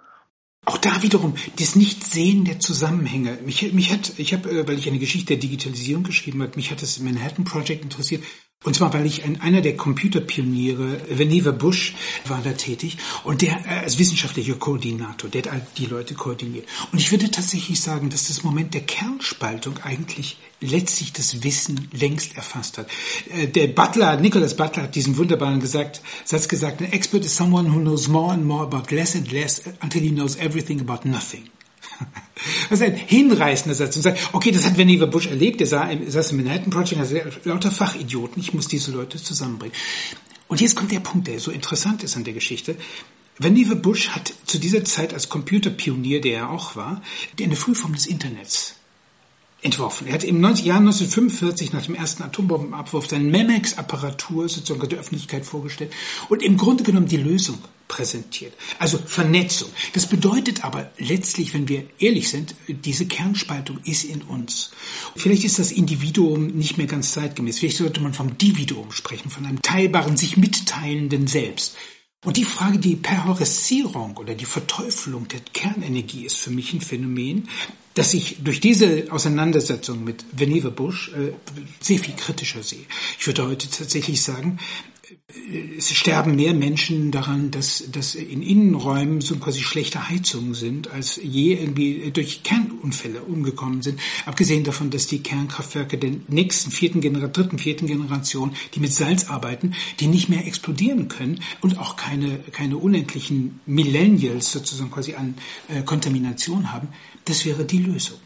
Auch 0.66 0.78
da 0.78 1.04
wiederum 1.04 1.34
das 1.58 1.76
Nichtsehen 1.76 2.46
der 2.46 2.60
Zusammenhänge. 2.60 3.38
Mich, 3.46 3.74
mich 3.74 3.92
hat, 3.92 4.14
ich 4.18 4.34
habe, 4.34 4.50
äh, 4.50 4.68
weil 4.68 4.78
ich 4.78 4.88
eine 4.88 5.00
Geschichte 5.00 5.34
der 5.34 5.38
Digitalisierung 5.38 6.04
geschrieben 6.04 6.42
habe, 6.42 6.54
mich 6.56 6.72
hat 6.72 6.82
das 6.82 7.00
Manhattan 7.00 7.44
Project 7.44 7.84
interessiert. 7.84 8.24
Und 8.64 8.76
zwar, 8.76 8.94
weil 8.94 9.06
ich 9.06 9.24
ein, 9.24 9.42
einer 9.42 9.62
der 9.62 9.76
Computerpioniere, 9.76 11.02
Vannevar 11.10 11.54
Bush, 11.54 11.96
war 12.26 12.42
da 12.42 12.54
tätig 12.54 12.98
und 13.24 13.42
der 13.42 13.66
äh, 13.66 13.80
als 13.84 14.00
wissenschaftlicher 14.00 14.56
Koordinator, 14.56 15.30
der 15.30 15.52
hat 15.52 15.78
die 15.78 15.86
Leute 15.86 16.14
koordiniert. 16.14 16.66
Und 16.92 17.00
ich 17.00 17.12
würde 17.12 17.30
tatsächlich 17.30 17.82
sagen, 17.82 18.10
dass 18.10 18.28
das 18.28 18.44
Moment 18.44 18.74
der 18.74 18.82
Kernspaltung 18.82 19.78
eigentlich 19.84 20.38
letztlich 20.62 21.12
das 21.12 21.44
Wissen 21.44 21.90
längst 21.92 22.38
erfasst 22.38 22.78
hat. 22.78 22.88
Äh, 23.30 23.48
der 23.48 23.68
Butler, 23.68 24.18
Nicholas 24.18 24.56
Butler 24.56 24.84
hat 24.84 24.96
diesen 24.96 25.18
wunderbaren 25.18 25.60
gesagt, 25.60 26.02
Satz 26.24 26.48
gesagt, 26.48 26.82
an 26.82 26.92
expert 26.92 27.26
is 27.26 27.36
someone 27.36 27.74
who 27.74 27.80
knows 27.80 28.08
more 28.08 28.32
and 28.32 28.46
more 28.46 28.64
about 28.64 28.94
less 28.96 29.16
and 29.16 29.32
less 29.32 29.62
until 29.82 30.02
he 30.02 30.10
knows 30.10 30.38
everything 30.38 30.80
about 30.80 31.08
nothing. 31.08 31.50
Das 32.70 32.82
ist 32.82 32.86
ein 32.86 32.96
hinreißender 32.96 33.74
Satz 33.74 33.96
und 33.96 34.02
sagt, 34.02 34.20
okay, 34.34 34.52
das 34.52 34.66
hat 34.66 34.78
Vannevar 34.78 35.08
Bush 35.08 35.28
erlebt, 35.28 35.62
er 35.62 35.68
saß 35.68 36.32
im 36.32 36.38
Manhattan 36.38 36.72
Project, 36.72 37.00
also 37.00 37.16
lauter 37.46 37.72
Fachidioten, 37.72 38.42
ich 38.42 38.54
muss 38.54 38.68
diese 38.68 38.92
Leute 38.92 39.22
zusammenbringen. 39.22 39.76
Und 40.50 40.60
jetzt 40.60 40.76
kommt 40.76 40.92
der 40.92 41.00
Punkt, 41.00 41.28
der 41.28 41.40
so 41.40 41.52
interessant 41.52 42.04
ist 42.04 42.18
an 42.18 42.26
der 42.26 42.34
Geschichte. 42.34 42.76
Vannevar 43.38 43.76
Bush 43.76 44.10
hat 44.10 44.34
zu 44.46 44.60
dieser 44.60 44.84
Zeit 44.84 45.14
als 45.14 45.30
Computerpionier, 45.30 46.20
der 46.20 46.38
er 46.40 46.50
auch 46.50 46.76
war, 46.76 47.02
eine 47.42 47.56
Frühform 47.56 47.94
des 47.94 48.08
Internets 48.08 48.76
entworfen. 49.64 50.08
Er 50.08 50.14
hat 50.14 50.24
im 50.24 50.42
Jahr 50.44 50.78
1945 50.78 51.74
nach 51.74 51.86
dem 51.86 51.96
ersten 51.96 52.24
Atombombenabwurf 52.24 53.08
seine 53.08 53.24
Memex-Apparatur 53.26 54.50
sozusagen 54.50 54.88
der 54.90 55.00
Öffentlichkeit 55.00 55.46
vorgestellt 55.46 55.94
und 56.30 56.44
im 56.44 56.58
Grunde 56.58 56.84
genommen 56.84 57.08
die 57.08 57.18
Lösung 57.18 57.58
präsentiert. 57.88 58.54
Also 58.80 58.98
Vernetzung. 58.98 59.70
Das 59.94 60.08
bedeutet 60.08 60.64
aber 60.66 60.92
letztlich, 60.98 61.54
wenn 61.54 61.68
wir 61.70 61.86
ehrlich 62.00 62.30
sind, 62.30 62.56
diese 62.68 63.06
Kernspaltung 63.06 63.80
ist 63.86 64.04
in 64.04 64.22
uns. 64.24 64.72
Vielleicht 65.16 65.44
ist 65.44 65.60
das 65.60 65.72
Individuum 65.72 66.48
nicht 66.48 66.78
mehr 66.78 66.88
ganz 66.88 67.12
zeitgemäß. 67.12 67.60
Vielleicht 67.60 67.78
sollte 67.78 68.02
man 68.02 68.14
vom 68.14 68.38
Dividuum 68.38 68.92
sprechen, 68.92 69.30
von 69.30 69.46
einem 69.46 69.62
teilbaren, 69.62 70.18
sich 70.18 70.38
mitteilenden 70.38 71.28
Selbst. 71.28 71.76
Und 72.26 72.38
die 72.38 72.46
Frage, 72.46 72.80
die 72.80 72.96
Perhorrescierung 72.96 74.18
oder 74.18 74.34
die 74.34 74.46
Verteufelung 74.46 75.28
der 75.28 75.42
Kernenergie 75.42 76.26
ist 76.26 76.38
für 76.38 76.52
mich 76.52 76.74
ein 76.74 76.82
Phänomen, 76.82 77.50
das 77.94 78.14
ich 78.14 78.44
durch 78.44 78.60
diese 78.60 79.08
Auseinandersetzung 79.10 80.04
mit 80.04 80.26
Vannevar 80.32 80.72
Bush 80.72 81.12
äh, 81.14 81.34
sehr 81.80 82.00
viel 82.00 82.16
kritischer 82.16 82.64
sehe. 82.64 82.86
Ich 83.20 83.28
würde 83.28 83.48
heute 83.48 83.70
tatsächlich 83.70 84.22
sagen, 84.22 84.60
es 85.78 85.92
sterben 85.92 86.36
mehr 86.36 86.54
Menschen 86.54 87.12
daran, 87.12 87.52
dass, 87.52 87.84
dass 87.92 88.16
in 88.16 88.42
Innenräumen 88.42 89.22
so 89.22 89.36
quasi 89.38 89.62
schlechte 89.62 90.10
Heizungen 90.10 90.54
sind, 90.54 90.92
als 90.92 91.20
je 91.22 91.54
irgendwie 91.54 92.12
durch 92.12 92.44
Kernunfälle 92.44 93.22
umgekommen 93.22 93.82
sind. 93.82 94.00
Abgesehen 94.26 94.64
davon, 94.64 94.92
dass 94.92 95.08
die 95.08 95.20
Kernkraftwerke 95.20 95.98
der 95.98 96.12
nächsten 96.28 96.72
vierten 96.72 97.02
Generation, 97.02 97.34
dritten, 97.34 97.60
vierten 97.60 97.88
Generation, 97.88 98.56
die 98.76 98.80
mit 98.80 98.94
Salz 98.94 99.30
arbeiten, 99.30 99.74
die 100.00 100.08
nicht 100.08 100.30
mehr 100.30 100.46
explodieren 100.46 101.08
können 101.08 101.42
und 101.62 101.80
auch 101.80 101.96
keine, 101.96 102.40
keine 102.52 102.78
unendlichen 102.78 103.60
Millennials 103.66 104.52
sozusagen 104.52 104.92
quasi 104.92 105.16
an 105.16 105.36
äh, 105.68 105.82
Kontamination 105.82 106.72
haben. 106.72 106.90
Das 107.26 107.46
wäre 107.46 107.66
die 107.66 107.80
Lösung. 107.80 108.20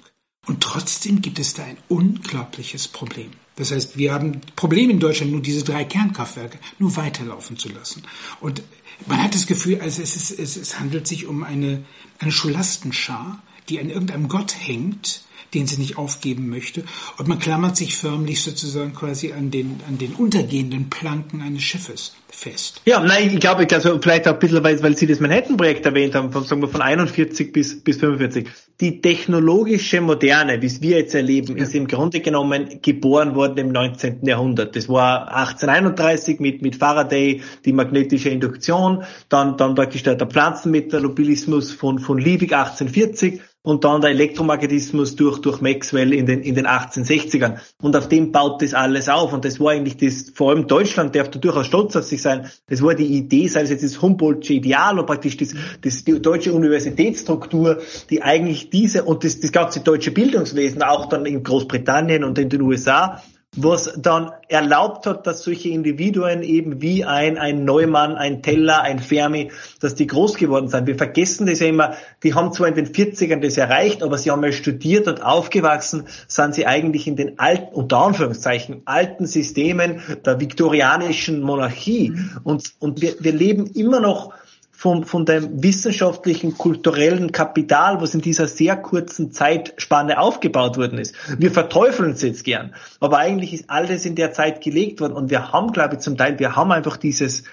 Und 0.46 0.62
trotzdem 0.62 1.22
gibt 1.22 1.40
es 1.40 1.54
da 1.54 1.64
ein 1.64 1.78
unglaubliches 1.90 2.88
Problem. 2.88 3.32
Das 3.58 3.72
heißt, 3.72 3.98
wir 3.98 4.14
haben 4.14 4.42
Probleme 4.56 4.94
in 4.94 5.00
Deutschland, 5.00 5.32
nur 5.32 5.42
diese 5.42 5.64
drei 5.64 5.84
Kernkraftwerke 5.84 6.60
nur 6.80 6.96
weiterlaufen 6.96 7.58
zu 7.58 7.70
lassen. 7.70 8.04
Und 8.40 8.62
man 9.08 9.22
hat 9.22 9.36
das 9.36 9.48
Gefühl, 9.48 9.82
also 9.82 10.02
es, 10.02 10.16
ist, 10.16 10.40
es, 10.40 10.56
es 10.56 10.80
handelt 10.80 11.08
sich 11.08 11.26
um 11.26 11.44
eine, 11.44 11.84
eine 12.20 12.32
Scholastenschar, 12.32 13.42
die 13.68 13.80
an 13.80 13.90
irgendeinem 13.90 14.28
Gott 14.30 14.56
hängt, 14.58 15.24
den 15.54 15.68
sie 15.68 15.78
nicht 15.78 15.98
aufgeben 15.98 16.50
möchte. 16.50 16.84
Und 17.18 17.28
man 17.28 17.40
klammert 17.40 17.78
sich 17.78 17.96
förmlich 17.96 18.42
sozusagen 18.42 18.94
quasi 18.94 19.34
an 19.34 19.52
den, 19.52 19.80
an 19.88 19.98
den 19.98 20.14
untergehenden 20.14 20.90
Planken 20.90 21.42
eines 21.42 21.64
Schiffes 21.64 22.14
fest. 22.30 22.82
Ja, 22.86 23.00
nein, 23.00 23.32
ich 23.34 23.40
glaube, 23.40 23.68
also 23.72 24.00
vielleicht 24.02 24.28
auch 24.28 24.34
ein 24.34 24.40
bisschen, 24.40 24.64
weil, 24.64 24.82
weil 24.84 24.98
Sie 24.98 25.08
das 25.08 25.20
Manhattan-Projekt 25.20 25.86
erwähnt 25.86 26.14
haben, 26.14 26.32
von, 26.32 26.44
sagen 26.44 26.62
wir, 26.62 26.68
von 26.68 26.82
41 26.82 27.52
bis, 27.52 27.82
bis 27.84 27.98
45. 27.98 28.48
Die 28.80 29.02
technologische 29.02 30.02
Moderne, 30.02 30.62
wie 30.62 30.68
es 30.68 30.82
wir 30.82 31.00
jetzt 31.00 31.16
erleben, 31.16 31.58
ja. 31.58 31.64
ist 31.64 31.74
im 31.74 31.88
Grunde 31.88 32.20
genommen 32.20 32.80
geboren 32.82 33.34
worden 33.34 33.58
im 33.58 33.72
19. 33.72 34.26
Jahrhundert. 34.26 34.76
Das 34.76 34.88
war 34.90 35.34
1831 35.34 36.40
mit, 36.40 36.62
mit 36.62 36.76
Faraday, 36.76 37.42
die 37.66 37.74
magnetische 37.74 38.30
Induktion, 38.30 39.04
dann, 39.30 39.58
dann 39.58 39.74
praktisch 39.76 40.04
der, 40.04 40.16
der 40.16 40.28
Pflanzenmetabolismus 40.28 41.72
von, 41.72 41.98
von 41.98 42.18
Liebig 42.18 42.54
1840 42.54 43.42
und 43.64 43.84
dann 43.84 44.00
der 44.00 44.12
Elektromagnetismus 44.12 45.18
durch, 45.18 45.40
durch 45.40 45.60
Maxwell 45.60 46.14
in 46.14 46.26
den, 46.26 46.42
in 46.42 46.56
den 46.56 46.66
1860ern. 46.66 47.60
Und 47.82 47.98
auf 47.98 48.08
dem 48.08 48.32
baut 48.32 48.62
das 48.62 48.74
alles 48.74 49.10
auf. 49.10 49.34
Und 49.34 49.44
das 49.44 49.60
war 49.60 49.72
eigentlich 49.72 49.98
das, 49.98 50.32
vor 50.34 50.52
allem 50.52 50.68
Deutschland 50.68 51.16
darf 51.16 51.30
da 51.30 51.38
durchaus 51.38 51.68
stolz 51.68 51.96
auf 51.98 52.06
sich 52.06 52.22
sein. 52.22 52.50
Das 52.68 52.82
war 52.82 52.96
die 52.96 53.06
Idee, 53.06 53.48
sei 53.50 53.62
es 53.62 53.70
jetzt 53.70 53.84
das 53.84 54.02
Humboldtsche 54.02 54.54
Ideal 54.54 54.94
oder 54.94 55.06
praktisch 55.06 55.36
das, 55.36 55.54
das, 55.82 56.06
die 56.06 56.22
deutsche 56.22 56.54
Universitätsstruktur, 56.54 57.80
die 58.10 58.22
eigentlich 58.22 58.70
diese 58.70 59.04
und 59.04 59.26
das, 59.26 59.42
das 59.42 59.52
ganze 59.52 59.82
deutsche 59.82 60.12
Bildungswesen 60.12 60.82
auch 60.82 61.08
dann 61.08 61.26
in 61.26 61.44
Großbritannien 61.44 62.24
und 62.24 62.40
in 62.40 62.48
den 62.48 62.62
USA 62.62 63.22
was 63.56 63.94
dann 63.98 64.32
erlaubt 64.50 65.06
hat, 65.06 65.26
dass 65.26 65.44
solche 65.44 65.70
Individuen 65.70 66.44
eben 66.44 66.82
wie 66.82 67.06
ein, 67.06 67.38
ein 67.38 67.66
Neumann, 67.66 68.16
ein 68.16 68.44
Teller, 68.44 68.82
ein 68.82 69.00
Fermi, 69.00 69.52
dass 69.80 69.96
die 69.96 70.06
groß 70.06 70.36
geworden 70.36 70.68
sind. 70.68 70.86
Wir 70.86 70.96
vergessen 70.96 71.48
das 71.48 71.60
ja 71.60 71.68
immer, 71.68 71.96
die 72.24 72.34
haben 72.34 72.54
zwar 72.54 72.68
in 72.68 72.76
den 72.76 72.88
40ern 72.88 73.40
das 73.40 73.58
erreicht, 73.58 74.04
aber 74.04 74.18
sie 74.18 74.32
haben 74.32 74.44
ja 74.44 74.52
studiert 74.52 75.08
und 75.08 75.24
aufgewachsen, 75.24 76.04
sind 76.28 76.56
sie 76.56 76.68
eigentlich 76.68 77.08
in 77.08 77.16
den 77.16 77.40
alten, 77.40 77.74
unter 77.74 77.98
Anführungszeichen, 77.98 78.82
alten 78.86 79.26
Systemen 79.26 80.02
der 80.26 80.40
viktorianischen 80.40 81.42
Monarchie. 81.42 82.14
Und, 82.44 82.74
und 82.80 83.02
wir, 83.02 83.16
wir 83.20 83.34
leben 83.34 83.66
immer 83.68 84.00
noch 84.00 84.34
von, 84.78 85.06
von 85.06 85.26
dem 85.26 85.64
wissenschaftlichen, 85.64 86.56
kulturellen 86.56 87.32
Kapital, 87.32 88.00
was 88.00 88.14
in 88.14 88.22
dieser 88.22 88.48
sehr 88.48 88.78
kurzen 88.78 89.32
Zeitspanne 89.32 90.20
aufgebaut 90.20 90.78
worden 90.78 91.00
ist. 91.00 91.16
Wir 91.40 91.50
verteufeln 91.50 92.12
es 92.12 92.22
jetzt 92.22 92.44
gern. 92.44 92.76
Aber 93.00 93.18
eigentlich 93.18 93.54
ist 93.54 93.72
alles 93.72 94.06
in 94.06 94.14
der 94.14 94.34
Zeit 94.34 94.62
gelegt 94.62 95.02
worden. 95.02 95.14
Und 95.14 95.32
wir 95.32 95.52
haben, 95.52 95.72
glaube 95.72 95.96
ich, 95.96 96.02
zum 96.02 96.16
Teil, 96.16 96.38
wir 96.38 96.56
haben 96.56 96.72
einfach 96.72 96.98
dieses, 96.98 97.46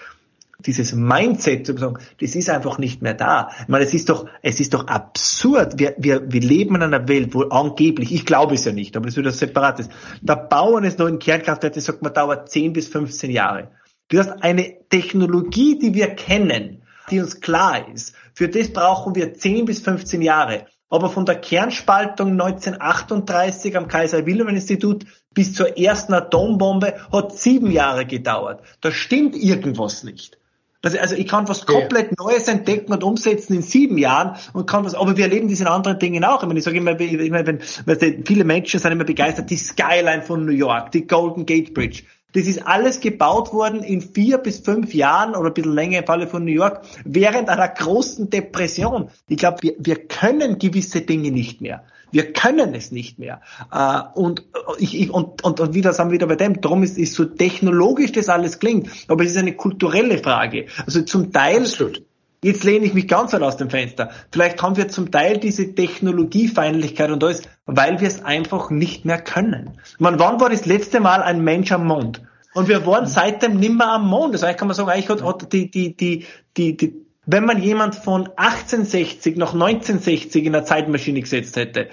dieses 0.59 0.93
Mindset 0.95 1.65
zu 1.67 1.75
sagen, 1.79 1.97
das 2.21 2.35
ist 2.35 2.51
einfach 2.51 2.77
nicht 2.77 3.01
mehr 3.01 3.15
da. 3.15 3.49
Ich 3.63 3.69
meine, 3.69 3.85
es 3.85 3.95
ist 3.95 4.11
doch, 4.11 4.27
es 4.43 4.61
ist 4.61 4.75
doch 4.75 4.87
absurd. 4.89 5.79
Wir, 5.79 5.95
wir, 5.97 6.31
wir 6.31 6.43
leben 6.43 6.75
in 6.75 6.83
einer 6.83 7.09
Welt, 7.09 7.33
wo 7.33 7.45
angeblich, 7.45 8.13
ich 8.13 8.27
glaube 8.27 8.55
es 8.55 8.67
ja 8.67 8.73
nicht, 8.73 8.99
aber 8.99 9.07
das 9.07 9.17
wird 9.17 9.25
das 9.25 9.39
separates. 9.39 9.89
Der 10.21 10.37
Bau 10.37 10.77
eines 10.77 10.99
neuen 10.99 11.19
Kernkraftwerks, 11.19 11.87
sagt 11.87 12.03
man, 12.03 12.13
dauert 12.13 12.51
10 12.51 12.75
bis 12.75 12.89
15 12.89 13.31
Jahre. 13.31 13.71
Du 14.09 14.19
hast 14.19 14.43
eine 14.43 14.75
Technologie, 14.91 15.79
die 15.79 15.95
wir 15.95 16.09
kennen, 16.09 16.83
die 17.11 17.21
uns 17.21 17.41
klar 17.41 17.89
ist. 17.93 18.15
Für 18.35 18.49
das 18.49 18.73
brauchen 18.73 19.15
wir 19.15 19.35
10 19.35 19.65
bis 19.65 19.81
15 19.81 20.23
Jahre. 20.23 20.67
Aber 20.91 21.11
von 21.11 21.27
der 21.27 21.37
Kernspaltung 21.37 22.33
1938 22.33 23.77
am 23.77 23.89
Kaiser 23.89 24.27
Wilhelm 24.27 24.49
Institut 24.49 25.05
bis 25.33 25.55
zur 25.55 25.77
ersten 25.77 26.15
Atombombe 26.15 26.95
hat 27.13 27.37
sieben 27.37 27.71
Jahre 27.71 28.07
gedauert. 28.07 28.63
Da 28.81 28.93
stimmt 28.93 29.35
irgendwas 29.35 30.05
nicht. 30.05 30.39
Also, 30.85 30.99
also 30.99 31.15
ich 31.15 31.27
kann 31.27 31.49
was 31.49 31.65
komplett 31.65 32.19
Neues 32.19 32.47
entdecken 32.47 32.93
und 32.93 33.03
umsetzen 33.03 33.55
in 33.55 33.63
sieben 33.63 33.97
Jahren 33.97 34.37
und 34.53 34.67
kann 34.67 34.85
was, 34.85 34.95
aber 34.95 35.17
wir 35.17 35.25
erleben 35.25 35.49
diese 35.49 35.69
anderen 35.69 35.99
Dinge 35.99 36.31
auch. 36.31 36.43
Ich, 36.43 36.47
meine, 36.47 36.59
ich 36.59 36.65
sage 36.65 36.77
immer, 36.77 37.01
ich 37.01 37.31
meine, 37.31 37.47
wenn, 37.47 37.61
wenn, 37.87 38.25
viele 38.27 38.45
Menschen 38.45 38.79
sind 38.79 38.93
immer 38.93 39.05
begeistert, 39.05 39.49
die 39.49 39.57
Skyline 39.57 40.23
von 40.23 40.45
New 40.45 40.53
York, 40.53 40.93
die 40.93 41.07
Golden 41.07 41.47
Gate 41.47 41.73
Bridge. 41.73 42.03
Das 42.35 42.47
ist 42.47 42.67
alles 42.67 43.01
gebaut 43.01 43.53
worden 43.53 43.83
in 43.83 44.01
vier 44.01 44.39
bis 44.39 44.59
fünf 44.59 44.93
Jahren 44.93 45.35
oder 45.35 45.49
ein 45.49 45.55
bisschen 45.55 45.75
länger 45.75 46.01
im 46.01 46.07
Falle 46.07 46.27
von 46.27 46.45
New 46.45 46.53
York 46.53 46.83
während 47.05 47.49
einer 47.49 47.69
großen 47.69 48.29
Depression. 48.29 49.09
Ich 49.29 49.39
glaube, 49.39 49.59
wir, 49.63 49.75
wir 49.79 49.97
können 50.07 50.59
gewisse 50.59 51.01
Dinge 51.01 51.31
nicht 51.31 51.61
mehr. 51.61 51.85
Wir 52.11 52.33
können 52.33 52.75
es 52.75 52.93
nicht 52.93 53.19
mehr. 53.19 53.41
Äh, 53.73 54.01
und, 54.15 54.45
ich, 54.79 55.01
ich, 55.01 55.11
und, 55.11 55.43
und, 55.43 55.59
und 55.59 55.75
wieder 55.75 55.93
sind 55.93 56.09
wir 56.09 56.13
wieder 56.13 56.27
bei 56.29 56.37
dem. 56.37 56.61
Darum 56.61 56.83
ist, 56.83 56.99
ist 56.99 57.15
so 57.15 57.25
technologisch 57.25 58.13
das 58.13 58.29
alles 58.29 58.61
klingt. 58.61 58.89
Aber 59.09 59.25
es 59.25 59.33
ist 59.33 59.39
eine 59.39 59.55
kulturelle 59.55 60.19
Frage. 60.19 60.67
Also 60.87 61.03
zum 61.03 61.33
Teil 61.33 61.63
Absolut. 61.63 62.05
Jetzt 62.45 62.63
lehne 62.63 62.85
ich 62.85 62.93
mich 62.93 63.09
ganz 63.09 63.33
weit 63.33 63.41
aus 63.41 63.57
dem 63.57 63.71
Fenster. 63.71 64.11
Vielleicht 64.31 64.63
haben 64.63 64.77
wir 64.77 64.89
zum 64.89 65.11
Teil 65.11 65.39
diese 65.39 65.75
Technologiefeindlichkeit 65.75 67.11
und 67.11 67.25
alles, 67.25 67.41
weil 67.67 68.01
wir 68.01 68.09
es 68.09 68.25
einfach 68.25 68.71
nicht 68.71 69.05
mehr 69.05 69.21
können. 69.21 69.79
Man, 69.99 70.19
wann 70.19 70.41
war 70.41 70.51
das 70.51 70.67
letzte 70.67 71.01
Mal 71.01 71.23
ein 71.23 71.43
Mensch 71.43 71.73
am 71.73 71.87
Mond? 71.87 72.23
Und 72.53 72.69
wir 72.69 72.87
waren 72.87 73.07
seitdem 73.07 73.59
nimmer 73.59 73.93
am 73.93 74.09
Mond. 74.09 74.35
Also 74.35 74.47
eigentlich 74.47 74.59
kann 74.59 74.69
man 74.69 74.77
sagen, 74.77 74.91
eigentlich 74.91 75.09
hat, 75.09 75.23
hat 75.25 75.53
die, 75.53 75.71
die, 75.71 75.97
die, 75.97 76.27
die, 76.57 76.77
die, 76.77 76.95
wenn 77.27 77.45
man 77.45 77.63
jemand 77.63 77.95
von 77.95 78.29
1860 78.37 79.37
nach 79.37 79.55
1960 79.55 80.45
in 80.45 80.53
der 80.53 80.65
Zeitmaschine 80.65 81.21
gesetzt 81.21 81.57
hätte, 81.57 81.89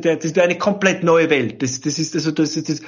das 0.00 0.34
wäre 0.34 0.44
eine 0.44 0.56
komplett 0.56 1.02
neue 1.04 1.28
Welt. 1.28 1.62
Das, 1.62 1.80
das 1.80 1.98
ist 1.98 2.14
also 2.14 2.30
das, 2.30 2.54
das, 2.54 2.64
das 2.64 2.82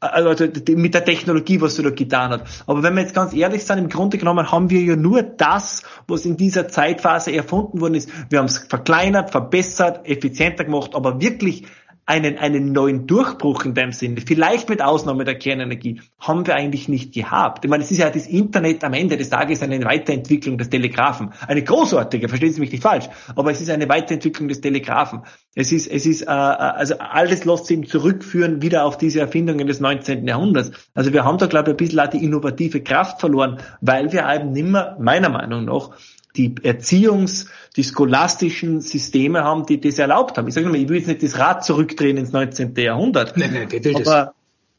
also 0.00 0.46
mit 0.70 0.94
der 0.94 1.04
Technologie, 1.04 1.60
was 1.60 1.76
du 1.76 1.82
da 1.82 1.90
getan 1.90 2.30
hat. 2.30 2.46
Aber 2.66 2.82
wenn 2.82 2.94
wir 2.94 3.02
jetzt 3.02 3.14
ganz 3.14 3.34
ehrlich 3.34 3.64
sind, 3.64 3.78
im 3.78 3.88
Grunde 3.88 4.18
genommen 4.18 4.50
haben 4.50 4.70
wir 4.70 4.80
ja 4.80 4.96
nur 4.96 5.22
das, 5.22 5.82
was 6.06 6.24
in 6.24 6.36
dieser 6.36 6.68
Zeitphase 6.68 7.32
erfunden 7.32 7.80
worden 7.80 7.94
ist. 7.94 8.10
Wir 8.30 8.38
haben 8.38 8.46
es 8.46 8.58
verkleinert, 8.58 9.30
verbessert, 9.30 10.06
effizienter 10.06 10.64
gemacht, 10.64 10.94
aber 10.94 11.20
wirklich 11.20 11.64
einen, 12.06 12.38
einen 12.38 12.70
neuen 12.70 13.08
Durchbruch 13.08 13.64
in 13.64 13.74
dem 13.74 13.90
Sinne, 13.90 14.20
vielleicht 14.24 14.68
mit 14.68 14.80
Ausnahme 14.80 15.24
der 15.24 15.34
Kernenergie, 15.34 16.00
haben 16.20 16.46
wir 16.46 16.54
eigentlich 16.54 16.88
nicht 16.88 17.12
gehabt. 17.12 17.64
Ich 17.64 17.70
meine, 17.70 17.82
es 17.82 17.90
ist 17.90 17.98
ja 17.98 18.10
das 18.10 18.28
Internet 18.28 18.84
am 18.84 18.92
Ende 18.92 19.16
des 19.16 19.28
Tages 19.28 19.60
eine 19.60 19.84
Weiterentwicklung 19.84 20.56
des 20.56 20.70
Telegraphen. 20.70 21.32
Eine 21.48 21.64
großartige, 21.64 22.28
verstehen 22.28 22.52
Sie 22.52 22.60
mich 22.60 22.70
nicht 22.70 22.82
falsch, 22.82 23.08
aber 23.34 23.50
es 23.50 23.60
ist 23.60 23.70
eine 23.70 23.88
Weiterentwicklung 23.88 24.46
des 24.46 24.60
Telegraphen. 24.60 25.22
Es 25.56 25.72
ist, 25.72 25.88
es 25.88 26.06
ist, 26.06 26.22
äh, 26.22 26.26
also 26.26 26.98
alles 26.98 27.44
lässt 27.44 27.66
sich 27.66 27.88
zurückführen 27.88 28.62
wieder 28.62 28.84
auf 28.84 28.96
diese 28.96 29.18
Erfindungen 29.18 29.66
des 29.66 29.80
19. 29.80 30.28
Jahrhunderts. 30.28 30.70
Also 30.94 31.12
wir 31.12 31.24
haben 31.24 31.38
da, 31.38 31.46
glaube 31.46 31.70
ich, 31.70 31.74
ein 31.74 31.76
bisschen 31.76 32.00
auch 32.00 32.06
die 32.06 32.22
innovative 32.24 32.82
Kraft 32.82 33.20
verloren, 33.20 33.58
weil 33.80 34.12
wir 34.12 34.28
eben 34.32 34.52
nimmer, 34.52 34.96
meiner 35.00 35.28
Meinung 35.28 35.64
nach, 35.64 35.90
die 36.36 36.54
Erziehungs-, 36.54 37.46
die 37.76 37.84
scholastischen 37.84 38.80
Systeme 38.80 39.44
haben, 39.44 39.66
die 39.66 39.80
das 39.80 39.98
erlaubt 39.98 40.38
haben. 40.38 40.48
Ich 40.48 40.54
sage 40.54 40.68
mal, 40.68 40.76
ich 40.76 40.88
will 40.88 40.98
jetzt 40.98 41.08
nicht 41.08 41.22
das 41.22 41.38
Rad 41.38 41.64
zurückdrehen 41.64 42.16
ins 42.16 42.32
19. 42.32 42.74
Jahrhundert. 42.76 43.36
Nein, 43.36 43.52
nein, 43.52 43.66
wer 43.70 43.84
will 43.84 43.94
aber, 43.96 44.04
das? 44.04 44.28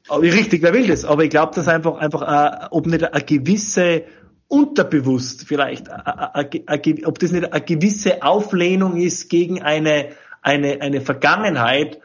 Aber, 0.10 0.22
richtig, 0.22 0.62
wer 0.62 0.74
will 0.74 0.88
das? 0.88 1.06
Aber 1.06 1.24
ich 1.24 1.30
glaube, 1.30 1.54
dass 1.56 1.68
einfach, 1.68 1.98
einfach, 1.98 2.22
äh, 2.22 2.68
ob 2.72 2.86
nicht 2.86 3.04
eine 3.04 3.24
gewisse 3.24 4.04
unterbewusst 4.48 5.46
vielleicht, 5.46 5.90
ob 5.90 7.20
das 7.20 7.32
nicht 7.32 7.52
eine 7.52 7.66
gewisse 7.66 8.24
Auflehnung 8.24 8.96
ist 8.96 9.30
gegen 9.30 9.62
eine, 9.62 10.10
eine, 10.42 10.82
eine 10.82 11.02
Vergangenheit, 11.02 12.00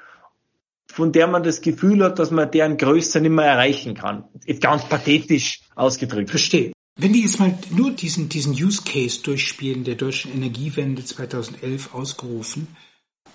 von 0.87 1.13
der 1.13 1.27
man 1.27 1.43
das 1.43 1.61
Gefühl 1.61 2.03
hat, 2.05 2.19
dass 2.19 2.31
man 2.31 2.51
deren 2.51 2.77
Größe 2.77 3.21
nicht 3.21 3.31
mehr 3.31 3.47
erreichen 3.47 3.95
kann. 3.95 4.25
Ganz 4.61 4.85
pathetisch 4.89 5.61
ausgedrückt. 5.75 6.31
Verstehe. 6.31 6.73
Wenn 6.97 7.15
wir 7.15 7.21
jetzt 7.21 7.39
mal 7.39 7.59
nur 7.71 7.91
diesen, 7.91 8.29
diesen 8.29 8.53
Use 8.53 8.83
Case 8.85 9.21
durchspielen, 9.23 9.85
der 9.85 9.95
deutschen 9.95 10.33
Energiewende 10.33 11.05
2011 11.05 11.95
ausgerufen, 11.95 12.69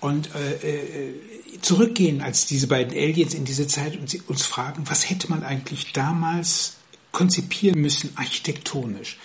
und 0.00 0.30
äh, 0.34 1.08
äh, 1.08 1.14
zurückgehen 1.60 2.20
als 2.20 2.46
diese 2.46 2.68
beiden 2.68 2.92
Aliens 2.92 3.34
in 3.34 3.44
diese 3.44 3.66
Zeit 3.66 3.96
und 3.96 4.08
sie 4.08 4.22
uns 4.28 4.42
fragen, 4.44 4.84
was 4.88 5.10
hätte 5.10 5.28
man 5.28 5.42
eigentlich 5.42 5.92
damals 5.92 6.76
konzipieren 7.10 7.80
müssen 7.80 8.12
architektonisch. 8.16 9.18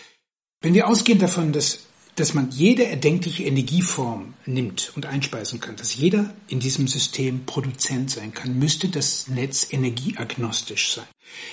Wenn 0.61 0.73
wir 0.73 0.87
ausgehen 0.87 1.19
davon, 1.19 1.53
dass 1.53 1.79
dass 2.15 2.35
man 2.35 2.51
jede 2.51 2.85
erdenkliche 2.85 3.43
Energieform 3.43 4.35
nimmt 4.45 4.93
und 4.95 5.07
einspeisen 5.07 5.59
kann, 5.59 5.75
dass 5.77 5.95
jeder 5.95 6.31
in 6.47 6.59
diesem 6.59 6.87
System 6.87 7.45
Produzent 7.45 8.11
sein 8.11 8.33
kann, 8.33 8.59
müsste 8.59 8.87
das 8.89 9.29
Netz 9.29 9.67
energieagnostisch 9.71 10.93
sein. 10.93 11.07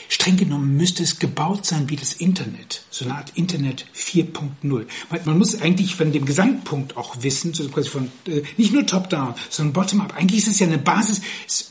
Streng 0.08 0.36
genommen 0.36 0.76
müsste 0.76 1.02
es 1.02 1.18
gebaut 1.18 1.64
sein 1.64 1.88
wie 1.88 1.96
das 1.96 2.14
Internet, 2.14 2.82
so 2.90 3.04
eine 3.04 3.14
Art 3.14 3.32
Internet 3.36 3.86
4.0. 3.94 4.86
Man 5.24 5.38
muss 5.38 5.60
eigentlich 5.60 5.94
von 5.94 6.12
dem 6.12 6.24
Gesamtpunkt 6.24 6.96
auch 6.96 7.22
wissen, 7.22 7.54
so 7.54 7.68
quasi 7.68 7.88
von 7.88 8.10
äh, 8.26 8.42
nicht 8.56 8.72
nur 8.72 8.86
top-down, 8.86 9.34
sondern 9.48 9.72
bottom-up. 9.72 10.14
Eigentlich 10.16 10.40
ist 10.40 10.48
es 10.48 10.58
ja 10.58 10.66
eine 10.66 10.78
Basis, 10.78 11.20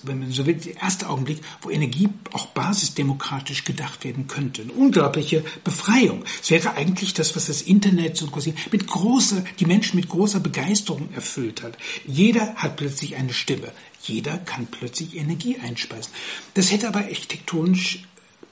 wenn 0.04 0.20
man 0.20 0.32
so 0.32 0.46
will, 0.46 0.56
der 0.56 0.82
erste 0.82 1.10
Augenblick, 1.10 1.42
wo 1.62 1.70
Energie 1.70 2.10
auch 2.32 2.48
basisdemokratisch 2.48 3.66
gedacht 3.66 4.04
werden 4.04 4.28
könnte. 4.28 4.62
Eine 4.62 4.74
unglaubliche 4.74 5.44
Befreiung. 5.64 6.24
Es 6.42 6.50
wäre 6.50 6.76
eigentlich 6.76 7.14
das, 7.14 7.36
was 7.36 7.48
das 7.48 7.62
Internet 7.62 8.18
so 8.18 8.28
quasi 8.28 8.54
mit 8.72 8.88
großer, 8.88 9.44
die 9.60 9.66
Menschen 9.66 9.98
mit 9.98 10.10
großer 10.10 10.40
Begeisterung 10.40 11.10
erfüllt 11.14 11.62
hat. 11.62 11.78
Jeder 12.06 12.56
hat 12.56 12.78
plötzlich 12.78 13.16
eine 13.16 13.34
Stimme. 13.34 13.72
Jeder 14.04 14.38
kann 14.38 14.68
plötzlich 14.68 15.16
Energie 15.16 15.58
einspeisen. 15.58 16.12
Das 16.54 16.72
hätte 16.72 16.88
aber 16.88 17.00
architektonisch 17.00 18.04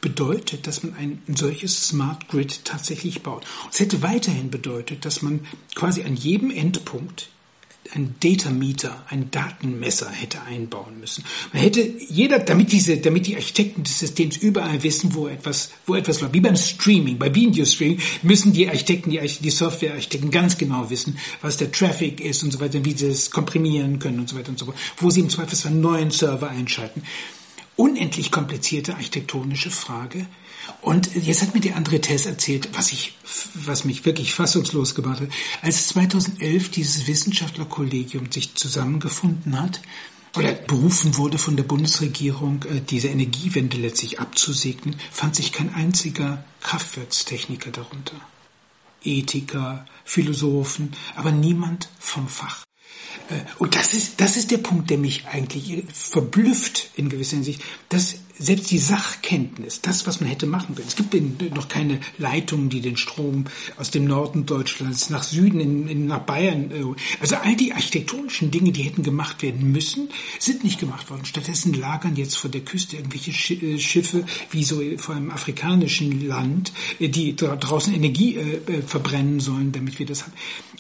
bedeutet, 0.02 0.68
dass 0.68 0.84
man 0.84 0.96
ein, 0.96 1.22
solches 1.36 1.88
Smart 1.88 2.28
Grid 2.28 2.66
tatsächlich 2.66 3.24
baut. 3.24 3.46
Es 3.72 3.80
hätte 3.80 4.02
weiterhin 4.02 4.52
bedeutet, 4.52 5.06
dass 5.06 5.22
man 5.22 5.46
quasi 5.76 6.04
an 6.04 6.16
jedem 6.16 6.52
Endpunkt 6.52 7.30
ein 7.94 8.16
Datameter, 8.20 9.06
ein 9.10 9.32
Datenmesser 9.32 10.10
hätte 10.10 10.42
einbauen 10.44 11.00
müssen. 11.00 11.24
Man 11.54 11.62
hätte 11.62 11.82
jeder, 11.82 12.40
damit 12.40 12.72
diese, 12.72 12.98
damit 12.98 13.28
die 13.28 13.36
Architekten 13.36 13.84
des 13.84 14.00
Systems 14.00 14.38
überall 14.38 14.84
wissen, 14.84 15.14
wo 15.14 15.28
etwas, 15.28 15.72
wo 15.86 15.96
etwas 15.96 16.22
läuft. 16.22 16.34
Wie 16.34 16.40
beim 16.40 16.56
Streaming, 16.56 17.18
bei 17.18 17.34
Video 17.34 17.66
Streaming 17.66 18.00
müssen 18.22 18.54
die 18.54 18.68
Architekten, 18.68 19.12
die, 19.12 19.20
die 19.20 19.50
Softwarearchitekten 19.50 20.32
ganz 20.32 20.58
genau 20.58 20.90
wissen, 20.90 21.18
was 21.42 21.58
der 21.58 21.72
Traffic 21.72 22.20
ist 22.20 22.44
und 22.44 22.52
so 22.52 22.60
weiter, 22.60 22.84
wie 22.86 22.94
sie 22.94 23.08
es 23.08 23.32
komprimieren 23.32 24.00
können 24.00 24.20
und 24.20 24.30
so 24.30 24.38
weiter 24.38 24.50
und 24.50 24.60
so 24.60 24.66
fort, 24.66 24.78
wo 24.98 25.10
sie 25.10 25.22
im 25.22 25.30
Zweifelsfall 25.30 25.72
einen 25.72 25.82
neuen 25.82 26.12
Server 26.12 26.50
einschalten. 26.50 27.04
Unendlich 27.76 28.32
komplizierte 28.32 28.96
architektonische 28.96 29.70
Frage, 29.70 30.26
und 30.82 31.16
jetzt 31.16 31.42
hat 31.42 31.54
mir 31.54 31.60
die 31.60 31.74
andere 31.74 32.00
Tess 32.02 32.26
erzählt, 32.26 32.70
was 32.74 32.92
ich, 32.92 33.14
was 33.54 33.84
mich 33.84 34.06
wirklich 34.06 34.34
fassungslos 34.34 34.96
gemacht 34.96 35.22
hat. 35.22 35.30
Als 35.62 35.88
2011 35.90 36.70
dieses 36.70 37.08
Wissenschaftlerkollegium 37.08 38.32
sich 38.32 38.56
zusammengefunden 38.56 39.60
hat, 39.60 39.82
oder 40.38 40.54
berufen 40.54 41.18
wurde 41.18 41.38
von 41.38 41.56
der 41.56 41.64
Bundesregierung, 41.64 42.64
äh, 42.64 42.82
diese 42.82 43.08
Energiewende 43.08 43.78
letztlich 43.78 44.20
abzusegnen, 44.20 44.96
fand 45.12 45.36
sich 45.36 45.52
kein 45.52 45.74
einziger 45.74 46.44
Kraftwerkstechniker 46.62 47.72
darunter. 47.72 48.16
Ethiker, 49.04 49.86
Philosophen, 50.06 50.94
aber 51.16 51.32
niemand 51.32 51.90
vom 52.00 52.28
Fach. 52.28 52.64
Äh, 53.30 53.40
und 53.58 53.76
das 53.76 53.94
ist, 53.94 54.20
das 54.22 54.38
ist 54.38 54.52
der 54.52 54.58
Punkt, 54.60 54.90
der 54.90 54.98
mich 54.98 55.28
eigentlich 55.28 55.84
verblüfft 55.92 56.92
in 56.96 57.10
gewisser 57.10 57.38
Hinsicht, 57.38 57.64
dass 57.90 58.16
selbst 58.40 58.72
die 58.72 58.78
Sachkenntnis, 58.78 59.82
das, 59.82 60.08
was 60.08 60.20
man 60.22 60.30
hätte 60.30 60.46
machen 60.46 60.76
können. 60.76 60.88
Es 60.88 60.96
gibt 60.96 61.14
noch 61.56 61.68
keine 61.68 62.00
Leitungen, 62.18 62.70
die 62.70 62.82
den 62.82 62.98
Strom 62.98 63.46
aus 63.78 63.92
dem 63.92 64.06
Norden 64.06 64.46
Deutschlands 64.46 65.10
nach 65.10 65.24
Süden, 65.24 65.60
in, 65.60 65.88
in, 65.88 66.08
nach 66.08 66.20
Bayern, 66.20 66.72
äh, 66.72 66.84
also 67.20 67.36
all 67.36 67.56
die 67.56 67.74
architektonischen 67.74 68.52
Dinge, 68.52 68.72
die 68.72 68.84
hätten 68.84 69.04
gemacht 69.04 69.42
werden 69.42 69.72
müssen, 69.72 70.10
sind 70.40 70.64
nicht 70.64 70.80
gemacht 70.80 71.10
worden. 71.10 71.26
Stattdessen 71.26 71.74
lagern 71.74 72.16
jetzt 72.16 72.38
vor 72.38 72.50
der 72.50 72.62
Küste 72.62 72.98
irgendwelche 72.98 73.32
äh, 73.54 73.80
Schiffe, 73.80 74.26
wie 74.52 74.64
so 74.64 74.82
vor 74.98 75.16
einem 75.16 75.32
afrikanischen 75.32 76.28
Land, 76.28 76.72
äh, 77.00 77.10
die 77.10 77.36
draußen 77.36 77.94
Energie 77.94 78.38
verbrennen 78.86 79.40
sollen, 79.40 79.72
damit 79.72 80.00
wir 80.00 80.06
das 80.06 80.24
haben. 80.24 80.34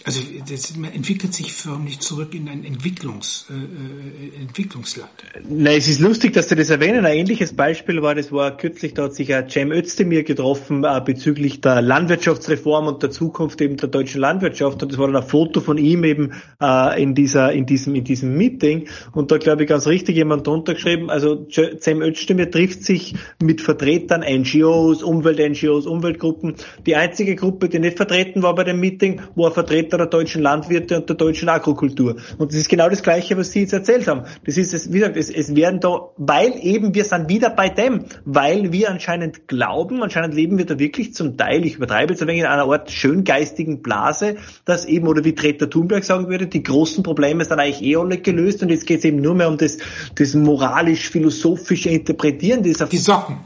Also 0.04 0.22
das 0.48 0.72
entwickelt 0.94 1.34
sich 1.34 1.52
förmlich 1.54 2.00
zurück 2.00 2.34
in 2.34 2.48
ein 2.48 2.64
Entwicklungs, 2.64 3.46
äh, 3.50 4.42
Entwicklungsland. 4.42 5.10
Na, 5.50 5.72
es 5.72 5.88
ist 5.88 6.00
lustig, 6.00 6.34
dass 6.34 6.50
Sie 6.50 6.56
das 6.56 6.70
erwähnen. 6.70 7.06
Ein 7.06 7.18
ähnliches 7.18 7.47
ähnliches 7.48 7.56
Beispiel 7.56 8.02
war, 8.02 8.16
das 8.16 8.32
war 8.32 8.58
kürzlich, 8.58 8.94
da 8.94 9.04
hat 9.04 9.14
sich 9.14 9.30
ja 9.30 9.48
Cem 9.48 9.72
Özdemir 9.72 10.24
getroffen 10.24 10.84
äh, 10.84 11.02
bezüglich 11.04 11.62
der 11.62 11.82
Landwirtschaftsreform 11.82 12.88
und 12.88 13.04
der 13.04 13.12
Zukunft 13.12 13.62
eben 13.62 13.78
der 13.78 13.90
deutschen 13.90 14.22
Landwirtschaft. 14.22 14.82
Und 14.84 14.92
das 14.92 15.00
war 15.00 15.08
dann 15.08 15.16
ein 15.16 15.28
Foto 15.28 15.62
von 15.62 15.78
ihm 15.78 16.04
eben 16.04 16.34
äh, 16.62 17.02
in 17.02 17.16
dieser, 17.16 17.52
in 17.54 17.66
diesem, 17.66 17.96
in 17.96 18.04
diesem 18.04 18.36
Meeting. 18.36 18.88
Und 19.14 19.32
da 19.32 19.38
glaube 19.38 19.64
ich 19.64 19.70
ganz 19.70 19.88
richtig 19.88 20.16
jemand 20.16 20.48
drunter 20.48 20.74
geschrieben, 20.74 21.10
also 21.10 21.48
Cem 21.50 22.02
Özdemir 22.02 22.52
trifft 22.52 22.84
sich 22.84 23.16
mit 23.42 23.62
Vertretern 23.62 24.22
NGOs, 24.22 25.04
Umwelt-NGOs, 25.04 25.86
Umweltgruppen. 25.86 26.56
Die 26.86 26.96
einzige 26.96 27.36
Gruppe, 27.36 27.70
die 27.70 27.80
nicht 27.80 27.98
vertreten 27.98 28.44
war 28.44 28.56
bei 28.56 28.64
dem 28.64 28.80
Meeting, 28.80 29.22
war 29.36 29.52
Vertreter 29.52 29.98
der 29.98 30.08
deutschen 30.08 30.42
Landwirte 30.42 30.98
und 30.98 31.10
der 31.10 31.16
deutschen 31.16 31.50
Agrokultur. 31.50 32.18
Und 32.38 32.52
das 32.52 32.58
ist 32.58 32.70
genau 32.70 32.90
das 32.90 33.04
Gleiche, 33.04 33.38
was 33.38 33.52
Sie 33.52 33.62
jetzt 33.62 33.74
erzählt 33.74 34.08
haben. 34.08 34.24
Das 34.46 34.58
ist, 34.58 34.92
wie 34.92 35.00
gesagt, 35.00 35.18
es, 35.18 35.30
es 35.30 35.56
werden 35.56 35.80
da, 35.80 36.10
weil 36.18 36.54
eben 36.62 36.94
wir 36.94 37.04
sind 37.04 37.30
wieder 37.38 37.50
bei 37.52 37.70
dem, 37.70 38.06
weil 38.26 38.72
wir 38.72 38.90
anscheinend 38.90 39.48
glauben, 39.48 40.02
anscheinend 40.02 40.34
leben 40.34 40.58
wir 40.58 40.66
da 40.66 40.80
wirklich 40.80 41.14
zum 41.14 41.38
Teil, 41.38 41.66
ich 41.66 41.76
übertreibe 41.76 42.14
jetzt 42.14 42.22
ein 42.22 42.28
wenig 42.28 42.42
in 42.42 42.48
einer 42.48 42.64
Art 42.64 42.92
schöngeistigen 42.92 43.82
Blase, 43.82 44.38
dass 44.66 44.86
eben, 44.86 45.08
oder 45.08 45.24
wie 45.24 45.36
Greta 45.36 45.68
Thunberg 45.68 46.04
sagen 46.04 46.28
würde, 46.28 46.48
die 46.48 46.64
großen 46.64 47.04
Probleme 47.04 47.46
sind 47.46 47.60
eigentlich 47.60 47.84
eh 47.84 47.96
alle 47.96 48.18
gelöst 48.18 48.64
und 48.64 48.70
jetzt 48.70 48.88
geht 48.88 49.00
es 49.00 49.06
eben 49.06 49.22
nur 49.22 49.36
mehr 49.36 49.48
um 49.48 49.58
das, 49.58 49.78
das 50.16 50.34
moralisch-philosophische 50.34 51.90
Interpretieren 51.90 52.64
dieser... 52.64 52.88
Die 52.88 52.98
Socken. 52.98 53.38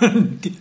die 0.42 0.52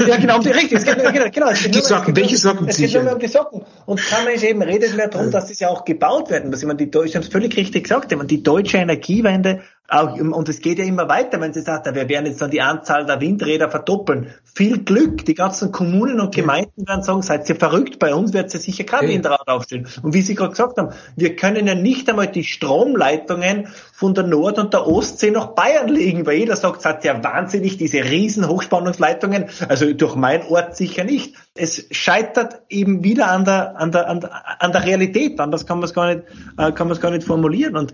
ja, 0.00 0.16
genau, 0.16 0.38
richtig. 0.38 0.72
Es 0.72 0.84
geht, 0.84 0.98
genau, 0.98 1.30
genau, 1.30 1.50
es 1.50 1.62
geht 1.62 1.74
die 1.74 1.80
Socken, 1.80 2.16
welche 2.16 2.36
Socken 2.36 2.66
Es 2.66 2.78
geht 2.78 2.92
nur 2.94 3.04
mehr 3.04 3.14
um 3.14 3.20
die 3.20 3.28
Socken. 3.28 3.62
Und 3.86 4.00
kein 4.00 4.24
Mensch 4.24 4.42
eben 4.42 4.60
redet 4.60 4.96
mehr 4.96 5.08
darum, 5.08 5.30
dass 5.30 5.48
das 5.48 5.60
ja 5.60 5.68
auch 5.68 5.84
gebaut 5.84 6.30
werden 6.30 6.50
muss. 6.50 6.60
Ich 6.60 6.66
meine, 6.66 6.78
die 6.78 6.90
Deutsche 6.90 7.14
haben 7.14 7.22
es 7.22 7.28
völlig 7.28 7.56
richtig 7.56 7.84
gesagt. 7.84 8.10
Ich 8.10 8.18
meine, 8.18 8.26
die 8.26 8.42
deutsche 8.42 8.78
Energiewende 8.78 9.60
auch, 9.86 10.18
und 10.18 10.48
es 10.48 10.60
geht 10.60 10.78
ja 10.78 10.84
immer 10.86 11.10
weiter, 11.10 11.40
wenn 11.42 11.52
sie 11.52 11.60
sagt, 11.60 11.84
wir 11.94 12.08
werden 12.08 12.24
jetzt 12.24 12.40
dann 12.40 12.50
die 12.50 12.62
Anzahl 12.62 13.04
der 13.04 13.20
Windräder 13.20 13.70
verdoppeln. 13.70 14.32
Viel 14.54 14.82
Glück, 14.82 15.26
die 15.26 15.34
ganzen 15.34 15.72
Kommunen 15.72 16.20
und 16.20 16.34
Gemeinden 16.34 16.88
werden 16.88 17.02
sagen, 17.02 17.20
seid 17.20 17.46
ihr 17.50 17.56
verrückt, 17.56 17.98
bei 17.98 18.14
uns 18.14 18.32
wird 18.32 18.50
sie 18.50 18.56
sicher 18.56 18.84
kein 18.84 19.08
Windrad 19.08 19.46
aufstellen. 19.46 19.86
Und 20.02 20.14
wie 20.14 20.22
Sie 20.22 20.34
gerade 20.34 20.52
gesagt 20.52 20.78
haben, 20.78 20.94
wir 21.16 21.36
können 21.36 21.66
ja 21.66 21.74
nicht 21.74 22.08
einmal 22.08 22.28
die 22.28 22.44
Stromleitungen 22.44 23.68
von 23.92 24.14
der 24.14 24.24
Nord- 24.24 24.58
und 24.58 24.72
der 24.72 24.86
Ostsee 24.86 25.30
nach 25.30 25.48
Bayern 25.48 25.88
legen, 25.88 26.24
weil 26.24 26.38
jeder 26.38 26.56
sagt, 26.56 26.80
seid 26.80 27.04
ja 27.04 27.22
wahnsinnig, 27.22 27.76
diese 27.76 28.04
riesen 28.04 28.48
Hochspannungsleitungen, 28.48 29.46
also 29.68 29.92
durch 29.92 30.14
mein 30.14 30.46
Ort 30.46 30.76
sicher 30.76 31.04
nicht. 31.04 31.36
Es 31.54 31.86
scheitert 31.90 32.62
eben 32.70 33.04
wieder 33.04 33.30
an 33.30 33.44
der, 33.44 33.78
an 33.78 33.92
der, 33.92 34.08
an 34.08 34.20
der, 34.20 34.62
an 34.62 34.72
der 34.72 34.84
Realität, 34.84 35.38
anders 35.40 35.66
kann 35.66 35.78
man 35.78 35.84
es 35.84 35.94
gar 35.94 36.14
nicht, 36.14 36.24
äh, 36.56 36.72
kann 36.72 36.88
man 36.88 36.96
es 36.96 37.02
gar 37.02 37.10
nicht 37.10 37.24
formulieren. 37.24 37.76
Und 37.76 37.92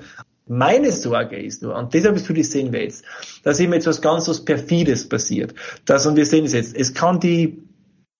meine 0.50 0.90
Sorge 0.90 1.36
ist 1.36 1.62
nur, 1.62 1.76
und 1.76 1.94
deshalb 1.94 2.18
für 2.18 2.34
die 2.34 2.42
sehen 2.42 2.72
wir 2.72 2.82
jetzt, 2.82 3.04
dass 3.44 3.60
eben 3.60 3.72
jetzt 3.72 3.86
was 3.86 4.02
ganz 4.02 4.26
was 4.28 4.44
Perfides 4.44 5.08
passiert. 5.08 5.54
Das, 5.84 6.06
und 6.06 6.16
wir 6.16 6.26
sehen 6.26 6.44
es 6.44 6.52
jetzt, 6.52 6.76
es 6.76 6.92
kann 6.92 7.20
die, 7.20 7.62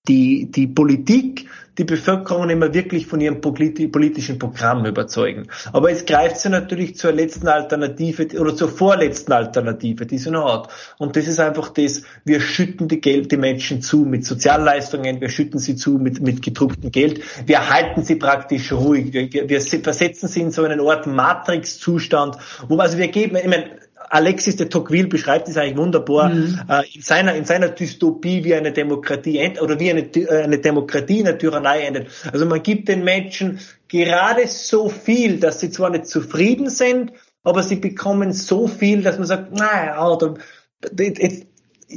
die, 0.07 0.48
die 0.48 0.69
Politik 0.69 1.48
die 1.81 1.85
Bevölkerung 1.85 2.51
immer 2.51 2.74
wirklich 2.74 3.07
von 3.07 3.23
ihrem 3.23 3.40
politischen 3.40 4.39
Programm 4.39 4.85
überzeugen. 4.85 5.48
Aber 5.73 5.89
jetzt 5.89 6.07
greift 6.07 6.36
sie 6.36 6.51
natürlich 6.51 6.97
zur 6.97 7.12
letzten 7.12 7.48
Alternative 7.48 8.39
oder 8.39 8.55
zur 8.55 8.69
vorletzten 8.69 9.32
Alternative, 9.32 10.05
die 10.05 10.19
sie 10.19 10.31
noch 10.31 10.52
hat. 10.52 10.69
Und 10.98 11.16
das 11.16 11.27
ist 11.27 11.40
einfach 11.40 11.70
das, 11.70 12.02
wir 12.27 12.40
schütten 12.40 12.86
die 12.89 13.01
Geld, 13.01 13.32
die 13.32 13.39
Menschen 13.39 13.81
zu 13.81 14.01
mit 14.01 14.27
Sozialleistungen, 14.27 15.23
wir 15.23 15.31
schütten 15.31 15.59
sie 15.59 15.74
zu 15.74 15.93
mit, 15.93 16.20
mit 16.20 16.43
gedrucktem 16.43 16.90
Geld, 16.90 17.23
wir 17.47 17.70
halten 17.70 18.05
sie 18.05 18.16
praktisch 18.16 18.73
ruhig, 18.73 19.15
wir, 19.15 19.48
wir 19.48 19.61
versetzen 19.62 20.28
sie 20.28 20.43
in 20.43 20.51
so 20.51 20.65
einen 20.65 20.81
Ort 20.81 21.07
Matrix-Zustand, 21.07 22.36
wo 22.69 22.77
also 22.77 22.98
wir 22.98 23.09
geben, 23.09 23.36
ich 23.36 23.48
meine, 23.48 23.70
Alexis 24.09 24.56
de 24.56 24.68
Tocqueville 24.68 25.09
beschreibt 25.09 25.48
es 25.48 25.56
eigentlich 25.56 25.77
wunderbar 25.77 26.31
mhm. 26.31 26.60
äh, 26.68 26.82
in 26.94 27.02
seiner 27.02 27.35
in 27.35 27.44
seiner 27.44 27.68
Dystopie, 27.68 28.44
wie 28.44 28.55
eine 28.55 28.72
Demokratie 28.72 29.39
endet 29.39 29.62
oder 29.62 29.78
wie 29.78 29.90
eine, 29.90 30.01
äh, 30.01 30.43
eine 30.43 30.59
Demokratie 30.59 31.18
in 31.18 31.27
der 31.27 31.39
Tyrannei 31.39 31.82
endet. 31.82 32.09
Also 32.32 32.47
man 32.47 32.62
gibt 32.62 32.89
den 32.89 33.05
Menschen 33.05 33.60
gerade 33.89 34.47
so 34.47 34.89
viel, 34.89 35.39
dass 35.39 35.60
sie 35.60 35.70
zwar 35.70 35.90
nicht 35.90 36.06
zufrieden 36.06 36.70
sind, 36.70 37.12
aber 37.43 37.62
sie 37.62 37.77
bekommen 37.77 38.32
so 38.32 38.68
viel, 38.68 39.02
dass 39.02 39.18
man 39.18 39.27
sagt, 39.27 39.52
naja, 39.52 40.06
oder, 40.09 40.35
jetzt, 40.98 41.47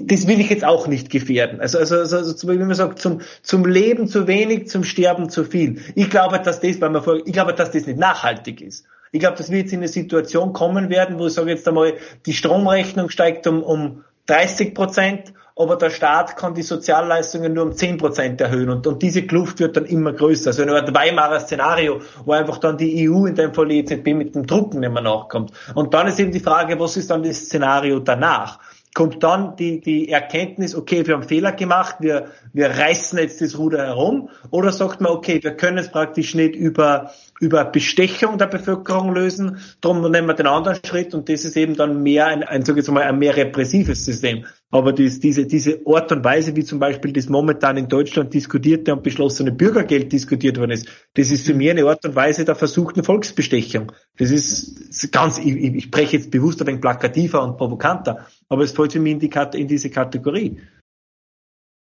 das 0.02 0.28
will 0.28 0.40
ich 0.40 0.50
jetzt 0.50 0.66
auch 0.66 0.88
nicht 0.88 1.10
gefährden. 1.10 1.62
Also, 1.62 1.78
also, 1.78 1.96
also, 1.96 2.18
also 2.18 2.48
wie 2.50 2.58
man 2.58 2.74
sagt, 2.74 3.00
zum, 3.00 3.22
zum 3.42 3.66
Leben 3.66 4.08
zu 4.08 4.28
wenig, 4.28 4.68
zum 4.68 4.84
Sterben 4.84 5.30
zu 5.30 5.44
viel. 5.44 5.82
Ich 5.96 6.10
glaube, 6.10 6.40
dass 6.40 6.60
das, 6.60 6.82
weil 6.82 6.90
man 6.90 7.04
vor, 7.04 7.18
ich 7.26 7.34
glaube, 7.34 7.54
dass 7.54 7.72
das 7.72 7.86
nicht 7.86 8.00
nachhaltig 8.00 8.62
ist. 8.62 8.86
Ich 9.14 9.20
glaube, 9.20 9.38
dass 9.38 9.52
wir 9.52 9.60
jetzt 9.60 9.72
in 9.72 9.80
eine 9.80 9.88
Situation 9.88 10.54
kommen 10.54 10.90
werden, 10.90 11.20
wo 11.20 11.28
ich 11.28 11.34
sage 11.34 11.52
jetzt 11.52 11.68
einmal, 11.68 11.94
die 12.26 12.34
Stromrechnung 12.34 13.10
steigt 13.10 13.46
um, 13.46 13.62
um 13.62 14.04
30 14.26 14.74
Prozent, 14.74 15.34
aber 15.56 15.76
der 15.76 15.92
Staat 15.92 16.36
kann 16.36 16.56
die 16.56 16.64
Sozialleistungen 16.64 17.54
nur 17.54 17.66
um 17.66 17.74
10 17.74 18.00
Prozent 18.00 18.42
erhöhen 18.42 18.72
und, 18.72 18.88
und 18.88 19.04
diese 19.04 19.22
Kluft 19.22 19.60
wird 19.60 19.78
dann 19.78 19.86
immer 19.86 20.14
größer. 20.14 20.48
Also 20.48 20.64
eine 20.64 20.74
Art 20.74 20.96
Weimarer 20.96 21.42
Szenario, 21.42 22.02
wo 22.26 22.32
einfach 22.32 22.58
dann 22.58 22.76
die 22.76 23.08
EU, 23.08 23.28
in 23.28 23.36
dem 23.36 23.54
Fall 23.54 23.68
die 23.68 23.82
EZB, 23.82 24.16
mit 24.16 24.34
dem 24.34 24.48
Drucken 24.48 24.80
nicht 24.80 24.92
mehr 24.92 25.04
nachkommt. 25.04 25.52
Und 25.76 25.94
dann 25.94 26.08
ist 26.08 26.20
eben 26.20 26.32
die 26.32 26.40
Frage, 26.40 26.80
was 26.80 26.98
ist 26.98 27.12
dann 27.12 27.22
das 27.22 27.38
Szenario 27.38 28.00
danach? 28.00 28.58
kommt 28.94 29.24
dann 29.24 29.56
die, 29.56 29.82
die 29.82 30.10
Erkenntnis, 30.10 30.76
okay, 30.76 31.06
wir 31.06 31.16
haben 31.16 31.24
Fehler 31.24 31.52
gemacht, 31.52 31.96
wir, 32.00 32.28
wir 32.54 32.70
reißen 32.70 33.18
jetzt 33.18 33.42
das 33.42 33.58
Ruder 33.58 33.86
herum, 33.86 34.30
oder 34.52 34.72
sagt 34.72 35.02
man, 35.02 35.12
okay, 35.12 35.42
wir 35.42 35.58
können 35.58 35.80
es 35.80 35.90
praktisch 35.90 36.36
nicht 36.36 36.56
über, 36.56 37.12
über 37.44 37.66
Bestechung 37.66 38.38
der 38.38 38.48
Bevölkerung 38.48 39.14
lösen, 39.14 39.58
darum 39.82 40.10
nehmen 40.10 40.28
wir 40.28 40.34
den 40.34 40.48
anderen 40.48 40.80
Schritt 40.86 41.14
und 41.14 41.28
das 41.28 41.44
ist 41.44 41.58
eben 41.58 41.76
dann 41.76 42.02
mehr 42.02 42.28
ein, 42.28 42.44
ein 42.44 42.64
sag 42.64 42.78
ich 42.78 42.88
mal, 42.88 43.04
ein 43.04 43.20
mehr 43.20 43.36
repressives 43.36 44.06
System. 44.06 44.46
Aber 44.72 44.94
dies, 44.94 45.20
diese, 45.20 45.46
diese 45.46 45.82
Art 45.86 46.12
und 46.14 46.24
Weise, 46.24 46.56
wie 46.56 46.64
zum 46.64 46.80
Beispiel 46.80 47.12
das 47.12 47.28
momentan 47.28 47.76
in 47.76 47.90
Deutschland 47.90 48.34
diskutierte 48.34 48.94
und 48.94 49.04
beschlossene 49.04 49.52
Bürgergeld 49.52 50.12
diskutiert 50.12 50.58
worden 50.58 50.72
ist, 50.72 50.88
das 51.16 51.30
ist 51.32 51.46
für 51.46 51.54
mich 51.54 51.70
eine 51.70 51.84
Art 51.86 52.04
und 52.06 52.16
Weise 52.16 52.46
der 52.46 52.56
versuchten 52.56 53.04
Volksbestechung. 53.04 53.92
Das 54.18 54.32
ist 54.32 55.12
ganz, 55.12 55.38
ich, 55.38 55.58
ich 55.58 55.84
spreche 55.84 56.18
jetzt 56.18 56.32
bewusst 56.32 56.62
ein 56.62 56.68
wenig 56.68 56.82
plakativer 56.82 57.44
und 57.44 57.58
provokanter, 57.58 58.26
aber 58.48 58.64
es 58.64 58.72
fällt 58.72 58.94
für 58.94 59.00
mich 59.00 59.14
in, 59.14 59.20
die, 59.20 59.60
in 59.60 59.68
diese 59.68 59.90
Kategorie. 59.90 60.58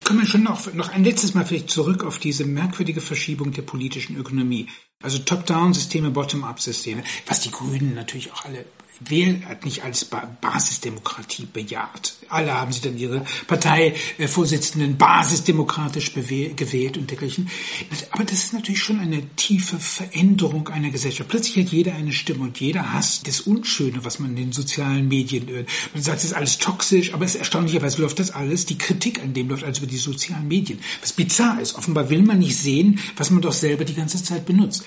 Kommen 0.03 0.21
wir 0.21 0.27
schon 0.27 0.43
noch, 0.43 0.73
noch 0.73 0.89
ein 0.89 1.03
letztes 1.03 1.33
Mal 1.33 1.45
vielleicht 1.45 1.69
zurück 1.69 2.03
auf 2.03 2.17
diese 2.17 2.45
merkwürdige 2.45 3.01
Verschiebung 3.01 3.51
der 3.51 3.61
politischen 3.61 4.15
Ökonomie. 4.15 4.67
Also 5.03 5.19
Top-Down-Systeme, 5.19 6.09
Bottom-up-Systeme, 6.09 7.03
was 7.27 7.41
die 7.41 7.51
Grünen 7.51 7.93
natürlich 7.93 8.31
auch 8.31 8.45
alle 8.45 8.65
Wählen 8.99 9.45
hat 9.47 9.65
nicht 9.65 9.83
als 9.83 10.05
Basisdemokratie 10.05 11.47
bejaht. 11.51 12.15
Alle 12.27 12.53
haben 12.53 12.71
sie 12.71 12.81
dann 12.81 12.97
ihre 12.97 13.25
Parteivorsitzenden 13.47 14.97
basisdemokratisch 14.97 16.13
gewählt 16.13 16.97
und 16.97 17.09
dergleichen. 17.09 17.49
Aber 18.11 18.23
das 18.23 18.43
ist 18.43 18.53
natürlich 18.53 18.81
schon 18.81 18.99
eine 18.99 19.25
tiefe 19.35 19.79
Veränderung 19.79 20.67
einer 20.67 20.89
Gesellschaft. 20.89 21.29
Plötzlich 21.29 21.65
hat 21.65 21.71
jeder 21.71 21.95
eine 21.95 22.11
Stimme 22.11 22.43
und 22.43 22.59
jeder 22.59 22.93
hasst 22.93 23.27
das 23.27 23.41
Unschöne, 23.41 24.03
was 24.03 24.19
man 24.19 24.31
in 24.31 24.35
den 24.35 24.51
sozialen 24.51 25.07
Medien 25.07 25.47
hört. 25.47 25.67
Man 25.93 26.03
sagt, 26.03 26.19
es 26.19 26.25
ist 26.25 26.33
alles 26.33 26.57
toxisch, 26.57 27.13
aber 27.13 27.25
es 27.25 27.35
ist 27.35 27.39
erstaunlicherweise 27.39 28.01
läuft 28.01 28.19
das 28.19 28.31
alles, 28.31 28.65
die 28.65 28.77
Kritik 28.77 29.21
an 29.21 29.33
dem 29.33 29.49
läuft 29.49 29.63
alles 29.63 29.79
über 29.79 29.87
die 29.87 29.97
sozialen 29.97 30.47
Medien. 30.47 30.79
Was 31.01 31.13
bizarr 31.13 31.59
ist. 31.61 31.75
Offenbar 31.75 32.09
will 32.09 32.21
man 32.21 32.39
nicht 32.39 32.57
sehen, 32.57 32.99
was 33.15 33.29
man 33.31 33.41
doch 33.41 33.53
selber 33.53 33.85
die 33.85 33.95
ganze 33.95 34.21
Zeit 34.23 34.45
benutzt. 34.45 34.83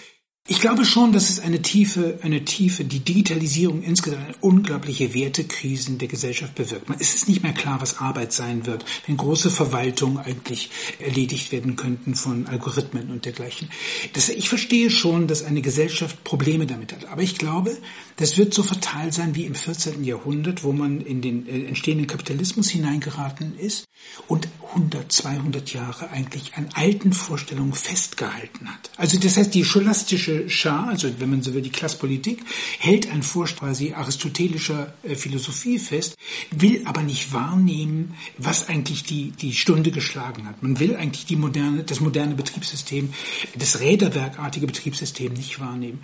Ich 0.48 0.60
glaube 0.60 0.84
schon, 0.84 1.12
dass 1.12 1.30
es 1.30 1.38
eine 1.38 1.62
tiefe, 1.62 2.18
eine 2.22 2.44
tiefe, 2.44 2.84
die 2.84 2.98
Digitalisierung 2.98 3.80
insgesamt 3.80 4.24
eine 4.24 4.34
unglaubliche 4.40 5.14
Wertekrisen 5.14 5.98
der 5.98 6.08
Gesellschaft 6.08 6.56
bewirkt. 6.56 6.88
Man 6.88 6.98
ist 6.98 7.14
es 7.14 7.28
nicht 7.28 7.44
mehr 7.44 7.52
klar, 7.52 7.80
was 7.80 7.98
Arbeit 7.98 8.32
sein 8.32 8.66
wird, 8.66 8.84
wenn 9.06 9.16
große 9.16 9.52
Verwaltungen 9.52 10.18
eigentlich 10.18 10.70
erledigt 10.98 11.52
werden 11.52 11.76
könnten 11.76 12.16
von 12.16 12.48
Algorithmen 12.48 13.12
und 13.12 13.24
dergleichen. 13.24 13.70
Das, 14.14 14.30
ich 14.30 14.48
verstehe 14.48 14.90
schon, 14.90 15.28
dass 15.28 15.44
eine 15.44 15.62
Gesellschaft 15.62 16.24
Probleme 16.24 16.66
damit 16.66 16.92
hat. 16.92 17.04
Aber 17.04 17.22
ich 17.22 17.38
glaube, 17.38 17.78
das 18.16 18.36
wird 18.36 18.52
so 18.52 18.64
fatal 18.64 19.12
sein 19.12 19.36
wie 19.36 19.44
im 19.44 19.54
14. 19.54 20.02
Jahrhundert, 20.02 20.64
wo 20.64 20.72
man 20.72 21.02
in 21.02 21.20
den 21.20 21.46
äh, 21.46 21.68
entstehenden 21.68 22.08
Kapitalismus 22.08 22.68
hineingeraten 22.68 23.56
ist 23.56 23.84
und 24.26 24.48
100, 24.70 25.12
200 25.12 25.72
Jahre 25.72 26.10
eigentlich 26.10 26.54
an 26.54 26.68
alten 26.74 27.12
Vorstellungen 27.12 27.74
festgehalten 27.74 28.68
hat. 28.68 28.90
Also 28.96 29.18
das 29.20 29.36
heißt, 29.36 29.54
die 29.54 29.64
scholastische 29.64 30.31
Schar, 30.48 30.88
also 30.88 31.08
wenn 31.18 31.30
man 31.30 31.42
so 31.42 31.54
will, 31.54 31.62
die 31.62 31.70
Klasspolitik, 31.70 32.42
hält 32.78 33.10
an 33.10 33.22
quasi 33.22 33.92
aristotelischer 33.92 34.92
äh, 35.02 35.14
Philosophie 35.14 35.78
fest, 35.78 36.16
will 36.50 36.82
aber 36.84 37.02
nicht 37.02 37.32
wahrnehmen, 37.32 38.14
was 38.38 38.68
eigentlich 38.68 39.04
die, 39.04 39.30
die 39.30 39.54
Stunde 39.54 39.90
geschlagen 39.90 40.46
hat. 40.46 40.62
Man 40.62 40.78
will 40.80 40.96
eigentlich 40.96 41.26
die 41.26 41.36
moderne, 41.36 41.84
das 41.84 42.00
moderne 42.00 42.34
Betriebssystem, 42.34 43.12
das 43.56 43.80
räderwerkartige 43.80 44.66
Betriebssystem 44.66 45.32
nicht 45.32 45.60
wahrnehmen. 45.60 46.00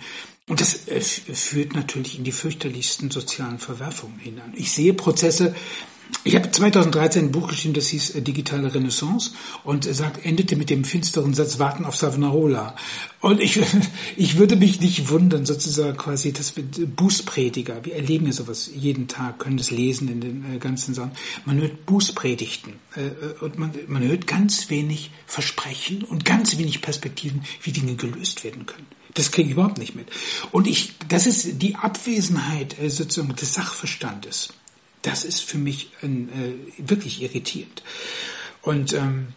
Und 0.47 0.61
das 0.61 0.87
äh, 0.87 1.01
führt 1.01 1.75
natürlich 1.75 2.17
in 2.17 2.23
die 2.23 2.31
fürchterlichsten 2.31 3.11
sozialen 3.11 3.59
Verwerfungen 3.59 4.19
hinein. 4.19 4.53
Ich 4.55 4.71
sehe 4.71 4.93
Prozesse, 4.93 5.55
ich 6.23 6.35
habe 6.35 6.51
2013 6.51 7.25
ein 7.25 7.31
Buch 7.31 7.47
geschrieben, 7.47 7.73
das 7.73 7.87
hieß 7.87 8.15
äh, 8.15 8.21
Digitale 8.21 8.73
Renaissance 8.73 9.31
und 9.63 9.85
sagt, 9.85 10.25
endete 10.25 10.55
mit 10.55 10.69
dem 10.69 10.83
finsteren 10.83 11.33
Satz 11.33 11.59
Warten 11.59 11.85
auf 11.85 11.95
Savonarola. 11.95 12.75
Und 13.21 13.39
ich, 13.39 13.59
ich 14.17 14.37
würde 14.37 14.55
mich 14.55 14.81
nicht 14.81 15.09
wundern, 15.09 15.45
sozusagen 15.45 15.97
quasi, 15.97 16.33
das 16.33 16.53
Bußprediger, 16.53 17.85
wir 17.85 17.95
erleben 17.95 18.25
ja 18.25 18.33
sowas 18.33 18.69
jeden 18.73 19.07
Tag, 19.07 19.39
können 19.39 19.57
das 19.57 19.71
lesen 19.71 20.09
in 20.09 20.21
den 20.21 20.55
äh, 20.55 20.57
ganzen 20.57 20.93
Sachen. 20.93 21.11
Man 21.45 21.59
hört 21.61 21.85
Bußpredigten 21.85 22.73
äh, 22.95 23.07
äh, 23.07 23.11
und 23.39 23.57
man, 23.57 23.71
man 23.87 24.03
hört 24.03 24.27
ganz 24.27 24.69
wenig 24.69 25.11
Versprechen 25.25 26.03
und 26.03 26.25
ganz 26.25 26.57
wenig 26.57 26.81
Perspektiven, 26.81 27.43
wie 27.61 27.71
Dinge 27.71 27.95
gelöst 27.95 28.43
werden 28.43 28.65
können. 28.65 28.87
Das 29.13 29.31
kriege 29.31 29.47
ich 29.47 29.53
überhaupt 29.53 29.79
nicht 29.79 29.95
mit. 29.95 30.07
Und 30.51 30.67
ich, 30.67 30.93
das 31.07 31.27
ist 31.27 31.61
die 31.61 31.75
Abwesenheit 31.75 32.77
äh, 32.79 32.89
sozusagen 32.89 33.35
des 33.35 33.53
Sachverstandes 33.53 34.53
das 35.01 35.23
ist 35.23 35.41
für 35.41 35.57
mich 35.57 35.91
äh, 36.01 36.07
wirklich 36.77 37.21
irritierend. 37.21 37.83
Und 38.61 38.93
ähm, 38.93 39.29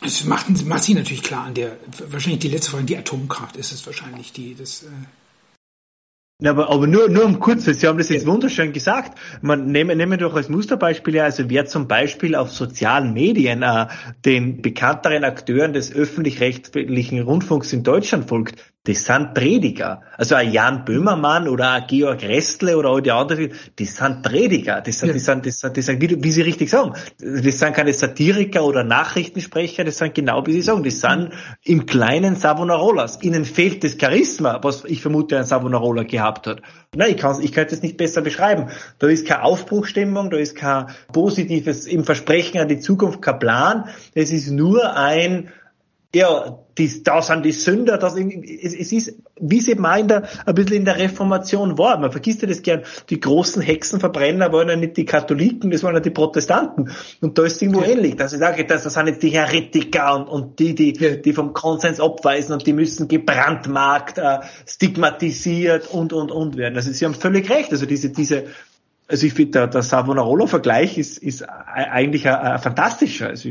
es 0.00 0.24
macht, 0.24 0.64
macht 0.66 0.84
sich 0.84 0.94
natürlich 0.94 1.22
klar 1.22 1.44
an 1.44 1.54
der, 1.54 1.76
wahrscheinlich 2.08 2.40
die 2.40 2.48
letzte 2.48 2.70
Frage, 2.70 2.84
die 2.84 2.96
Atomkraft 2.96 3.56
ist 3.56 3.72
es 3.72 3.84
wahrscheinlich, 3.86 4.32
die 4.32 4.54
das. 4.54 4.84
Äh 4.84 4.86
ja, 6.40 6.52
aber, 6.52 6.70
aber 6.70 6.86
nur, 6.86 7.08
nur 7.08 7.24
um 7.24 7.40
kurz, 7.40 7.64
Sie 7.64 7.86
haben 7.88 7.98
das 7.98 8.10
jetzt 8.10 8.24
wunderschön 8.24 8.72
gesagt. 8.72 9.18
Man 9.42 9.72
nehme, 9.72 9.96
nehme 9.96 10.18
doch 10.18 10.36
als 10.36 10.48
Musterbeispiel 10.48 11.16
ja, 11.16 11.24
also 11.24 11.50
wer 11.50 11.66
zum 11.66 11.88
Beispiel 11.88 12.36
auf 12.36 12.52
sozialen 12.52 13.12
Medien 13.12 13.62
äh, 13.62 13.88
den 14.24 14.62
bekannteren 14.62 15.24
Akteuren 15.24 15.72
des 15.72 15.92
öffentlich-rechtlichen 15.92 17.22
Rundfunks 17.22 17.72
in 17.72 17.82
Deutschland 17.82 18.28
folgt, 18.28 18.54
das 18.84 19.04
sind 19.04 19.34
Prediger. 19.34 20.00
Also 20.16 20.34
ein 20.34 20.50
Jan 20.50 20.84
Böhmermann 20.84 21.46
oder 21.46 21.72
ein 21.72 21.86
Georg 21.86 22.22
Restle 22.22 22.76
oder 22.76 22.88
all 22.90 23.02
die 23.02 23.10
anderen, 23.10 23.52
die 23.78 23.84
sind 23.84 24.22
Prediger. 24.22 24.80
Das 24.80 24.98
sind, 24.98 25.08
ja. 25.08 25.14
das 25.14 25.24
sind, 25.24 25.44
das 25.44 25.60
sind, 25.60 25.76
das 25.76 25.86
sind 25.86 26.00
wie, 26.00 26.22
wie, 26.22 26.30
Sie 26.30 26.40
richtig 26.40 26.70
sagen, 26.70 26.94
das 27.18 27.58
sind 27.58 27.74
keine 27.74 27.92
Satiriker 27.92 28.64
oder 28.64 28.84
Nachrichtensprecher, 28.84 29.84
das 29.84 29.98
sind 29.98 30.14
genau 30.14 30.46
wie 30.46 30.52
Sie 30.52 30.62
sagen, 30.62 30.84
das 30.84 31.00
sind 31.00 31.32
im 31.64 31.84
kleinen 31.84 32.36
Savonarolas. 32.36 33.22
Ihnen 33.22 33.44
fehlt 33.44 33.84
das 33.84 33.98
Charisma, 34.00 34.58
was 34.62 34.84
ich 34.86 35.02
vermute 35.02 35.36
ein 35.36 35.44
Savonarola 35.44 36.04
gehabt 36.04 36.46
hat. 36.46 36.62
Nein, 36.94 37.10
ich 37.10 37.16
kann 37.18 37.42
ich 37.42 37.52
kann 37.52 37.66
das 37.68 37.82
nicht 37.82 37.98
besser 37.98 38.22
beschreiben. 38.22 38.70
Da 38.98 39.08
ist 39.08 39.26
keine 39.26 39.42
Aufbruchstimmung, 39.42 40.30
da 40.30 40.38
ist 40.38 40.56
kein 40.56 40.86
positives 41.12 41.86
im 41.86 42.04
Versprechen 42.04 42.58
an 42.58 42.68
die 42.68 42.78
Zukunft, 42.78 43.20
kein 43.20 43.38
Plan. 43.38 43.84
Es 44.14 44.32
ist 44.32 44.50
nur 44.50 44.96
ein 44.96 45.50
ja, 46.14 46.58
die, 46.78 47.02
da 47.02 47.20
sind 47.20 47.44
die 47.44 47.52
Sünder, 47.52 47.98
das, 47.98 48.16
es, 48.16 48.74
es 48.74 48.92
ist, 48.92 49.14
wie 49.38 49.58
es 49.58 49.68
eben 49.68 49.84
auch 49.84 49.98
in 49.98 50.08
der, 50.08 50.26
ein 50.46 50.54
bisschen 50.54 50.76
in 50.76 50.84
der 50.86 50.96
Reformation 50.96 51.76
war. 51.76 51.98
Man 51.98 52.10
vergisst 52.10 52.40
ja 52.40 52.48
das 52.48 52.62
gern. 52.62 52.82
Die 53.10 53.20
großen 53.20 53.60
Hexenverbrenner 53.60 54.50
waren 54.50 54.68
ja 54.70 54.76
nicht 54.76 54.96
die 54.96 55.04
Katholiken, 55.04 55.70
das 55.70 55.82
waren 55.82 55.94
ja 55.94 56.00
die 56.00 56.10
Protestanten. 56.10 56.90
Und 57.20 57.36
da 57.36 57.44
ist 57.44 57.56
es 57.56 57.62
irgendwo 57.62 57.82
ja. 57.82 57.88
ähnlich. 57.88 58.16
Das, 58.16 58.32
ist, 58.32 58.40
das, 58.40 58.84
das 58.84 58.94
sind 58.94 59.06
jetzt 59.06 59.22
die 59.22 59.30
Heretiker 59.30 60.16
und, 60.16 60.28
und 60.28 60.58
die, 60.58 60.74
die, 60.74 60.94
ja. 60.94 61.16
die 61.16 61.32
vom 61.34 61.52
Konsens 61.52 62.00
abweisen 62.00 62.54
und 62.54 62.66
die 62.66 62.72
müssen 62.72 63.06
gebrandmarkt, 63.06 64.16
äh, 64.16 64.38
stigmatisiert 64.66 65.88
und, 65.88 66.14
und, 66.14 66.30
und 66.30 66.56
werden. 66.56 66.76
Also 66.76 66.90
sie 66.90 67.04
haben 67.04 67.14
völlig 67.14 67.50
recht. 67.50 67.70
Also 67.70 67.84
diese, 67.84 68.08
diese, 68.08 68.46
also 69.08 69.26
ich 69.26 69.34
finde, 69.34 69.50
der, 69.50 69.66
der 69.66 69.82
Savonarola-Vergleich 69.82 70.96
ist, 70.96 71.18
ist 71.18 71.42
eigentlich 71.42 72.26
ein, 72.26 72.34
ein 72.34 72.58
fantastischer. 72.58 73.26
Also 73.26 73.50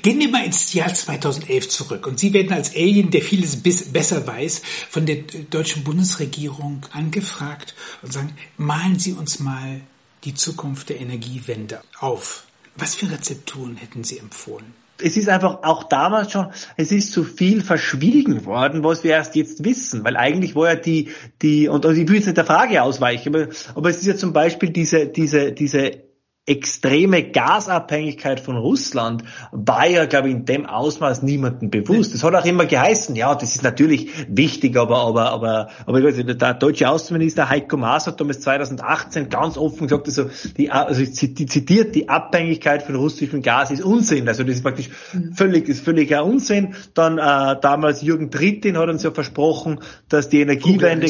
Gehen 0.00 0.20
wir 0.20 0.28
mal 0.28 0.44
ins 0.44 0.72
Jahr 0.74 0.94
2011 0.94 1.70
zurück 1.70 2.06
und 2.06 2.20
Sie 2.20 2.32
werden 2.32 2.52
als 2.52 2.76
Alien, 2.76 3.10
der 3.10 3.20
vieles 3.20 3.60
besser 3.62 4.24
weiß, 4.24 4.62
von 4.88 5.06
der 5.06 5.16
deutschen 5.50 5.82
Bundesregierung 5.82 6.86
angefragt 6.92 7.74
und 8.02 8.12
sagen, 8.12 8.32
malen 8.56 9.00
Sie 9.00 9.12
uns 9.14 9.40
mal 9.40 9.80
die 10.22 10.34
Zukunft 10.34 10.90
der 10.90 11.00
Energiewende 11.00 11.80
auf. 11.98 12.44
Was 12.76 12.94
für 12.94 13.10
Rezepturen 13.10 13.76
hätten 13.76 14.04
Sie 14.04 14.18
empfohlen? 14.18 14.72
es 15.00 15.16
ist 15.16 15.28
einfach 15.28 15.62
auch 15.62 15.84
damals 15.84 16.32
schon, 16.32 16.48
es 16.76 16.90
ist 16.90 17.12
zu 17.12 17.22
viel 17.22 17.62
verschwiegen 17.62 18.44
worden, 18.46 18.82
was 18.82 19.04
wir 19.04 19.12
erst 19.12 19.36
jetzt 19.36 19.64
wissen, 19.64 20.04
weil 20.04 20.16
eigentlich 20.16 20.56
war 20.56 20.70
ja 20.70 20.74
die, 20.74 21.10
die, 21.40 21.68
und, 21.68 21.84
und 21.84 21.96
ich 21.96 22.08
will 22.08 22.16
jetzt 22.16 22.26
nicht 22.26 22.36
der 22.36 22.44
Frage 22.44 22.82
ausweichen, 22.82 23.34
aber, 23.34 23.48
aber 23.74 23.90
es 23.90 23.98
ist 23.98 24.06
ja 24.06 24.16
zum 24.16 24.32
Beispiel 24.32 24.70
diese, 24.70 25.06
diese, 25.06 25.52
diese 25.52 26.07
extreme 26.48 27.22
Gasabhängigkeit 27.22 28.40
von 28.40 28.56
Russland 28.56 29.22
war 29.52 29.86
ja, 29.86 30.06
glaube 30.06 30.28
ich, 30.28 30.34
in 30.34 30.44
dem 30.44 30.66
Ausmaß 30.66 31.22
niemandem 31.22 31.70
bewusst. 31.70 32.14
Das 32.14 32.24
hat 32.24 32.34
auch 32.34 32.44
immer 32.44 32.66
geheißen, 32.66 33.14
ja, 33.16 33.34
das 33.34 33.54
ist 33.54 33.62
natürlich 33.62 34.10
wichtig, 34.28 34.76
aber, 34.76 34.98
aber, 34.98 35.30
aber, 35.30 35.68
aber 35.86 35.98
ich 35.98 36.04
weiß 36.04 36.16
nicht, 36.16 36.40
der 36.40 36.54
deutsche 36.54 36.88
Außenminister 36.88 37.48
Heiko 37.48 37.76
Maas 37.76 38.06
hat 38.06 38.20
damals 38.20 38.40
2018 38.40 39.28
ganz 39.28 39.58
offen 39.58 39.86
gesagt, 39.86 40.06
also, 40.06 40.30
die, 40.56 40.70
also 40.70 41.04
die 41.04 41.46
zitiert, 41.46 41.94
die 41.94 42.08
Abhängigkeit 42.08 42.82
von 42.82 42.96
russischem 42.96 43.42
Gas 43.42 43.70
ist 43.70 43.82
Unsinn. 43.82 44.28
Also 44.28 44.42
das 44.44 44.56
ist 44.56 44.62
praktisch 44.62 44.90
völlig, 45.34 45.68
ist 45.68 45.84
völliger 45.84 46.24
Unsinn. 46.24 46.74
Dann, 46.94 47.18
äh, 47.18 47.60
damals 47.60 48.02
Jürgen 48.02 48.30
Trittin 48.30 48.78
hat 48.78 48.88
uns 48.88 49.02
ja 49.02 49.10
versprochen, 49.10 49.80
dass 50.08 50.28
die 50.28 50.40
Energiewende, 50.40 51.08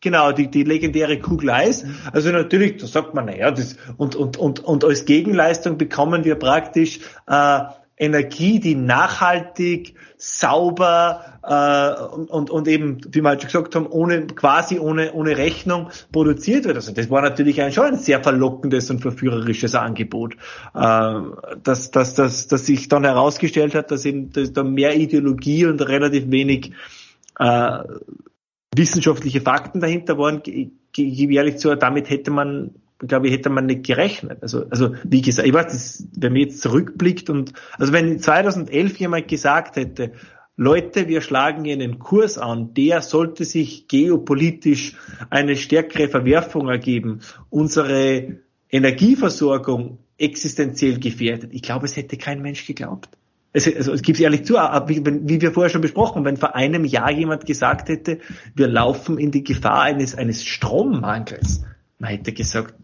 genau, 0.00 0.32
die, 0.32 0.50
die 0.50 0.64
legendäre 0.64 1.18
Kugel 1.18 1.50
Eis. 1.50 1.84
Also 2.12 2.30
natürlich, 2.30 2.78
da 2.78 2.86
sagt 2.86 3.14
man, 3.14 3.26
naja, 3.26 3.50
das, 3.50 3.76
und, 3.96 4.16
und, 4.16 4.36
und, 4.36 4.60
und 4.60 4.79
und 4.84 4.90
als 4.90 5.04
Gegenleistung 5.04 5.78
bekommen 5.78 6.24
wir 6.24 6.36
praktisch 6.36 7.00
äh, 7.26 7.60
Energie, 8.00 8.60
die 8.60 8.74
nachhaltig, 8.74 9.94
sauber 10.16 11.38
äh, 11.42 12.14
und, 12.32 12.50
und, 12.50 12.66
eben, 12.66 13.00
wie 13.10 13.20
wir 13.20 13.28
halt 13.28 13.42
schon 13.42 13.48
gesagt 13.48 13.74
haben, 13.74 13.86
ohne 13.86 14.26
quasi 14.26 14.78
ohne, 14.78 15.12
ohne 15.12 15.36
Rechnung 15.36 15.90
produziert 16.10 16.64
wird. 16.64 16.76
Also 16.76 16.92
das 16.92 17.10
war 17.10 17.20
natürlich 17.20 17.60
ein, 17.60 17.72
schon 17.72 17.84
ein 17.84 17.96
sehr 17.96 18.22
verlockendes 18.22 18.90
und 18.90 19.00
verführerisches 19.00 19.74
Angebot, 19.74 20.34
äh, 20.74 21.14
dass, 21.62 21.90
dass, 21.90 22.14
dass, 22.14 22.48
dass 22.48 22.66
sich 22.66 22.88
dann 22.88 23.04
herausgestellt 23.04 23.74
hat, 23.74 23.90
dass 23.90 24.06
eben 24.06 24.32
dass 24.32 24.52
da 24.52 24.64
mehr 24.64 24.96
Ideologie 24.96 25.66
und 25.66 25.86
relativ 25.86 26.30
wenig 26.30 26.72
äh, 27.38 27.78
wissenschaftliche 28.74 29.42
Fakten 29.42 29.80
dahinter 29.80 30.16
waren. 30.16 30.42
Gebe 30.42 31.34
ehrlich 31.34 31.58
zu, 31.58 31.74
damit 31.76 32.08
hätte 32.08 32.30
man 32.30 32.74
glaube 33.06 33.26
ich, 33.26 33.32
hätte 33.32 33.50
man 33.50 33.66
nicht 33.66 33.86
gerechnet. 33.86 34.42
Also, 34.42 34.66
also 34.70 34.94
wie 35.04 35.22
gesagt, 35.22 35.48
ich 35.48 35.54
weiß, 35.54 35.66
das, 35.66 36.06
wenn 36.16 36.32
man 36.32 36.42
jetzt 36.42 36.60
zurückblickt 36.60 37.30
und, 37.30 37.52
also 37.78 37.92
wenn 37.92 38.18
2011 38.18 38.98
jemand 38.98 39.28
gesagt 39.28 39.76
hätte, 39.76 40.12
Leute, 40.56 41.08
wir 41.08 41.22
schlagen 41.22 41.70
einen 41.70 41.98
Kurs 41.98 42.36
an, 42.36 42.74
der 42.74 43.00
sollte 43.00 43.46
sich 43.46 43.88
geopolitisch 43.88 44.94
eine 45.30 45.56
stärkere 45.56 46.08
Verwerfung 46.08 46.68
ergeben, 46.68 47.20
unsere 47.48 48.40
Energieversorgung 48.70 49.98
existenziell 50.18 51.00
gefährdet. 51.00 51.54
Ich 51.54 51.62
glaube, 51.62 51.86
es 51.86 51.96
hätte 51.96 52.18
kein 52.18 52.42
Mensch 52.42 52.66
geglaubt. 52.66 53.08
Es, 53.52 53.66
also, 53.74 53.92
es 53.92 54.02
gibt 54.02 54.20
ehrlich 54.20 54.44
zu, 54.44 54.54
wie, 54.54 55.02
wie 55.04 55.40
wir 55.40 55.50
vorher 55.52 55.70
schon 55.70 55.80
besprochen 55.80 56.16
haben, 56.16 56.24
wenn 56.24 56.36
vor 56.36 56.54
einem 56.54 56.84
Jahr 56.84 57.10
jemand 57.10 57.46
gesagt 57.46 57.88
hätte, 57.88 58.18
wir 58.54 58.68
laufen 58.68 59.18
in 59.18 59.30
die 59.30 59.42
Gefahr 59.42 59.80
eines, 59.80 60.14
eines 60.14 60.44
Strommangels, 60.44 61.64
man 62.00 62.10
hätte 62.10 62.32
gesagt, 62.32 62.74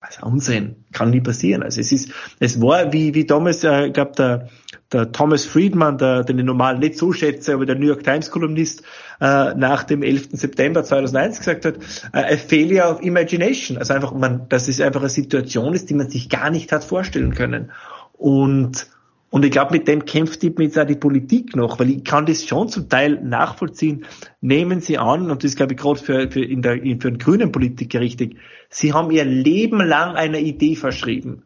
was 0.00 0.20
Unsinn, 0.20 0.84
kann 0.92 1.10
nie 1.10 1.20
passieren. 1.20 1.62
Also 1.62 1.80
es 1.80 1.92
ist, 1.92 2.10
es 2.40 2.60
war 2.60 2.92
wie, 2.92 3.14
wie 3.14 3.24
damals, 3.24 3.62
äh, 3.62 3.86
ich 3.86 3.92
glaube, 3.92 4.12
der, 4.16 4.48
der 4.90 5.12
Thomas 5.12 5.44
Friedman, 5.44 5.98
der, 5.98 6.24
den 6.24 6.38
ich 6.38 6.44
normal 6.44 6.78
nicht 6.78 6.98
so 6.98 7.12
schätze, 7.12 7.54
aber 7.54 7.66
der 7.66 7.76
New 7.76 7.86
York 7.86 8.02
Times 8.02 8.30
Kolumnist, 8.30 8.82
äh, 9.20 9.54
nach 9.54 9.84
dem 9.84 10.02
11. 10.02 10.30
September 10.32 10.82
2001 10.82 11.38
gesagt 11.38 11.64
hat, 11.66 11.76
äh, 12.12 12.34
a 12.34 12.36
failure 12.36 12.90
of 12.90 13.02
imagination. 13.02 13.78
Also 13.78 13.94
einfach, 13.94 14.12
man, 14.12 14.48
dass 14.48 14.66
es 14.66 14.80
einfach 14.80 15.00
eine 15.00 15.10
Situation 15.10 15.74
ist, 15.74 15.88
die 15.90 15.94
man 15.94 16.10
sich 16.10 16.28
gar 16.28 16.50
nicht 16.50 16.72
hat 16.72 16.82
vorstellen 16.82 17.34
können. 17.34 17.70
Und, 18.14 18.88
und 19.32 19.46
ich 19.46 19.50
glaube, 19.50 19.72
mit 19.72 19.88
dem 19.88 20.04
kämpft 20.04 20.42
jetzt 20.42 20.78
auch 20.78 20.84
die 20.84 20.94
Politik 20.94 21.56
noch, 21.56 21.78
weil 21.78 21.88
ich 21.88 22.04
kann 22.04 22.26
das 22.26 22.44
schon 22.44 22.68
zum 22.68 22.90
Teil 22.90 23.18
nachvollziehen. 23.24 24.04
Nehmen 24.42 24.82
Sie 24.82 24.98
an, 24.98 25.30
und 25.30 25.42
das 25.42 25.52
ist, 25.52 25.56
glaube 25.56 25.72
ich, 25.72 25.80
gerade 25.80 25.98
für, 25.98 26.30
für, 26.30 26.44
in 26.44 26.60
der, 26.60 26.76
für 27.00 27.08
einen 27.08 27.16
grünen 27.16 27.50
Politiker 27.50 28.00
richtig, 28.00 28.36
Sie 28.68 28.92
haben 28.92 29.10
Ihr 29.10 29.24
Leben 29.24 29.80
lang 29.80 30.16
einer 30.16 30.38
Idee 30.38 30.76
verschrieben. 30.76 31.44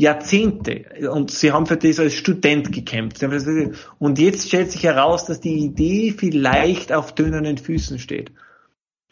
Jahrzehnte. 0.00 0.84
Und 1.12 1.30
Sie 1.30 1.52
haben 1.52 1.66
für 1.66 1.76
das 1.76 2.00
als 2.00 2.14
Student 2.14 2.72
gekämpft. 2.72 3.22
Und 4.00 4.18
jetzt 4.18 4.48
stellt 4.48 4.72
sich 4.72 4.82
heraus, 4.82 5.26
dass 5.26 5.38
die 5.38 5.64
Idee 5.64 6.10
vielleicht 6.10 6.92
auf 6.92 7.14
dünnen 7.14 7.56
Füßen 7.56 8.00
steht. 8.00 8.32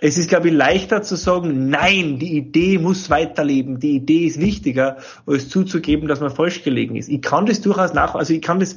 Es 0.04 0.18
ist, 0.18 0.28
glaube 0.28 0.48
ich, 0.48 0.54
leichter 0.54 1.02
zu 1.02 1.16
sagen, 1.16 1.70
nein, 1.70 2.18
die 2.18 2.36
Idee 2.36 2.76
muss 2.76 3.08
weiterleben, 3.08 3.80
die 3.80 3.96
Idee 3.96 4.26
ist 4.26 4.38
wichtiger, 4.38 4.98
als 5.24 5.48
zuzugeben, 5.48 6.08
dass 6.08 6.20
man 6.20 6.30
falsch 6.30 6.62
gelegen 6.62 6.96
ist. 6.96 7.08
Ich 7.08 7.22
kann 7.22 7.46
das 7.46 7.62
durchaus 7.62 7.94
nach, 7.94 8.14
also 8.14 8.34
ich 8.34 8.42
kann 8.42 8.60
das, 8.60 8.76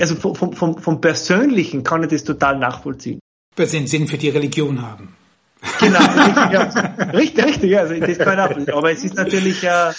also 0.00 0.14
vom, 0.16 0.52
vom, 0.52 0.76
vom 0.76 1.00
Persönlichen 1.00 1.82
kann 1.82 2.02
ich 2.02 2.10
das 2.10 2.24
total 2.24 2.58
nachvollziehen. 2.58 3.20
Weil 3.56 3.68
sie 3.68 3.78
einen 3.78 3.86
Sinn 3.86 4.06
für 4.06 4.18
die 4.18 4.28
Religion 4.28 4.82
haben. 4.82 5.16
Genau, 5.80 5.98
richtig, 7.14 7.14
richtig, 7.14 7.44
richtig, 7.46 7.78
also 7.78 7.94
das 7.94 8.18
kann 8.18 8.60
ich 8.60 8.70
auch, 8.70 8.76
aber 8.76 8.92
es 8.92 9.02
ist 9.02 9.14
natürlich, 9.14 9.64
äh, 9.64 9.92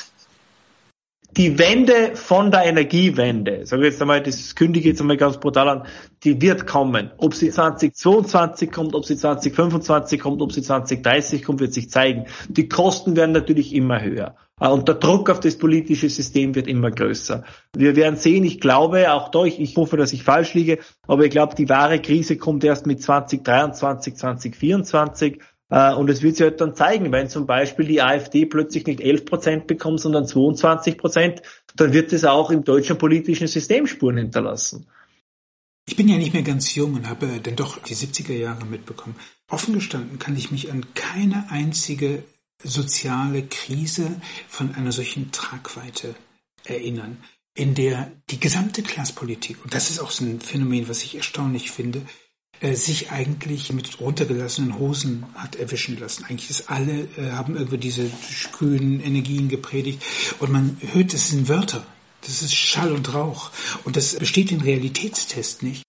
die 1.37 1.59
Wende 1.59 2.15
von 2.15 2.49
der 2.49 2.65
Energiewende, 2.65 3.65
sage 3.65 3.83
ich 3.83 3.91
jetzt 3.91 4.01
einmal, 4.01 4.23
das 4.23 4.55
kündige 4.55 4.87
ich 4.87 4.93
jetzt 4.93 5.01
einmal 5.01 5.17
ganz 5.17 5.37
brutal 5.37 5.67
an, 5.67 5.83
die 6.23 6.41
wird 6.41 6.65
kommen. 6.65 7.11
Ob 7.17 7.33
sie 7.33 7.49
2022 7.49 8.71
kommt, 8.71 8.95
ob 8.95 9.05
sie 9.05 9.17
2025 9.17 10.19
kommt, 10.19 10.41
ob 10.41 10.53
sie 10.53 10.61
2030 10.61 11.43
kommt, 11.43 11.59
wird 11.59 11.73
sich 11.73 11.89
zeigen. 11.89 12.25
Die 12.47 12.69
Kosten 12.69 13.17
werden 13.17 13.33
natürlich 13.33 13.75
immer 13.75 14.01
höher. 14.01 14.35
Äh, 14.59 14.69
und 14.69 14.87
der 14.87 14.95
Druck 14.95 15.29
auf 15.29 15.41
das 15.41 15.57
politische 15.57 16.09
System 16.09 16.55
wird 16.55 16.67
immer 16.67 16.91
größer. 16.91 17.43
Wir 17.75 17.95
werden 17.95 18.15
sehen, 18.15 18.45
ich 18.45 18.61
glaube, 18.61 19.11
auch 19.11 19.29
da, 19.29 19.43
ich, 19.43 19.59
ich 19.59 19.75
hoffe, 19.75 19.97
dass 19.97 20.13
ich 20.13 20.23
falsch 20.23 20.53
liege, 20.53 20.79
aber 21.07 21.25
ich 21.25 21.31
glaube, 21.31 21.55
die 21.55 21.67
wahre 21.67 21.99
Krise 21.99 22.37
kommt 22.37 22.63
erst 22.63 22.85
mit 22.85 23.01
2023, 23.01 24.15
2024. 24.15 25.41
Äh, 25.69 25.93
und 25.93 26.09
es 26.09 26.21
wird 26.21 26.35
sich 26.35 26.43
halt 26.43 26.61
dann 26.61 26.75
zeigen, 26.75 27.11
wenn 27.11 27.29
zum 27.29 27.45
Beispiel 27.45 27.85
die 27.85 28.01
AfD 28.01 28.45
plötzlich 28.45 28.85
nicht 28.85 29.01
11 29.01 29.25
Prozent 29.25 29.67
bekommt, 29.67 29.99
sondern 29.99 30.27
22 30.27 30.97
Prozent, 30.97 31.41
dann 31.75 31.93
wird 31.93 32.13
es 32.13 32.25
auch 32.25 32.51
im 32.51 32.63
deutschen 32.63 32.97
politischen 32.97 33.47
System 33.47 33.87
Spuren 33.87 34.17
hinterlassen. 34.17 34.87
Ich 35.87 35.95
bin 35.95 36.07
ja 36.07 36.17
nicht 36.17 36.33
mehr 36.33 36.41
ganz 36.41 36.73
jung 36.73 36.95
und 36.95 37.07
habe 37.07 37.39
dann 37.41 37.55
doch 37.55 37.77
die 37.77 37.95
70er 37.95 38.33
Jahre 38.33 38.65
mitbekommen. 38.65 39.15
Offen 39.47 39.75
gestanden 39.75 40.17
kann 40.17 40.35
ich 40.35 40.49
mich 40.49 40.71
an 40.71 40.85
keine 40.95 41.45
einzige 41.49 42.23
soziale 42.63 43.43
Krise 43.43 44.19
von 44.47 44.73
einer 44.73 44.91
solchen 44.91 45.31
Tragweite 45.31 46.15
erinnern, 46.63 47.17
in 47.53 47.75
der 47.75 48.11
die 48.31 48.39
gesamte 48.39 48.81
Klasspolitik, 48.81 49.63
und 49.63 49.73
das 49.73 49.91
ist 49.91 49.99
auch 49.99 50.09
so 50.09 50.25
ein 50.25 50.41
Phänomen, 50.41 50.89
was 50.89 51.03
ich 51.03 51.15
erstaunlich 51.15 51.71
finde, 51.71 52.01
sich 52.75 53.11
eigentlich 53.11 53.71
mit 53.73 53.99
runtergelassenen 53.99 54.79
Hosen 54.79 55.25
hat 55.35 55.55
erwischen 55.55 55.99
lassen. 55.99 56.25
Eigentlich 56.25 56.49
ist 56.49 56.69
alle 56.69 57.07
äh, 57.17 57.31
haben 57.31 57.55
irgendwie 57.55 57.77
diese 57.77 58.09
grünen 58.53 58.99
Energien 59.01 59.49
gepredigt 59.49 60.01
und 60.39 60.51
man 60.51 60.77
hört, 60.93 61.13
es 61.13 61.29
sind 61.29 61.47
Wörter. 61.49 61.85
Das 62.21 62.41
ist 62.41 62.55
Schall 62.55 62.91
und 62.91 63.13
Rauch. 63.13 63.51
Und 63.83 63.97
das 63.97 64.15
besteht 64.15 64.49
den 64.49 64.61
Realitätstest 64.61 65.61
nicht. 65.61 65.83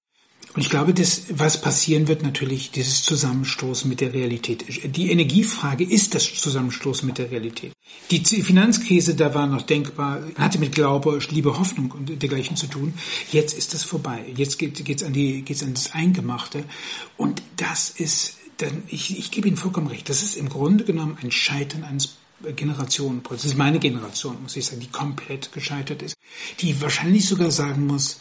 Und 0.56 0.62
ich 0.62 0.70
glaube, 0.70 0.94
das, 0.94 1.24
was 1.28 1.60
passieren 1.60 2.08
wird, 2.08 2.22
natürlich 2.22 2.70
dieses 2.70 3.02
Zusammenstoßen 3.02 3.90
mit 3.90 4.00
der 4.00 4.14
Realität. 4.14 4.64
Die 4.96 5.10
Energiefrage 5.10 5.84
ist 5.84 6.14
das 6.14 6.32
Zusammenstoßen 6.34 7.06
mit 7.06 7.18
der 7.18 7.30
Realität. 7.30 7.72
Die 8.10 8.20
Finanzkrise, 8.24 9.14
da 9.14 9.34
war 9.34 9.46
noch 9.46 9.60
denkbar, 9.60 10.22
hatte 10.36 10.58
mit 10.58 10.72
Glaube, 10.72 11.18
Liebe, 11.28 11.58
Hoffnung 11.58 11.90
und 11.90 12.22
dergleichen 12.22 12.56
zu 12.56 12.68
tun. 12.68 12.94
Jetzt 13.32 13.52
ist 13.56 13.74
das 13.74 13.82
vorbei. 13.82 14.24
Jetzt 14.34 14.58
geht 14.58 14.80
es 14.80 15.02
an 15.02 15.12
die, 15.12 15.42
geht's 15.42 15.62
an 15.62 15.74
das 15.74 15.92
Eingemachte. 15.92 16.64
Und 17.18 17.42
das 17.58 17.90
ist, 17.90 18.38
dann, 18.56 18.82
ich, 18.88 19.18
ich 19.18 19.30
gebe 19.30 19.48
Ihnen 19.48 19.58
vollkommen 19.58 19.88
recht. 19.88 20.08
Das 20.08 20.22
ist 20.22 20.36
im 20.36 20.48
Grunde 20.48 20.84
genommen 20.84 21.18
ein 21.20 21.32
Scheitern 21.32 21.84
eines 21.84 22.16
Generationenprozess. 22.42 23.42
Das 23.42 23.52
ist 23.52 23.58
meine 23.58 23.78
Generation, 23.78 24.40
muss 24.42 24.56
ich 24.56 24.64
sagen, 24.64 24.80
die 24.80 24.88
komplett 24.88 25.52
gescheitert 25.52 26.00
ist, 26.00 26.16
die 26.60 26.80
wahrscheinlich 26.80 27.28
sogar 27.28 27.50
sagen 27.50 27.86
muss, 27.86 28.20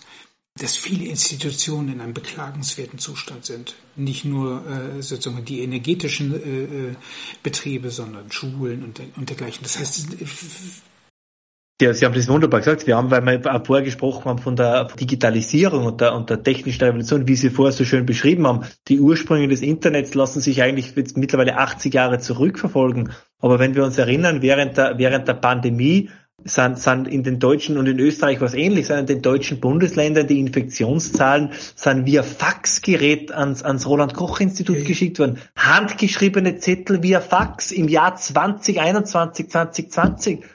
dass 0.58 0.78
viele 0.78 1.06
Institutionen 1.06 1.90
in 1.94 2.02
einem 2.02 2.14
beklagenswerten 2.14 2.98
Zustand 2.98 3.46
sind. 3.46 3.76
Nicht 3.98 4.24
nur 4.24 4.66
äh, 4.66 5.02
sozusagen 5.02 5.44
die 5.44 5.62
energetischen 5.62 6.34
äh, 6.34 6.92
äh 6.92 6.96
Betriebe, 7.44 7.90
sondern 7.90 8.32
Schulen 8.32 8.84
und, 8.84 9.02
und 9.18 9.30
dergleichen. 9.30 9.64
Das 9.64 9.78
heißt, 9.78 10.08
ja, 11.82 11.94
Sie 11.94 12.06
haben 12.06 12.14
das 12.14 12.30
wunderbar 12.30 12.62
gesagt. 12.62 12.88
Wir 12.88 12.96
haben, 12.96 13.12
weil 13.12 13.26
wir 13.26 13.64
vorher 13.66 13.84
gesprochen 13.84 14.24
haben 14.30 14.40
von 14.40 14.56
der 14.56 14.86
Digitalisierung 14.86 15.86
und 15.86 16.00
der, 16.00 16.16
und 16.16 16.30
der 16.30 16.42
technischen 16.42 16.86
Revolution, 16.86 17.28
wie 17.28 17.36
Sie 17.36 17.50
vorher 17.50 17.74
so 17.74 17.84
schön 17.84 18.06
beschrieben 18.06 18.48
haben. 18.48 18.66
Die 18.88 19.02
Ursprünge 19.02 19.50
des 19.50 19.62
Internets 19.62 20.14
lassen 20.14 20.40
sich 20.40 20.62
eigentlich 20.62 20.96
mittlerweile 21.18 21.58
80 21.58 21.94
Jahre 21.94 22.20
zurückverfolgen. 22.20 23.12
Aber 23.40 23.60
wenn 23.60 23.76
wir 23.76 23.84
uns 23.84 23.98
erinnern, 23.98 24.42
während 24.42 24.78
der, 24.78 24.98
während 25.00 25.28
der 25.28 25.34
Pandemie 25.34 26.12
sind, 26.44 26.78
sind 26.78 27.08
in 27.08 27.24
den 27.24 27.40
deutschen 27.40 27.78
und 27.78 27.88
in 27.88 28.00
Österreich 28.00 28.40
was 28.40 28.54
ähnlich, 28.54 28.88
sind 28.88 29.00
in 29.00 29.06
den 29.08 29.22
deutschen 29.22 29.60
Bundesländern 29.60 30.28
die 30.28 30.40
Infektionszahlen 30.40 31.52
sind 31.76 32.06
via 32.06 32.24
Faxgerät 32.24 33.32
ans, 33.32 33.64
ans 33.64 33.88
Roland-Koch-Institut 33.88 34.78
okay. 34.78 34.86
geschickt 34.86 35.20
worden. 35.20 35.40
Handgeschriebene 35.58 36.58
Zettel 36.58 37.02
via 37.02 37.20
Fax 37.20 37.72
im 37.72 37.88
Jahr 37.88 38.16
2021, 38.16 39.50
2020. 39.50 40.46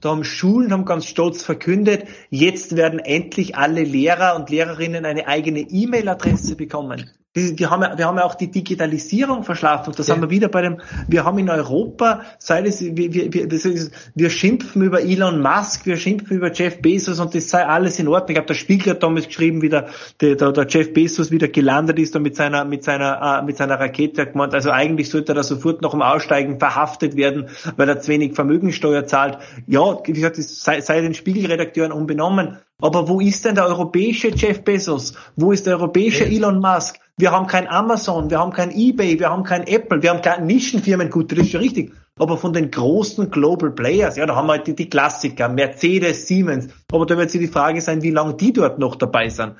Da 0.00 0.10
haben 0.10 0.24
Schulen 0.24 0.72
haben 0.72 0.84
ganz 0.84 1.06
stolz 1.06 1.42
verkündet, 1.42 2.06
jetzt 2.30 2.76
werden 2.76 2.98
endlich 2.98 3.56
alle 3.56 3.82
Lehrer 3.82 4.36
und 4.36 4.48
Lehrerinnen 4.50 5.04
eine 5.04 5.26
eigene 5.26 5.60
E-Mail-Adresse 5.60 6.56
bekommen. 6.56 7.10
Wir 7.32 7.70
haben, 7.70 7.82
ja, 7.82 7.96
wir 7.96 8.06
haben 8.06 8.18
ja 8.18 8.24
auch 8.24 8.34
die 8.34 8.50
Digitalisierung 8.50 9.44
verschlafen. 9.44 9.94
Das 9.96 10.08
ja. 10.08 10.14
haben 10.14 10.22
wir 10.22 10.30
wieder 10.30 10.48
bei 10.48 10.62
dem, 10.62 10.80
wir 11.06 11.24
haben 11.24 11.38
in 11.38 11.48
Europa, 11.48 12.22
sei 12.40 12.62
es, 12.62 12.80
wir, 12.80 12.96
wir, 12.96 13.32
wir, 13.32 13.52
ist, 13.52 13.92
wir 14.16 14.30
schimpfen 14.30 14.82
über 14.82 15.00
Elon 15.00 15.40
Musk, 15.40 15.86
wir 15.86 15.96
schimpfen 15.96 16.38
über 16.38 16.52
Jeff 16.52 16.82
Bezos 16.82 17.20
und 17.20 17.32
das 17.32 17.48
sei 17.48 17.64
alles 17.64 18.00
in 18.00 18.08
Ordnung. 18.08 18.30
Ich 18.30 18.36
habe 18.36 18.48
der 18.48 18.54
Spiegel 18.54 18.94
hat 18.94 19.04
damals 19.04 19.28
geschrieben, 19.28 19.62
wie 19.62 19.68
der, 19.68 19.90
der, 20.20 20.34
der 20.34 20.66
Jeff 20.66 20.92
Bezos 20.92 21.30
wieder 21.30 21.46
gelandet 21.46 22.00
ist 22.00 22.16
und 22.16 22.22
mit 22.22 22.34
seiner, 22.34 22.64
mit 22.64 22.82
seiner, 22.82 23.38
äh, 23.38 23.44
mit 23.44 23.56
seiner 23.56 23.78
Rakete 23.78 24.26
gemeint. 24.26 24.52
Also 24.52 24.72
eigentlich 24.72 25.08
sollte 25.08 25.32
er 25.32 25.44
sofort 25.44 25.82
nach 25.82 25.92
dem 25.92 26.02
Aussteigen 26.02 26.58
verhaftet 26.58 27.14
werden, 27.14 27.48
weil 27.76 27.88
er 27.88 28.00
zu 28.00 28.10
wenig 28.10 28.34
Vermögensteuer 28.34 29.06
zahlt. 29.06 29.38
Ja, 29.68 29.98
wie 30.04 30.12
gesagt, 30.14 30.36
das 30.36 30.64
sei, 30.64 30.80
sei 30.80 31.00
den 31.00 31.14
Spiegelredakteuren 31.14 31.92
unbenommen. 31.92 32.58
Aber 32.80 33.08
wo 33.08 33.20
ist 33.20 33.44
denn 33.44 33.54
der 33.54 33.66
europäische 33.66 34.28
Jeff 34.28 34.62
Bezos? 34.62 35.14
Wo 35.36 35.52
ist 35.52 35.66
der 35.66 35.76
europäische 35.76 36.24
ja. 36.24 36.36
Elon 36.36 36.60
Musk? 36.60 36.98
Wir 37.16 37.32
haben 37.32 37.46
kein 37.46 37.68
Amazon, 37.68 38.30
wir 38.30 38.38
haben 38.38 38.52
kein 38.52 38.70
eBay, 38.70 39.18
wir 39.18 39.28
haben 39.28 39.44
kein 39.44 39.66
Apple, 39.66 40.02
wir 40.02 40.10
haben 40.10 40.22
keine 40.22 40.46
Nischenfirmen, 40.46 41.10
gut, 41.10 41.30
das 41.32 41.40
ist 41.40 41.50
schon 41.50 41.60
richtig. 41.60 41.92
Aber 42.18 42.38
von 42.38 42.52
den 42.52 42.70
großen 42.70 43.30
Global 43.30 43.70
Players, 43.70 44.16
ja, 44.16 44.26
da 44.26 44.36
haben 44.36 44.46
wir 44.46 44.52
halt 44.52 44.66
die, 44.66 44.74
die 44.74 44.88
Klassiker, 44.88 45.48
Mercedes, 45.48 46.26
Siemens. 46.26 46.68
Aber 46.92 47.06
da 47.06 47.16
wird 47.16 47.30
sich 47.30 47.40
die 47.40 47.48
Frage 47.48 47.80
sein, 47.80 48.02
wie 48.02 48.10
lange 48.10 48.34
die 48.34 48.52
dort 48.52 48.78
noch 48.78 48.96
dabei 48.96 49.28
sind. 49.28 49.54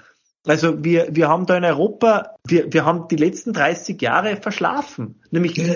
Also 0.47 0.83
wir, 0.83 1.09
wir 1.11 1.29
haben 1.29 1.47
da 1.47 1.57
in 1.57 1.65
Europa, 1.65 2.35
wir, 2.47 2.73
wir 2.73 2.85
haben 2.87 3.09
die 3.09 3.17
letzten 3.17 3.53
30 3.53 4.01
Jahre 4.01 4.37
verschlafen. 4.37 5.21
Nämlich 5.31 5.57
ja. 5.57 5.75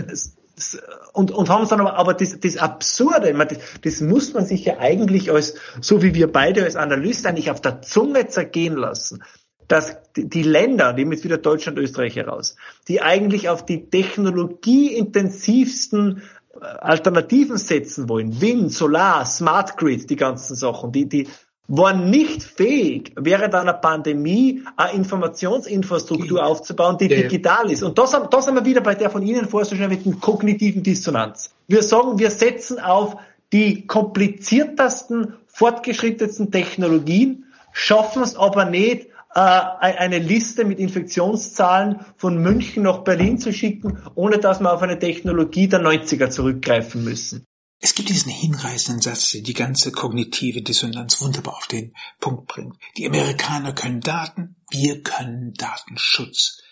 Und, 1.12 1.30
und 1.30 1.48
haben 1.48 1.62
es 1.62 1.68
dann 1.68 1.80
aber, 1.80 1.94
aber 1.94 2.14
das, 2.14 2.38
das 2.38 2.56
Absurde, 2.56 3.32
meine, 3.34 3.50
das, 3.50 3.58
das 3.82 4.00
muss 4.00 4.34
man 4.34 4.46
sich 4.46 4.64
ja 4.64 4.78
eigentlich 4.78 5.32
als, 5.32 5.54
so 5.80 6.02
wie 6.02 6.14
wir 6.14 6.30
beide 6.30 6.64
als 6.64 6.76
Analysten 6.76 7.30
eigentlich 7.30 7.50
auf 7.50 7.60
der 7.60 7.82
Zunge 7.82 8.28
zergehen 8.28 8.76
lassen 8.76 9.22
dass 9.68 9.96
die 10.16 10.42
Länder, 10.42 10.92
nehmen 10.92 11.12
jetzt 11.12 11.22
wieder 11.24 11.38
Deutschland, 11.38 11.78
Österreich 11.78 12.16
heraus, 12.16 12.56
die 12.88 13.00
eigentlich 13.02 13.48
auf 13.48 13.64
die 13.64 13.88
technologieintensivsten 13.88 16.22
äh, 16.60 16.64
Alternativen 16.64 17.56
setzen 17.56 18.08
wollen, 18.08 18.40
Wind, 18.40 18.72
Solar, 18.72 19.24
Smart 19.26 19.76
Grid, 19.76 20.10
die 20.10 20.16
ganzen 20.16 20.56
Sachen, 20.56 20.90
die, 20.92 21.08
die 21.08 21.28
waren 21.66 22.10
nicht 22.10 22.42
fähig, 22.42 23.12
während 23.16 23.54
einer 23.54 23.72
Pandemie 23.72 24.62
eine 24.76 24.92
Informationsinfrastruktur 24.92 26.44
aufzubauen, 26.44 26.98
die 26.98 27.06
ja, 27.06 27.22
digital 27.22 27.70
ist. 27.70 27.82
Und 27.82 27.98
das, 27.98 28.10
das 28.30 28.46
haben 28.46 28.56
wir 28.56 28.64
wieder 28.64 28.82
bei 28.82 28.94
der 28.94 29.10
von 29.10 29.22
Ihnen 29.22 29.48
dem 29.48 30.20
kognitiven 30.20 30.82
Dissonanz. 30.82 31.54
Wir 31.66 31.82
sagen, 31.82 32.18
wir 32.18 32.30
setzen 32.30 32.78
auf 32.78 33.16
die 33.52 33.86
kompliziertesten, 33.86 35.34
fortgeschrittensten 35.46 36.50
Technologien, 36.50 37.44
schaffen 37.72 38.22
es 38.22 38.36
aber 38.36 38.66
nicht, 38.66 39.06
äh, 39.34 39.40
eine 39.40 40.18
Liste 40.18 40.64
mit 40.64 40.78
Infektionszahlen 40.78 42.00
von 42.16 42.38
München 42.42 42.84
nach 42.84 42.98
Berlin 42.98 43.38
zu 43.38 43.52
schicken, 43.52 43.98
ohne 44.14 44.38
dass 44.38 44.60
wir 44.60 44.72
auf 44.72 44.82
eine 44.82 44.98
Technologie 44.98 45.68
der 45.68 45.80
90er 45.80 46.30
zurückgreifen 46.30 47.04
müssen. 47.04 47.46
Es 47.84 47.94
gibt 47.94 48.08
diesen 48.08 48.32
hinreißenden 48.32 49.02
Satz, 49.02 49.32
der 49.32 49.42
die 49.42 49.52
ganze 49.52 49.92
kognitive 49.92 50.62
Dissonanz 50.62 51.20
wunderbar 51.20 51.58
auf 51.58 51.66
den 51.66 51.94
Punkt 52.18 52.46
bringt. 52.46 52.78
Die 52.96 53.06
Amerikaner 53.06 53.74
können 53.74 54.00
Daten, 54.00 54.56
wir 54.70 55.02
können 55.02 55.52
Datenschutz. 55.52 56.62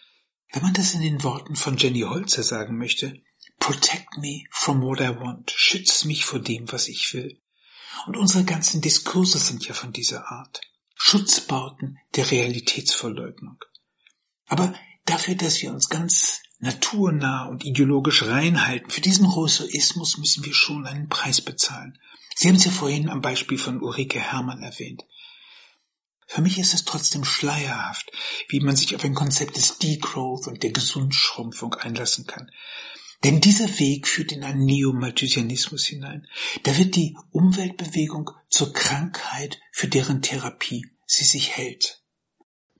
Wenn 0.55 0.62
man 0.62 0.72
das 0.72 0.94
in 0.94 1.02
den 1.02 1.22
Worten 1.22 1.55
von 1.55 1.76
Jenny 1.76 2.01
Holzer 2.01 2.43
sagen 2.43 2.78
möchte, 2.78 3.22
protect 3.59 4.16
me 4.16 4.44
from 4.51 4.80
what 4.80 5.01
I 5.01 5.10
want, 5.10 5.52
schütze 5.55 6.06
mich 6.06 6.24
vor 6.24 6.39
dem, 6.39 6.72
was 6.72 6.89
ich 6.89 7.12
will. 7.12 7.43
Und 8.06 8.16
unsere 8.16 8.44
ganzen 8.44 8.80
Diskurse 8.80 9.39
sind 9.39 9.68
ja 9.68 9.74
von 9.74 9.93
dieser 9.93 10.32
Art. 10.32 10.62
Schutzbauten 10.94 11.98
der 12.16 12.30
Realitätsverleugnung. 12.30 13.62
Aber 14.47 14.72
dafür, 15.05 15.34
dass 15.34 15.60
wir 15.60 15.74
uns 15.74 15.90
ganz 15.90 16.41
naturnah 16.62 17.47
und 17.47 17.64
ideologisch 17.64 18.22
reinhalten, 18.22 18.89
für 18.89 19.01
diesen 19.01 19.26
Rousseauismus 19.26 20.16
müssen 20.16 20.44
wir 20.44 20.55
schon 20.55 20.86
einen 20.86 21.09
Preis 21.09 21.40
bezahlen. 21.40 21.98
Sie 22.36 22.48
haben 22.48 22.55
es 22.55 22.64
ja 22.64 22.70
vorhin 22.70 23.10
am 23.10 23.20
Beispiel 23.20 23.59
von 23.59 23.82
Ulrike 23.82 24.20
Hermann 24.20 24.62
erwähnt. 24.62 25.05
Für 26.26 26.40
mich 26.40 26.59
ist 26.59 26.72
es 26.72 26.84
trotzdem 26.84 27.24
schleierhaft, 27.24 28.10
wie 28.48 28.60
man 28.60 28.76
sich 28.76 28.94
auf 28.94 29.05
ein 29.05 29.14
Konzept 29.14 29.56
des 29.56 29.78
Degrowth 29.78 30.47
und 30.47 30.62
der 30.62 30.70
Gesundschrumpfung 30.70 31.74
einlassen 31.74 32.26
kann. 32.26 32.51
Denn 33.24 33.40
dieser 33.40 33.78
Weg 33.78 34.06
führt 34.06 34.32
in 34.32 34.44
einen 34.44 34.64
Neomalthusianismus 34.64 35.84
hinein. 35.86 36.26
Da 36.62 36.78
wird 36.78 36.94
die 36.97 37.16
Umweltbewegung 37.32 38.30
zur 38.48 38.72
Krankheit, 38.72 39.60
für 39.72 39.89
deren 39.89 40.22
Therapie 40.22 40.86
sie 41.06 41.24
sich 41.24 41.56
hält. 41.56 42.01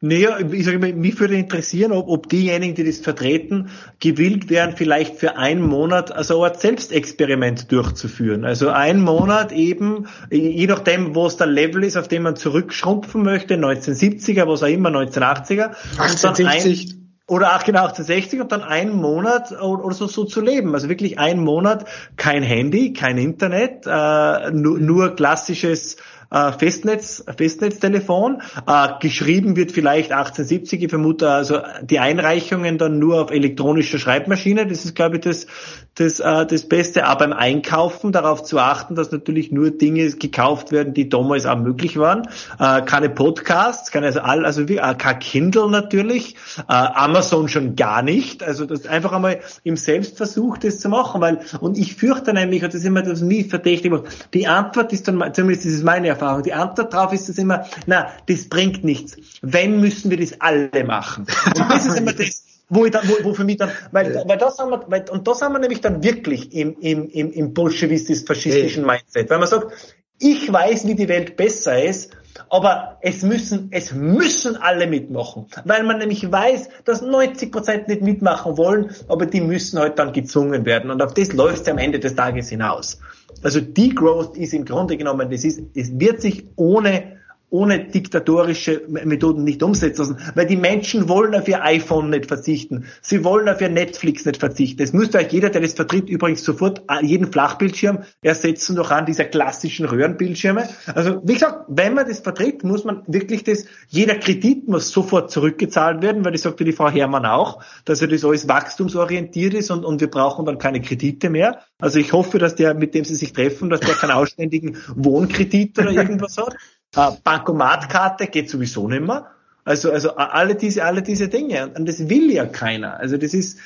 Naja, 0.05 0.37
ich 0.41 0.65
sage 0.65 0.81
mal, 0.81 0.93
mich 0.93 1.20
würde 1.20 1.37
interessieren, 1.37 1.93
ob, 1.93 2.09
ob 2.09 2.29
diejenigen, 2.29 2.74
die 2.74 2.83
das 2.83 2.99
vertreten, 2.99 3.70
gewillt 4.01 4.51
wären, 4.51 4.77
vielleicht 4.77 5.15
für 5.15 5.37
einen 5.37 5.62
Monat 5.62 6.11
also 6.11 6.43
eine 6.43 6.47
Art 6.47 6.61
Selbstexperiment 6.61 7.70
durchzuführen. 7.70 8.45
Also 8.45 8.70
ein 8.70 9.01
Monat 9.01 9.53
eben, 9.53 10.09
je 10.29 10.66
nachdem, 10.66 11.15
wo 11.15 11.27
es 11.27 11.37
der 11.37 11.47
Level 11.47 11.85
ist, 11.85 11.97
auf 11.97 12.09
dem 12.09 12.24
man 12.24 12.35
zurückschrumpfen 12.35 13.23
möchte, 13.23 13.55
1970er, 13.55 14.49
was 14.49 14.65
auch 14.65 14.66
immer, 14.66 14.89
1980er. 14.89 15.70
1860 15.97 16.97
oder 17.29 17.55
auch 17.55 17.62
genau 17.62 17.85
1860 17.85 18.41
und 18.41 18.51
dann 18.51 18.62
einen 18.62 18.97
Monat 18.97 19.53
oder 19.53 19.95
so, 19.95 20.09
so 20.09 20.24
zu 20.24 20.41
leben. 20.41 20.74
Also 20.74 20.89
wirklich 20.89 21.20
einen 21.20 21.45
Monat 21.45 21.85
kein 22.16 22.43
Handy, 22.43 22.93
kein 22.93 23.19
Internet, 23.19 23.87
äh, 23.87 24.51
nur, 24.51 24.81
nur 24.81 25.15
klassisches 25.15 25.97
äh, 26.33 26.53
Festnetz, 26.53 27.25
Festnetztelefon. 27.37 28.43
Äh, 28.67 28.89
geschrieben 29.01 29.57
wird 29.57 29.73
vielleicht 29.73 30.13
1870, 30.13 30.83
ich 30.83 30.91
vermute 30.91 31.29
also 31.31 31.59
die 31.83 31.99
Einreichungen 31.99 32.79
dann 32.79 32.99
nur 32.99 33.23
auf 33.23 33.31
elektronischer 33.31 33.99
Schreibmaschine. 33.99 34.67
Das 34.67 34.85
ist, 34.85 34.95
glaube 34.95 35.17
ich, 35.17 35.23
das, 35.23 35.47
das, 35.95 36.21
äh, 36.21 36.47
das 36.47 36.69
Beste. 36.69 37.07
Aber 37.07 37.27
beim 37.27 37.33
Einkaufen 37.33 38.13
darauf 38.13 38.43
zu 38.43 38.59
achten, 38.59 38.95
dass 38.95 39.13
natürlich 39.13 39.53
nur 39.53 39.71
Dinge 39.71 40.11
gekauft 40.11 40.73
werden, 40.73 40.95
die 40.95 41.09
damals 41.09 41.47
auch 41.47 41.59
möglich 41.59 41.99
waren. 41.99 42.23
Äh, 42.59 42.83
keine 42.83 43.11
Podcasts, 43.11 43.91
keine, 43.91 44.07
also 44.07 44.21
all, 44.21 44.45
also 44.45 44.69
wie, 44.69 44.79
äh, 44.79 44.95
kein 44.95 45.19
Kindle 45.19 45.71
natürlich, 45.71 46.37
äh, 46.59 46.73
Amazon 46.73 47.49
schon 47.49 47.77
gar 47.77 48.03
nicht. 48.03 48.43
Also 48.43 48.67
das 48.67 48.87
einfach 48.87 49.13
einmal 49.13 49.41
im 49.65 49.77
Selbstversuch, 49.77 50.59
das 50.59 50.81
zu 50.81 50.89
machen, 50.89 51.21
weil, 51.21 51.41
und 51.61 51.79
ich 51.79 51.95
fürchte 51.95 52.33
nämlich, 52.33 52.63
und 52.65 52.73
das 52.73 52.81
ist 52.81 52.87
immer 52.87 53.03
das 53.03 53.21
nie 53.21 53.45
verdächtig, 53.45 53.93
die 54.35 54.47
Antwort 54.47 54.93
ist 54.93 55.09
dann, 55.09 55.35
zumindest 55.35 55.67
ist 55.67 55.75
es 55.75 55.83
meine 55.83 56.09
Erfahrung, 56.09 56.22
Erfahrung. 56.23 56.43
Die 56.43 56.53
Antwort 56.53 56.93
darauf 56.93 57.12
ist 57.12 57.28
es 57.28 57.39
immer, 57.39 57.66
na, 57.86 58.11
das 58.27 58.49
bringt 58.49 58.85
nichts. 58.85 59.16
Wenn 59.43 59.81
müssen 59.81 60.11
wir 60.11 60.19
das 60.19 60.40
alle 60.40 60.85
machen. 60.85 61.27
Und 61.47 61.59
das 61.59 61.86
ist 61.86 61.99
immer 61.99 62.12
das, 62.12 62.44
wo, 62.69 62.85
ich 62.85 62.93
dann, 62.93 63.09
wo, 63.09 63.24
wo 63.24 63.35
für 63.35 63.44
mich 63.44 63.59
dann, 63.59 63.70
weil, 63.90 64.24
weil 64.27 64.39
das 64.39 64.59
haben 64.59 64.70
wir, 64.70 64.85
weil, 64.89 65.05
und 65.11 65.27
das 65.27 65.43
haben 65.43 65.53
wir 65.53 65.59
nämlich 65.59 65.81
dann 65.81 66.03
wirklich 66.03 66.55
im, 66.55 66.77
im, 66.81 67.09
im, 67.09 67.32
im 67.32 67.55
bolschewistisch-faschistischen 67.55 68.86
Mindset. 68.86 69.31
Weil 69.31 69.39
man 69.39 69.49
sagt, 69.49 69.73
ich 70.19 70.53
weiß, 70.53 70.86
wie 70.86 70.94
die 70.94 71.09
Welt 71.09 71.36
besser 71.36 71.82
ist, 71.82 72.12
aber 72.49 72.99
es 73.03 73.23
müssen, 73.23 73.69
es 73.73 73.93
müssen 73.93 74.57
alle 74.57 74.86
mitmachen, 74.86 75.47
weil 75.65 75.82
man 75.82 75.99
nämlich 75.99 76.31
weiß, 76.31 76.69
dass 76.85 77.03
90 77.03 77.53
Prozent 77.53 77.89
nicht 77.89 78.03
mitmachen 78.03 78.57
wollen, 78.57 78.90
aber 79.09 79.27
die 79.27 79.40
müssen 79.40 79.78
halt 79.78 79.99
dann 79.99 80.12
gezwungen 80.12 80.65
werden. 80.65 80.90
Und 80.90 81.03
auf 81.03 81.12
das 81.12 81.32
läuft 81.32 81.62
es 81.62 81.69
am 81.69 81.78
Ende 81.78 81.99
des 81.99 82.15
Tages 82.15 82.49
hinaus. 82.49 83.01
Also 83.43 83.60
Degrowth 83.60 84.36
ist 84.36 84.55
im 84.55 84.64
Grunde 84.64 84.97
genommen, 84.97 85.31
das 85.31 85.44
ist, 85.44 85.62
es 85.74 85.98
wird 85.98 86.20
sich 86.20 86.47
ohne 86.56 87.20
ohne 87.53 87.85
diktatorische 87.85 88.83
Methoden 88.89 89.45
nicht 89.45 89.62
umsetzen 89.62 90.01
lassen, 90.01 90.16
weil 90.35 90.47
die 90.47 90.57
Menschen 90.57 91.09
wollen 91.11 91.35
auf 91.35 91.47
ihr 91.49 91.62
iPhone 91.62 92.09
nicht 92.09 92.27
verzichten. 92.27 92.87
Sie 93.03 93.24
wollen 93.24 93.47
auf 93.47 93.61
ihr 93.61 93.69
Netflix 93.69 94.24
nicht 94.24 94.39
verzichten. 94.39 94.83
Es 94.83 94.95
müsste 94.95 95.19
euch 95.19 95.31
jeder, 95.31 95.51
der 95.51 95.61
das 95.61 95.74
vertritt, 95.74 96.09
übrigens 96.09 96.45
sofort 96.45 96.83
jeden 97.03 97.31
Flachbildschirm 97.31 98.05
ersetzen 98.23 98.74
durch 98.77 98.91
an 98.91 99.05
dieser 99.05 99.27
klassischen 99.27 99.85
Röhrenbildschirme. 99.85 100.66
Also, 100.95 101.20
wie 101.24 101.35
gesagt, 101.35 101.66
wenn 101.69 101.93
man 101.93 102.09
das 102.09 102.20
vertritt, 102.20 102.65
muss 102.65 102.85
man 102.85 103.03
wirklich 103.07 103.45
das, 103.45 103.66
jeder 103.89 104.15
Kredit 104.15 104.66
muss 104.66 104.89
sofort 104.89 105.31
zurückgezahlt 105.31 106.01
werden, 106.01 106.24
weil 106.24 106.33
das 106.33 106.43
sagte 106.43 106.65
die 106.65 106.73
Frau 106.73 106.89
Herrmann 106.89 107.27
auch, 107.27 107.62
dass 107.85 108.01
ja 108.01 108.07
das 108.07 108.24
alles 108.24 108.49
wachstumsorientiert 108.49 109.53
ist 109.53 109.70
und, 109.70 109.85
und 109.85 110.01
wir 110.01 110.11
brauchen 110.11 110.47
dann 110.47 110.57
keine 110.57 110.81
Kredite 110.81 111.29
mehr. 111.29 111.61
Also 111.79 111.99
ich 111.99 112.15
hoffe, 112.15 112.39
dass 112.39 112.55
der, 112.55 112.73
mit 112.73 112.95
dem 112.95 113.05
Sie 113.05 113.15
sich 113.15 113.35
treffen, 113.35 113.69
dass 113.69 113.81
der 113.81 113.95
keinen 113.95 114.12
ausständigen 114.12 114.79
Wohnkredit 114.97 115.79
oder 115.79 115.91
irgendwas 115.91 116.39
hat. 116.39 116.57
Äh, 116.94 117.10
Bankomatkarte 117.24 118.27
geht 118.27 118.51
sowieso 118.51 118.89
nicht 118.89 119.02
mehr. 119.02 119.27
Also, 119.64 119.93
also 119.93 120.16
alle 120.16 120.56
diese, 120.56 120.85
alle 120.85 121.02
diese 121.02 121.28
Dinge. 121.28 121.70
Und 121.77 121.89
das 121.89 122.09
will 122.09 122.31
ja 122.31 122.47
keiner. 122.47 122.98
Also 122.98 123.16
das 123.16 123.32
ist, 123.32 123.59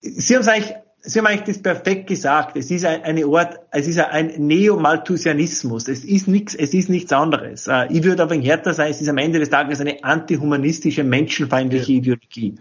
Sie 0.00 0.34
haben 0.34 0.42
es 0.42 0.48
eigentlich, 0.48 0.74
Sie 1.04 1.18
haben 1.18 1.26
eigentlich 1.26 1.56
das 1.56 1.62
perfekt 1.62 2.06
gesagt. 2.08 2.56
Es 2.56 2.70
ist 2.70 2.84
ein, 2.84 3.02
eine 3.02 3.24
Art, 3.26 3.60
es 3.70 3.86
ist 3.86 3.98
ein 3.98 4.32
Neomalthusianismus. 4.38 5.88
Es 5.88 6.04
ist 6.04 6.28
nichts, 6.28 6.54
es 6.54 6.72
ist 6.74 6.88
nichts 6.88 7.12
anderes. 7.12 7.68
Äh, 7.68 7.86
ich 7.90 8.02
würde 8.04 8.22
aber 8.22 8.36
härter 8.36 8.72
sein, 8.72 8.90
es 8.90 9.00
ist 9.00 9.08
am 9.08 9.18
Ende 9.18 9.38
des 9.38 9.50
Tages 9.50 9.80
eine 9.80 10.02
antihumanistische, 10.02 11.04
menschenfeindliche 11.04 11.92
Ideologie. 11.92 12.54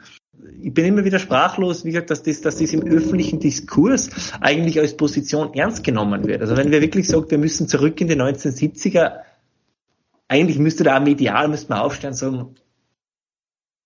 Ich 0.62 0.74
bin 0.74 0.86
immer 0.86 1.06
wieder 1.06 1.20
sprachlos, 1.20 1.86
wie 1.86 1.92
gesagt, 1.92 2.10
dass 2.10 2.24
das, 2.24 2.42
dass 2.42 2.58
das 2.58 2.74
im 2.74 2.84
öffentlichen 2.84 3.40
Diskurs 3.40 4.10
eigentlich 4.40 4.80
als 4.80 4.98
Position 4.98 5.54
ernst 5.54 5.84
genommen 5.84 6.26
wird. 6.28 6.42
Also 6.42 6.58
wenn 6.58 6.72
wir 6.72 6.82
wirklich 6.82 7.08
sagen, 7.08 7.30
wir 7.30 7.38
müssen 7.38 7.68
zurück 7.68 8.02
in 8.02 8.08
die 8.08 8.16
1970er, 8.16 9.20
eigentlich 10.32 10.60
müsste 10.60 10.86
da 10.86 10.98
medial, 11.02 11.50
müsste 11.50 11.70
man 11.70 11.80
aufstehen 11.80 12.12
und 12.12 12.16
sagen, 12.16 12.56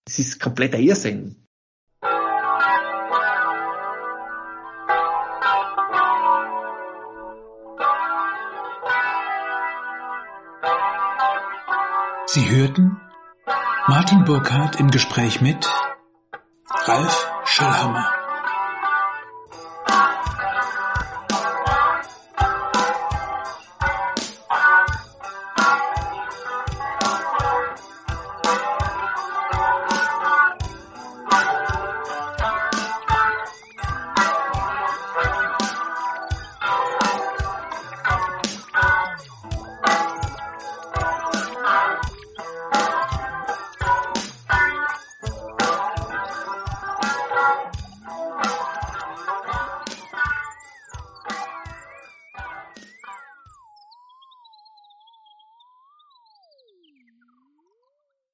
Das 0.06 0.20
ist 0.20 0.40
kompletter 0.40 0.78
Irrsinn. 0.78 1.42
Sie 12.28 12.50
hörten 12.50 13.02
Martin 13.88 14.26
Burkhardt 14.26 14.80
im 14.80 14.92
Gespräch 14.92 15.42
mit 15.42 15.68
Ralf 16.70 17.32
Schallhammer. 17.46 18.25